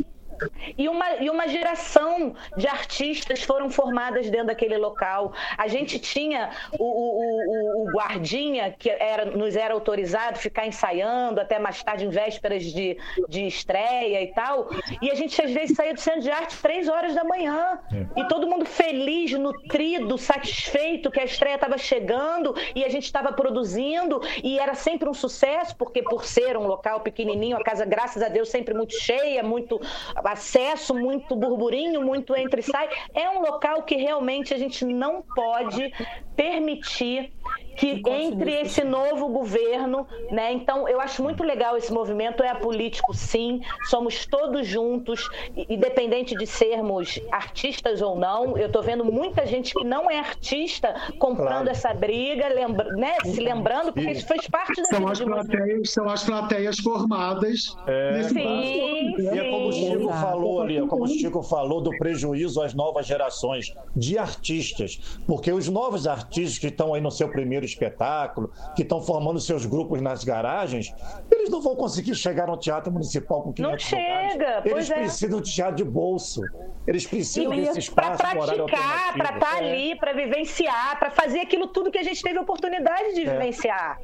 E 0.78 0.88
uma, 0.88 1.16
e 1.16 1.30
uma 1.30 1.48
geração 1.48 2.36
de 2.58 2.68
artistas 2.68 3.44
foram 3.44 3.70
formadas 3.70 4.30
dentro 4.30 4.48
daquele 4.48 4.78
local. 4.78 5.34
A 5.58 5.68
gente 5.68 6.00
tinha 6.00 6.50
o, 6.80 6.84
o, 6.84 7.84
o, 7.84 7.84
o 7.84 7.92
guardinha, 7.92 8.76
que 8.78 8.90
era, 8.90 9.26
nos 9.26 9.56
era 9.56 9.74
autorizado 9.74 10.38
ficar 10.38 10.66
ensaiando 10.68 11.40
até 11.40 11.60
mais 11.60 11.82
tarde, 11.84 12.06
em 12.06 12.10
vésperas 12.10 12.64
de, 12.64 12.98
de 13.28 13.48
estreia 13.48 14.22
e 14.22 14.28
tal. 14.34 14.70
E 15.02 15.12
a 15.12 15.16
gente, 15.16 15.42
às 15.42 15.52
vezes, 15.52 15.76
saía 15.76 15.94
do 15.94 16.00
centro 16.00 16.22
de 16.22 16.32
arte 16.32 16.58
três 16.62 16.88
horas 16.88 17.14
da 17.14 17.24
manhã. 17.24 17.80
E 18.16 18.28
todo 18.28 18.48
mundo 18.48 18.66
feliz, 18.66 19.32
nutrido, 19.34 20.18
satisfeito 20.18 21.12
que 21.12 21.20
a 21.20 21.26
estreia 21.26 21.56
estava 21.56 21.78
chegando 21.78 22.56
e 22.76 22.84
a 22.84 22.90
gente 22.90 23.06
estava 23.06 23.32
produzindo. 23.32 24.22
E 24.44 24.60
era 24.60 24.74
sempre 24.74 25.08
um 25.08 25.14
sucesso, 25.14 25.76
porque 25.76 26.02
por 26.02 26.26
ser 26.26 26.58
um 26.58 26.68
local 26.68 27.02
pequenininho, 27.02 27.58
a 27.58 27.64
casa, 27.64 27.86
graças 27.86 28.22
a 28.22 28.28
Deus, 28.28 28.50
sempre 28.50 28.74
muito 28.74 28.96
cheia, 29.00 29.44
muito 29.44 29.80
acesso, 30.24 30.94
muito 30.94 31.36
burburinho, 31.36 32.02
muito 32.02 32.36
entre 32.36 32.62
e 32.62 32.64
sai. 32.64 32.90
É 33.14 33.30
um 33.30 33.42
local 33.42 33.84
que 33.84 33.96
realmente 33.96 34.54
a 34.54 34.58
gente 34.58 34.86
não 34.86 35.22
pode 35.36 35.92
permitir 36.36 37.32
que 37.76 38.02
entre 38.06 38.62
esse 38.62 38.84
novo 38.84 39.28
governo, 39.30 40.08
né? 40.32 40.52
Então, 40.54 40.88
eu 40.88 41.00
acho 41.00 41.24
muito 41.24 41.44
legal 41.44 41.78
esse 41.78 41.92
movimento, 41.92 42.44
é 42.44 42.54
político 42.54 43.14
sim, 43.14 43.62
somos 43.90 44.26
todos 44.26 44.68
juntos, 44.68 45.30
independente 45.70 46.36
de 46.36 46.46
sermos 46.46 47.20
artistas 47.32 48.02
ou 48.02 48.18
não. 48.18 48.58
Eu 48.58 48.68
estou 48.68 48.82
vendo 48.82 49.04
muita 49.06 49.46
gente 49.46 49.74
que 49.74 49.84
não 49.84 50.10
é 50.10 50.20
artista 50.20 50.94
comprando 51.20 51.66
claro. 51.66 51.70
essa 51.70 51.94
briga, 51.94 52.48
lembra, 52.48 52.86
né? 52.96 53.14
se 53.26 53.40
lembrando, 53.40 53.92
porque 53.94 54.12
isso 54.12 54.28
faz 54.28 54.48
parte 54.48 54.82
da 54.82 54.88
são 54.88 55.08
as 55.08 55.20
plateias, 55.20 55.90
São 55.90 56.10
as 56.10 56.24
plateias 56.24 56.80
formadas 56.80 57.76
é, 57.88 58.18
nesse 58.18 58.30
sim, 58.30 59.14
sim. 59.16 59.22
E 59.22 59.40
é 59.40 59.50
como 59.50 59.68
o 59.68 59.72
Chico 59.72 60.10
falou 60.10 60.62
ali, 60.62 60.78
é 60.78 60.88
como 60.88 61.04
o 61.04 61.08
Chico 61.08 61.44
falou 61.44 61.82
do 61.82 61.92
prejuízo 61.98 62.62
às 62.62 62.74
novas 62.74 63.06
gerações 63.06 63.74
de 63.96 64.18
artistas, 64.18 65.00
porque 65.28 65.52
os 65.52 65.68
novos 65.70 66.08
artistas 66.08 66.58
que 66.58 66.68
estão 66.68 66.94
aí 66.94 67.02
no 67.02 67.12
seu 67.12 67.30
primeiro 67.30 67.63
espetáculo, 67.66 68.52
que 68.76 68.82
estão 68.82 69.02
formando 69.02 69.40
seus 69.40 69.66
grupos 69.66 70.02
nas 70.02 70.24
garagens, 70.24 70.94
eles 71.32 71.50
não 71.50 71.62
vão 71.62 71.76
conseguir 71.76 72.16
chegar 72.16 72.48
no 72.48 72.58
teatro 72.58 72.92
municipal 72.92 73.42
com 73.42 73.54
500 73.54 73.72
Não 73.72 73.80
chega, 73.80 74.62
Eles 74.66 74.90
é. 74.90 74.96
precisam 74.96 75.42
de 75.42 75.54
teatro 75.54 75.76
de 75.76 75.84
bolso. 75.84 76.42
Eles 76.86 77.06
precisam 77.06 77.56
desse 77.56 77.80
espaço 77.80 78.18
para 78.18 78.32
praticar, 78.32 79.14
para 79.14 79.36
estar 79.36 79.40
tá 79.40 79.64
é. 79.64 79.70
ali, 79.70 79.96
para 79.96 80.14
vivenciar, 80.14 81.00
para 81.00 81.12
fazer 81.12 81.40
aquilo 81.40 81.68
tudo 81.68 81.92
que 81.92 81.98
a 81.98 82.04
gente 82.04 82.22
teve 82.22 82.38
oportunidade 82.40 83.14
de 83.14 83.28
é. 83.28 83.32
vivenciar. 83.32 84.00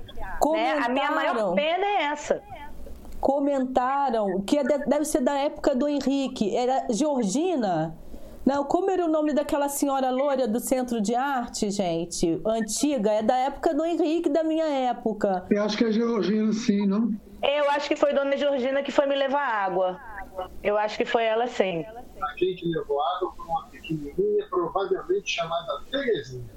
Né? 0.53 0.71
A 0.83 0.89
minha 0.89 1.11
maior 1.11 1.53
pena 1.53 1.85
é 1.85 2.03
essa 2.03 2.41
comentaram 3.19 4.41
que 4.41 4.57
é 4.57 4.63
deve 4.63 5.05
ser 5.05 5.21
da 5.21 5.33
época 5.33 5.75
do 5.75 5.87
Henrique, 5.87 6.55
era 6.55 6.87
Georgina. 6.89 7.95
Não, 8.45 8.63
como 8.63 8.89
era 8.89 9.05
o 9.05 9.07
nome 9.07 9.33
daquela 9.33 9.69
senhora 9.69 10.09
loira 10.09 10.47
do 10.47 10.59
Centro 10.59 11.01
de 11.01 11.13
Arte, 11.13 11.69
gente? 11.69 12.41
Antiga, 12.45 13.11
é 13.11 13.21
da 13.21 13.35
época 13.37 13.73
do 13.73 13.85
Henrique, 13.85 14.29
da 14.29 14.43
minha 14.43 14.65
época. 14.65 15.45
Eu 15.51 15.63
acho 15.63 15.77
que 15.77 15.85
é 15.85 15.91
Georgina, 15.91 16.51
sim, 16.53 16.85
não? 16.87 17.11
Eu 17.43 17.69
acho 17.71 17.87
que 17.87 17.95
foi 17.95 18.13
Dona 18.13 18.35
Georgina 18.35 18.81
que 18.83 18.91
foi 18.91 19.05
me 19.05 19.15
levar 19.15 19.45
água. 19.45 19.99
Eu 20.63 20.77
acho 20.77 20.97
que 20.97 21.05
foi 21.05 21.23
ela, 21.23 21.47
sim. 21.47 21.85
A 22.21 22.33
quem 22.35 22.55
que 22.55 22.65
levou 22.67 23.01
água 23.01 23.33
foi 23.35 23.45
uma 23.45 23.67
pequenininha, 23.69 24.47
provavelmente 24.49 25.31
chamada 25.31 25.83
Terezinha. 25.91 26.49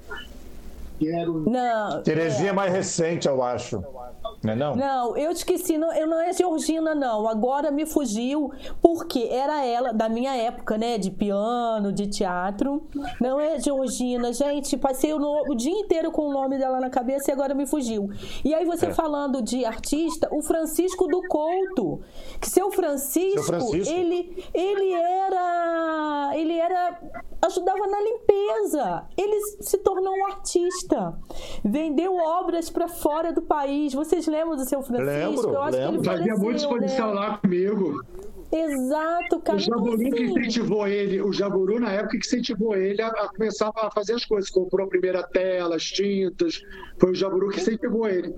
Não. 0.99 2.03
Terezinha 2.03 2.49
é 2.49 2.53
mais 2.53 2.71
recente, 2.71 3.27
eu 3.27 3.41
acho. 3.41 3.83
Não 4.43 4.53
é 4.53 4.55
não? 4.55 4.75
Não, 4.75 5.17
eu 5.17 5.31
esqueci, 5.31 5.77
não, 5.77 5.93
eu 5.93 6.05
não 6.05 6.19
é 6.19 6.33
Georgina, 6.33 6.93
não. 6.93 7.27
Agora 7.27 7.71
me 7.71 7.85
fugiu, 7.85 8.51
porque 8.81 9.29
era 9.31 9.65
ela, 9.65 9.93
da 9.93 10.09
minha 10.09 10.35
época, 10.35 10.77
né? 10.77 10.97
De 10.97 11.09
piano, 11.09 11.93
de 11.93 12.07
teatro. 12.07 12.85
Não 13.21 13.39
é 13.39 13.59
Georgina. 13.59 14.33
Gente, 14.33 14.75
passei 14.75 15.13
o, 15.13 15.19
no, 15.19 15.45
o 15.49 15.55
dia 15.55 15.71
inteiro 15.71 16.11
com 16.11 16.27
o 16.27 16.33
nome 16.33 16.57
dela 16.57 16.79
na 16.79 16.89
cabeça 16.89 17.31
e 17.31 17.33
agora 17.33 17.53
me 17.53 17.65
fugiu. 17.65 18.09
E 18.43 18.53
aí 18.53 18.65
você 18.65 18.87
é. 18.87 18.93
falando 18.93 19.41
de 19.41 19.63
artista, 19.63 20.27
o 20.31 20.41
Francisco 20.41 21.07
do 21.07 21.21
Couto. 21.27 22.01
Que 22.41 22.49
seu 22.49 22.69
Francisco, 22.71 23.43
seu 23.43 23.43
Francisco, 23.43 23.93
ele, 23.93 24.45
ele 24.53 24.93
era. 24.93 26.31
Ele 26.35 26.57
era. 26.57 26.99
ajudava 27.45 27.87
na 27.87 28.01
limpeza. 28.01 29.05
Ele 29.17 29.39
se 29.61 29.77
tornou 29.77 30.13
um 30.13 30.25
artista. 30.25 30.82
Vendeu 31.63 32.15
obras 32.15 32.69
para 32.69 32.87
fora 32.87 33.31
do 33.33 33.41
país. 33.41 33.93
Vocês 33.93 34.27
lembra 34.27 34.55
do 34.55 34.65
seu 34.65 34.81
Francisco? 34.81 35.11
Lembro, 35.11 35.49
eu 35.49 35.61
acho 35.61 35.77
lembro. 35.77 36.01
que 36.01 36.09
ele 36.09 36.17
Fazia 36.17 36.35
muita 36.35 36.57
exposição 36.57 37.07
né? 37.07 37.13
lá 37.13 37.37
comigo. 37.37 38.03
Exato, 38.53 39.39
cara. 39.39 39.57
O 39.57 39.61
Jaburu 39.61 39.93
assim. 39.95 40.11
que 40.11 40.23
incentivou 40.23 40.87
ele, 40.87 41.21
o 41.21 41.33
Jaburu 41.33 41.79
na 41.79 41.91
época 41.91 42.11
que 42.19 42.25
incentivou 42.25 42.75
ele 42.75 43.01
a, 43.01 43.07
a, 43.07 43.29
começar 43.29 43.71
a 43.75 43.89
fazer 43.91 44.13
as 44.13 44.25
coisas. 44.25 44.49
Comprou 44.49 44.85
a 44.85 44.89
primeira 44.89 45.23
tela, 45.23 45.75
as 45.75 45.83
tintas. 45.83 46.61
Foi 46.99 47.11
o 47.11 47.15
Jaburu 47.15 47.49
que 47.49 47.59
incentivou 47.59 48.07
ele. 48.07 48.33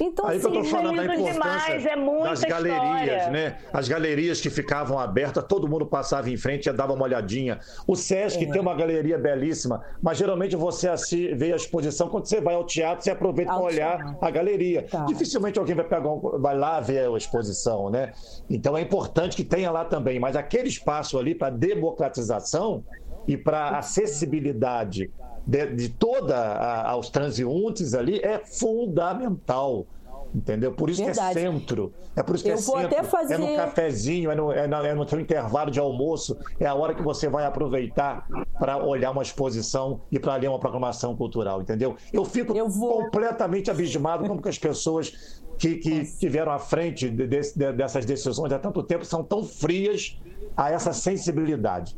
Então, 0.00 0.26
Aí 0.26 0.38
que 0.38 0.46
eu 0.46 0.52
tô 0.52 0.64
falando 0.64 0.96
da 0.96 1.04
importância 1.04 1.32
demais, 1.32 1.86
é 1.86 2.24
das 2.24 2.40
galerias, 2.42 3.16
história. 3.16 3.30
né? 3.30 3.58
As 3.72 3.88
galerias 3.88 4.40
que 4.40 4.50
ficavam 4.50 4.98
abertas, 4.98 5.44
todo 5.44 5.66
mundo 5.66 5.86
passava 5.86 6.28
em 6.28 6.36
frente 6.36 6.68
e 6.68 6.72
dava 6.72 6.92
uma 6.92 7.04
olhadinha. 7.04 7.60
O 7.86 7.96
Sesc 7.96 8.44
é. 8.44 8.50
tem 8.50 8.60
uma 8.60 8.74
galeria 8.74 9.16
belíssima, 9.16 9.82
mas 10.02 10.18
geralmente 10.18 10.54
você 10.54 10.94
vê 11.34 11.52
a 11.52 11.56
exposição 11.56 12.08
quando 12.08 12.26
você 12.26 12.40
vai 12.40 12.54
ao 12.54 12.64
teatro, 12.64 13.04
você 13.04 13.10
aproveita 13.10 13.52
para 13.52 13.62
olhar 13.62 14.16
a 14.20 14.30
galeria. 14.30 14.82
Tá. 14.82 15.04
Dificilmente 15.04 15.58
alguém 15.58 15.74
vai 15.74 15.84
pegar 15.86 16.08
um, 16.08 16.38
vai 16.38 16.56
lá 16.56 16.78
ver 16.80 17.08
a 17.08 17.16
exposição, 17.16 17.88
né? 17.90 18.12
Então 18.50 18.76
é 18.76 18.82
importante 18.82 19.25
que 19.34 19.44
tenha 19.44 19.70
lá 19.70 19.84
também, 19.84 20.20
mas 20.20 20.36
aquele 20.36 20.68
espaço 20.68 21.18
ali 21.18 21.34
para 21.34 21.50
democratização 21.50 22.84
e 23.26 23.36
para 23.36 23.78
acessibilidade 23.78 25.10
de, 25.46 25.66
de 25.74 25.88
toda 25.88 26.36
a, 26.36 26.90
aos 26.90 27.08
transeuntes 27.08 27.94
ali 27.94 28.20
é 28.20 28.38
fundamental. 28.38 29.86
Entendeu? 30.34 30.72
Por 30.72 30.90
isso 30.90 31.02
Verdade. 31.02 31.32
que 31.32 31.38
é 31.38 31.50
centro. 31.50 31.94
É 32.14 32.22
por 32.22 32.34
isso 32.34 32.44
que 32.44 32.50
Eu 32.50 32.54
é 32.54 32.56
vou 32.56 32.78
centro. 32.78 32.98
Até 32.98 33.02
fazer... 33.02 33.34
É 33.34 33.38
no 33.38 33.56
cafezinho, 33.56 34.30
é 34.30 34.34
no, 34.34 34.52
é, 34.52 34.66
no, 34.66 34.76
é 34.76 34.94
no 34.94 35.08
seu 35.08 35.18
intervalo 35.18 35.70
de 35.70 35.80
almoço. 35.80 36.36
É 36.60 36.66
a 36.66 36.74
hora 36.74 36.94
que 36.94 37.02
você 37.02 37.26
vai 37.28 37.46
aproveitar 37.46 38.26
para 38.58 38.76
olhar 38.76 39.12
uma 39.12 39.22
exposição 39.22 40.00
e 40.10 40.18
para 40.18 40.36
ler 40.36 40.48
uma 40.48 40.58
programação 40.58 41.16
cultural, 41.16 41.62
entendeu? 41.62 41.96
Eu 42.12 42.24
fico 42.24 42.54
Eu 42.54 42.68
vou... 42.68 43.04
completamente 43.04 43.70
abismado 43.70 44.26
como 44.26 44.42
que 44.42 44.48
as 44.48 44.58
pessoas 44.58 45.42
que, 45.58 45.76
que 45.76 46.04
tiveram 46.18 46.52
à 46.52 46.58
frente 46.58 47.08
de, 47.10 47.26
de, 47.26 47.72
dessas 47.72 48.04
decisões 48.04 48.52
há 48.52 48.58
tanto 48.58 48.82
tempo 48.82 49.04
são 49.04 49.24
tão 49.24 49.44
frias 49.44 50.18
a 50.56 50.70
essa 50.70 50.92
sensibilidade. 50.92 51.96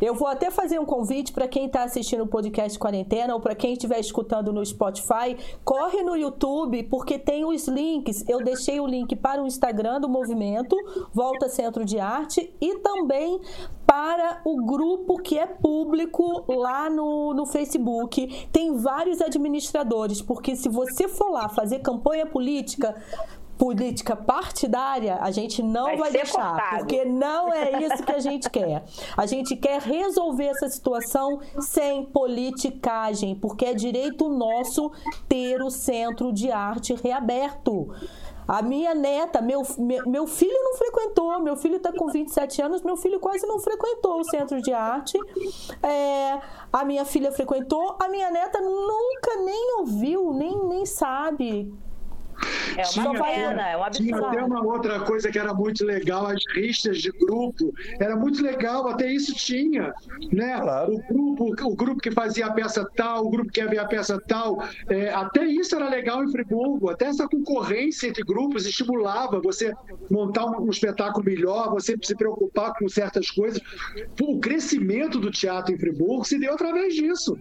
Eu 0.00 0.14
vou 0.14 0.28
até 0.28 0.50
fazer 0.50 0.78
um 0.78 0.84
convite 0.84 1.32
para 1.32 1.48
quem 1.48 1.66
está 1.66 1.84
assistindo 1.84 2.24
o 2.24 2.26
podcast 2.26 2.78
Quarentena 2.78 3.34
ou 3.34 3.40
para 3.40 3.54
quem 3.54 3.72
estiver 3.72 3.98
escutando 3.98 4.52
no 4.52 4.64
Spotify, 4.64 5.36
corre 5.64 6.02
no 6.02 6.16
YouTube 6.16 6.82
porque 6.84 7.18
tem 7.18 7.44
os 7.44 7.66
links. 7.68 8.24
Eu 8.28 8.42
deixei 8.42 8.80
o 8.80 8.86
link 8.86 9.14
para 9.16 9.42
o 9.42 9.46
Instagram 9.46 10.00
do 10.00 10.08
movimento 10.08 10.76
Volta 11.12 11.48
Centro 11.48 11.84
de 11.84 11.98
Arte 11.98 12.52
e 12.60 12.78
também 12.78 13.40
para 13.86 14.40
o 14.44 14.64
grupo 14.64 15.18
que 15.18 15.38
é 15.38 15.46
público 15.46 16.44
lá 16.48 16.88
no, 16.88 17.34
no 17.34 17.46
Facebook. 17.46 18.48
Tem 18.50 18.74
vários 18.76 19.20
administradores, 19.20 20.22
porque 20.22 20.56
se 20.56 20.68
você 20.68 21.08
for 21.08 21.30
lá 21.30 21.48
fazer 21.48 21.80
campanha 21.80 22.24
política, 22.24 22.94
política 23.62 24.16
partidária, 24.16 25.18
a 25.20 25.30
gente 25.30 25.62
não 25.62 25.84
vai, 25.84 25.96
vai 25.96 26.10
deixar, 26.10 26.48
cortado. 26.48 26.78
porque 26.78 27.04
não 27.04 27.52
é 27.52 27.80
isso 27.84 28.02
que 28.02 28.10
a 28.10 28.18
gente 28.18 28.50
quer. 28.50 28.82
A 29.16 29.24
gente 29.24 29.54
quer 29.54 29.80
resolver 29.80 30.46
essa 30.46 30.68
situação 30.68 31.38
sem 31.60 32.04
politicagem, 32.06 33.36
porque 33.36 33.66
é 33.66 33.72
direito 33.72 34.28
nosso 34.28 34.90
ter 35.28 35.62
o 35.62 35.70
centro 35.70 36.32
de 36.32 36.50
arte 36.50 36.92
reaberto. 36.94 37.88
A 38.48 38.62
minha 38.62 38.96
neta, 38.96 39.40
meu, 39.40 39.62
meu, 39.78 40.26
filho 40.26 40.58
não 40.64 40.74
frequentou, 40.74 41.40
meu 41.40 41.56
filho 41.56 41.76
está 41.76 41.92
com 41.92 42.08
27 42.08 42.62
anos, 42.62 42.82
meu 42.82 42.96
filho 42.96 43.20
quase 43.20 43.46
não 43.46 43.60
frequentou 43.60 44.18
o 44.18 44.24
centro 44.24 44.60
de 44.60 44.72
arte. 44.72 45.16
É, 45.80 46.40
a 46.72 46.84
minha 46.84 47.04
filha 47.04 47.30
frequentou, 47.30 47.96
a 48.00 48.08
minha 48.08 48.28
neta 48.28 48.60
nunca 48.60 49.36
nem 49.44 49.78
ouviu, 49.78 50.32
nem, 50.32 50.66
nem 50.66 50.84
sabe 50.84 51.72
é 52.76 52.82
uma 53.00 53.10
tinha, 53.10 53.22
pena, 53.22 53.68
é 53.68 53.76
um 53.76 53.84
absurdo. 53.84 54.08
Tinha 54.08 54.28
até 54.28 54.44
uma 54.44 54.64
outra 54.64 55.00
coisa 55.00 55.30
que 55.30 55.38
era 55.38 55.52
muito 55.54 55.84
legal, 55.84 56.26
as 56.26 56.42
rixas 56.54 56.98
de 56.98 57.10
grupo. 57.12 57.72
Era 58.00 58.16
muito 58.16 58.42
legal, 58.42 58.88
até 58.88 59.10
isso 59.12 59.34
tinha. 59.34 59.92
Né? 60.32 60.58
Claro. 60.60 60.94
O, 60.94 61.14
grupo, 61.14 61.66
o 61.66 61.76
grupo 61.76 62.00
que 62.00 62.10
fazia 62.10 62.46
a 62.46 62.52
peça 62.52 62.88
tal, 62.96 63.26
o 63.26 63.30
grupo 63.30 63.50
que 63.50 63.60
ia 63.60 63.68
ver 63.68 63.78
a 63.78 63.84
peça 63.84 64.20
tal. 64.26 64.62
É, 64.88 65.12
até 65.12 65.44
isso 65.44 65.74
era 65.76 65.88
legal 65.88 66.24
em 66.24 66.30
Friburgo. 66.30 66.90
Até 66.90 67.06
essa 67.06 67.28
concorrência 67.28 68.08
entre 68.08 68.22
grupos 68.22 68.66
estimulava 68.66 69.40
você 69.40 69.72
montar 70.10 70.46
um, 70.46 70.66
um 70.66 70.70
espetáculo 70.70 71.24
melhor, 71.24 71.70
você 71.70 71.96
se 72.02 72.14
preocupar 72.14 72.74
com 72.74 72.88
certas 72.88 73.30
coisas. 73.30 73.60
O 74.20 74.38
crescimento 74.40 75.18
do 75.18 75.30
teatro 75.30 75.74
em 75.74 75.78
Friburgo 75.78 76.24
se 76.24 76.38
deu 76.38 76.54
através 76.54 76.94
disso. 76.94 77.36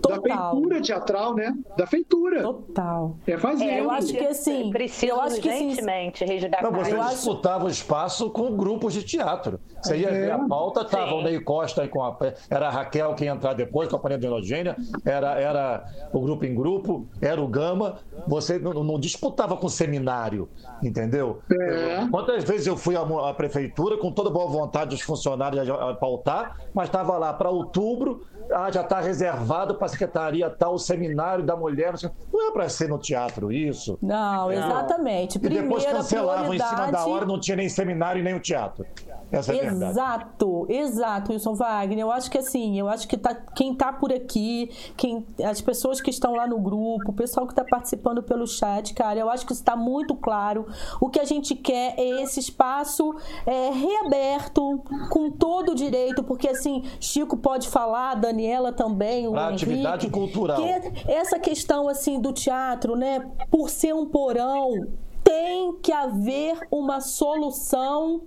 Total. 0.00 0.22
Da 0.22 0.50
feitura 0.50 0.82
teatral, 0.82 1.34
né? 1.34 1.54
Da 1.76 1.86
feitura. 1.86 2.42
Total. 2.42 3.18
É 3.26 3.36
fazer. 3.36 3.64
É, 3.64 3.80
eu 3.80 3.90
acho 3.90 4.12
que 4.12 4.24
assim, 4.50 4.70
Preciso 4.70 5.12
eu 5.12 5.20
acho 5.20 5.40
que 5.40 5.48
urgentemente 5.48 6.24
resgatar. 6.24 6.62
Não, 6.62 6.72
você 6.72 6.94
eu 6.94 7.04
disputava 7.04 7.64
o 7.64 7.68
espaço 7.68 8.30
com 8.30 8.56
grupos 8.56 8.92
de 8.92 9.02
teatro. 9.02 9.60
Você 9.82 9.98
ia 9.98 10.08
é. 10.08 10.12
ver 10.12 10.30
a 10.30 10.38
pauta, 10.38 10.82
estava 10.82 11.14
o 11.14 11.22
Ney 11.22 11.40
Costa 11.40 11.86
com 11.88 12.02
a. 12.02 12.16
Era 12.48 12.68
a 12.68 12.70
Raquel 12.70 13.14
que 13.14 13.24
ia 13.24 13.32
entrar 13.32 13.54
depois, 13.54 13.88
com 13.88 13.96
a 13.96 13.98
Companhia 13.98 14.18
de 14.18 14.26
Enogênia, 14.26 14.76
era, 15.04 15.38
era 15.40 15.84
o 16.12 16.20
grupo 16.20 16.44
em 16.44 16.54
grupo, 16.54 17.06
era 17.20 17.40
o 17.40 17.48
Gama. 17.48 17.98
Você 18.26 18.58
não, 18.58 18.72
não 18.84 18.98
disputava 18.98 19.56
com 19.56 19.68
seminário, 19.68 20.48
entendeu? 20.82 21.40
É. 21.50 22.06
Quantas 22.10 22.44
vezes 22.44 22.66
eu 22.66 22.76
fui 22.76 22.96
à, 22.96 23.02
à, 23.02 23.34
prefeitura 23.34 23.96
com 23.98 24.10
toda 24.10 24.30
boa 24.30 24.46
vontade 24.46 24.90
dos 24.90 25.00
funcionários 25.00 25.68
a, 25.68 25.90
a 25.90 25.94
pautar, 25.94 26.58
mas 26.74 26.88
estava 26.88 27.16
lá 27.18 27.32
para 27.32 27.50
outubro 27.50 28.26
ah, 28.52 28.70
já 28.70 28.82
está 28.82 29.00
reservado 29.00 29.74
para 29.74 29.86
a 29.86 29.88
secretaria 29.88 30.50
tal, 30.50 30.74
o 30.74 30.78
seminário 30.78 31.44
da 31.44 31.56
mulher. 31.56 31.94
Não 32.32 32.48
é 32.48 32.52
para 32.52 32.68
ser 32.68 32.88
no 32.88 32.98
teatro 32.98 33.52
isso. 33.52 33.98
Não, 34.02 34.50
exatamente. 34.50 35.36
E 35.36 35.48
depois 35.48 35.84
cancelavam 35.84 36.54
em 36.54 36.58
cima 36.58 36.90
da 36.90 37.06
hora, 37.06 37.24
não 37.24 37.40
tinha 37.40 37.56
nem 37.56 37.68
seminário 37.68 38.22
nem 38.22 38.34
o 38.34 38.40
teatro. 38.40 38.86
Essa 39.30 39.52
é 39.52 39.66
exato, 39.66 40.66
exato, 40.68 41.32
Wilson 41.32 41.54
Wagner. 41.54 41.98
Eu 41.98 42.12
acho 42.12 42.30
que 42.30 42.38
assim, 42.38 42.78
eu 42.78 42.88
acho 42.88 43.08
que 43.08 43.16
tá, 43.16 43.34
quem 43.34 43.72
está 43.72 43.92
por 43.92 44.12
aqui, 44.12 44.70
quem, 44.96 45.26
as 45.44 45.60
pessoas 45.60 46.00
que 46.00 46.10
estão 46.10 46.34
lá 46.34 46.46
no 46.46 46.58
grupo, 46.58 47.10
o 47.10 47.12
pessoal 47.12 47.44
que 47.46 47.52
está 47.52 47.64
participando 47.64 48.22
pelo 48.22 48.46
chat, 48.46 48.94
cara, 48.94 49.18
eu 49.18 49.28
acho 49.28 49.44
que 49.44 49.52
está 49.52 49.74
muito 49.74 50.14
claro. 50.14 50.66
O 51.00 51.08
que 51.08 51.18
a 51.18 51.24
gente 51.24 51.54
quer 51.54 51.94
é 51.98 52.22
esse 52.22 52.38
espaço 52.38 53.14
é, 53.44 53.70
reaberto, 53.70 54.82
com 55.10 55.30
todo 55.30 55.72
o 55.72 55.74
direito, 55.74 56.22
porque 56.22 56.48
assim, 56.48 56.84
Chico 57.00 57.36
pode 57.36 57.68
falar, 57.68 58.14
Daniela 58.14 58.72
também, 58.72 59.26
o 59.26 59.32
pra 59.32 59.48
atividade 59.48 60.08
cultural. 60.08 60.56
Que 60.56 61.10
essa 61.10 61.38
questão 61.38 61.88
assim 61.88 62.20
do 62.20 62.32
teatro, 62.32 62.94
né, 62.94 63.28
por 63.50 63.68
ser 63.70 63.92
um 63.92 64.06
porão, 64.06 64.86
tem 65.24 65.74
que 65.82 65.92
haver 65.92 66.56
uma 66.70 67.00
solução 67.00 68.22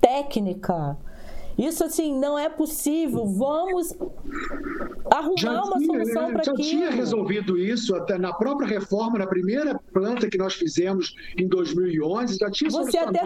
técnica. 0.00 0.96
Isso 1.58 1.82
assim 1.82 2.16
não 2.18 2.38
é 2.38 2.48
possível. 2.48 3.26
Vamos 3.26 3.92
arrumar 5.10 5.34
já 5.36 5.62
uma 5.64 5.78
tinha, 5.78 5.86
solução 5.86 6.30
para 6.30 6.40
aquilo. 6.40 6.56
Já 6.56 6.62
tinha 6.62 6.90
resolvido 6.90 7.58
isso 7.58 7.94
até 7.96 8.16
na 8.16 8.32
própria 8.32 8.68
reforma, 8.68 9.18
na 9.18 9.26
primeira 9.26 9.78
planta 9.92 10.28
que 10.28 10.38
nós 10.38 10.54
fizemos 10.54 11.14
em 11.36 11.48
2011, 11.48 12.36
já 12.38 12.50
tinha 12.50 12.70
você 12.70 12.98
até 12.98 13.20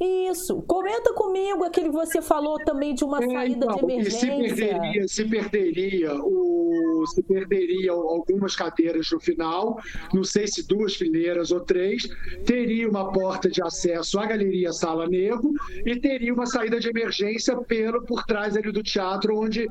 Isso. 0.00 0.62
Comenta 0.62 1.12
comigo 1.12 1.64
aquele 1.64 1.90
que 1.90 1.94
você 1.94 2.22
falou 2.22 2.58
também 2.64 2.94
de 2.94 3.04
uma 3.04 3.22
é, 3.22 3.28
saída 3.28 3.66
então, 3.66 3.76
de 3.76 3.84
emergência. 3.84 4.20
Se 4.20 4.54
perderia, 4.56 5.08
se 5.08 5.24
perderia 5.24 6.14
o 6.14 6.74
se 7.06 7.22
perderia 7.22 7.92
algumas 7.92 8.56
cadeiras 8.56 9.10
no 9.10 9.20
final, 9.20 9.78
não 10.12 10.24
sei 10.24 10.46
se 10.46 10.66
duas 10.66 10.94
fileiras 10.94 11.50
ou 11.50 11.60
três, 11.60 12.08
teria 12.44 12.88
uma 12.88 13.12
porta 13.12 13.48
de 13.48 13.62
acesso 13.62 14.18
à 14.18 14.26
galeria 14.26 14.72
Sala 14.72 15.06
Negro 15.06 15.52
e 15.84 15.98
teria 15.98 16.32
uma 16.32 16.46
saída 16.46 16.78
de 16.78 16.88
emergência 16.88 17.56
pelo 17.74 18.02
por 18.02 18.24
trás 18.24 18.56
ali 18.56 18.70
do 18.70 18.82
teatro, 18.82 19.36
onde, 19.36 19.66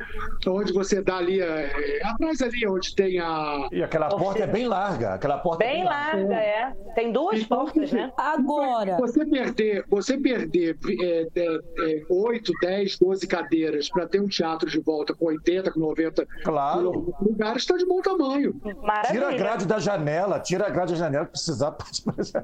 onde 0.46 0.74
você 0.74 1.02
dá 1.02 1.18
ali, 1.18 1.42
é, 1.42 2.00
é 2.02 2.06
atrás 2.06 2.42
ali, 2.42 2.68
onde 2.68 2.96
tem 2.96 3.20
a. 3.20 3.68
E 3.72 3.82
aquela 3.82 4.10
porta 4.10 4.44
é 4.44 4.48
bem 4.48 4.68
larga, 4.68 5.14
aquela 5.14 5.38
porta 5.38 5.60
bem, 5.60 5.70
é 5.70 5.74
bem 5.76 5.84
larga, 5.86 6.36
é. 6.36 6.74
Tem 6.96 7.12
duas 7.12 7.40
então, 7.40 7.58
portas, 7.60 7.92
né? 7.92 8.12
Agora. 8.18 8.98
Você 9.00 9.26
perder, 9.26 9.86
você 9.90 10.18
perder 10.18 10.78
é, 11.02 11.28
é, 11.38 12.04
8, 12.10 12.52
10, 12.62 13.00
12 13.00 13.28
cadeiras 13.28 13.90
para 13.90 14.08
ter 14.08 14.22
um 14.22 14.28
teatro 14.28 14.70
de 14.70 14.80
volta 14.80 15.14
com 15.14 15.26
80, 15.26 15.72
com 15.72 15.80
90 15.80 16.26
claro. 16.44 17.16
lugares, 17.22 17.64
está 17.64 17.78
de 17.78 17.86
bom 17.86 18.02
tamanho. 18.02 18.60
Maravilha. 18.82 19.12
Tira 19.12 19.30
a 19.30 19.38
grade 19.38 19.66
da 19.66 19.80
janela, 19.80 20.40
tira 20.40 20.68
a 20.68 20.70
grade 20.70 20.94
da 20.94 21.00
janela, 21.00 21.26
precisar. 21.26 21.76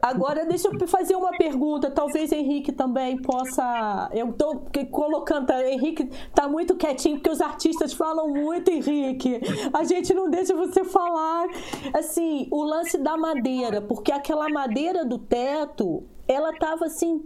Agora, 0.02 0.46
deixa 0.46 0.70
eu 0.70 0.88
fazer 0.88 1.16
uma 1.16 1.32
pergunta. 1.32 1.92
Talvez 1.92 2.32
Henrique 2.32 2.72
também 2.72 3.22
possa. 3.22 4.10
Eu 4.14 4.30
estou 4.30 4.68
colocando 4.92 5.49
Tá, 5.50 5.68
Henrique 5.68 6.08
tá 6.32 6.48
muito 6.48 6.76
quietinho, 6.76 7.16
porque 7.16 7.32
os 7.32 7.42
artistas 7.42 7.92
falam 7.92 8.28
muito, 8.28 8.70
Henrique. 8.70 9.42
A 9.74 9.84
gente 9.84 10.14
não 10.14 10.30
deixa 10.30 10.54
você 10.56 10.84
falar. 10.84 11.48
Assim, 11.92 12.48
o 12.52 12.62
lance 12.64 13.00
da 13.00 13.18
madeira, 13.18 13.82
porque 13.82 14.12
aquela 14.12 14.48
madeira 14.48 15.04
do 15.04 15.18
teto, 15.18 16.04
ela 16.28 16.54
tava 16.54 16.86
assim, 16.86 17.26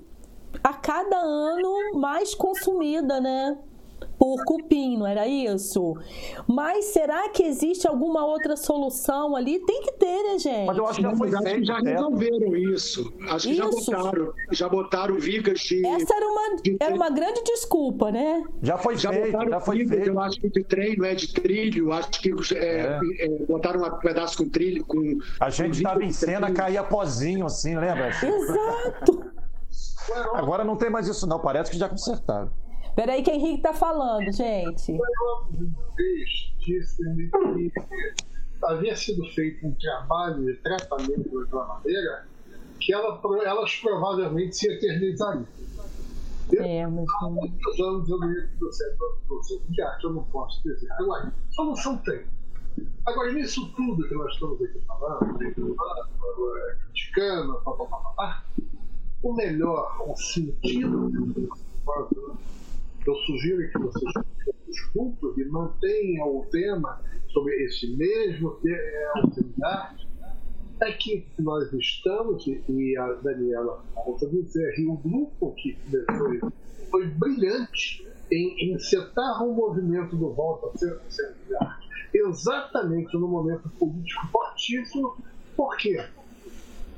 a 0.63 0.73
cada 0.73 1.17
ano 1.17 1.99
mais 1.99 2.33
consumida, 2.33 3.19
né? 3.19 3.57
Por 4.23 4.41
cupim, 4.45 4.97
não 4.97 5.05
era 5.05 5.27
isso? 5.27 5.97
Mas 6.47 6.85
será 6.85 7.27
que 7.27 7.43
existe 7.43 7.85
alguma 7.85 8.25
outra 8.25 8.55
solução 8.55 9.35
ali? 9.35 9.59
Tem 9.65 9.81
que 9.81 9.91
ter, 9.91 10.23
né, 10.23 10.39
gente? 10.39 10.65
Mas 10.65 10.77
eu 10.77 10.87
acho 10.87 10.95
que 10.95 11.01
já, 11.01 11.13
foi 11.13 11.29
feito, 11.29 11.65
já 11.65 11.79
resolveram 11.79 12.55
isso. 12.55 13.13
Acho 13.27 13.49
que 13.49 13.53
isso. 13.53 13.61
já 13.61 13.99
botaram, 13.99 14.33
já 14.49 14.69
botaram 14.69 15.15
vigas 15.15 15.59
de. 15.59 15.85
Essa 15.85 16.15
era 16.15 16.25
uma, 16.25 16.55
de... 16.55 16.77
era 16.79 16.95
uma 16.95 17.09
grande 17.09 17.43
desculpa, 17.43 18.13
né? 18.13 18.45
Já 18.61 18.77
foi 18.77 18.95
já 18.95 19.11
feito, 19.11 19.49
já 19.49 19.59
foi 19.59 19.77
vigas, 19.79 19.97
feito. 19.97 20.09
Eu 20.09 20.19
acho 20.21 20.39
que 20.39 20.49
de 20.49 20.63
treino 20.63 21.03
é 21.03 21.15
de 21.15 21.33
trilho, 21.33 21.91
acho 21.91 22.11
que 22.21 22.31
é, 22.55 22.57
é. 22.57 22.99
É, 23.25 23.27
botaram 23.45 23.81
um 23.81 23.99
pedaço 23.99 24.37
com 24.37 24.47
trilho. 24.47 24.85
Com, 24.85 25.17
a 25.37 25.49
gente 25.49 25.75
estava 25.75 26.01
em 26.01 26.13
cena, 26.13 26.49
caía 26.49 26.81
pozinho 26.81 27.45
assim, 27.45 27.75
lembra? 27.75 28.07
Exato. 28.07 29.33
Agora 30.33 30.63
não 30.63 30.77
tem 30.77 30.89
mais 30.89 31.09
isso, 31.09 31.27
não. 31.27 31.39
Parece 31.39 31.71
que 31.71 31.77
já 31.77 31.89
consertaram. 31.89 32.63
Peraí 32.95 33.23
que 33.23 33.31
o 33.31 33.33
Henrique 33.33 33.61
tá 33.61 33.73
falando, 33.73 34.31
gente. 34.31 34.97
havia 38.63 38.95
sido 38.95 39.25
feito 39.31 39.67
um 39.67 39.73
trabalho 39.73 40.45
de 40.45 40.53
tratamento 40.61 41.39
daquela 41.39 41.67
madeira 41.67 42.25
que 42.79 42.93
ela, 42.93 43.19
elas 43.45 43.75
provavelmente 43.75 44.55
se 44.55 44.71
eternizariam. 44.71 45.45
É, 46.57 46.85
mas... 46.85 47.05
Há 47.21 47.29
muitos 47.29 47.79
anos 47.79 48.09
eu 48.09 48.19
me 48.19 48.35
setor 48.71 49.17
de 49.69 49.81
arte, 49.81 50.03
eu 50.03 50.13
não 50.13 50.23
posso 50.25 50.61
dizer. 50.63 50.91
Agora, 50.93 51.33
solução 51.51 51.97
tem. 51.99 52.25
Agora, 53.05 53.31
nisso 53.33 53.71
tudo 53.75 54.07
que 54.07 54.15
nós 54.15 54.33
estamos 54.33 54.61
aqui 54.61 54.81
falando, 54.85 55.37
criticando, 55.37 57.61
o 59.23 59.33
melhor, 59.33 60.03
o 60.05 60.15
sentido 60.15 61.09
eu 63.05 63.15
sugiro 63.15 63.71
que 63.71 63.79
vocês 63.79 64.13
juntos 64.93 65.37
e 65.37 65.45
mantenham 65.45 66.37
o 66.37 66.45
tema 66.51 67.01
sobre 67.27 67.53
esse 67.65 67.95
mesmo 67.95 68.51
tema 68.61 69.95
é 70.81 70.91
que 70.93 71.25
nós 71.39 71.71
estamos, 71.73 72.45
e 72.47 72.97
a 72.97 73.13
Daniela 73.13 73.83
volta 73.93 74.27
dizer, 74.27 74.79
e 74.79 74.85
o 74.85 74.97
grupo 74.97 75.53
que 75.55 75.77
foi, 76.17 76.41
foi 76.89 77.07
brilhante 77.07 78.05
em 78.31 78.73
encetar 78.73 79.43
o 79.43 79.53
movimento 79.53 80.15
do 80.15 80.33
Volta 80.33 80.67
a 80.67 80.77
Ser 80.77 81.35
exatamente 82.13 83.13
no 83.17 83.27
momento 83.27 83.69
político 83.79 84.27
fortíssimo. 84.27 85.17
Por 85.55 85.75
quê? 85.77 86.03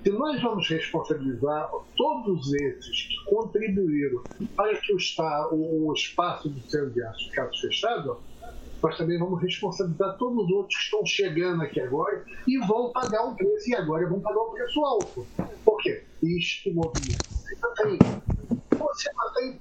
Se 0.06 0.11
nós 0.11 0.40
vamos 0.40 0.69
responsabilizar 0.69 1.68
todos 1.98 2.53
esses 2.53 3.07
que 3.07 3.15
contribuíram 3.27 4.22
para 4.56 4.80
que 4.80 4.94
o, 4.94 4.98
está, 4.98 5.49
o, 5.52 5.88
o 5.88 5.94
espaço 5.94 6.48
do 6.48 6.61
Centro 6.69 6.94
de 6.94 7.02
Arte 7.02 7.26
ficasse 7.30 7.61
fechado, 7.61 8.22
nós 8.84 8.95
também 8.99 9.18
vamos 9.18 9.41
responsabilizar 9.41 10.15
todos 10.19 10.45
os 10.45 10.52
outros 10.52 10.77
que 10.77 10.84
estão 10.84 11.06
chegando 11.07 11.64
aqui 11.64 11.80
agora 11.82 12.23
e 12.48 12.60
vão 12.68 12.91
pagar 12.91 13.26
um 13.26 13.36
preço, 13.36 13.68
e 13.72 13.76
agora 13.76 14.07
vão 14.07 14.19
pagar 14.19 14.41
um 14.44 14.52
preço 14.52 14.86
alto. 14.86 15.27
Por 15.65 15.77
quê? 15.82 16.03
Isto 16.22 16.72
movimento 16.72 17.23
você 17.27 17.56
mantém. 17.60 17.99
Você 18.77 19.10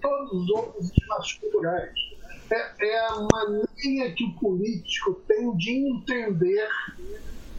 todos 0.03 0.43
os 0.43 0.51
outros 0.51 0.93
espaços 0.93 1.33
culturais. 1.39 1.95
É, 2.53 2.87
é 2.87 3.07
a 3.07 3.27
maneira 3.33 4.15
que 4.15 4.25
o 4.25 4.39
político 4.39 5.15
tem 5.27 5.57
de 5.57 5.89
entender 5.89 6.69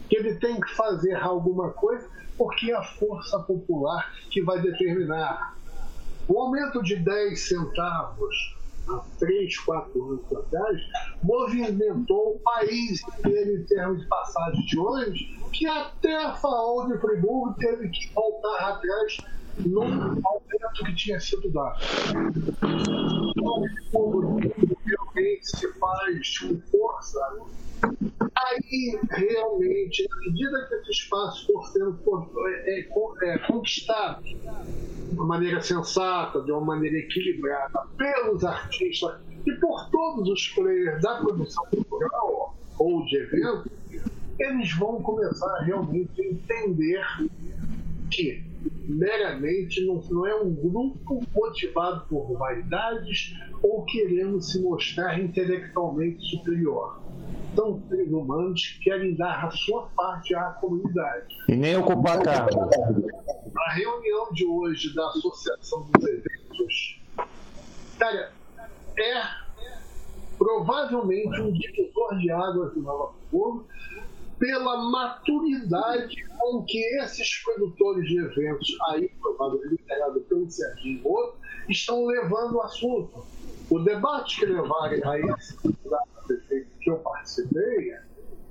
que 0.08 0.16
ele 0.18 0.36
tem 0.36 0.60
que 0.60 0.70
fazer 0.76 1.16
alguma 1.16 1.72
coisa 1.72 2.08
porque 2.36 2.70
é 2.70 2.76
a 2.76 2.82
força 2.82 3.38
popular 3.40 4.12
que 4.30 4.42
vai 4.42 4.60
determinar. 4.60 5.56
O 6.28 6.40
aumento 6.40 6.82
de 6.82 6.96
10 6.96 7.40
centavos 7.40 8.56
há 8.88 9.00
3, 9.18 9.58
4 9.58 10.04
anos 10.04 10.32
atrás 10.32 10.80
movimentou 11.22 12.36
o 12.36 12.38
país 12.40 13.02
inteiro 13.18 13.60
em 13.60 13.64
termos 13.64 14.00
de 14.00 14.08
passagem 14.08 14.64
de 14.66 14.78
ônibus, 14.78 15.36
que 15.52 15.66
até 15.66 16.24
a 16.24 16.34
FAO 16.34 16.86
de 16.88 16.98
Friburgo 16.98 17.54
teve 17.58 17.88
que 17.88 18.12
voltar 18.12 18.70
atrás 18.70 19.18
no 19.64 19.82
aumento 19.82 20.84
que 20.84 20.94
tinha 20.94 21.18
sido 21.20 21.50
dado. 21.50 21.78
Então, 23.36 23.64
o 23.94 24.38
realmente 24.84 25.46
se 25.46 25.72
faz 25.74 26.38
com 26.38 26.60
força 26.70 27.18
Aí, 28.46 28.96
realmente, 29.10 30.06
à 30.08 30.16
medida 30.26 30.66
que 30.68 30.74
esse 30.76 30.90
espaço 30.90 31.46
for 31.46 31.66
sendo 31.66 31.98
é, 32.46 32.80
é, 32.80 32.88
é, 33.24 33.38
conquistado 33.38 34.22
de 34.22 35.14
uma 35.14 35.26
maneira 35.26 35.60
sensata, 35.60 36.40
de 36.42 36.52
uma 36.52 36.60
maneira 36.60 36.96
equilibrada, 36.98 37.80
pelos 37.96 38.44
artistas 38.44 39.20
e 39.44 39.52
por 39.54 39.90
todos 39.90 40.28
os 40.28 40.48
players 40.48 41.02
da 41.02 41.16
produção 41.16 41.64
cultural 41.70 42.56
ou 42.78 43.04
de 43.06 43.16
evento, 43.16 43.68
eles 44.38 44.72
vão 44.76 45.02
começar 45.02 45.64
realmente 45.64 46.20
entender 46.20 47.04
que 48.12 48.44
meramente 48.88 49.84
não, 49.84 50.00
não 50.08 50.26
é 50.26 50.36
um 50.36 50.54
grupo 50.54 51.20
motivado 51.34 52.06
por 52.08 52.38
vaidades 52.38 53.34
ou 53.60 53.84
querendo 53.86 54.40
se 54.40 54.62
mostrar 54.62 55.18
intelectualmente 55.18 56.24
superior 56.30 57.05
são 57.54 57.82
seres 57.88 58.12
humanos 58.12 58.62
que 58.62 58.84
querem 58.84 59.14
dar 59.14 59.46
a 59.46 59.50
sua 59.50 59.88
parte 59.96 60.34
à 60.34 60.50
comunidade. 60.60 61.34
E 61.48 61.56
nem 61.56 61.76
ocupar 61.76 62.22
cargo. 62.22 62.68
A 63.56 63.72
reunião 63.72 64.32
de 64.32 64.44
hoje 64.44 64.94
da 64.94 65.08
Associação 65.08 65.88
dos 65.92 66.04
Eventos, 66.04 67.00
cara, 67.98 68.32
é 68.98 69.22
provavelmente 70.38 71.40
um 71.40 71.52
divisor 71.52 72.18
de 72.18 72.30
águas 72.30 72.74
do 72.74 72.82
Nova 72.82 73.14
Fogo, 73.30 73.66
pela 74.38 74.90
maturidade 74.90 76.14
com 76.38 76.62
que 76.64 76.78
esses 77.00 77.42
produtores 77.42 78.06
de 78.06 78.18
eventos, 78.18 78.76
aí 78.90 79.08
provavelmente 79.20 79.80
liderado 79.80 80.20
pelo 80.20 80.50
Serginho 80.50 81.02
Moro, 81.02 81.34
estão 81.68 82.04
levando 82.04 82.56
o 82.56 82.62
assunto. 82.62 83.26
O 83.70 83.78
debate 83.78 84.38
que 84.38 84.46
levaram 84.46 85.10
a 85.10 85.18
esse 85.18 85.56
candidato 85.56 86.08
a 86.18 86.22
prefeito 86.22 86.75
que 86.86 86.90
eu 86.92 86.98
participei 86.98 87.96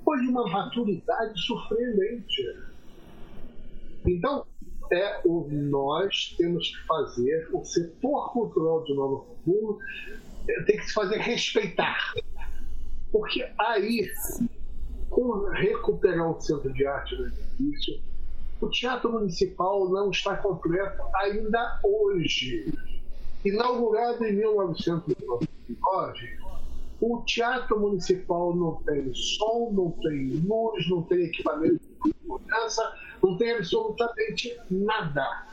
foi 0.04 0.20
de 0.20 0.28
uma 0.28 0.46
maturidade 0.46 1.40
surpreendente. 1.40 2.54
Então, 4.06 4.44
é 4.92 5.22
o 5.24 5.48
nós 5.50 6.34
temos 6.36 6.68
que 6.68 6.86
fazer, 6.86 7.48
o 7.50 7.64
setor 7.64 8.30
cultural 8.32 8.84
de 8.84 8.94
Nova 8.94 9.24
Friburgo 9.24 9.78
é, 10.48 10.62
tem 10.64 10.76
que 10.76 10.86
se 10.86 10.92
fazer 10.92 11.16
respeitar. 11.16 12.12
Porque 13.10 13.50
aí, 13.58 14.06
com 15.08 15.48
recuperar 15.48 16.30
o 16.30 16.38
centro 16.38 16.70
de 16.74 16.86
arte 16.86 17.16
do 17.16 17.28
edifício, 17.28 18.02
o 18.60 18.68
Teatro 18.68 19.10
Municipal 19.10 19.88
não 19.88 20.10
está 20.10 20.36
completo 20.36 21.02
ainda 21.14 21.80
hoje. 21.82 22.70
Inaugurado 23.44 24.24
em 24.26 24.36
1999, 24.36 26.45
o 27.00 27.22
Teatro 27.22 27.78
Municipal 27.78 28.54
não 28.56 28.76
tem 28.84 29.12
som, 29.14 29.70
não 29.72 29.90
tem 30.02 30.42
luz, 30.46 30.88
não 30.88 31.02
tem 31.02 31.24
equipamento 31.24 31.78
de 31.78 32.12
segurança, 32.20 32.94
não 33.22 33.36
tem 33.36 33.52
absolutamente 33.52 34.58
nada. 34.70 35.46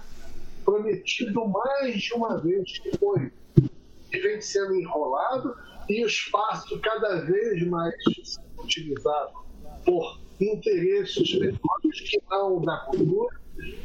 Prometido 0.63 1.45
mais 1.47 2.01
de 2.01 2.13
uma 2.13 2.37
vez 2.37 2.79
que 2.79 2.97
foi. 2.97 3.31
E 4.11 4.17
vem 4.19 4.39
sendo 4.39 4.75
enrolado 4.75 5.55
e 5.89 6.03
o 6.03 6.07
espaço 6.07 6.79
cada 6.79 7.21
vez 7.25 7.67
mais 7.67 7.93
utilizado 8.57 9.33
por 9.85 10.19
interesses 10.39 11.33
menores 11.33 12.01
que 12.09 12.21
não 12.29 12.61
da 12.61 12.77
cultura, 12.77 13.35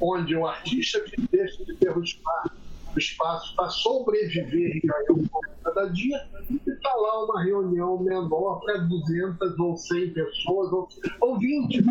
onde 0.01 0.37
o 0.37 0.47
artista 0.47 1.05
deixa 1.31 1.65
de 1.65 1.75
ter 1.75 1.97
o 1.97 2.03
espaço, 2.03 2.53
espaço 2.97 3.55
para 3.55 3.69
sobreviver 3.69 4.81
ganhar 4.83 5.13
um 5.13 5.25
cada 5.65 5.87
dia, 5.91 6.17
e 6.51 6.71
está 6.71 6.95
lá 6.95 7.25
uma 7.25 7.43
reunião 7.43 7.99
menor 7.99 8.61
para 8.61 8.79
200 8.79 9.59
ou 9.59 9.77
100 9.77 10.11
pessoas, 10.11 10.73
ou, 10.73 10.89
ou 11.21 11.39
20, 11.39 11.85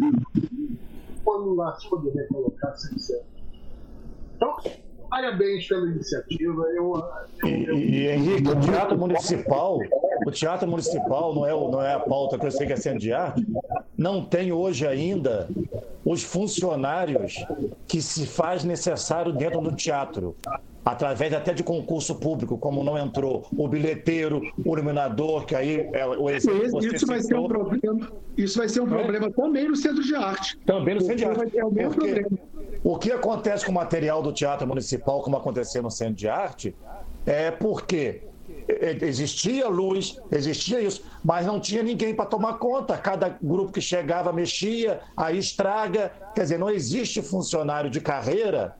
quando 1.23 1.55
lá 1.55 1.75
se 1.75 1.89
poderia 1.89 2.27
colocar 2.27 2.75
600. 2.75 3.25
Então, 4.35 4.55
parabéns 5.09 5.67
pela 5.67 5.87
iniciativa. 5.87 6.63
Eu, 6.73 6.93
eu. 7.43 7.49
E, 7.49 7.49
e, 7.49 8.07
Henrique, 8.07 8.49
o 8.49 8.59
Teatro 8.59 8.97
Municipal, 8.97 9.79
o 10.25 10.31
Teatro 10.31 10.67
Municipal 10.67 11.33
não 11.33 11.45
é, 11.45 11.51
não 11.51 11.81
é 11.81 11.93
a 11.93 11.99
pauta 11.99 12.37
que 12.37 12.45
eu 12.45 12.51
sei 12.51 12.67
que 12.67 12.73
é 12.73 12.75
centro 12.75 12.99
de 12.99 13.13
arte, 13.13 13.45
não 13.97 14.23
tem 14.23 14.51
hoje 14.51 14.85
ainda 14.85 15.49
os 16.05 16.23
funcionários 16.23 17.45
que 17.87 18.01
se 18.01 18.25
faz 18.25 18.63
necessário 18.63 19.33
dentro 19.33 19.59
do 19.61 19.75
teatro 19.75 20.35
através 20.88 21.34
até 21.34 21.53
de 21.53 21.64
concurso 21.64 22.15
público, 22.15 22.57
como 22.57 22.81
não 22.81 22.97
entrou 22.97 23.45
o 23.51 23.68
bilheteiro, 23.68 24.41
o 24.65 24.73
iluminador, 24.73 25.45
que 25.45 25.53
aí 25.53 25.89
é 25.91 26.07
o 26.07 26.30
exemplo. 26.30 26.80
Isso, 26.80 27.05
vai 27.05 27.19
ser 27.19 27.35
um 27.35 27.47
problema. 27.47 28.11
Isso 28.38 28.57
vai 28.57 28.69
ser 28.69 28.80
um 28.80 28.85
é? 28.85 28.89
problema 28.89 29.30
também 29.31 29.68
no 29.68 29.76
centro 29.76 30.01
de 30.01 30.15
arte. 30.15 30.57
Também 30.65 30.95
no 30.95 31.01
centro 31.01 31.18
de 31.18 31.26
arte. 31.26 31.59
É 31.59 31.65
o 31.65 31.72
mesmo 31.72 31.93
porque 31.93 32.14
problema. 32.14 32.39
O 32.84 32.97
que 32.97 33.11
acontece 33.11 33.65
com 33.65 33.72
o 33.72 33.76
material 33.76 34.22
do 34.22 34.31
Teatro 34.31 34.65
Municipal, 34.65 35.22
como 35.22 35.35
aconteceu 35.35 35.84
no 35.84 35.91
centro 35.91 36.15
de 36.15 36.30
arte, 36.30 36.73
é 37.26 37.51
porque 37.51 38.22
existia 39.01 39.68
luz, 39.68 40.18
existia 40.31 40.80
isso, 40.80 41.03
mas 41.22 41.45
não 41.45 41.59
tinha 41.59 41.84
ninguém 41.84 42.15
para 42.15 42.26
tomar 42.26 42.53
conta. 42.59 42.97
Cada 42.97 43.27
grupo 43.41 43.73
que 43.73 43.81
chegava 43.81 44.31
mexia, 44.31 45.01
aí 45.18 45.38
estraga. 45.38 46.14
Quer 46.34 46.43
dizer, 46.43 46.57
não 46.57 46.69
existe 46.69 47.22
funcionário 47.22 47.89
de 47.89 47.99
carreira 47.99 48.73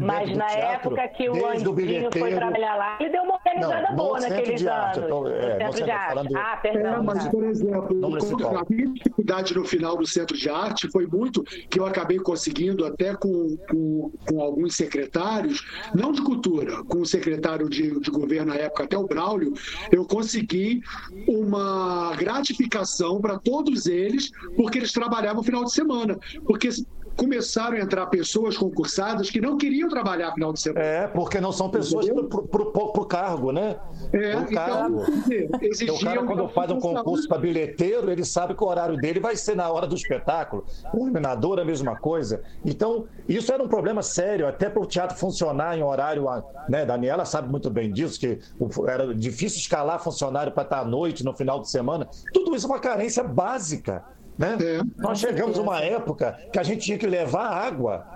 mas 0.00 0.36
na 0.36 0.46
teatro, 0.46 0.94
época 0.94 1.08
que 1.08 1.28
o 1.28 1.46
Andinho 1.46 2.10
foi 2.12 2.34
trabalhar 2.34 2.76
lá, 2.76 2.96
ele 3.00 3.10
deu 3.10 3.22
uma 3.22 3.34
organizada 3.34 3.88
não, 3.88 3.96
boa 3.96 4.20
naqueles 4.20 4.60
de 4.60 4.68
arte, 4.68 4.98
anos. 4.98 5.10
Tô, 5.10 5.28
é, 5.28 5.58
centro 5.58 5.84
de 5.84 5.90
arte. 5.90 6.08
Falando... 6.08 6.36
Ah, 6.36 6.58
perdão. 6.62 6.94
É, 6.94 7.02
mas, 7.02 7.28
por 7.28 7.44
exemplo, 7.44 8.58
a 8.58 8.64
minha 8.68 8.86
dificuldade 8.92 9.54
no 9.54 9.64
final 9.64 9.96
do 9.96 10.06
centro 10.06 10.36
de 10.36 10.48
arte 10.48 10.88
foi 10.90 11.06
muito 11.06 11.42
que 11.68 11.78
eu 11.78 11.86
acabei 11.86 12.18
conseguindo 12.18 12.84
até 12.84 13.14
com, 13.14 13.56
com, 13.68 14.12
com 14.28 14.40
alguns 14.40 14.76
secretários, 14.76 15.64
não 15.94 16.12
de 16.12 16.22
cultura, 16.22 16.82
com 16.84 16.98
o 17.00 17.06
secretário 17.06 17.68
de, 17.68 18.00
de 18.00 18.10
governo 18.10 18.52
na 18.52 18.56
época, 18.56 18.84
até 18.84 18.96
o 18.96 19.06
Braulio, 19.06 19.52
eu 19.90 20.04
consegui 20.04 20.82
uma 21.28 22.14
gratificação 22.16 23.20
para 23.20 23.38
todos 23.38 23.86
eles, 23.86 24.30
porque 24.56 24.78
eles 24.78 24.92
trabalhavam 24.92 25.36
no 25.36 25.42
final 25.42 25.64
de 25.64 25.72
semana. 25.72 26.18
Porque 26.46 26.68
começaram 27.16 27.76
a 27.76 27.80
entrar 27.80 28.06
pessoas 28.06 28.56
concursadas 28.56 29.30
que 29.30 29.40
não 29.40 29.56
queriam 29.56 29.88
trabalhar 29.88 30.32
final 30.32 30.52
de 30.52 30.60
semana. 30.60 30.84
É, 30.84 31.06
porque 31.06 31.40
não 31.40 31.52
são 31.52 31.70
pessoas 31.70 32.06
para 32.06 32.62
o 32.62 33.06
cargo, 33.06 33.52
né? 33.52 33.76
É, 34.12 34.36
pro 34.36 34.54
cargo. 34.54 35.04
Então, 35.26 35.70
dizer, 35.70 35.90
o 35.90 36.00
cara, 36.00 36.22
quando 36.24 36.48
faz 36.48 36.70
um 36.70 36.78
concurso 36.78 37.28
para 37.28 37.38
bilheteiro, 37.38 38.10
ele 38.10 38.24
sabe 38.24 38.54
que 38.54 38.62
o 38.62 38.66
horário 38.66 38.96
dele 38.96 39.20
vai 39.20 39.36
ser 39.36 39.56
na 39.56 39.70
hora 39.70 39.86
do 39.86 39.94
espetáculo. 39.94 40.64
O 40.92 41.04
iluminador, 41.04 41.58
a 41.58 41.64
mesma 41.64 41.96
coisa. 41.96 42.42
Então, 42.64 43.06
isso 43.28 43.52
era 43.52 43.62
um 43.62 43.68
problema 43.68 44.02
sério, 44.02 44.46
até 44.46 44.68
para 44.68 44.82
o 44.82 44.86
teatro 44.86 45.16
funcionar 45.16 45.76
em 45.76 45.82
horário. 45.82 46.26
Né? 46.68 46.84
Daniela 46.84 47.24
sabe 47.24 47.48
muito 47.48 47.70
bem 47.70 47.92
disso, 47.92 48.18
que 48.20 48.38
era 48.86 49.14
difícil 49.14 49.58
escalar 49.58 50.02
funcionário 50.02 50.52
para 50.52 50.64
estar 50.64 50.80
à 50.80 50.84
noite, 50.84 51.24
no 51.24 51.34
final 51.34 51.60
de 51.60 51.70
semana. 51.70 52.08
Tudo 52.32 52.54
isso 52.54 52.66
é 52.66 52.70
uma 52.70 52.78
carência 52.78 53.22
básica. 53.22 54.04
Né? 54.38 54.56
É. 54.60 54.80
Nós 55.00 55.18
chegamos 55.18 55.58
uma 55.58 55.80
época 55.80 56.38
que 56.52 56.58
a 56.58 56.62
gente 56.62 56.82
tinha 56.82 56.98
que 56.98 57.06
levar 57.06 57.46
água 57.46 58.06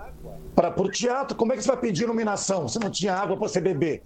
para 0.55 0.81
o 0.81 0.89
teatro. 0.89 1.35
Como 1.35 1.53
é 1.53 1.57
que 1.57 1.63
você 1.63 1.69
vai 1.69 1.77
pedir 1.77 2.03
iluminação 2.03 2.67
se 2.67 2.79
não 2.79 2.89
tinha 2.89 3.13
água 3.13 3.35
para 3.37 3.47
você 3.47 3.59
beber? 3.59 4.03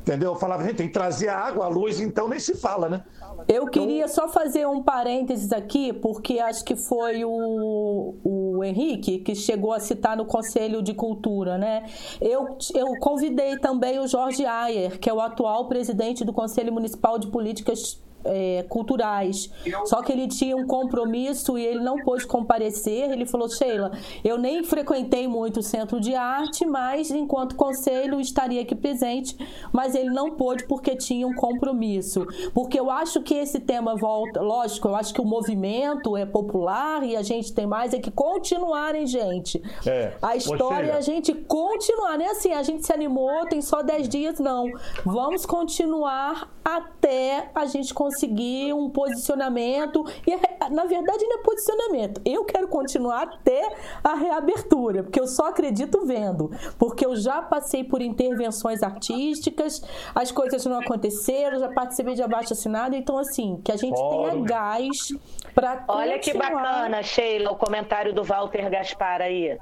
Entendeu? 0.00 0.32
Eu 0.32 0.36
falava, 0.36 0.64
gente, 0.64 0.76
tem 0.76 0.88
que 0.88 0.92
trazer 0.92 1.28
água, 1.28 1.66
a 1.66 1.68
luz, 1.68 2.00
então 2.00 2.28
nem 2.28 2.40
se 2.40 2.56
fala, 2.56 2.88
né? 2.88 3.04
Eu 3.46 3.66
queria 3.66 4.08
só 4.08 4.28
fazer 4.28 4.66
um 4.66 4.82
parênteses 4.82 5.52
aqui, 5.52 5.92
porque 5.92 6.38
acho 6.38 6.64
que 6.64 6.74
foi 6.74 7.24
o, 7.24 8.14
o 8.22 8.64
Henrique 8.64 9.18
que 9.18 9.34
chegou 9.34 9.72
a 9.72 9.80
citar 9.80 10.16
no 10.16 10.24
Conselho 10.24 10.82
de 10.82 10.92
Cultura, 10.92 11.56
né? 11.56 11.84
Eu, 12.20 12.56
eu 12.74 12.96
convidei 12.98 13.56
também 13.58 14.00
o 14.00 14.06
Jorge 14.06 14.44
Ayer, 14.44 14.98
que 14.98 15.08
é 15.08 15.14
o 15.14 15.20
atual 15.20 15.68
presidente 15.68 16.24
do 16.24 16.32
Conselho 16.32 16.72
Municipal 16.72 17.18
de 17.18 17.28
Políticas 17.28 18.00
é, 18.24 18.64
culturais. 18.68 19.50
Só 19.84 20.02
que 20.02 20.12
ele 20.12 20.28
tinha 20.28 20.56
um 20.56 20.66
compromisso 20.66 21.58
e 21.58 21.64
ele 21.64 21.80
não 21.80 21.96
pôde 21.96 22.26
comparecer. 22.26 23.10
Ele 23.10 23.26
falou: 23.26 23.48
Sheila, 23.48 23.92
eu 24.24 24.38
nem 24.38 24.62
frequentei 24.62 25.26
muito 25.26 25.60
o 25.60 25.62
centro 25.62 26.00
de 26.00 26.14
arte, 26.14 26.64
mas 26.66 27.10
enquanto 27.10 27.56
conselho 27.56 28.20
estaria 28.20 28.62
aqui 28.62 28.74
presente. 28.74 29.36
Mas 29.72 29.94
ele 29.94 30.10
não 30.10 30.32
pôde 30.32 30.64
porque 30.66 30.96
tinha 30.96 31.26
um 31.26 31.34
compromisso. 31.34 32.26
Porque 32.54 32.78
eu 32.78 32.90
acho 32.90 33.22
que 33.22 33.34
esse 33.34 33.60
tema 33.60 33.96
volta, 33.96 34.40
lógico, 34.40 34.88
eu 34.88 34.96
acho 34.96 35.12
que 35.12 35.20
o 35.20 35.24
movimento 35.24 36.16
é 36.16 36.24
popular 36.24 37.02
e 37.02 37.16
a 37.16 37.22
gente 37.22 37.52
tem 37.52 37.66
mais 37.66 37.92
é 37.92 37.98
que 37.98 38.10
continuarem, 38.10 39.06
gente. 39.06 39.62
É, 39.86 40.14
a 40.20 40.36
história 40.36 40.92
é 40.92 40.96
a 40.96 41.00
gente 41.00 41.34
continuar, 41.34 42.18
não 42.18 42.26
é 42.26 42.30
assim, 42.30 42.52
a 42.52 42.62
gente 42.62 42.86
se 42.86 42.92
animou, 42.92 43.46
tem 43.46 43.60
só 43.60 43.82
10 43.82 44.08
dias, 44.08 44.38
não. 44.38 44.66
Vamos 45.04 45.44
continuar 45.44 46.50
até 46.64 47.50
a 47.54 47.66
gente 47.66 47.92
conseguir 47.92 48.11
conseguir 48.12 48.72
um 48.72 48.90
posicionamento. 48.90 50.04
E, 50.26 50.36
na 50.70 50.84
verdade, 50.84 51.24
não 51.24 51.38
é 51.38 51.42
posicionamento. 51.42 52.20
Eu 52.24 52.44
quero 52.44 52.68
continuar 52.68 53.22
até 53.22 53.74
a 54.04 54.14
reabertura, 54.14 55.02
porque 55.02 55.20
eu 55.20 55.26
só 55.26 55.48
acredito 55.48 56.04
vendo. 56.06 56.50
Porque 56.78 57.04
eu 57.04 57.16
já 57.16 57.40
passei 57.42 57.82
por 57.82 58.02
intervenções 58.02 58.82
artísticas, 58.82 59.82
as 60.14 60.30
coisas 60.30 60.64
não 60.66 60.78
aconteceram, 60.78 61.58
já 61.58 61.68
participei 61.68 62.14
de 62.14 62.22
abaixo 62.22 62.52
assinado. 62.52 62.94
Então, 62.94 63.18
assim, 63.18 63.60
que 63.64 63.72
a 63.72 63.76
gente 63.76 63.96
tenha 63.96 64.34
gás 64.44 65.08
para. 65.54 65.84
Olha 65.88 66.18
que 66.18 66.34
bacana, 66.34 67.02
Sheila, 67.02 67.50
o 67.52 67.56
comentário 67.56 68.12
do 68.12 68.22
Walter 68.22 68.70
Gaspar 68.70 69.22
aí. 69.22 69.58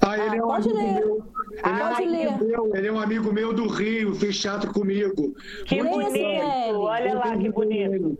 Ah, 0.00 0.18
ele 0.18 0.28
ah, 0.28 0.36
é 0.36 0.42
um 0.42 0.48
pode 0.48 0.68
ler. 0.68 0.94
Meu. 0.94 1.16
Ele, 1.16 1.62
ah, 1.62 1.68
é 1.68 1.84
um 1.84 1.94
pode 1.94 2.08
ler. 2.08 2.38
Meu, 2.38 2.76
ele 2.76 2.88
é 2.88 2.92
um 2.92 3.00
amigo 3.00 3.32
meu 3.32 3.52
do 3.52 3.66
Rio, 3.66 4.14
fez 4.14 4.38
teatro 4.38 4.72
comigo. 4.72 5.34
Que 5.64 5.82
Muito 5.82 6.06
bonito, 6.06 6.80
olha 6.80 7.14
lá 7.14 7.36
que 7.36 7.48
bonito. 7.50 8.18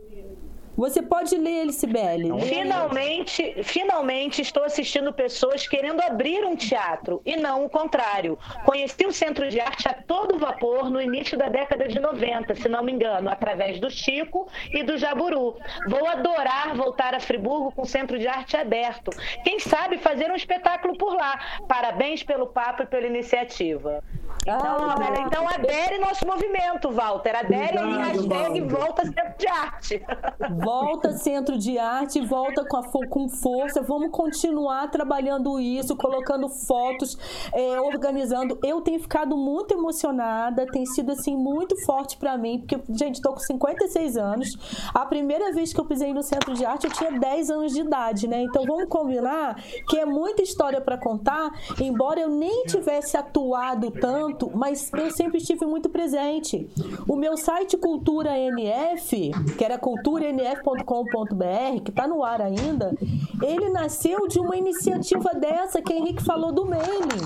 Você 0.77 1.01
pode 1.01 1.35
ler 1.35 1.61
ele, 1.61 1.73
Sibeli. 1.73 2.29
Finalmente, 2.41 3.63
finalmente 3.63 4.43
estou 4.43 4.63
assistindo 4.63 5.11
pessoas 5.11 5.67
querendo 5.67 5.99
abrir 6.01 6.45
um 6.45 6.55
teatro 6.55 7.19
e 7.25 7.35
não 7.35 7.65
o 7.65 7.69
contrário. 7.69 8.37
Conheci 8.63 9.03
o 9.07 9.11
Centro 9.11 9.49
de 9.49 9.59
Arte 9.59 9.89
a 9.89 9.93
todo 9.93 10.37
vapor 10.37 10.91
no 10.91 11.01
início 11.01 11.35
da 11.35 11.49
década 11.49 11.87
de 11.87 11.99
90, 11.99 12.53
se 12.53 12.69
não 12.69 12.83
me 12.83 12.91
engano, 12.91 13.27
através 13.27 13.79
do 13.79 13.89
Chico 13.89 14.47
e 14.71 14.83
do 14.83 14.99
Jaburu. 14.99 15.57
Vou 15.87 16.07
adorar 16.07 16.75
voltar 16.75 17.15
a 17.15 17.19
Friburgo 17.19 17.71
com 17.71 17.81
o 17.81 17.87
Centro 17.87 18.19
de 18.19 18.27
Arte 18.27 18.55
aberto. 18.55 19.09
Quem 19.43 19.59
sabe 19.59 19.97
fazer 19.97 20.29
um 20.29 20.35
espetáculo 20.35 20.95
por 20.95 21.15
lá. 21.15 21.39
Parabéns 21.67 22.21
pelo 22.21 22.45
papo 22.45 22.83
e 22.83 22.85
pela 22.85 23.07
iniciativa. 23.07 24.03
Então, 24.47 24.77
olha, 24.79 25.21
então 25.21 25.47
adere 25.49 25.97
nosso 25.97 26.25
movimento, 26.25 26.89
Walter. 26.89 27.35
Adere 27.35 27.77
aí, 27.77 27.97
hashtag 27.97 28.61
Walter. 28.61 28.77
Volta 28.77 29.05
Centro 29.05 29.37
de 29.37 29.47
Arte. 29.47 30.05
Volta 30.63 31.11
Centro 31.11 31.57
de 31.57 31.77
Arte, 31.77 32.21
volta 32.25 32.63
com, 32.65 32.77
a 32.77 33.07
com 33.07 33.27
força. 33.27 33.81
Vamos 33.81 34.09
continuar 34.11 34.89
trabalhando 34.89 35.59
isso, 35.59 35.95
colocando 35.95 36.47
fotos, 36.47 37.17
é, 37.53 37.79
organizando. 37.81 38.57
Eu 38.63 38.81
tenho 38.81 38.99
ficado 38.99 39.35
muito 39.35 39.73
emocionada, 39.73 40.65
tem 40.67 40.85
sido 40.85 41.11
assim 41.11 41.35
muito 41.35 41.75
forte 41.85 42.17
pra 42.17 42.37
mim, 42.37 42.59
porque, 42.59 42.79
gente, 42.93 43.21
tô 43.21 43.33
com 43.33 43.39
56 43.39 44.17
anos. 44.17 44.57
A 44.93 45.05
primeira 45.05 45.51
vez 45.51 45.73
que 45.73 45.79
eu 45.79 45.85
pisei 45.85 46.13
no 46.13 46.23
Centro 46.23 46.53
de 46.53 46.65
Arte, 46.65 46.87
eu 46.87 46.93
tinha 46.93 47.11
10 47.11 47.49
anos 47.49 47.73
de 47.73 47.81
idade, 47.81 48.27
né? 48.27 48.41
Então 48.41 48.63
vamos 48.65 48.87
combinar 48.87 49.61
que 49.87 49.97
é 49.97 50.05
muita 50.05 50.41
história 50.41 50.79
pra 50.79 50.97
contar, 50.97 51.51
embora 51.79 52.19
eu 52.19 52.29
nem 52.29 52.63
tivesse 52.65 53.17
atuado 53.17 53.91
tanto, 53.91 54.36
mas 54.53 54.91
eu 54.93 55.11
sempre 55.11 55.37
estive 55.37 55.65
muito 55.65 55.89
presente. 55.89 56.69
O 57.07 57.15
meu 57.15 57.37
site 57.37 57.77
Cultura 57.77 58.37
NF, 58.37 59.31
que 59.57 59.63
era 59.63 59.77
culturanf.com.br, 59.77 61.81
que 61.83 61.91
está 61.91 62.07
no 62.07 62.23
ar 62.23 62.41
ainda, 62.41 62.95
ele 63.41 63.69
nasceu 63.69 64.27
de 64.27 64.39
uma 64.39 64.55
iniciativa 64.55 65.31
dessa 65.33 65.81
que 65.81 65.93
Henrique 65.93 66.23
falou 66.23 66.51
do 66.51 66.65
mailing. 66.65 67.21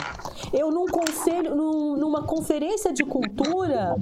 Eu, 0.53 0.71
num 0.71 0.85
conselho, 0.85 1.55
num- 1.55 1.95
numa 1.95 2.23
conferência 2.23 2.91
de 2.91 3.03
cultura, 3.03 3.95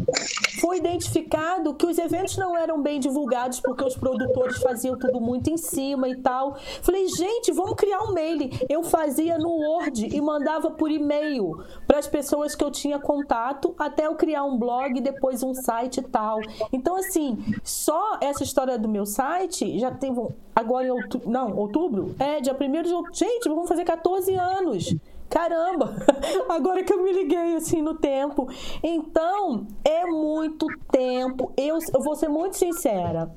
foi 0.59 0.77
identificado 0.77 1.73
que 1.75 1.85
os 1.85 1.97
eventos 1.97 2.37
não 2.37 2.57
eram 2.57 2.81
bem 2.81 2.99
divulgados 2.99 3.59
porque 3.59 3.83
os 3.83 3.95
produtores 3.95 4.57
faziam 4.57 4.97
tudo 4.97 5.19
muito 5.21 5.49
em 5.49 5.57
cima 5.57 6.07
e 6.09 6.15
tal. 6.17 6.57
Falei, 6.81 7.07
gente, 7.07 7.51
vamos 7.51 7.75
criar 7.75 8.01
um 8.03 8.13
mail. 8.13 8.29
Eu 8.69 8.83
fazia 8.83 9.37
no 9.37 9.49
Word 9.49 10.07
e 10.15 10.21
mandava 10.21 10.71
por 10.71 10.91
e-mail 10.91 11.63
para 11.89 11.97
as 11.97 12.05
pessoas 12.05 12.53
que 12.53 12.63
eu 12.63 12.69
tinha 12.69 12.99
contato, 12.99 13.73
até 13.75 14.05
eu 14.05 14.13
criar 14.13 14.43
um 14.43 14.59
blog, 14.59 15.01
depois 15.01 15.41
um 15.41 15.55
site 15.55 15.97
e 15.97 16.03
tal. 16.03 16.39
Então, 16.71 16.95
assim, 16.95 17.43
só 17.63 18.19
essa 18.21 18.43
história 18.43 18.77
do 18.77 18.87
meu 18.87 19.07
site 19.07 19.79
já 19.79 19.89
tem. 19.89 20.15
Agora 20.55 20.85
em 20.85 20.91
outubro. 20.91 21.27
Não, 21.27 21.55
outubro? 21.57 22.15
É, 22.19 22.39
dia 22.41 22.53
1 22.53 22.83
de 22.83 22.93
outubro. 22.93 23.15
Gente, 23.15 23.49
vamos 23.49 23.67
fazer 23.67 23.85
14 23.85 24.35
anos. 24.35 24.95
Caramba! 25.29 25.95
Agora 26.49 26.83
que 26.83 26.91
eu 26.91 27.03
me 27.03 27.13
liguei 27.13 27.55
assim 27.55 27.81
no 27.81 27.95
tempo. 27.95 28.47
Então, 28.83 29.67
é 29.83 30.05
muito 30.05 30.65
tempo. 30.91 31.53
Eu, 31.55 31.77
eu 31.93 32.01
vou 32.01 32.15
ser 32.15 32.27
muito 32.27 32.57
sincera. 32.57 33.31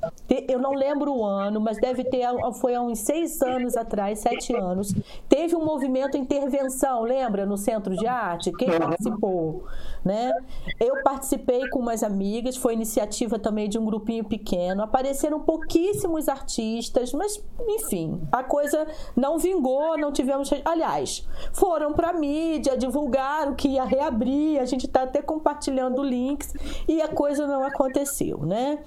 Eu 0.49 0.59
não 0.59 0.73
lembro 0.73 1.13
o 1.13 1.25
ano, 1.25 1.61
mas 1.61 1.79
deve 1.79 2.05
ter. 2.05 2.27
Foi 2.61 2.75
há 2.75 2.81
uns 2.81 3.01
seis 3.01 3.43
anos 3.43 3.77
atrás, 3.77 4.21
sete 4.21 4.55
anos. 4.55 4.95
Teve 5.29 5.55
um 5.55 5.65
movimento 5.65 6.17
intervenção, 6.17 7.03
lembra? 7.03 7.45
No 7.45 7.59
centro 7.59 7.95
de 7.95 8.07
arte? 8.07 8.51
Quem 8.53 8.71
participou? 8.79 9.65
Né? 10.05 10.33
Eu 10.81 11.03
participei 11.03 11.69
com 11.69 11.79
umas 11.79 12.03
amigas, 12.03 12.57
foi 12.57 12.73
iniciativa 12.73 13.39
também 13.39 13.69
de 13.69 13.79
um 13.79 13.85
grupinho 13.85 14.25
pequeno. 14.25 14.83
Apareceram 14.83 15.41
pouquíssimos 15.41 16.29
artistas, 16.29 17.13
mas 17.13 17.43
enfim, 17.69 18.21
a 18.33 18.43
coisa 18.43 18.87
não 19.15 19.39
vingou, 19.39 19.99
não 19.99 20.13
tivemos. 20.13 20.51
Aliás, 20.65 21.27
foram 21.53 21.82
para 21.91 22.13
mídia, 22.13 22.77
divulgaram 22.77 23.55
que 23.55 23.69
ia 23.69 23.85
reabrir, 23.85 24.61
a 24.61 24.67
gente 24.67 24.87
está 24.87 25.05
até 25.05 25.23
compartilhando 25.23 26.03
links 26.03 26.53
e 26.87 27.01
a 27.01 27.09
coisa 27.09 27.47
não 27.47 27.65
aconteceu, 27.65 28.45
né? 28.45 28.79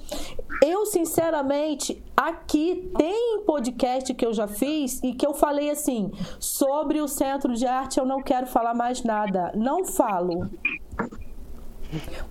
Eu, 0.63 0.85
sinceramente, 0.85 2.01
aqui 2.15 2.91
tem 2.95 3.41
podcast 3.41 4.13
que 4.13 4.26
eu 4.26 4.34
já 4.34 4.47
fiz 4.47 5.01
e 5.03 5.13
que 5.13 5.26
eu 5.26 5.34
falei 5.34 5.72
assim: 5.72 6.11
sobre 6.39 7.01
o 7.01 7.07
centro 7.07 7.53
de 7.55 7.65
arte 7.65 7.99
eu 7.99 8.05
não 8.05 8.22
quero 8.22 8.45
falar 8.45 8.76
mais 8.76 9.03
nada, 9.03 9.51
não 9.55 9.84
falo. 9.84 10.47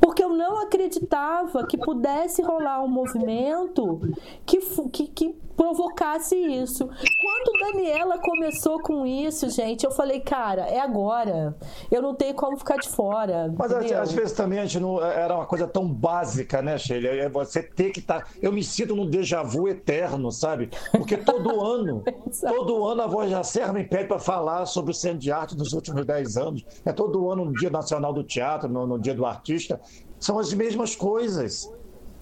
Porque 0.00 0.22
eu 0.22 0.30
não 0.30 0.60
acreditava 0.60 1.66
que 1.66 1.78
pudesse 1.78 2.42
rolar 2.42 2.82
um 2.82 2.88
movimento 2.88 4.00
que, 4.44 4.58
que, 4.90 5.06
que 5.08 5.36
provocasse 5.56 6.36
isso. 6.36 6.86
Quando 6.86 7.72
Daniela 7.72 8.18
começou 8.18 8.80
com 8.80 9.06
isso, 9.06 9.48
gente, 9.50 9.84
eu 9.84 9.90
falei, 9.90 10.20
cara, 10.20 10.62
é 10.62 10.80
agora. 10.80 11.56
Eu 11.90 12.02
não 12.02 12.14
tenho 12.14 12.34
como 12.34 12.56
ficar 12.56 12.76
de 12.76 12.88
fora. 12.88 13.52
Mas 13.56 13.72
às, 13.72 13.84
entendeu? 13.84 14.02
às 14.02 14.12
vezes 14.12 14.32
também 14.32 14.58
a 14.58 14.62
gente 14.66 14.80
não. 14.80 15.02
Era 15.02 15.34
uma 15.34 15.46
coisa 15.46 15.66
tão 15.66 15.88
básica, 15.88 16.62
né, 16.62 16.78
Sheila? 16.78 17.08
É 17.08 17.28
você 17.28 17.62
ter 17.62 17.90
que 17.90 18.00
estar. 18.00 18.28
Eu 18.40 18.52
me 18.52 18.62
sinto 18.62 18.94
num 18.94 19.08
déjà 19.08 19.42
vu 19.42 19.68
eterno, 19.68 20.30
sabe? 20.30 20.70
Porque 20.92 21.16
todo 21.16 21.60
ano, 21.64 22.02
todo 22.40 22.84
ano 22.86 23.02
a 23.02 23.06
Voz 23.06 23.30
da 23.30 23.42
Serra 23.42 23.72
me 23.72 23.84
pede 23.84 24.08
para 24.08 24.18
falar 24.18 24.66
sobre 24.66 24.90
o 24.90 24.94
Centro 24.94 25.18
de 25.18 25.32
Arte 25.32 25.56
dos 25.56 25.72
últimos 25.72 26.04
10 26.04 26.36
anos. 26.36 26.64
É 26.84 26.92
todo 26.92 27.30
ano 27.30 27.44
no 27.44 27.52
Dia 27.52 27.70
Nacional 27.70 28.12
do 28.12 28.24
Teatro, 28.24 28.68
no, 28.68 28.86
no 28.86 28.98
Dia 28.98 29.14
do 29.14 29.24
Artista. 29.24 29.80
São 30.18 30.38
as 30.38 30.52
mesmas 30.52 30.96
coisas. 30.96 31.70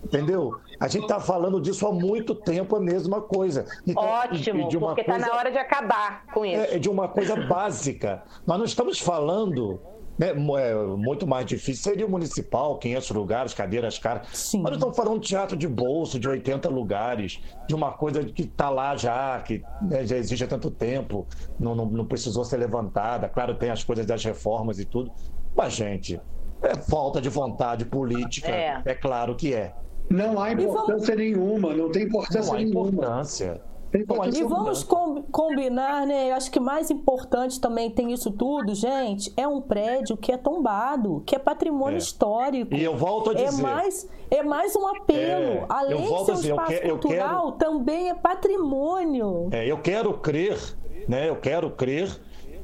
Entendeu? 0.05 0.59
A 0.81 0.89
gente 0.89 1.03
está 1.03 1.21
falando 1.21 1.61
disso 1.61 1.87
há 1.87 1.93
muito 1.93 2.35
tempo, 2.35 2.75
a 2.77 2.81
mesma 2.81 3.21
coisa. 3.21 3.65
Então, 3.87 4.03
Ótimo, 4.03 4.69
de 4.69 4.77
uma 4.77 4.89
porque 4.89 5.03
está 5.03 5.13
coisa- 5.15 5.27
na 5.29 5.35
hora 5.37 5.51
de 5.53 5.59
acabar 5.59 6.27
com 6.35 6.45
isso. 6.45 6.61
é, 6.61 6.75
é 6.75 6.79
de 6.79 6.89
uma 6.91 7.09
coisa 7.09 7.37
básica. 7.47 8.23
Nós 8.47 8.59
não 8.59 8.65
estamos 8.65 8.99
falando. 8.99 9.81
Né, 10.19 10.29
é, 10.29 10.75
muito 10.75 11.27
mais 11.27 11.47
difícil 11.47 11.83
seria 11.83 12.05
o 12.07 12.11
municipal, 12.11 12.79
500 12.79 13.11
lugares, 13.13 13.55
cadeiras 13.55 13.99
caras. 13.99 14.29
Sim. 14.35 14.59
Mas 14.61 14.73
nós 14.73 14.77
estamos 14.77 14.95
falando 14.97 15.21
de 15.21 15.27
teatro 15.29 15.57
de 15.57 15.67
bolso, 15.67 16.19
de 16.21 16.29
80 16.29 16.69
lugares, 16.69 17.41
de 17.67 17.75
uma 17.75 17.93
coisa 17.93 18.23
que 18.23 18.43
está 18.43 18.69
lá 18.69 18.95
já, 18.95 19.41
que 19.41 19.63
né, 19.81 20.05
já 20.05 20.19
existe 20.19 20.45
há 20.45 20.47
tanto 20.47 20.71
tempo, 20.71 21.27
não, 21.59 21.75
não, 21.75 21.87
não 21.87 22.05
precisou 22.05 22.45
ser 22.45 22.59
levantada. 22.59 23.27
Claro, 23.27 23.55
tem 23.55 23.71
as 23.71 23.83
coisas 23.83 24.05
das 24.05 24.23
reformas 24.23 24.79
e 24.79 24.85
tudo. 24.85 25.11
Mas, 25.57 25.73
gente, 25.73 26.21
é 26.63 26.77
falta 26.77 27.19
de 27.19 27.31
vontade 27.31 27.87
política, 27.87 28.49
É. 28.49 28.83
é, 28.85 28.95
claro 28.95 29.35
que 29.35 29.55
é. 29.55 29.73
Não 30.13 30.41
há 30.41 30.53
importância 30.53 31.15
nenhuma, 31.17 31.75
não 31.75 31.91
tem 31.91 32.05
importância 32.05 32.43
Não 32.53 32.53
há 32.55 32.57
nenhuma. 32.63 32.89
importância. 32.89 33.61
Tem 33.91 34.01
importância 34.03 34.31
E 34.31 34.43
nenhuma. 34.43 34.57
vamos 34.57 34.83
com- 34.85 35.23
combinar, 35.25 36.07
né? 36.07 36.31
Eu 36.31 36.35
acho 36.37 36.51
que 36.51 36.59
mais 36.59 36.91
importante 36.91 37.61
também 37.61 37.91
tem 37.91 38.11
isso 38.13 38.31
tudo, 38.31 38.75
gente. 38.75 39.31
É 39.37 39.47
um 39.47 39.61
prédio 39.61 40.17
que 40.17 40.33
é 40.33 40.37
tombado, 40.39 41.23
que 41.27 41.37
é 41.37 41.39
patrimônio 41.39 41.97
É. 41.97 41.99
histórico. 41.99 42.75
E 42.75 42.83
eu 42.83 42.97
volto 42.97 43.31
a 43.31 43.33
É 43.35 43.45
dizer. 43.45 43.63
mais, 43.63 44.09
é 44.31 44.43
mais 44.43 44.75
um 44.75 44.87
apelo. 44.87 45.45
É, 45.45 45.67
Além 45.69 46.01
de 46.01 46.09
ser 46.09 46.15
um 46.15 46.25
dizer, 46.37 46.49
eu 46.51 46.55
espaço 46.57 46.71
que- 46.81 46.87
eu 46.89 46.99
cultural, 46.99 47.53
também 47.53 48.09
é 48.09 48.15
patrimônio. 48.15 49.49
É, 49.53 49.67
eu 49.71 49.77
quero 49.79 50.15
crer, 50.15 50.59
né? 51.07 51.29
Eu 51.29 51.37
quero 51.37 51.71
crer 51.71 52.09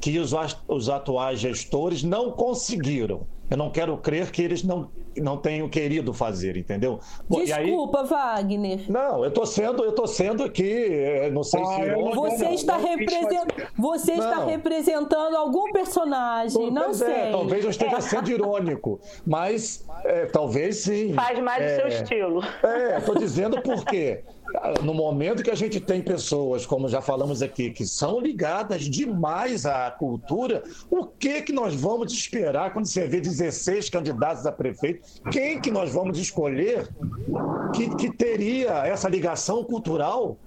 que 0.01 0.17
os, 0.17 0.33
os 0.67 0.89
atuais 0.89 1.39
gestores 1.39 2.01
não 2.03 2.31
conseguiram. 2.31 3.27
Eu 3.49 3.57
não 3.57 3.69
quero 3.71 3.97
crer 3.97 4.29
que 4.31 4.41
eles 4.41 4.63
não, 4.63 4.89
não 5.17 5.35
tenham 5.37 5.67
querido 5.67 6.13
fazer, 6.13 6.55
entendeu? 6.55 6.99
Bom, 7.27 7.41
e 7.41 7.51
aí- 7.51 7.65
Desculpa, 7.65 8.03
Wagner. 8.03 8.81
não, 8.89 9.23
eu 9.25 9.31
tô 9.31 9.45
sendo, 9.45 9.83
eu 9.83 9.91
tô 9.91 10.05
sendo 10.05 10.43
aqui, 10.43 10.71
eh, 10.71 11.29
não 11.31 11.43
sei 11.43 11.65
se 11.65 11.71
Ah, 11.73 11.79
eu 11.85 11.87
irônico, 11.99 12.21
Você 12.21 12.45
não, 12.45 12.53
está, 12.53 12.77
não 12.77 12.87
represent... 12.87 13.47
você 13.77 14.11
está 14.13 14.35
Não. 14.35 14.47
representando 14.47 15.35
algum 15.35 15.71
personagem, 15.71 16.69
não 16.71 16.85
Pois 16.85 16.97
sei. 16.97 17.11
é, 17.11 17.31
talvez 17.31 17.63
eu 17.63 17.69
esteja 17.71 18.01
sendo 18.01 18.29
irônico, 18.29 18.99
mas 19.25 19.85
é, 20.05 20.25
talvez 20.27 20.77
sim. 20.77 21.13
Faz 21.13 21.39
mais 21.39 21.63
É, 21.63 21.73
o 21.73 21.75
seu 21.77 21.87
estilo. 21.87 22.43
É, 22.63 22.97
estou 22.99 23.15
dizendo 23.17 23.61
porque 23.61 24.23
no 24.83 24.93
momento 24.93 25.43
que 25.43 25.51
a 25.51 25.55
gente 25.55 25.79
tem 25.79 26.01
pessoas, 26.01 26.65
como 26.65 26.87
já 26.87 27.01
falamos 27.01 27.41
aqui, 27.41 27.71
que 27.71 27.85
são 27.85 28.19
ligadas 28.19 28.83
demais 28.83 29.65
à 29.65 29.89
cultura, 29.91 30.63
o 30.89 31.05
que 31.05 31.41
que 31.41 31.53
nós 31.53 31.75
vamos 31.75 32.11
esperar 32.11 32.73
quando 32.73 32.85
você 32.85 33.07
vê 33.07 33.19
16 33.19 33.89
candidatos 33.89 34.45
a 34.45 34.51
prefeito? 34.51 35.01
Quem 35.31 35.59
que 35.59 35.71
nós 35.71 35.91
vamos 35.91 36.17
escolher 36.17 36.87
que, 37.73 37.95
que 37.95 38.11
teria 38.15 38.85
essa 38.85 39.07
ligação 39.07 39.63
cultural? 39.63 40.37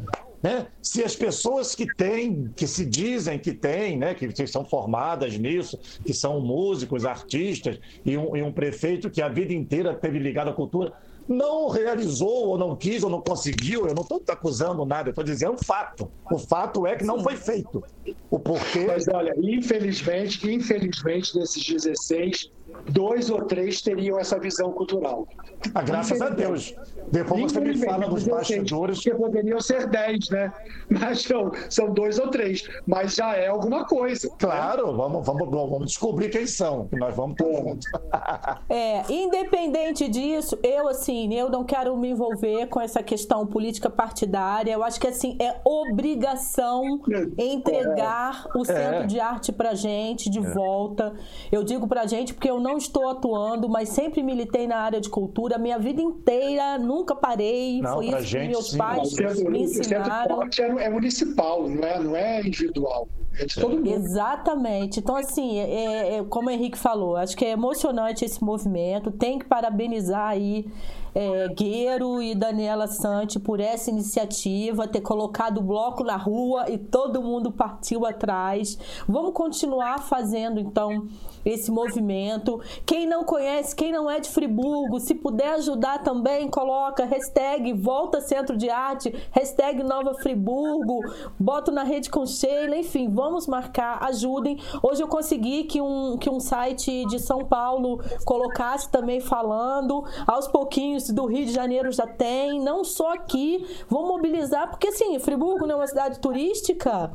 Né? 0.42 0.66
Se 0.82 1.04
as 1.04 1.14
pessoas 1.14 1.74
que 1.74 1.86
têm, 1.94 2.50
que 2.56 2.66
se 2.66 2.84
dizem 2.84 3.38
que 3.38 3.52
têm, 3.52 3.96
né, 3.96 4.12
que 4.12 4.46
são 4.48 4.64
formadas 4.64 5.38
nisso, 5.38 5.78
que 6.04 6.12
são 6.12 6.40
músicos, 6.40 7.04
artistas, 7.04 7.78
e 8.04 8.18
um, 8.18 8.36
e 8.36 8.42
um 8.42 8.52
prefeito 8.52 9.08
que 9.08 9.22
a 9.22 9.28
vida 9.28 9.52
inteira 9.52 9.94
teve 9.94 10.18
ligado 10.18 10.50
à 10.50 10.52
cultura, 10.52 10.92
não 11.28 11.69
realizou, 11.69 12.49
ou 12.49 12.59
não 12.59 12.77
quis, 12.77 13.03
ou 13.03 13.11
não 13.11 13.20
conseguiu, 13.20 13.86
eu 13.86 13.94
não 13.94 14.03
estou 14.03 14.23
acusando 14.28 14.85
nada, 14.85 15.09
eu 15.09 15.12
estou 15.12 15.24
dizendo 15.24 15.55
um 15.55 15.59
fato. 15.59 16.11
O 16.31 16.39
fato 16.39 16.86
é 16.86 16.97
que 16.97 17.05
não 17.05 17.20
foi 17.20 17.36
feito. 17.36 17.82
O 18.31 18.39
porquê. 18.39 18.86
Mas 18.86 19.07
olha, 19.09 19.32
infelizmente, 19.36 20.51
infelizmente, 20.51 21.35
desses 21.39 21.65
16, 21.65 22.51
dois 22.90 23.31
ou 23.31 23.43
três 23.43 23.81
teriam 23.81 24.19
essa 24.19 24.39
visão 24.39 24.73
cultural. 24.73 25.27
Ah, 25.74 25.82
graças 25.82 26.20
a 26.20 26.28
Deus. 26.28 26.74
Depois 27.11 27.53
você 27.53 27.61
me 27.61 27.77
fala 27.77 28.07
nos 28.09 28.24
16, 28.24 28.31
bastidores. 28.31 29.03
Porque 29.03 29.15
poderiam 29.15 29.61
ser 29.61 29.86
10, 29.86 30.31
né? 30.31 30.53
Mas 30.89 31.23
são, 31.23 31.53
são 31.69 31.93
dois 31.93 32.19
ou 32.19 32.28
três. 32.28 32.69
Mas 32.86 33.15
já 33.15 33.35
é 33.36 33.49
alguma 33.49 33.85
coisa. 33.85 34.28
Claro, 34.39 34.97
vamos, 34.97 35.24
vamos, 35.24 35.51
vamos 35.51 35.86
descobrir 35.86 36.31
quem 36.31 36.47
são, 36.47 36.86
que 36.89 36.97
nós 36.97 37.15
vamos 37.15 37.36
estar 37.39 37.62
juntos. 37.62 37.86
É, 38.69 39.03
independente 39.12 40.09
disso, 40.09 40.59
eu 40.62 40.89
assim, 40.89 41.35
eu 41.35 41.51
não 41.51 41.65
quero 41.65 41.97
me 41.97 42.11
envolver 42.11 42.66
com 42.66 42.81
essa 42.81 43.03
questão 43.03 43.47
política 43.47 43.90
partidária. 43.90 44.73
Eu 44.73 44.82
acho 44.82 44.99
que 45.01 45.07
assim 45.07 45.36
é 45.40 45.61
obrigação 45.65 47.01
entregar 47.36 48.47
o 48.55 48.65
centro 48.65 49.07
de 49.07 49.20
arte 49.20 49.53
pra 49.53 49.74
gente 49.74 50.31
de 50.31 50.40
volta. 50.40 51.12
Eu 51.51 51.62
digo 51.62 51.86
pra 51.86 52.07
gente 52.07 52.32
porque 52.32 52.49
eu 52.49 52.61
não 52.62 52.76
estou 52.76 53.09
atuando, 53.09 53.68
mas 53.68 53.89
sempre 53.89 54.22
militei 54.22 54.66
na 54.66 54.76
área 54.76 55.01
de 55.01 55.10
cultura, 55.10 55.59
minha 55.59 55.78
vida 55.78 56.01
inteira, 56.01 56.78
nunca 56.78 57.14
parei. 57.14 57.80
Não, 57.80 57.94
Foi 57.94 58.06
isso 58.06 58.20
gente, 58.22 58.43
que 58.43 58.48
meus 58.48 58.70
sim. 58.70 58.78
pais 58.78 59.12
me 59.44 59.62
ensinaram. 59.62 60.39
O 60.39 60.52
centro 60.52 60.78
é 60.78 60.89
municipal, 60.89 61.68
não 61.68 61.84
é, 61.84 61.98
não 61.98 62.16
é 62.16 62.40
individual. 62.40 63.09
É 63.39 63.47
de 63.47 63.55
todo 63.55 63.76
mundo. 63.76 63.89
Exatamente. 63.89 65.01
Então, 65.01 65.16
assim, 65.16 65.59
é, 65.59 66.16
é, 66.16 66.24
como 66.24 66.48
o 66.48 66.51
Henrique 66.51 66.78
falou, 66.78 67.16
acho 67.16 67.36
que 67.36 67.44
é 67.44 67.51
emocionante 67.51 68.24
esse 68.24 68.43
movimento. 68.44 69.10
Tem 69.10 69.39
que 69.39 69.47
parabenizar 69.47 70.28
aí 70.28 70.66
é, 71.14 71.48
Gueiro 71.48 72.22
e 72.22 72.34
Daniela 72.34 72.86
Sante 72.86 73.39
por 73.39 73.60
essa 73.60 73.90
iniciativa, 73.90 74.86
ter 74.86 75.01
colocado 75.01 75.59
o 75.59 75.62
bloco 75.62 76.05
na 76.05 76.16
rua 76.16 76.70
e 76.70 76.78
todo 76.78 77.22
mundo 77.22 77.51
partiu 77.51 78.06
atrás. 78.06 78.78
Vamos 79.09 79.32
continuar 79.32 80.01
fazendo, 80.01 80.60
então, 80.60 81.09
esse 81.44 81.70
movimento. 81.70 82.60
Quem 82.86 83.06
não 83.06 83.24
conhece, 83.24 83.74
quem 83.74 83.93
não 83.93 84.10
é 84.10 84.20
de 84.20 84.28
Friburgo, 84.28 85.01
se 85.01 85.14
puder 85.14 85.55
ajudar 85.55 86.02
também, 86.02 86.48
coloca 86.48 87.05
hashtag 87.05 87.73
Volta 87.73 88.20
Centro 88.20 88.56
de 88.56 88.70
Arte, 88.70 89.14
hashtag 89.31 89.82
Nova 89.82 90.14
Friburgo, 90.14 91.01
boto 91.39 91.70
na 91.70 91.82
rede 91.82 92.10
com 92.10 92.27
Sheila, 92.27 92.77
enfim, 92.77 93.09
vamos 93.09 93.47
marcar, 93.47 94.02
ajudem. 94.05 94.59
Hoje 94.82 95.02
eu 95.02 95.09
consegui 95.09 95.64
que 95.64 95.81
um, 95.81 96.16
que 96.16 96.31
um 96.31 96.40
site 96.40 97.05
de 97.06 97.19
São 97.19 97.44
Paulo 97.44 98.01
colocasse 98.24 98.90
também 98.90 99.20
falando, 99.20 100.05
aos 100.27 100.48
pouquinhos 100.48 101.10
do 101.10 101.27
Rio 101.27 101.47
de 101.47 101.52
Janeiro 101.52 101.90
já 101.93 102.06
tem, 102.06 102.60
não 102.60 102.85
só 102.85 103.14
aqui, 103.14 103.66
vão 103.89 104.06
mobilizar, 104.06 104.70
porque 104.70 104.89
assim, 104.89 105.19
Friburgo 105.19 105.66
não 105.66 105.74
é 105.74 105.78
uma 105.78 105.86
cidade 105.86 106.19
turística. 106.19 107.10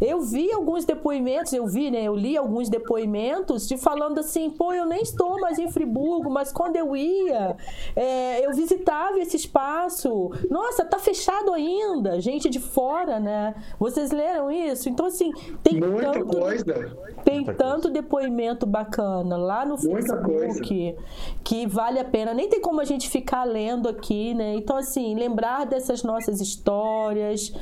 Eu 0.00 0.20
vi 0.20 0.50
alguns 0.52 0.84
depoimentos, 0.84 1.52
eu 1.52 1.66
vi, 1.66 1.90
né, 1.90 2.02
eu 2.02 2.16
li 2.16 2.36
alguns 2.36 2.68
depoimentos 2.68 3.59
de 3.68 3.76
falando 3.76 4.18
assim, 4.18 4.50
pô, 4.50 4.72
eu 4.72 4.86
nem 4.86 5.02
estou 5.02 5.40
mais 5.40 5.58
em 5.58 5.70
Friburgo, 5.70 6.30
mas 6.30 6.52
quando 6.52 6.76
eu 6.76 6.96
ia, 6.96 7.56
é, 7.94 8.44
eu 8.44 8.52
visitava 8.52 9.18
esse 9.18 9.36
espaço. 9.36 10.30
Nossa, 10.50 10.84
tá 10.84 10.98
fechado 10.98 11.52
ainda, 11.52 12.20
gente 12.20 12.48
de 12.48 12.58
fora, 12.58 13.18
né? 13.18 13.54
Vocês 13.78 14.10
leram 14.10 14.50
isso? 14.50 14.88
Então, 14.88 15.06
assim, 15.06 15.32
tem 15.62 15.80
Muita 15.80 16.12
tanto, 16.12 16.26
coisa. 16.26 16.96
tem 17.24 17.36
Muita 17.36 17.54
tanto 17.54 17.90
depoimento 17.90 18.66
bacana 18.66 19.36
lá 19.36 19.64
no 19.64 19.76
Muita 19.76 20.16
Facebook 20.16 20.96
que 21.44 21.66
vale 21.66 21.98
a 21.98 22.04
pena. 22.04 22.34
Nem 22.34 22.48
tem 22.48 22.60
como 22.60 22.80
a 22.80 22.84
gente 22.84 23.08
ficar 23.08 23.44
lendo 23.44 23.88
aqui, 23.88 24.34
né? 24.34 24.54
Então, 24.54 24.76
assim, 24.76 25.14
lembrar 25.14 25.66
dessas 25.66 26.02
nossas 26.02 26.40
histórias, 26.40 27.52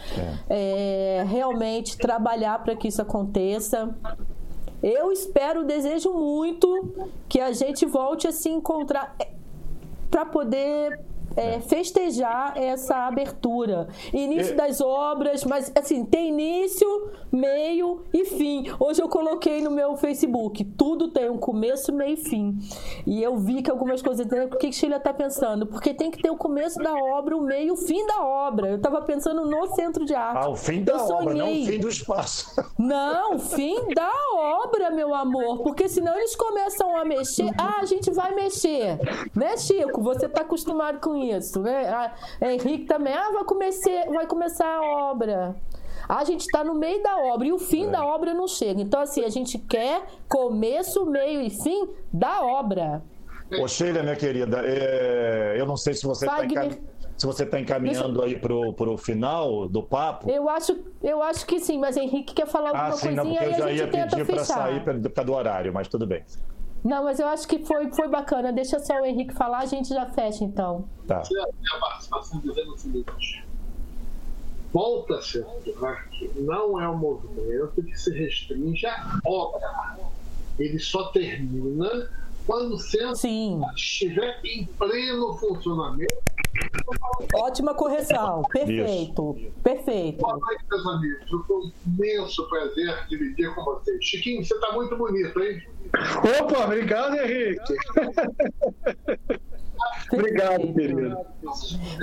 é, 0.48 1.24
realmente 1.26 1.96
trabalhar 1.96 2.62
para 2.62 2.74
que 2.76 2.88
isso 2.88 3.02
aconteça. 3.02 3.94
Eu 4.82 5.10
espero, 5.10 5.64
desejo 5.64 6.12
muito 6.12 7.10
que 7.28 7.40
a 7.40 7.52
gente 7.52 7.84
volte 7.84 8.28
a 8.28 8.32
se 8.32 8.48
encontrar 8.48 9.16
para 10.10 10.24
poder 10.24 11.00
é, 11.36 11.60
festejar 11.60 12.56
essa 12.56 13.06
abertura. 13.06 13.88
Início 14.12 14.52
E- 14.54 14.56
das 14.56 14.80
obras, 14.80 15.44
mas 15.44 15.70
assim, 15.76 16.04
tem 16.04 16.28
início, 16.28 17.10
meio 17.32 18.02
e 18.12 18.24
fim. 18.24 18.64
Hoje 18.78 19.00
eu 19.02 19.08
coloquei 19.08 19.60
no 19.62 19.70
meu 19.70 19.96
Facebook, 19.96 20.64
tudo 20.64 21.08
tem 21.08 21.30
um 21.30 21.38
começo, 21.38 21.92
meio 21.92 22.14
e 22.14 22.16
fim. 22.16 22.58
E 23.06 23.22
eu 23.22 23.36
vi 23.36 23.62
que 23.62 23.70
algumas 23.70 24.02
coisas, 24.02 24.26
o 24.26 24.48
que 24.56 24.68
que 24.68 24.72
Sheila 24.72 24.98
tá 25.00 25.12
pensando? 25.12 25.66
Porque 25.66 25.94
tem 25.94 26.10
que 26.10 26.20
ter 26.22 26.30
o 26.30 26.36
começo 26.36 26.78
da 26.78 26.94
obra, 26.94 27.36
o 27.36 27.40
meio 27.40 27.74
o 27.74 27.76
fim 27.76 28.06
da 28.06 28.22
obra. 28.22 28.68
Eu 28.70 28.80
tava 28.80 29.00
pensando 29.02 29.44
no 29.46 29.66
centro 29.74 30.04
de 30.04 30.14
arte. 30.14 30.44
Ah, 30.46 30.48
o 30.50 30.56
fim 30.56 30.82
da 30.82 30.92
eu 30.94 30.98
obra, 31.06 31.34
não 31.34 31.46
sonhei. 31.46 31.62
o 31.62 31.66
fim 31.66 31.78
do 31.80 31.88
espaço. 31.88 32.48
Não, 32.78 33.38
fim 33.38 33.76
da 33.94 34.10
obra, 34.34 34.90
meu 34.90 35.14
amor. 35.14 35.58
Porque 35.62 35.88
senão 35.88 36.14
eles 36.16 36.34
começam 36.36 36.96
a 36.96 37.04
mexer. 37.04 37.50
Ah, 37.58 37.80
a 37.80 37.84
gente 37.84 38.10
vai 38.10 38.34
mexer. 38.34 38.98
Né, 39.34 39.56
Chico? 39.56 40.00
Você 40.02 40.28
tá 40.28 40.42
acostumado 40.42 41.00
com 41.00 41.16
isso, 41.24 41.60
né? 41.60 41.88
Ah, 41.88 42.14
Henrique 42.40 42.86
também. 42.86 43.12
Ah, 43.12 43.30
vai 43.32 43.44
começar, 43.44 44.06
vai 44.08 44.26
começar 44.26 44.66
a 44.66 45.10
obra. 45.10 45.56
A 46.08 46.24
gente 46.24 46.40
está 46.40 46.64
no 46.64 46.74
meio 46.74 47.02
da 47.02 47.18
obra 47.18 47.48
e 47.48 47.52
o 47.52 47.58
fim 47.58 47.90
da 47.90 48.04
obra 48.04 48.32
não 48.32 48.48
chega. 48.48 48.80
Então, 48.80 49.00
assim, 49.00 49.24
a 49.24 49.28
gente 49.28 49.58
quer 49.58 50.02
começo, 50.28 51.04
meio 51.04 51.42
e 51.42 51.50
fim 51.50 51.88
da 52.12 52.42
obra. 52.42 53.02
Ô, 53.60 53.68
Sheila, 53.68 54.02
minha 54.02 54.16
querida, 54.16 54.62
é, 54.64 55.56
eu 55.58 55.66
não 55.66 55.76
sei 55.76 55.94
se 55.94 56.04
você 56.06 56.26
está 56.26 56.38
Wagner. 56.38 56.78
se 57.16 57.26
você 57.26 57.46
tá 57.46 57.58
encaminhando 57.58 58.22
aí 58.22 58.38
pro, 58.38 58.72
pro 58.74 58.96
final 58.96 59.68
do 59.68 59.82
papo. 59.82 60.30
Eu 60.30 60.48
acho, 60.48 60.78
eu 61.02 61.22
acho 61.22 61.46
que 61.46 61.58
sim, 61.58 61.78
mas 61.78 61.96
Henrique 61.96 62.34
quer 62.34 62.46
falar 62.46 62.70
alguma 62.70 62.88
Ah, 62.88 62.92
sim, 62.92 63.10
não, 63.10 63.24
coisinha 63.24 63.42
porque 63.42 63.62
eu 63.62 63.66
já 63.66 63.72
ia 63.72 63.88
pedir 63.88 64.26
para 64.26 64.44
sair 64.44 64.84
por 64.84 65.00
causa 65.12 65.24
do 65.26 65.32
horário, 65.34 65.72
mas 65.72 65.88
tudo 65.88 66.06
bem. 66.06 66.22
Não, 66.84 67.04
mas 67.04 67.18
eu 67.18 67.26
acho 67.26 67.46
que 67.46 67.64
foi, 67.64 67.90
foi 67.92 68.08
bacana. 68.08 68.52
Deixa 68.52 68.78
só 68.78 69.00
o 69.00 69.04
Henrique 69.04 69.34
falar, 69.34 69.58
a 69.58 69.66
gente 69.66 69.88
já 69.88 70.06
fecha 70.06 70.44
então. 70.44 70.88
Tá. 71.06 71.22
a 71.22 71.78
participação 71.78 72.40
dizendo 72.40 72.74
o 72.74 72.78
seguinte: 72.78 73.44
volta 74.72 75.16
a 75.16 75.22
ser 75.22 75.46
arte 75.82 76.30
não 76.36 76.80
é 76.80 76.88
um 76.88 76.96
movimento 76.96 77.82
que 77.82 77.98
se 77.98 78.10
restringe 78.12 78.86
à 78.86 79.18
obra. 79.26 79.98
Ele 80.58 80.78
só 80.78 81.08
termina 81.08 82.10
quando 82.48 82.76
o 82.76 82.78
centro 82.78 83.14
Sim, 83.14 83.60
estiver 83.76 84.40
em 84.42 84.64
pleno 84.64 85.36
funcionamento. 85.36 86.16
ótima 87.34 87.74
correção. 87.74 88.42
Perfeito, 88.50 89.36
perfeito. 89.62 90.20
Boa 90.20 90.38
noite, 90.38 90.64
meus 90.70 90.86
amigos. 90.86 91.30
Eu 91.30 91.40
tenho 91.40 91.60
um 91.60 91.72
imenso 91.86 92.48
prazer 92.48 93.04
de 93.04 93.10
dividir 93.10 93.54
com 93.54 93.62
vocês. 93.62 94.02
Chiquinho, 94.02 94.42
você 94.42 94.54
está 94.54 94.72
muito 94.72 94.96
bonito, 94.96 95.38
hein? 95.42 95.62
Opa, 96.40 96.64
obrigado, 96.64 97.16
Henrique. 97.16 97.74
obrigado, 100.12 100.72
querido. 100.72 101.16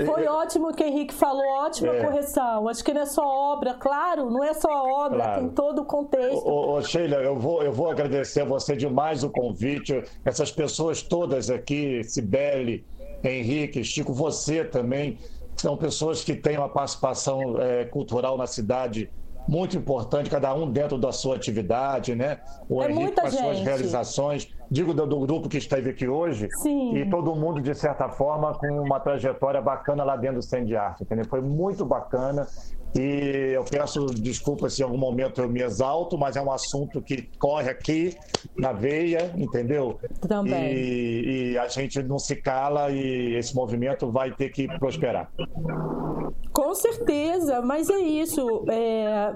Foi 0.06 0.26
ótimo 0.28 0.70
o 0.70 0.74
que 0.74 0.84
o 0.84 0.88
Henrique 0.88 1.14
falou, 1.14 1.44
ótima 1.66 1.94
É. 1.96 2.04
correção. 2.04 2.68
Acho 2.68 2.84
que 2.84 2.94
não 2.94 3.02
é 3.02 3.06
só 3.06 3.26
obra, 3.26 3.74
claro, 3.74 4.30
não 4.30 4.44
é 4.44 4.54
só 4.54 4.70
obra, 4.70 5.18
Claro. 5.24 5.42
tem 5.42 5.50
todo 5.50 5.82
o 5.82 5.86
contexto. 5.86 6.48
Ô, 6.48 6.74
ô, 6.76 6.82
Sheila, 6.82 7.18
eu 7.18 7.36
vou, 7.38 7.64
eu 7.64 7.72
vou 7.72 7.90
agradecer 7.90 8.42
a 8.42 8.46
você 8.46 8.76
demais 8.76 9.24
o 9.24 9.30
convite. 9.30 10.04
Essas 10.24 10.52
pessoas 10.52 11.02
todas 11.02 11.50
aqui, 11.50 12.04
Sibeli, 12.04 12.86
Henrique, 13.24 13.84
Chico, 13.84 14.14
você 14.14 14.64
também, 14.64 15.18
são 15.56 15.76
pessoas 15.78 16.24
que 16.24 16.36
têm 16.36 16.58
uma 16.58 16.70
participação 16.70 17.60
eh, 17.62 17.86
cultural 17.86 18.38
na 18.38 18.46
cidade 18.46 19.10
muito 19.48 19.78
importante, 19.78 20.28
cada 20.30 20.54
um 20.56 20.70
dentro 20.72 20.98
da 20.98 21.12
sua 21.12 21.36
atividade, 21.36 22.16
né? 22.16 22.40
O 22.68 22.82
É 22.82 22.90
Henrique 22.92 23.12
com 23.22 23.28
as 23.28 23.34
suas 23.36 23.60
realizações, 23.60 24.48
digo 24.70 24.94
do, 24.94 25.06
do 25.06 25.20
grupo 25.20 25.50
que 25.50 25.58
esteve 25.58 25.90
aqui 25.90 26.08
hoje, 26.08 26.48
Sim. 26.62 26.96
e 26.96 27.10
todo 27.10 27.36
mundo, 27.36 27.62
de 27.62 27.74
certa 27.76 28.10
forma, 28.10 28.54
com 28.54 28.68
uma 28.82 29.00
trajetória 29.00 29.62
bacana 29.62 30.04
lá 30.04 30.16
dentro 30.16 30.38
do 30.38 30.42
Centro 30.42 30.68
de 30.68 30.76
Arte, 30.76 31.04
entendeu? 31.04 31.26
Foi 31.26 31.42
muito 31.42 31.86
bacana. 31.86 32.48
E 32.98 33.52
eu 33.54 33.64
peço 33.66 34.06
desculpas 34.06 34.74
se 34.74 34.82
em 34.82 34.86
algum 34.86 34.98
momento 34.98 35.42
eu 35.42 35.50
me 35.50 35.62
exalto, 35.62 36.18
mas 36.18 36.38
é 36.38 36.42
um 36.42 36.50
assunto 36.50 37.02
que 37.02 37.30
corre 37.38 37.70
aqui 37.70 38.16
na 38.58 38.72
veia, 38.72 39.34
entendeu? 39.36 40.00
Também. 40.26 40.74
E, 40.74 41.52
e 41.52 41.58
a 41.58 41.68
gente 41.68 42.02
não 42.02 42.18
se 42.18 42.38
cala 42.38 42.90
e 42.92 43.36
esse 43.36 43.54
movimento 43.54 44.10
vai 44.10 44.32
ter 44.32 44.50
que 44.50 44.66
prosperar. 44.80 45.30
Com 46.54 46.74
certeza, 46.74 47.62
mas 47.62 47.90
é 47.90 48.00
isso. 48.00 48.64
é, 48.70 49.36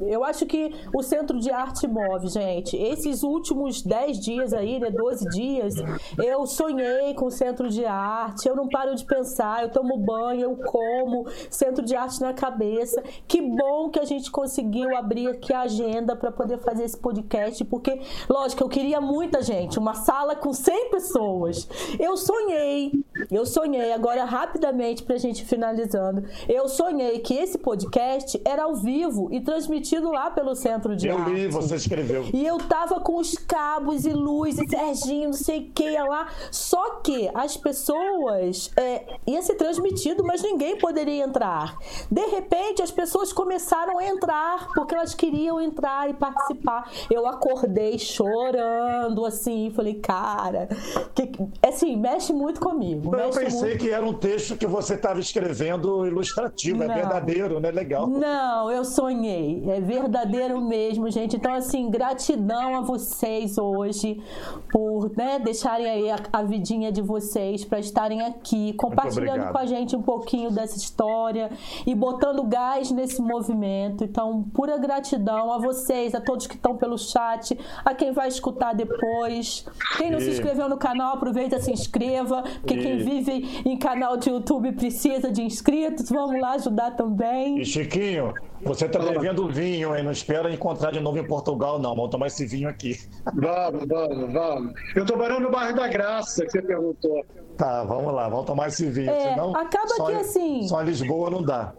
Eu 0.00 0.24
acho 0.24 0.46
que 0.46 0.72
o 0.94 1.02
Centro 1.02 1.38
de 1.38 1.50
Arte 1.50 1.86
move, 1.86 2.28
gente. 2.28 2.76
Esses 2.76 3.22
últimos 3.22 3.82
10 3.82 4.18
dias 4.18 4.52
aí, 4.52 4.78
né, 4.78 4.90
12 4.90 5.28
dias, 5.28 5.74
eu 6.18 6.46
sonhei 6.46 7.12
com 7.14 7.26
o 7.26 7.30
Centro 7.30 7.68
de 7.68 7.84
Arte, 7.84 8.48
eu 8.48 8.56
não 8.56 8.68
paro 8.68 8.94
de 8.94 9.04
pensar, 9.04 9.62
eu 9.62 9.70
tomo 9.70 9.98
banho, 9.98 10.42
eu 10.42 10.56
como, 10.56 11.26
Centro 11.50 11.84
de 11.84 11.94
Arte 11.94 12.20
na 12.20 12.32
cabeça. 12.32 13.02
Que 13.28 13.42
bom 13.42 13.90
que 13.90 14.00
a 14.00 14.04
gente 14.04 14.30
conseguiu 14.30 14.96
abrir 14.96 15.28
aqui 15.28 15.52
a 15.52 15.62
agenda 15.62 16.16
para 16.16 16.32
poder 16.32 16.58
fazer 16.58 16.84
esse 16.84 16.96
podcast, 16.96 17.62
porque, 17.64 18.00
lógico, 18.28 18.62
eu 18.62 18.68
queria 18.68 19.00
muita 19.00 19.42
gente, 19.42 19.78
uma 19.78 19.94
sala 19.94 20.34
com 20.34 20.52
100 20.52 20.90
pessoas. 20.90 21.68
Eu 21.98 22.16
sonhei, 22.16 22.92
eu 23.30 23.44
sonhei, 23.44 23.92
agora 23.92 24.24
rapidamente 24.24 25.02
pra 25.02 25.16
gente 25.16 25.44
finalizando, 25.44 26.24
eu 26.48 26.68
sonhei 26.68 27.18
que 27.18 27.34
esse 27.34 27.58
podcast 27.58 28.40
era 28.44 28.64
ao 28.64 28.74
vivo 28.76 29.28
e 29.30 29.40
transmitido 29.40 29.89
lá 29.98 30.30
pelo 30.30 30.54
Centro 30.54 30.94
de 30.96 31.08
Eu 31.08 31.18
Arte. 31.18 31.30
li, 31.32 31.48
você 31.48 31.74
escreveu. 31.76 32.26
E 32.32 32.46
eu 32.46 32.58
tava 32.58 33.00
com 33.00 33.16
os 33.16 33.34
cabos 33.36 34.04
e 34.04 34.10
luz 34.10 34.58
e 34.58 34.68
Serginho, 34.68 35.26
não 35.30 35.32
sei 35.32 35.60
o 35.60 35.70
que 35.72 35.90
lá. 35.98 36.28
Só 36.50 36.96
que 36.96 37.30
as 37.34 37.56
pessoas 37.56 38.70
é, 38.76 39.04
ia 39.26 39.42
ser 39.42 39.54
transmitido, 39.54 40.24
mas 40.24 40.42
ninguém 40.42 40.76
poderia 40.78 41.24
entrar. 41.24 41.76
De 42.10 42.24
repente, 42.26 42.82
as 42.82 42.90
pessoas 42.90 43.32
começaram 43.32 43.98
a 43.98 44.04
entrar 44.06 44.68
porque 44.74 44.94
elas 44.94 45.14
queriam 45.14 45.60
entrar 45.60 46.08
e 46.10 46.14
participar. 46.14 46.90
Eu 47.10 47.26
acordei 47.26 47.98
chorando, 47.98 49.24
assim, 49.24 49.70
falei, 49.74 49.94
cara, 49.94 50.68
que, 51.14 51.30
assim, 51.66 51.96
mexe 51.96 52.32
muito 52.32 52.60
comigo. 52.60 53.14
Eu 53.14 53.26
mexe 53.26 53.40
pensei 53.40 53.60
muito. 53.70 53.78
que 53.84 53.90
era 53.90 54.04
um 54.04 54.12
texto 54.14 54.56
que 54.56 54.66
você 54.66 54.94
estava 54.94 55.20
escrevendo 55.20 56.06
ilustrativo, 56.06 56.82
é 56.82 56.86
Não. 56.86 56.94
verdadeiro, 56.94 57.60
né? 57.60 57.70
Legal. 57.70 58.06
Não, 58.06 58.70
eu 58.70 58.84
sonhei. 58.84 59.62
É 59.68 59.79
É 59.80 59.82
verdadeiro 59.82 60.60
mesmo, 60.60 61.10
gente. 61.10 61.36
Então, 61.36 61.54
assim, 61.54 61.90
gratidão 61.90 62.76
a 62.76 62.80
vocês 62.82 63.56
hoje 63.56 64.22
por 64.70 65.10
né, 65.16 65.38
deixarem 65.38 65.86
aí 65.86 66.10
a, 66.10 66.18
a 66.32 66.42
vidinha 66.42 66.92
de 66.92 67.00
vocês 67.00 67.64
para 67.64 67.78
estarem 67.78 68.20
aqui, 68.20 68.74
compartilhando 68.74 69.50
com 69.50 69.58
a 69.58 69.64
gente 69.64 69.96
um 69.96 70.02
pouquinho 70.02 70.50
dessa 70.50 70.76
história 70.76 71.50
e 71.86 71.94
botando 71.94 72.42
gás 72.42 72.90
nesse 72.90 73.22
movimento. 73.22 74.04
Então, 74.04 74.42
pura 74.54 74.76
gratidão 74.76 75.50
a 75.50 75.58
vocês, 75.58 76.14
a 76.14 76.20
todos 76.20 76.46
que 76.46 76.56
estão 76.56 76.76
pelo 76.76 76.98
chat, 76.98 77.58
a 77.82 77.94
quem 77.94 78.12
vai 78.12 78.28
escutar 78.28 78.74
depois. 78.74 79.64
Quem 79.96 80.10
não 80.10 80.18
e... 80.18 80.22
se 80.22 80.30
inscreveu 80.30 80.68
no 80.68 80.76
canal, 80.76 81.14
aproveita 81.14 81.58
se 81.58 81.72
inscreva, 81.72 82.42
porque 82.60 82.74
e... 82.74 82.82
quem 82.82 82.98
vive 82.98 83.62
em 83.64 83.78
canal 83.78 84.18
de 84.18 84.28
YouTube 84.28 84.72
precisa 84.72 85.32
de 85.32 85.42
inscritos. 85.42 86.10
Vamos 86.10 86.38
lá 86.38 86.52
ajudar 86.52 86.90
também. 86.90 87.58
E 87.60 87.64
Chiquinho, 87.64 88.34
você 88.62 88.86
está 88.86 88.98
devendo 88.98 89.48
vinho, 89.48 89.96
hein? 89.96 90.02
Não 90.02 90.12
espera 90.12 90.52
encontrar 90.52 90.90
de 90.90 91.00
novo 91.00 91.18
em 91.18 91.26
Portugal, 91.26 91.78
não. 91.78 91.94
Vamos 91.94 92.10
tomar 92.10 92.26
esse 92.26 92.46
vinho 92.46 92.68
aqui. 92.68 92.98
Vamos, 93.34 93.86
vamos, 93.86 94.32
vamos. 94.32 94.74
Eu 94.94 95.02
estou 95.02 95.16
morando 95.16 95.40
no 95.40 95.50
bairro 95.50 95.76
da 95.76 95.88
Graça, 95.88 96.44
que 96.44 96.52
você 96.52 96.62
perguntou. 96.62 97.24
Tá, 97.56 97.84
vamos 97.84 98.12
lá, 98.14 98.28
vamos 98.28 98.46
tomar 98.46 98.68
esse 98.68 98.88
vinho. 98.88 99.10
É, 99.10 99.30
senão, 99.30 99.54
acaba 99.54 100.06
que 100.06 100.12
assim. 100.14 100.68
Só 100.68 100.80
Lisboa 100.80 101.30
não 101.30 101.42
dá. 101.42 101.72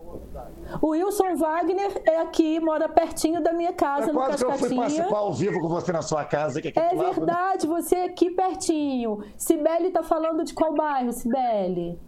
O 0.81 0.89
Wilson 0.89 1.35
Wagner 1.35 2.01
é 2.05 2.21
aqui, 2.21 2.59
mora 2.59 2.87
pertinho 2.87 3.41
da 3.41 3.51
minha 3.51 3.73
casa, 3.73 4.09
é 4.09 4.13
no 4.13 4.13
quase 4.13 4.31
Cascatinha. 4.31 4.57
que 4.57 4.63
eu 4.63 4.69
fui 4.69 4.77
participar 4.77 5.17
ao 5.17 5.33
vivo 5.33 5.59
com 5.59 5.67
você 5.67 5.91
na 5.91 6.01
sua 6.01 6.23
casa. 6.23 6.61
Que 6.61 6.67
é, 6.67 6.71
é 6.75 6.95
verdade, 6.95 7.67
lado, 7.67 7.75
né? 7.75 7.81
você 7.81 7.95
é 7.95 8.05
aqui 8.05 8.31
pertinho. 8.31 9.23
Sibeli 9.35 9.87
está 9.87 10.03
falando 10.03 10.43
de 10.43 10.53
qual 10.53 10.73
bairro, 10.73 11.11
Sibeli? 11.11 11.99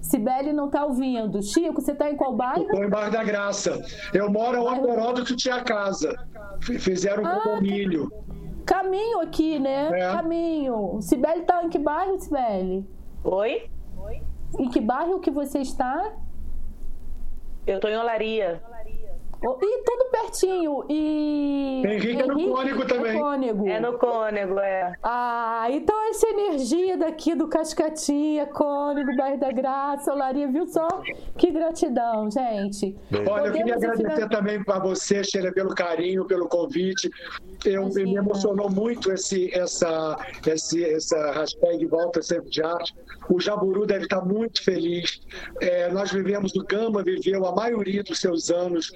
Sibeli 0.00 0.52
não 0.52 0.66
está 0.66 0.84
ouvindo. 0.84 1.42
Chico, 1.42 1.80
você 1.80 1.92
está 1.92 2.10
em 2.10 2.16
qual 2.16 2.34
bairro? 2.34 2.62
Estou 2.62 2.84
em 2.84 2.88
Bairro 2.88 3.12
da 3.12 3.24
Graça. 3.24 3.80
Eu 4.12 4.30
moro 4.30 4.64
onde 4.64 4.88
Heródoto 4.88 5.36
tinha 5.36 5.62
casa. 5.62 6.14
Fizeram 6.60 7.22
um 7.22 7.26
ah, 7.26 7.40
condomínio. 7.42 8.12
Caminho 8.66 9.20
aqui, 9.20 9.58
né? 9.58 9.90
É. 9.92 10.12
Caminho. 10.12 10.98
Sibeli 11.00 11.40
está 11.40 11.64
em 11.64 11.68
que 11.68 11.78
bairro, 11.78 12.18
Sibeli? 12.18 12.86
Oi? 13.24 13.70
Oi? 13.98 14.22
Em 14.58 14.68
que 14.68 14.80
bairro 14.80 15.20
que 15.20 15.30
você 15.30 15.58
está? 15.58 16.12
Eu 17.66 17.76
estou 17.76 17.90
em 17.90 17.96
Olaria. 17.96 18.62
E 19.42 19.82
tudo 19.84 20.10
pertinho. 20.10 20.84
E. 20.88 21.82
Henrique, 21.86 22.22
é 22.22 22.26
no 22.26 22.48
Cônego 22.52 22.86
também. 22.86 23.16
É, 23.16 23.18
cônego. 23.18 23.68
é 23.68 23.80
no 23.80 23.98
Cônego, 23.98 24.58
é. 24.58 24.92
Ah, 25.02 25.66
então 25.70 25.96
essa 26.10 26.28
energia 26.28 26.98
daqui 26.98 27.34
do 27.34 27.48
Cascatinha, 27.48 28.46
Cônego, 28.46 29.16
Bairro 29.16 29.40
da 29.40 29.50
Graça, 29.50 30.12
Olaria, 30.12 30.46
viu 30.46 30.66
só? 30.66 30.88
Que 31.38 31.50
gratidão, 31.50 32.30
gente. 32.30 32.94
Olha, 33.12 33.24
Podemos 33.24 33.46
eu 33.46 33.52
queria 33.52 33.74
agradecer 33.76 34.14
final... 34.14 34.28
também 34.28 34.62
para 34.62 34.78
você, 34.78 35.24
Sheila, 35.24 35.52
pelo 35.52 35.74
carinho, 35.74 36.26
pelo 36.26 36.46
convite. 36.46 37.10
Eu, 37.64 37.88
me 37.88 38.16
emocionou 38.16 38.70
muito 38.70 39.10
esse, 39.12 39.52
essa, 39.54 40.18
esse, 40.46 40.84
essa 40.84 41.32
hashtag 41.32 41.86
Volta 41.86 42.22
Sempre 42.22 42.50
de 42.50 42.62
Arte. 42.62 42.94
O 43.28 43.40
Jaburu 43.40 43.86
deve 43.86 44.04
estar 44.04 44.24
muito 44.24 44.62
feliz. 44.62 45.20
É, 45.60 45.90
nós 45.90 46.10
vivemos, 46.10 46.54
o 46.54 46.64
Gama 46.64 47.02
viveu 47.02 47.46
a 47.46 47.54
maioria 47.54 48.02
dos 48.02 48.18
seus 48.18 48.50
anos 48.50 48.90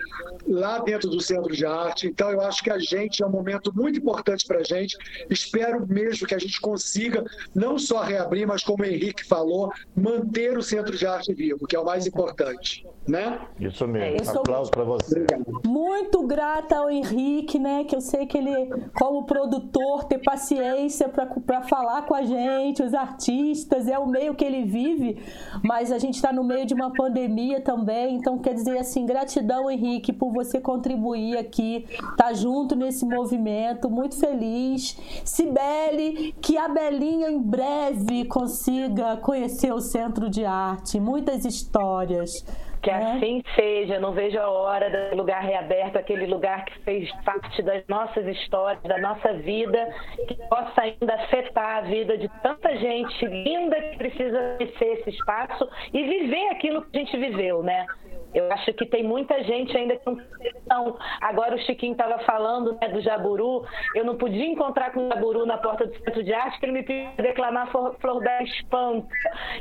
lá 0.47 0.79
dentro 0.79 1.09
do 1.09 1.21
Centro 1.21 1.55
de 1.55 1.65
Arte. 1.65 2.07
Então, 2.07 2.31
eu 2.31 2.41
acho 2.41 2.63
que 2.63 2.71
a 2.71 2.79
gente 2.79 3.23
é 3.23 3.27
um 3.27 3.31
momento 3.31 3.73
muito 3.75 3.99
importante 3.99 4.47
para 4.47 4.59
a 4.59 4.65
gente. 4.65 4.97
Espero 5.31 5.87
mesmo 5.87 6.27
que 6.27 6.35
a 6.35 6.39
gente 6.39 6.61
consiga 6.61 7.25
não 7.55 7.79
só 7.79 8.03
reabrir, 8.03 8.47
mas 8.47 8.63
como 8.63 8.83
o 8.83 8.87
Henrique 8.87 9.25
falou, 9.25 9.73
manter 9.95 10.57
o 10.57 10.63
Centro 10.63 10.97
de 10.97 11.07
Arte 11.07 11.33
vivo, 11.33 11.67
que 11.67 11.77
é 11.77 11.81
o 11.81 11.85
mais 11.85 12.07
importante. 12.07 12.87
Né? 13.07 13.39
Isso 13.61 13.87
mesmo. 13.87 14.31
É, 14.31 14.39
Aplausos 14.39 14.71
para 14.71 14.83
você. 14.83 15.21
Obrigado. 15.21 15.61
Muito 15.67 16.27
grata 16.27 16.79
ao 16.79 16.91
Henrique, 16.91 17.59
né? 17.59 17.85
Que 17.85 17.95
eu 17.95 18.01
sei 18.01 18.27
que 18.27 18.39
ele, 18.39 18.51
como 18.95 19.25
produtor, 19.27 20.05
tem 20.05 20.19
paciência 20.19 21.09
para 21.09 21.63
falar 21.63 22.03
com 22.03 22.15
a 22.15 22.23
gente, 22.23 22.83
os 22.83 22.95
artistas, 22.95 23.89
é 23.89 23.99
o 23.99 24.07
meio 24.07 24.35
que 24.35 24.45
ele 24.45 24.65
vive, 24.65 25.19
mas 25.63 25.93
a 25.93 25.99
gente 25.99 26.15
está 26.15 26.33
no 26.33 26.43
meio 26.43 26.67
de 26.67 26.75
uma 26.75 26.93
pandemia 26.93 27.61
também, 27.61 28.17
então 28.17 28.39
quer 28.39 28.55
dizer 28.55 28.79
assim, 28.79 29.05
gratidão, 29.05 29.71
Henrique, 29.71 30.13
por 30.13 30.24
você 30.33 30.61
contribuir 30.61 31.37
aqui, 31.37 31.87
tá 32.17 32.33
junto 32.33 32.75
nesse 32.75 33.05
movimento, 33.05 33.91
muito 33.91 34.19
feliz. 34.19 34.97
Cibele, 35.25 36.35
que 36.41 36.57
a 36.57 36.69
Belinha 36.69 37.31
em 37.31 37.41
breve 37.41 38.25
consiga 38.27 39.17
conhecer 39.17 39.73
o 39.73 39.81
Centro 39.81 40.29
de 40.29 40.45
Arte, 40.45 41.01
muitas 41.01 41.45
histórias. 41.45 42.45
Que 42.85 42.91
é. 42.91 42.97
assim 42.97 43.43
seja, 43.55 43.99
não 43.99 44.13
vejo 44.13 44.39
a 44.39 44.47
hora 44.47 44.91
do 44.91 45.17
lugar 45.17 45.43
reaberto, 45.43 45.97
aquele 45.97 46.27
lugar 46.27 46.67
que 46.67 46.79
fez 46.81 47.11
parte 47.25 47.63
das 47.63 47.83
nossas 47.89 48.27
histórias, 48.27 48.83
da 48.83 48.99
nossa 48.99 49.33
vida, 49.33 49.89
que 50.29 50.35
possa 50.51 50.83
ainda 50.83 51.15
afetar 51.15 51.79
a 51.79 51.81
vida 51.81 52.19
de 52.19 52.29
tanta 52.43 52.77
gente 52.77 53.25
linda 53.25 53.81
que 53.81 53.97
precisa 53.97 54.57
conhecer 54.59 54.99
esse 54.99 55.11
espaço 55.11 55.67
e 55.95 56.03
viver 56.03 56.51
aquilo 56.51 56.83
que 56.83 56.99
a 56.99 57.01
gente 57.01 57.17
viveu, 57.17 57.63
né? 57.63 57.87
Eu 58.35 58.53
acho 58.53 58.73
que 58.75 58.87
tem 58.87 59.03
muita 59.03 59.43
gente 59.45 59.77
ainda 59.77 59.97
com 59.99 60.17
questão. 60.17 60.97
Agora 61.21 61.55
o 61.55 61.59
Chiquinho 61.59 61.93
estava 61.93 62.19
falando 62.21 62.77
né, 62.81 62.89
do 62.89 63.01
Jaburu. 63.01 63.65
Eu 63.95 64.05
não 64.05 64.17
podia 64.17 64.47
encontrar 64.47 64.93
com 64.93 65.07
o 65.07 65.09
Jaburu 65.09 65.47
na 65.47 65.59
porta 65.59 65.87
do 65.87 65.97
Centro 65.99 66.23
de 66.23 66.33
Arte, 66.33 66.59
que 66.59 66.67
ele 66.67 66.73
me 66.73 66.83
pediu 66.83 67.11
declamar 67.17 67.71
Flor 67.71 68.21
Bela 68.21 68.43
Espanca. 68.43 69.09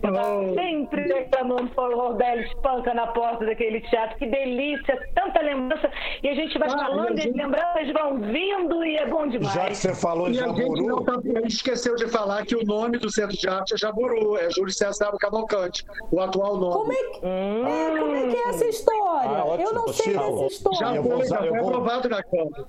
Eu 0.01 0.09
estava 0.09 0.37
oh. 0.37 0.53
sempre 0.53 1.03
declamando 1.03 1.69
Flor 1.73 2.15
Bela 2.15 2.41
Espanca 2.41 2.93
na 2.93 3.07
porta 3.07 3.45
daquele 3.45 3.81
teatro. 3.81 4.17
Que 4.17 4.25
delícia, 4.25 4.99
tanta 5.15 5.41
lembrança. 5.41 5.89
E 6.21 6.29
a 6.29 6.33
gente 6.33 6.57
vai 6.57 6.69
ah, 6.69 6.77
falando 6.77 7.09
gente... 7.09 7.27
e 7.27 7.29
as 7.29 7.35
lembranças 7.35 7.93
vão 7.93 8.19
vindo 8.19 8.83
e 8.85 8.97
é 8.97 9.07
bom 9.07 9.27
demais. 9.27 9.53
Já 9.53 9.65
que 9.65 9.75
você 9.75 9.95
falou 9.95 10.29
em 10.29 10.33
Jaburu... 10.33 11.05
A 11.09 11.39
gente, 11.39 11.47
esqueceu 11.47 11.95
de 11.95 12.07
falar 12.07 12.45
que 12.45 12.55
o 12.55 12.65
nome 12.65 12.97
do 12.97 13.09
Centro 13.09 13.37
de 13.37 13.47
Arte 13.47 13.73
é 13.73 13.77
Jaburu. 13.77 14.37
É 14.37 14.49
Júlio 14.49 14.73
César 14.73 15.11
Cavalcante, 15.19 15.85
o 16.11 16.19
atual 16.19 16.57
nome. 16.57 16.73
Como 16.73 16.93
é 16.93 16.95
que, 16.95 17.25
hum. 17.25 17.67
é, 17.67 17.99
como 17.99 18.15
é, 18.15 18.27
que 18.27 18.35
é 18.35 18.49
essa 18.49 18.62
essa 18.63 18.69
história. 18.69 19.43
Ah, 19.43 19.61
eu 19.61 19.73
não 19.73 19.87
sei 19.89 20.13
Chico, 20.13 20.31
dessa 20.31 20.45
história. 20.45 20.79
Já 20.79 21.03
foi, 21.03 21.21
usar, 21.21 21.35
já 21.35 21.49
foi 21.49 21.59
vou... 21.59 21.69
aprovado 21.69 22.09
na 22.09 22.23
Câmara. 22.23 22.65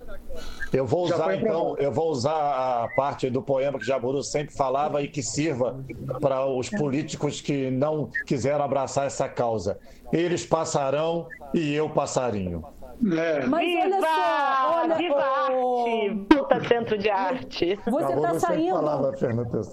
Eu 0.72 0.86
vou 0.86 1.04
usar 1.04 1.34
então, 1.34 1.76
eu 1.78 1.92
vou 1.92 2.10
usar 2.10 2.84
a 2.84 2.88
parte 2.96 3.30
do 3.30 3.42
poema 3.42 3.78
que 3.78 3.86
Jaburu 3.86 4.22
sempre 4.22 4.54
falava 4.54 5.02
e 5.02 5.08
que 5.08 5.22
sirva 5.22 5.76
para 6.20 6.46
os 6.46 6.68
políticos 6.68 7.40
que 7.40 7.70
não 7.70 8.10
quiseram 8.26 8.64
abraçar 8.64 9.06
essa 9.06 9.28
causa. 9.28 9.78
Eles 10.12 10.44
passarão 10.44 11.28
e 11.52 11.74
eu 11.74 11.88
passarinho. 11.88 12.64
É. 13.12 13.44
Mas 13.46 13.66
viva! 13.66 13.84
olha 13.84 14.00
só, 14.00 14.80
olha, 14.80 14.94
viva 14.94 15.16
oh, 15.16 15.84
arte! 15.84 16.26
Puta 16.28 16.68
centro 16.68 16.96
de 16.96 17.10
arte. 17.10 17.78
Você 17.86 18.12
está 18.12 18.38
saindo. 18.38 18.76
Falava, 18.76 19.12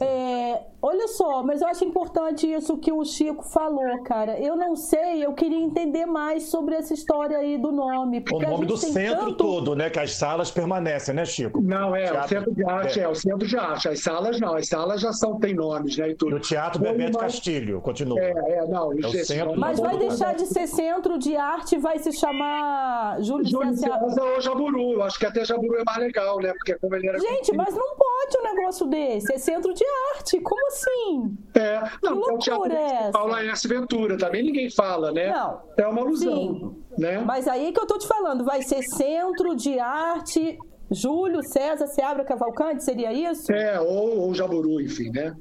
é, 0.01 0.61
olha 0.81 1.07
só, 1.07 1.43
mas 1.43 1.61
eu 1.61 1.67
acho 1.67 1.85
importante 1.85 2.51
isso 2.51 2.77
que 2.77 2.91
o 2.91 3.03
Chico 3.03 3.43
falou, 3.43 4.01
cara. 4.03 4.39
Eu 4.39 4.55
não 4.55 4.75
sei, 4.75 5.25
eu 5.25 5.33
queria 5.33 5.59
entender 5.59 6.05
mais 6.05 6.43
sobre 6.43 6.75
essa 6.75 6.93
história 6.93 7.37
aí 7.37 7.57
do 7.57 7.71
nome. 7.71 8.23
O 8.31 8.39
nome 8.39 8.65
do 8.65 8.77
centro 8.77 9.27
tanto... 9.27 9.35
todo, 9.35 9.75
né? 9.75 9.89
Que 9.89 9.99
as 9.99 10.13
salas 10.13 10.51
permanecem, 10.51 11.13
né, 11.13 11.25
Chico? 11.25 11.61
Não, 11.61 11.95
é, 11.95 12.05
teatro... 12.05 12.19
o 12.19 12.27
centro 12.27 12.55
de 12.55 12.65
arte, 12.65 12.99
é. 12.99 13.03
é. 13.03 13.07
o 13.07 13.15
centro 13.15 13.47
de 13.47 13.57
arte. 13.57 13.89
As 13.89 13.99
salas 14.01 14.39
não, 14.39 14.55
as 14.55 14.67
salas 14.67 15.01
já 15.01 15.13
são, 15.13 15.39
tem 15.39 15.53
nomes, 15.53 15.97
né? 15.97 16.09
E 16.09 16.15
tudo. 16.15 16.31
E 16.31 16.35
o 16.35 16.39
Teatro 16.39 16.81
Bebeto 16.81 17.17
mais... 17.17 17.33
Castilho, 17.33 17.81
continua. 17.81 18.19
É, 18.19 18.31
é, 18.31 18.67
não. 18.67 18.91
É 18.93 19.23
centro... 19.23 19.59
Mas 19.59 19.79
vai 19.79 19.97
deixar 19.97 20.33
de 20.33 20.45
ser 20.45 20.67
centro 20.67 21.17
de 21.17 21.35
arte 21.35 21.75
e 21.75 21.77
vai 21.77 21.99
se 21.99 22.11
chamar 22.11 23.21
Júlio, 23.21 23.45
Júlio 23.45 23.75
César 23.75 23.99
ou 24.35 24.41
Jaburu. 24.41 24.93
Eu 24.93 25.03
acho 25.03 25.19
que 25.19 25.25
até 25.25 25.45
Jaburu 25.45 25.75
é 25.77 25.83
mais 25.83 25.99
legal, 25.99 26.39
né? 26.39 26.53
Porque 26.53 26.75
como 26.75 26.95
ele 26.95 27.07
era. 27.07 27.19
Gente, 27.19 27.55
mas 27.55 27.73
não 27.75 27.95
pode 27.95 28.37
um 28.37 28.55
negócio 28.55 28.85
desse. 28.87 29.33
É 29.33 29.37
centro 29.37 29.73
de 29.73 29.83
arte. 30.15 30.39
Como 30.39 30.70
assim? 30.71 31.37
É, 31.55 31.81
não, 32.01 32.37
que 32.37 32.49
é 32.49 32.55
o 32.55 32.65
é 32.65 33.11
Paula 33.11 33.43
S. 33.45 33.67
Ventura. 33.67 34.17
Também 34.17 34.43
ninguém 34.43 34.69
fala, 34.69 35.11
né? 35.11 35.31
Não. 35.31 35.61
É 35.77 35.87
uma 35.87 36.01
alusão. 36.01 36.35
Sim. 36.35 36.75
Né? 36.97 37.19
Mas 37.19 37.47
aí 37.47 37.71
que 37.71 37.79
eu 37.79 37.85
tô 37.85 37.97
te 37.97 38.07
falando, 38.07 38.43
vai 38.43 38.61
ser 38.61 38.81
centro 38.83 39.55
de 39.55 39.79
arte. 39.79 40.57
Júlio 40.93 41.41
César 41.41 41.87
Seabra 41.87 42.25
Cavalcante, 42.25 42.83
seria 42.83 43.13
isso? 43.13 43.49
É, 43.51 43.79
ou, 43.79 44.19
ou 44.19 44.33
Jaburu, 44.33 44.81
enfim, 44.81 45.09
né? 45.09 45.33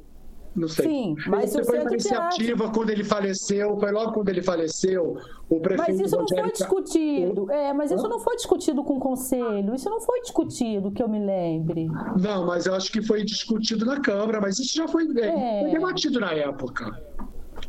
Não 0.54 0.66
sei. 0.66 0.86
Sim, 0.86 1.16
mas 1.26 1.50
Você 1.50 1.64
foi 1.64 1.78
uma 1.78 1.90
iniciativa 1.90 2.70
quando 2.70 2.90
ele 2.90 3.04
faleceu, 3.04 3.78
foi 3.78 3.92
logo 3.92 4.12
quando 4.12 4.28
ele 4.28 4.42
faleceu, 4.42 5.16
o 5.48 5.60
prefeito. 5.60 5.90
Mas 5.90 6.00
isso 6.00 6.16
não 6.16 6.26
foi 6.26 6.52
discutido. 6.52 7.50
É, 7.50 7.72
mas 7.72 7.90
isso 7.90 8.08
não 8.08 8.18
foi 8.18 8.36
discutido 8.36 8.82
com 8.82 8.96
o 8.96 9.00
conselho. 9.00 9.74
Isso 9.74 9.88
não 9.88 10.00
foi 10.00 10.20
discutido, 10.22 10.90
que 10.90 11.02
eu 11.02 11.08
me 11.08 11.24
lembre. 11.24 11.88
Não, 12.20 12.46
mas 12.46 12.66
eu 12.66 12.74
acho 12.74 12.90
que 12.90 13.00
foi 13.00 13.24
discutido 13.24 13.84
na 13.86 14.00
Câmara, 14.00 14.40
mas 14.40 14.58
isso 14.58 14.76
já 14.76 14.88
foi, 14.88 15.04
é. 15.18 15.60
foi 15.62 15.70
debatido 15.70 16.18
na 16.18 16.32
época. 16.32 17.00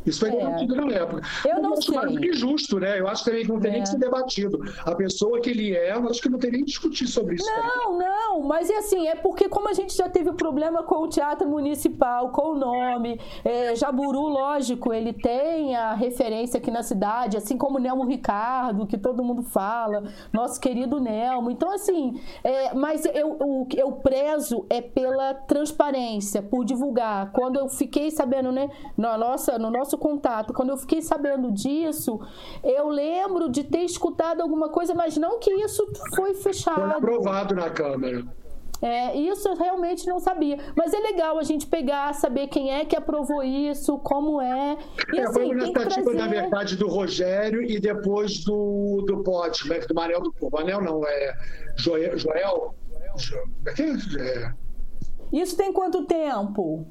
Isso 0.04 0.20
foi 0.20 0.30
é. 0.30 0.36
debatido 0.36 0.74
na 0.76 0.92
época. 0.92 1.22
Eu 1.44 1.62
não 1.62 1.80
sei. 1.80 1.94
mais 1.94 2.12
do 2.12 2.20
que 2.20 2.32
justo, 2.32 2.78
né? 2.78 2.98
Eu 2.98 3.08
acho 3.08 3.24
que 3.24 3.44
não 3.48 3.60
tem 3.60 3.70
é. 3.70 3.74
nem 3.74 3.82
que 3.82 3.88
ser 3.88 3.98
debatido. 3.98 4.60
A 4.84 4.94
pessoa 4.94 5.40
que 5.40 5.50
ele 5.50 5.74
é, 5.74 5.94
eu 5.94 6.08
acho 6.08 6.20
que 6.20 6.28
não 6.28 6.38
tem 6.38 6.50
nem 6.50 6.60
que 6.60 6.66
discutir 6.66 7.06
sobre 7.06 7.36
isso. 7.36 7.46
Não, 7.46 7.98
não, 7.98 8.42
mas 8.42 8.70
é 8.70 8.78
assim, 8.78 9.08
é 9.08 9.14
porque 9.14 9.48
como 9.48 9.68
a 9.68 9.72
gente 9.72 9.96
já 9.96 10.08
teve 10.08 10.32
problema 10.32 10.82
com 10.82 10.96
o 10.96 11.08
teatro 11.08 11.48
municipal, 11.48 12.30
com 12.30 12.52
o 12.52 12.54
nome, 12.54 13.20
é, 13.44 13.74
Jaburu, 13.74 14.28
lógico, 14.28 14.92
ele 14.92 15.12
tem 15.12 15.76
a 15.76 15.94
referência 15.94 16.58
aqui 16.58 16.70
na 16.70 16.82
cidade, 16.82 17.36
assim 17.36 17.56
como 17.56 17.78
o 17.78 17.80
Nelmo 17.80 18.04
Ricardo, 18.04 18.86
que 18.86 18.98
todo 18.98 19.22
mundo 19.22 19.42
fala, 19.42 20.04
nosso 20.32 20.60
querido 20.60 21.00
Nelmo. 21.00 21.50
Então, 21.50 21.70
assim, 21.72 22.20
é, 22.42 22.74
mas 22.74 23.04
eu, 23.04 23.36
eu, 23.40 23.68
eu 23.76 23.92
prezo 23.92 24.66
é 24.70 24.80
pela 24.80 25.34
transparência, 25.34 26.42
por 26.42 26.64
divulgar. 26.64 27.32
Quando 27.32 27.58
eu 27.58 27.68
fiquei 27.68 28.10
sabendo, 28.10 28.50
né, 28.52 28.70
na 28.96 29.18
nossa, 29.18 29.58
no 29.58 29.70
nosso 29.70 29.81
contato, 29.98 30.52
quando 30.52 30.70
eu 30.70 30.76
fiquei 30.76 31.02
sabendo 31.02 31.50
disso, 31.50 32.20
eu 32.62 32.88
lembro 32.88 33.48
de 33.48 33.64
ter 33.64 33.84
escutado 33.84 34.40
alguma 34.40 34.68
coisa, 34.68 34.94
mas 34.94 35.16
não 35.16 35.38
que 35.38 35.50
isso 35.50 35.86
foi 36.14 36.34
fechado. 36.34 36.80
Foi 36.80 36.90
aprovado 36.90 37.54
na 37.54 37.70
Câmara. 37.70 38.24
É, 38.82 39.16
isso 39.16 39.48
eu 39.48 39.54
realmente 39.54 40.08
não 40.08 40.18
sabia. 40.18 40.58
Mas 40.76 40.92
é 40.92 40.98
legal 40.98 41.38
a 41.38 41.44
gente 41.44 41.68
pegar, 41.68 42.12
saber 42.14 42.48
quem 42.48 42.72
é 42.72 42.84
que 42.84 42.96
aprovou 42.96 43.40
isso, 43.40 43.96
como 43.98 44.40
é. 44.40 44.76
E, 45.12 45.18
é, 45.18 45.22
assim, 45.22 45.32
foi 45.34 45.44
uma 45.44 45.54
iniciativa, 45.54 46.02
trazer... 46.02 46.18
na 46.18 46.26
verdade, 46.26 46.76
do 46.76 46.88
Rogério 46.88 47.62
e 47.62 47.78
depois 47.78 48.42
do, 48.44 49.04
do 49.06 49.22
Pote, 49.22 49.68
né, 49.68 49.78
do 49.78 49.94
Manel 49.94 50.20
do. 50.20 50.34
Manel 50.50 50.80
não, 50.80 51.06
é 51.06 51.34
Joel. 51.76 52.18
Joel 52.18 52.74
é, 53.78 53.82
é. 54.20 54.52
Isso 55.32 55.56
tem 55.56 55.72
quanto 55.72 56.04
tempo? 56.04 56.84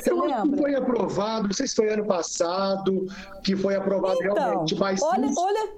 Você 0.00 0.10
eu 0.10 0.20
lembra? 0.20 0.36
acho 0.36 0.50
que 0.50 0.56
foi 0.58 0.74
aprovado, 0.74 1.46
não 1.48 1.52
sei 1.52 1.66
se 1.66 1.74
foi 1.74 1.88
ano 1.92 2.04
passado, 2.06 3.06
que 3.42 3.56
foi 3.56 3.74
aprovado 3.74 4.18
então, 4.22 4.34
realmente, 4.34 4.74
mas. 4.76 5.02
Olha, 5.02 5.28
olha, 5.36 5.72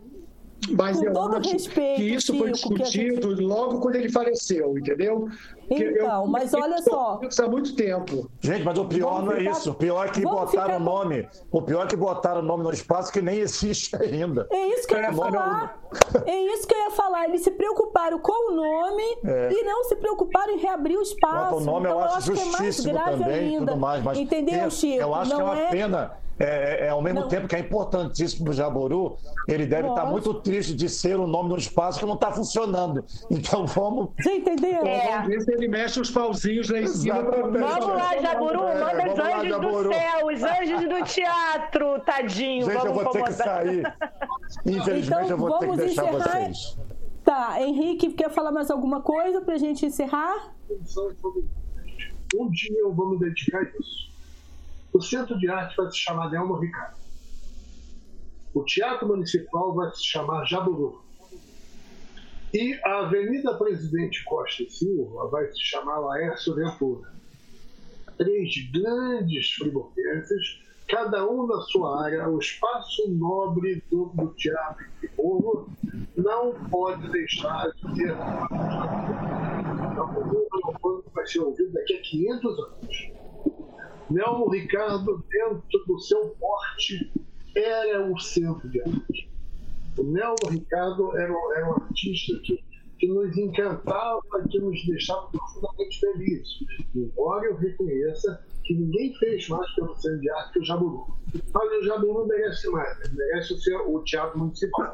mas 0.70 1.00
eu 1.00 1.20
acho 1.20 1.52
respeito, 1.52 1.96
que 1.96 2.02
isso 2.02 2.36
foi 2.36 2.50
discutido 2.50 3.30
gente... 3.30 3.42
logo 3.42 3.80
quando 3.80 3.96
ele 3.96 4.10
faleceu, 4.10 4.76
entendeu? 4.76 5.28
Então, 5.70 6.22
eu, 6.22 6.26
mas 6.26 6.54
olha 6.54 6.80
só. 6.82 7.20
Isso 7.22 7.42
há 7.42 7.48
muito 7.48 7.74
tempo. 7.74 8.30
Gente, 8.40 8.64
mas 8.64 8.78
o 8.78 8.84
pior 8.84 9.14
Vamos 9.14 9.26
não 9.26 9.32
é 9.32 9.38
ficar... 9.40 9.50
isso. 9.50 9.70
O 9.70 9.74
pior 9.74 10.06
é 10.06 10.10
que 10.10 10.20
Vamos 10.22 10.40
botaram 10.40 10.76
o 10.76 10.80
nome. 10.80 11.28
O 11.50 11.62
pior 11.62 11.84
é 11.84 11.86
que 11.88 11.96
botaram 11.96 12.40
o 12.40 12.44
nome 12.44 12.62
no 12.62 12.70
espaço 12.70 13.12
que 13.12 13.20
nem 13.20 13.38
existe 13.38 13.94
ainda. 13.96 14.46
É 14.50 14.66
isso 14.68 14.86
que 14.86 14.94
eu 14.94 14.98
ia 14.98 15.08
é, 15.08 15.12
falar. 15.12 15.80
É 16.24 16.42
isso 16.52 16.66
que 16.66 16.74
eu 16.74 16.78
ia 16.78 16.90
falar. 16.90 17.28
Eles 17.28 17.42
se 17.42 17.50
preocuparam 17.50 18.18
com 18.18 18.52
o 18.52 18.56
nome 18.56 19.18
é. 19.24 19.52
e 19.52 19.62
não 19.64 19.84
se 19.84 19.96
preocuparam 19.96 20.52
em 20.54 20.58
reabrir 20.58 20.98
o 20.98 21.02
espaço. 21.02 21.56
o 21.56 21.60
nome 21.60 21.86
então, 21.86 21.98
eu 21.98 22.04
acho, 22.04 22.30
eu 22.30 22.34
acho 22.34 22.42
que 22.42 22.48
é 22.48 22.60
mais 22.60 22.80
grave 22.80 23.24
também, 23.24 23.56
ainda. 23.56 23.76
Mais, 23.76 24.02
mas 24.02 24.18
Entendeu, 24.18 24.70
Chico? 24.70 25.00
Eu 25.00 25.14
acho 25.14 25.30
não 25.30 25.36
que 25.36 25.42
é 25.42 25.44
uma 25.44 25.58
é... 25.58 25.70
pena 25.70 26.25
é, 26.38 26.44
é, 26.44 26.86
é, 26.86 26.88
ao 26.90 27.00
mesmo 27.00 27.20
não. 27.20 27.28
tempo 27.28 27.48
que 27.48 27.56
é 27.56 27.60
importantíssimo 27.60 28.44
para 28.44 28.50
o 28.50 28.54
Jaboru, 28.54 29.16
ele 29.48 29.64
deve 29.64 29.88
estar 29.88 30.02
tá 30.02 30.10
muito 30.10 30.34
triste 30.34 30.74
de 30.74 30.88
ser 30.88 31.18
o 31.18 31.26
nome 31.26 31.48
do 31.48 31.56
espaço 31.56 31.98
que 31.98 32.04
não 32.04 32.14
está 32.14 32.30
funcionando. 32.30 33.04
Então 33.30 33.66
vamos. 33.66 34.10
Você 34.20 34.36
entendeu? 34.36 34.84
É. 34.84 35.12
Vamos 35.12 35.28
ver 35.28 35.40
se 35.40 35.52
ele 35.52 35.68
mexe 35.68 36.00
os 36.00 36.10
pauzinhos 36.10 36.68
lá 36.68 36.80
em 36.80 36.86
cima. 36.86 37.22
Vamos 37.22 37.88
lá, 37.88 38.18
Jaburu, 38.20 38.64
é, 38.64 38.80
manda 38.80 39.12
os 39.12 39.18
anjos 39.18 39.50
lá, 39.50 39.58
do 39.58 39.92
céu, 39.92 40.26
os 40.26 40.42
anjos 40.42 40.88
do 40.88 41.04
teatro, 41.04 42.00
tadinho. 42.00 42.66
Gente, 42.66 42.74
vamos 42.74 42.84
eu 42.84 42.94
vou 42.94 43.02
incomodar. 43.02 43.24
ter 43.24 43.32
que 43.32 43.42
sair. 43.42 43.96
Infelizmente, 44.66 45.24
então, 45.24 45.28
eu 45.30 45.38
vou 45.38 45.58
ter 45.58 45.70
que 45.70 45.76
deixar 45.76 46.04
encerrar. 46.04 46.40
vocês. 46.40 46.78
Tá, 47.24 47.60
Henrique, 47.60 48.10
quer 48.12 48.30
falar 48.30 48.52
mais 48.52 48.70
alguma 48.70 49.00
coisa 49.00 49.40
para 49.40 49.54
a 49.54 49.58
gente 49.58 49.84
encerrar? 49.84 50.54
Um 52.36 52.50
dia 52.50 52.78
eu 52.78 52.94
vou 52.94 53.10
me 53.10 53.18
dedicar 53.18 53.58
a 53.58 53.62
isso. 53.80 54.15
O 54.92 55.00
Centro 55.00 55.38
de 55.38 55.48
Arte 55.48 55.76
vai 55.76 55.90
se 55.90 55.98
chamar 55.98 56.30
Nelmo 56.30 56.58
Ricardo. 56.58 56.96
O 58.54 58.64
Teatro 58.64 59.06
Municipal 59.06 59.74
vai 59.74 59.90
se 59.92 60.04
chamar 60.04 60.44
Jaburu. 60.46 61.04
E 62.54 62.80
a 62.84 63.00
Avenida 63.00 63.52
Presidente 63.58 64.24
Costa 64.24 64.62
e 64.62 64.70
Silva 64.70 65.28
vai 65.28 65.46
se 65.52 65.60
chamar 65.60 65.98
Laércio 65.98 66.54
Ventura. 66.54 67.12
Três 68.16 68.70
grandes 68.72 69.50
friburgueses, 69.52 70.62
cada 70.88 71.28
um 71.28 71.46
na 71.46 71.60
sua 71.62 72.02
área, 72.04 72.28
o 72.28 72.38
espaço 72.38 73.10
nobre 73.10 73.82
do, 73.90 74.06
do 74.14 74.28
teatro 74.28 74.86
de 75.02 75.08
povo 75.08 75.68
não 76.16 76.54
pode 76.70 77.10
deixar 77.10 77.70
de 77.72 77.94
ter. 77.94 78.16
Então, 79.92 81.04
vai 81.12 81.26
ser 81.26 81.40
ouvido 81.40 81.72
daqui 81.72 81.94
a 81.94 82.00
500 82.00 82.58
anos. 82.58 83.10
Nelmo 84.10 84.48
Ricardo, 84.48 85.24
dentro 85.30 85.84
do 85.86 85.98
seu 85.98 86.28
porte, 86.38 87.12
era 87.56 88.10
o 88.10 88.18
centro 88.18 88.68
de 88.70 88.80
arte. 88.82 89.30
O 89.98 90.04
Nelmo 90.04 90.48
Ricardo 90.48 91.16
era, 91.16 91.32
era 91.56 91.68
um 91.68 91.72
artista 91.74 92.38
que, 92.44 92.62
que 92.98 93.08
nos 93.08 93.36
encantava, 93.36 94.22
que 94.50 94.58
nos 94.60 94.86
deixava 94.86 95.28
profundamente 95.28 95.98
felizes. 96.00 96.48
Embora 96.94 97.46
eu 97.46 97.56
reconheça 97.56 98.46
que 98.66 98.74
ninguém 98.74 99.14
fez 99.14 99.48
mais 99.48 99.70
pelo 99.74 99.96
centro 99.96 100.20
de 100.20 100.30
arte 100.30 100.52
que 100.54 100.58
o 100.58 100.64
Jaburu. 100.64 101.06
Mas 101.52 101.72
o 101.72 101.82
Jaburu 101.84 102.26
merece 102.26 102.68
mais, 102.70 102.98
ele 103.00 103.14
merece 103.14 103.60
ser 103.60 103.76
o 103.76 104.02
teatro 104.04 104.38
municipal. 104.38 104.92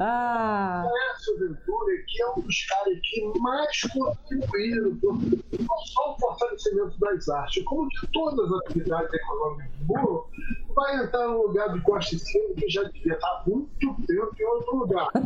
ah. 0.00 0.84
o 0.86 0.90
Ventura, 1.38 1.92
que 2.06 2.22
é 2.22 2.30
um 2.30 2.40
dos 2.40 2.64
caras 2.66 2.98
que 3.02 3.38
mais 3.38 3.80
contribuíram 3.82 4.98
não 5.02 5.78
só 5.78 6.12
o 6.12 6.16
fortalecimento 6.18 6.98
das 7.00 7.28
artes, 7.28 7.62
como 7.64 7.88
de 7.88 8.06
todas 8.12 8.52
as 8.52 8.60
atividades 8.66 9.12
econômicas 9.12 9.72
do 9.78 9.86
mundo, 9.86 10.26
vai 10.74 11.02
entrar 11.02 11.26
no 11.28 11.46
lugar 11.46 11.72
de 11.72 11.80
Costa 11.80 12.14
e 12.14 12.18
Silva, 12.18 12.54
que 12.56 12.68
já 12.68 12.82
devia 12.84 13.14
estar 13.14 13.26
há 13.26 13.42
muito 13.46 13.96
tempo 14.06 14.30
em 14.38 14.44
outro 14.44 14.76
lugar. 14.76 15.08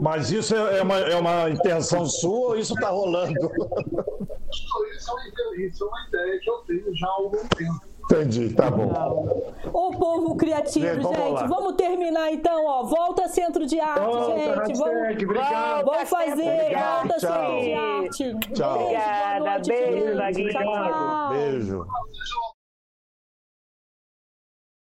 Mas 0.00 0.30
isso 0.30 0.54
é 0.54 0.80
uma, 0.82 0.98
é 0.98 1.16
uma 1.16 1.50
intenção 1.50 2.06
sua 2.06 2.48
ou 2.48 2.56
isso 2.56 2.74
está 2.74 2.90
rolando? 2.90 3.50
Isso, 4.52 4.84
é, 4.84 5.66
isso 5.66 5.84
é 5.84 5.86
uma 5.86 6.08
ideia 6.08 6.40
que 6.40 6.50
eu 6.50 6.56
tenho 6.66 6.96
já 6.96 7.06
há 7.06 7.10
algum 7.10 7.48
tempo. 7.48 7.94
Entendi, 8.04 8.52
tá 8.52 8.70
bom. 8.70 8.92
O 9.72 9.90
povo 9.98 10.36
criativo, 10.36 10.86
gente. 10.86 11.02
Vamos, 11.02 11.40
gente. 11.40 11.48
vamos 11.48 11.72
terminar 11.74 12.30
então, 12.32 12.66
ó. 12.66 12.84
Volta 12.84 13.28
Centro 13.28 13.66
de 13.66 13.80
Arte, 13.80 14.04
volta, 14.04 14.36
gente. 14.36 14.78
Vamos, 14.78 15.22
obrigado. 15.22 15.84
vamos 15.86 16.10
fazer. 16.10 16.60
Obrigado, 16.60 17.08
volta 17.08 17.16
tchau. 17.18 17.30
Centro 17.30 17.60
de 17.60 17.72
Arte. 17.72 18.52
Tchau. 18.52 18.80
Obrigada. 18.82 19.62
Beijo, 19.66 20.40
Beijo. 20.50 21.28
Beijo. 21.30 21.86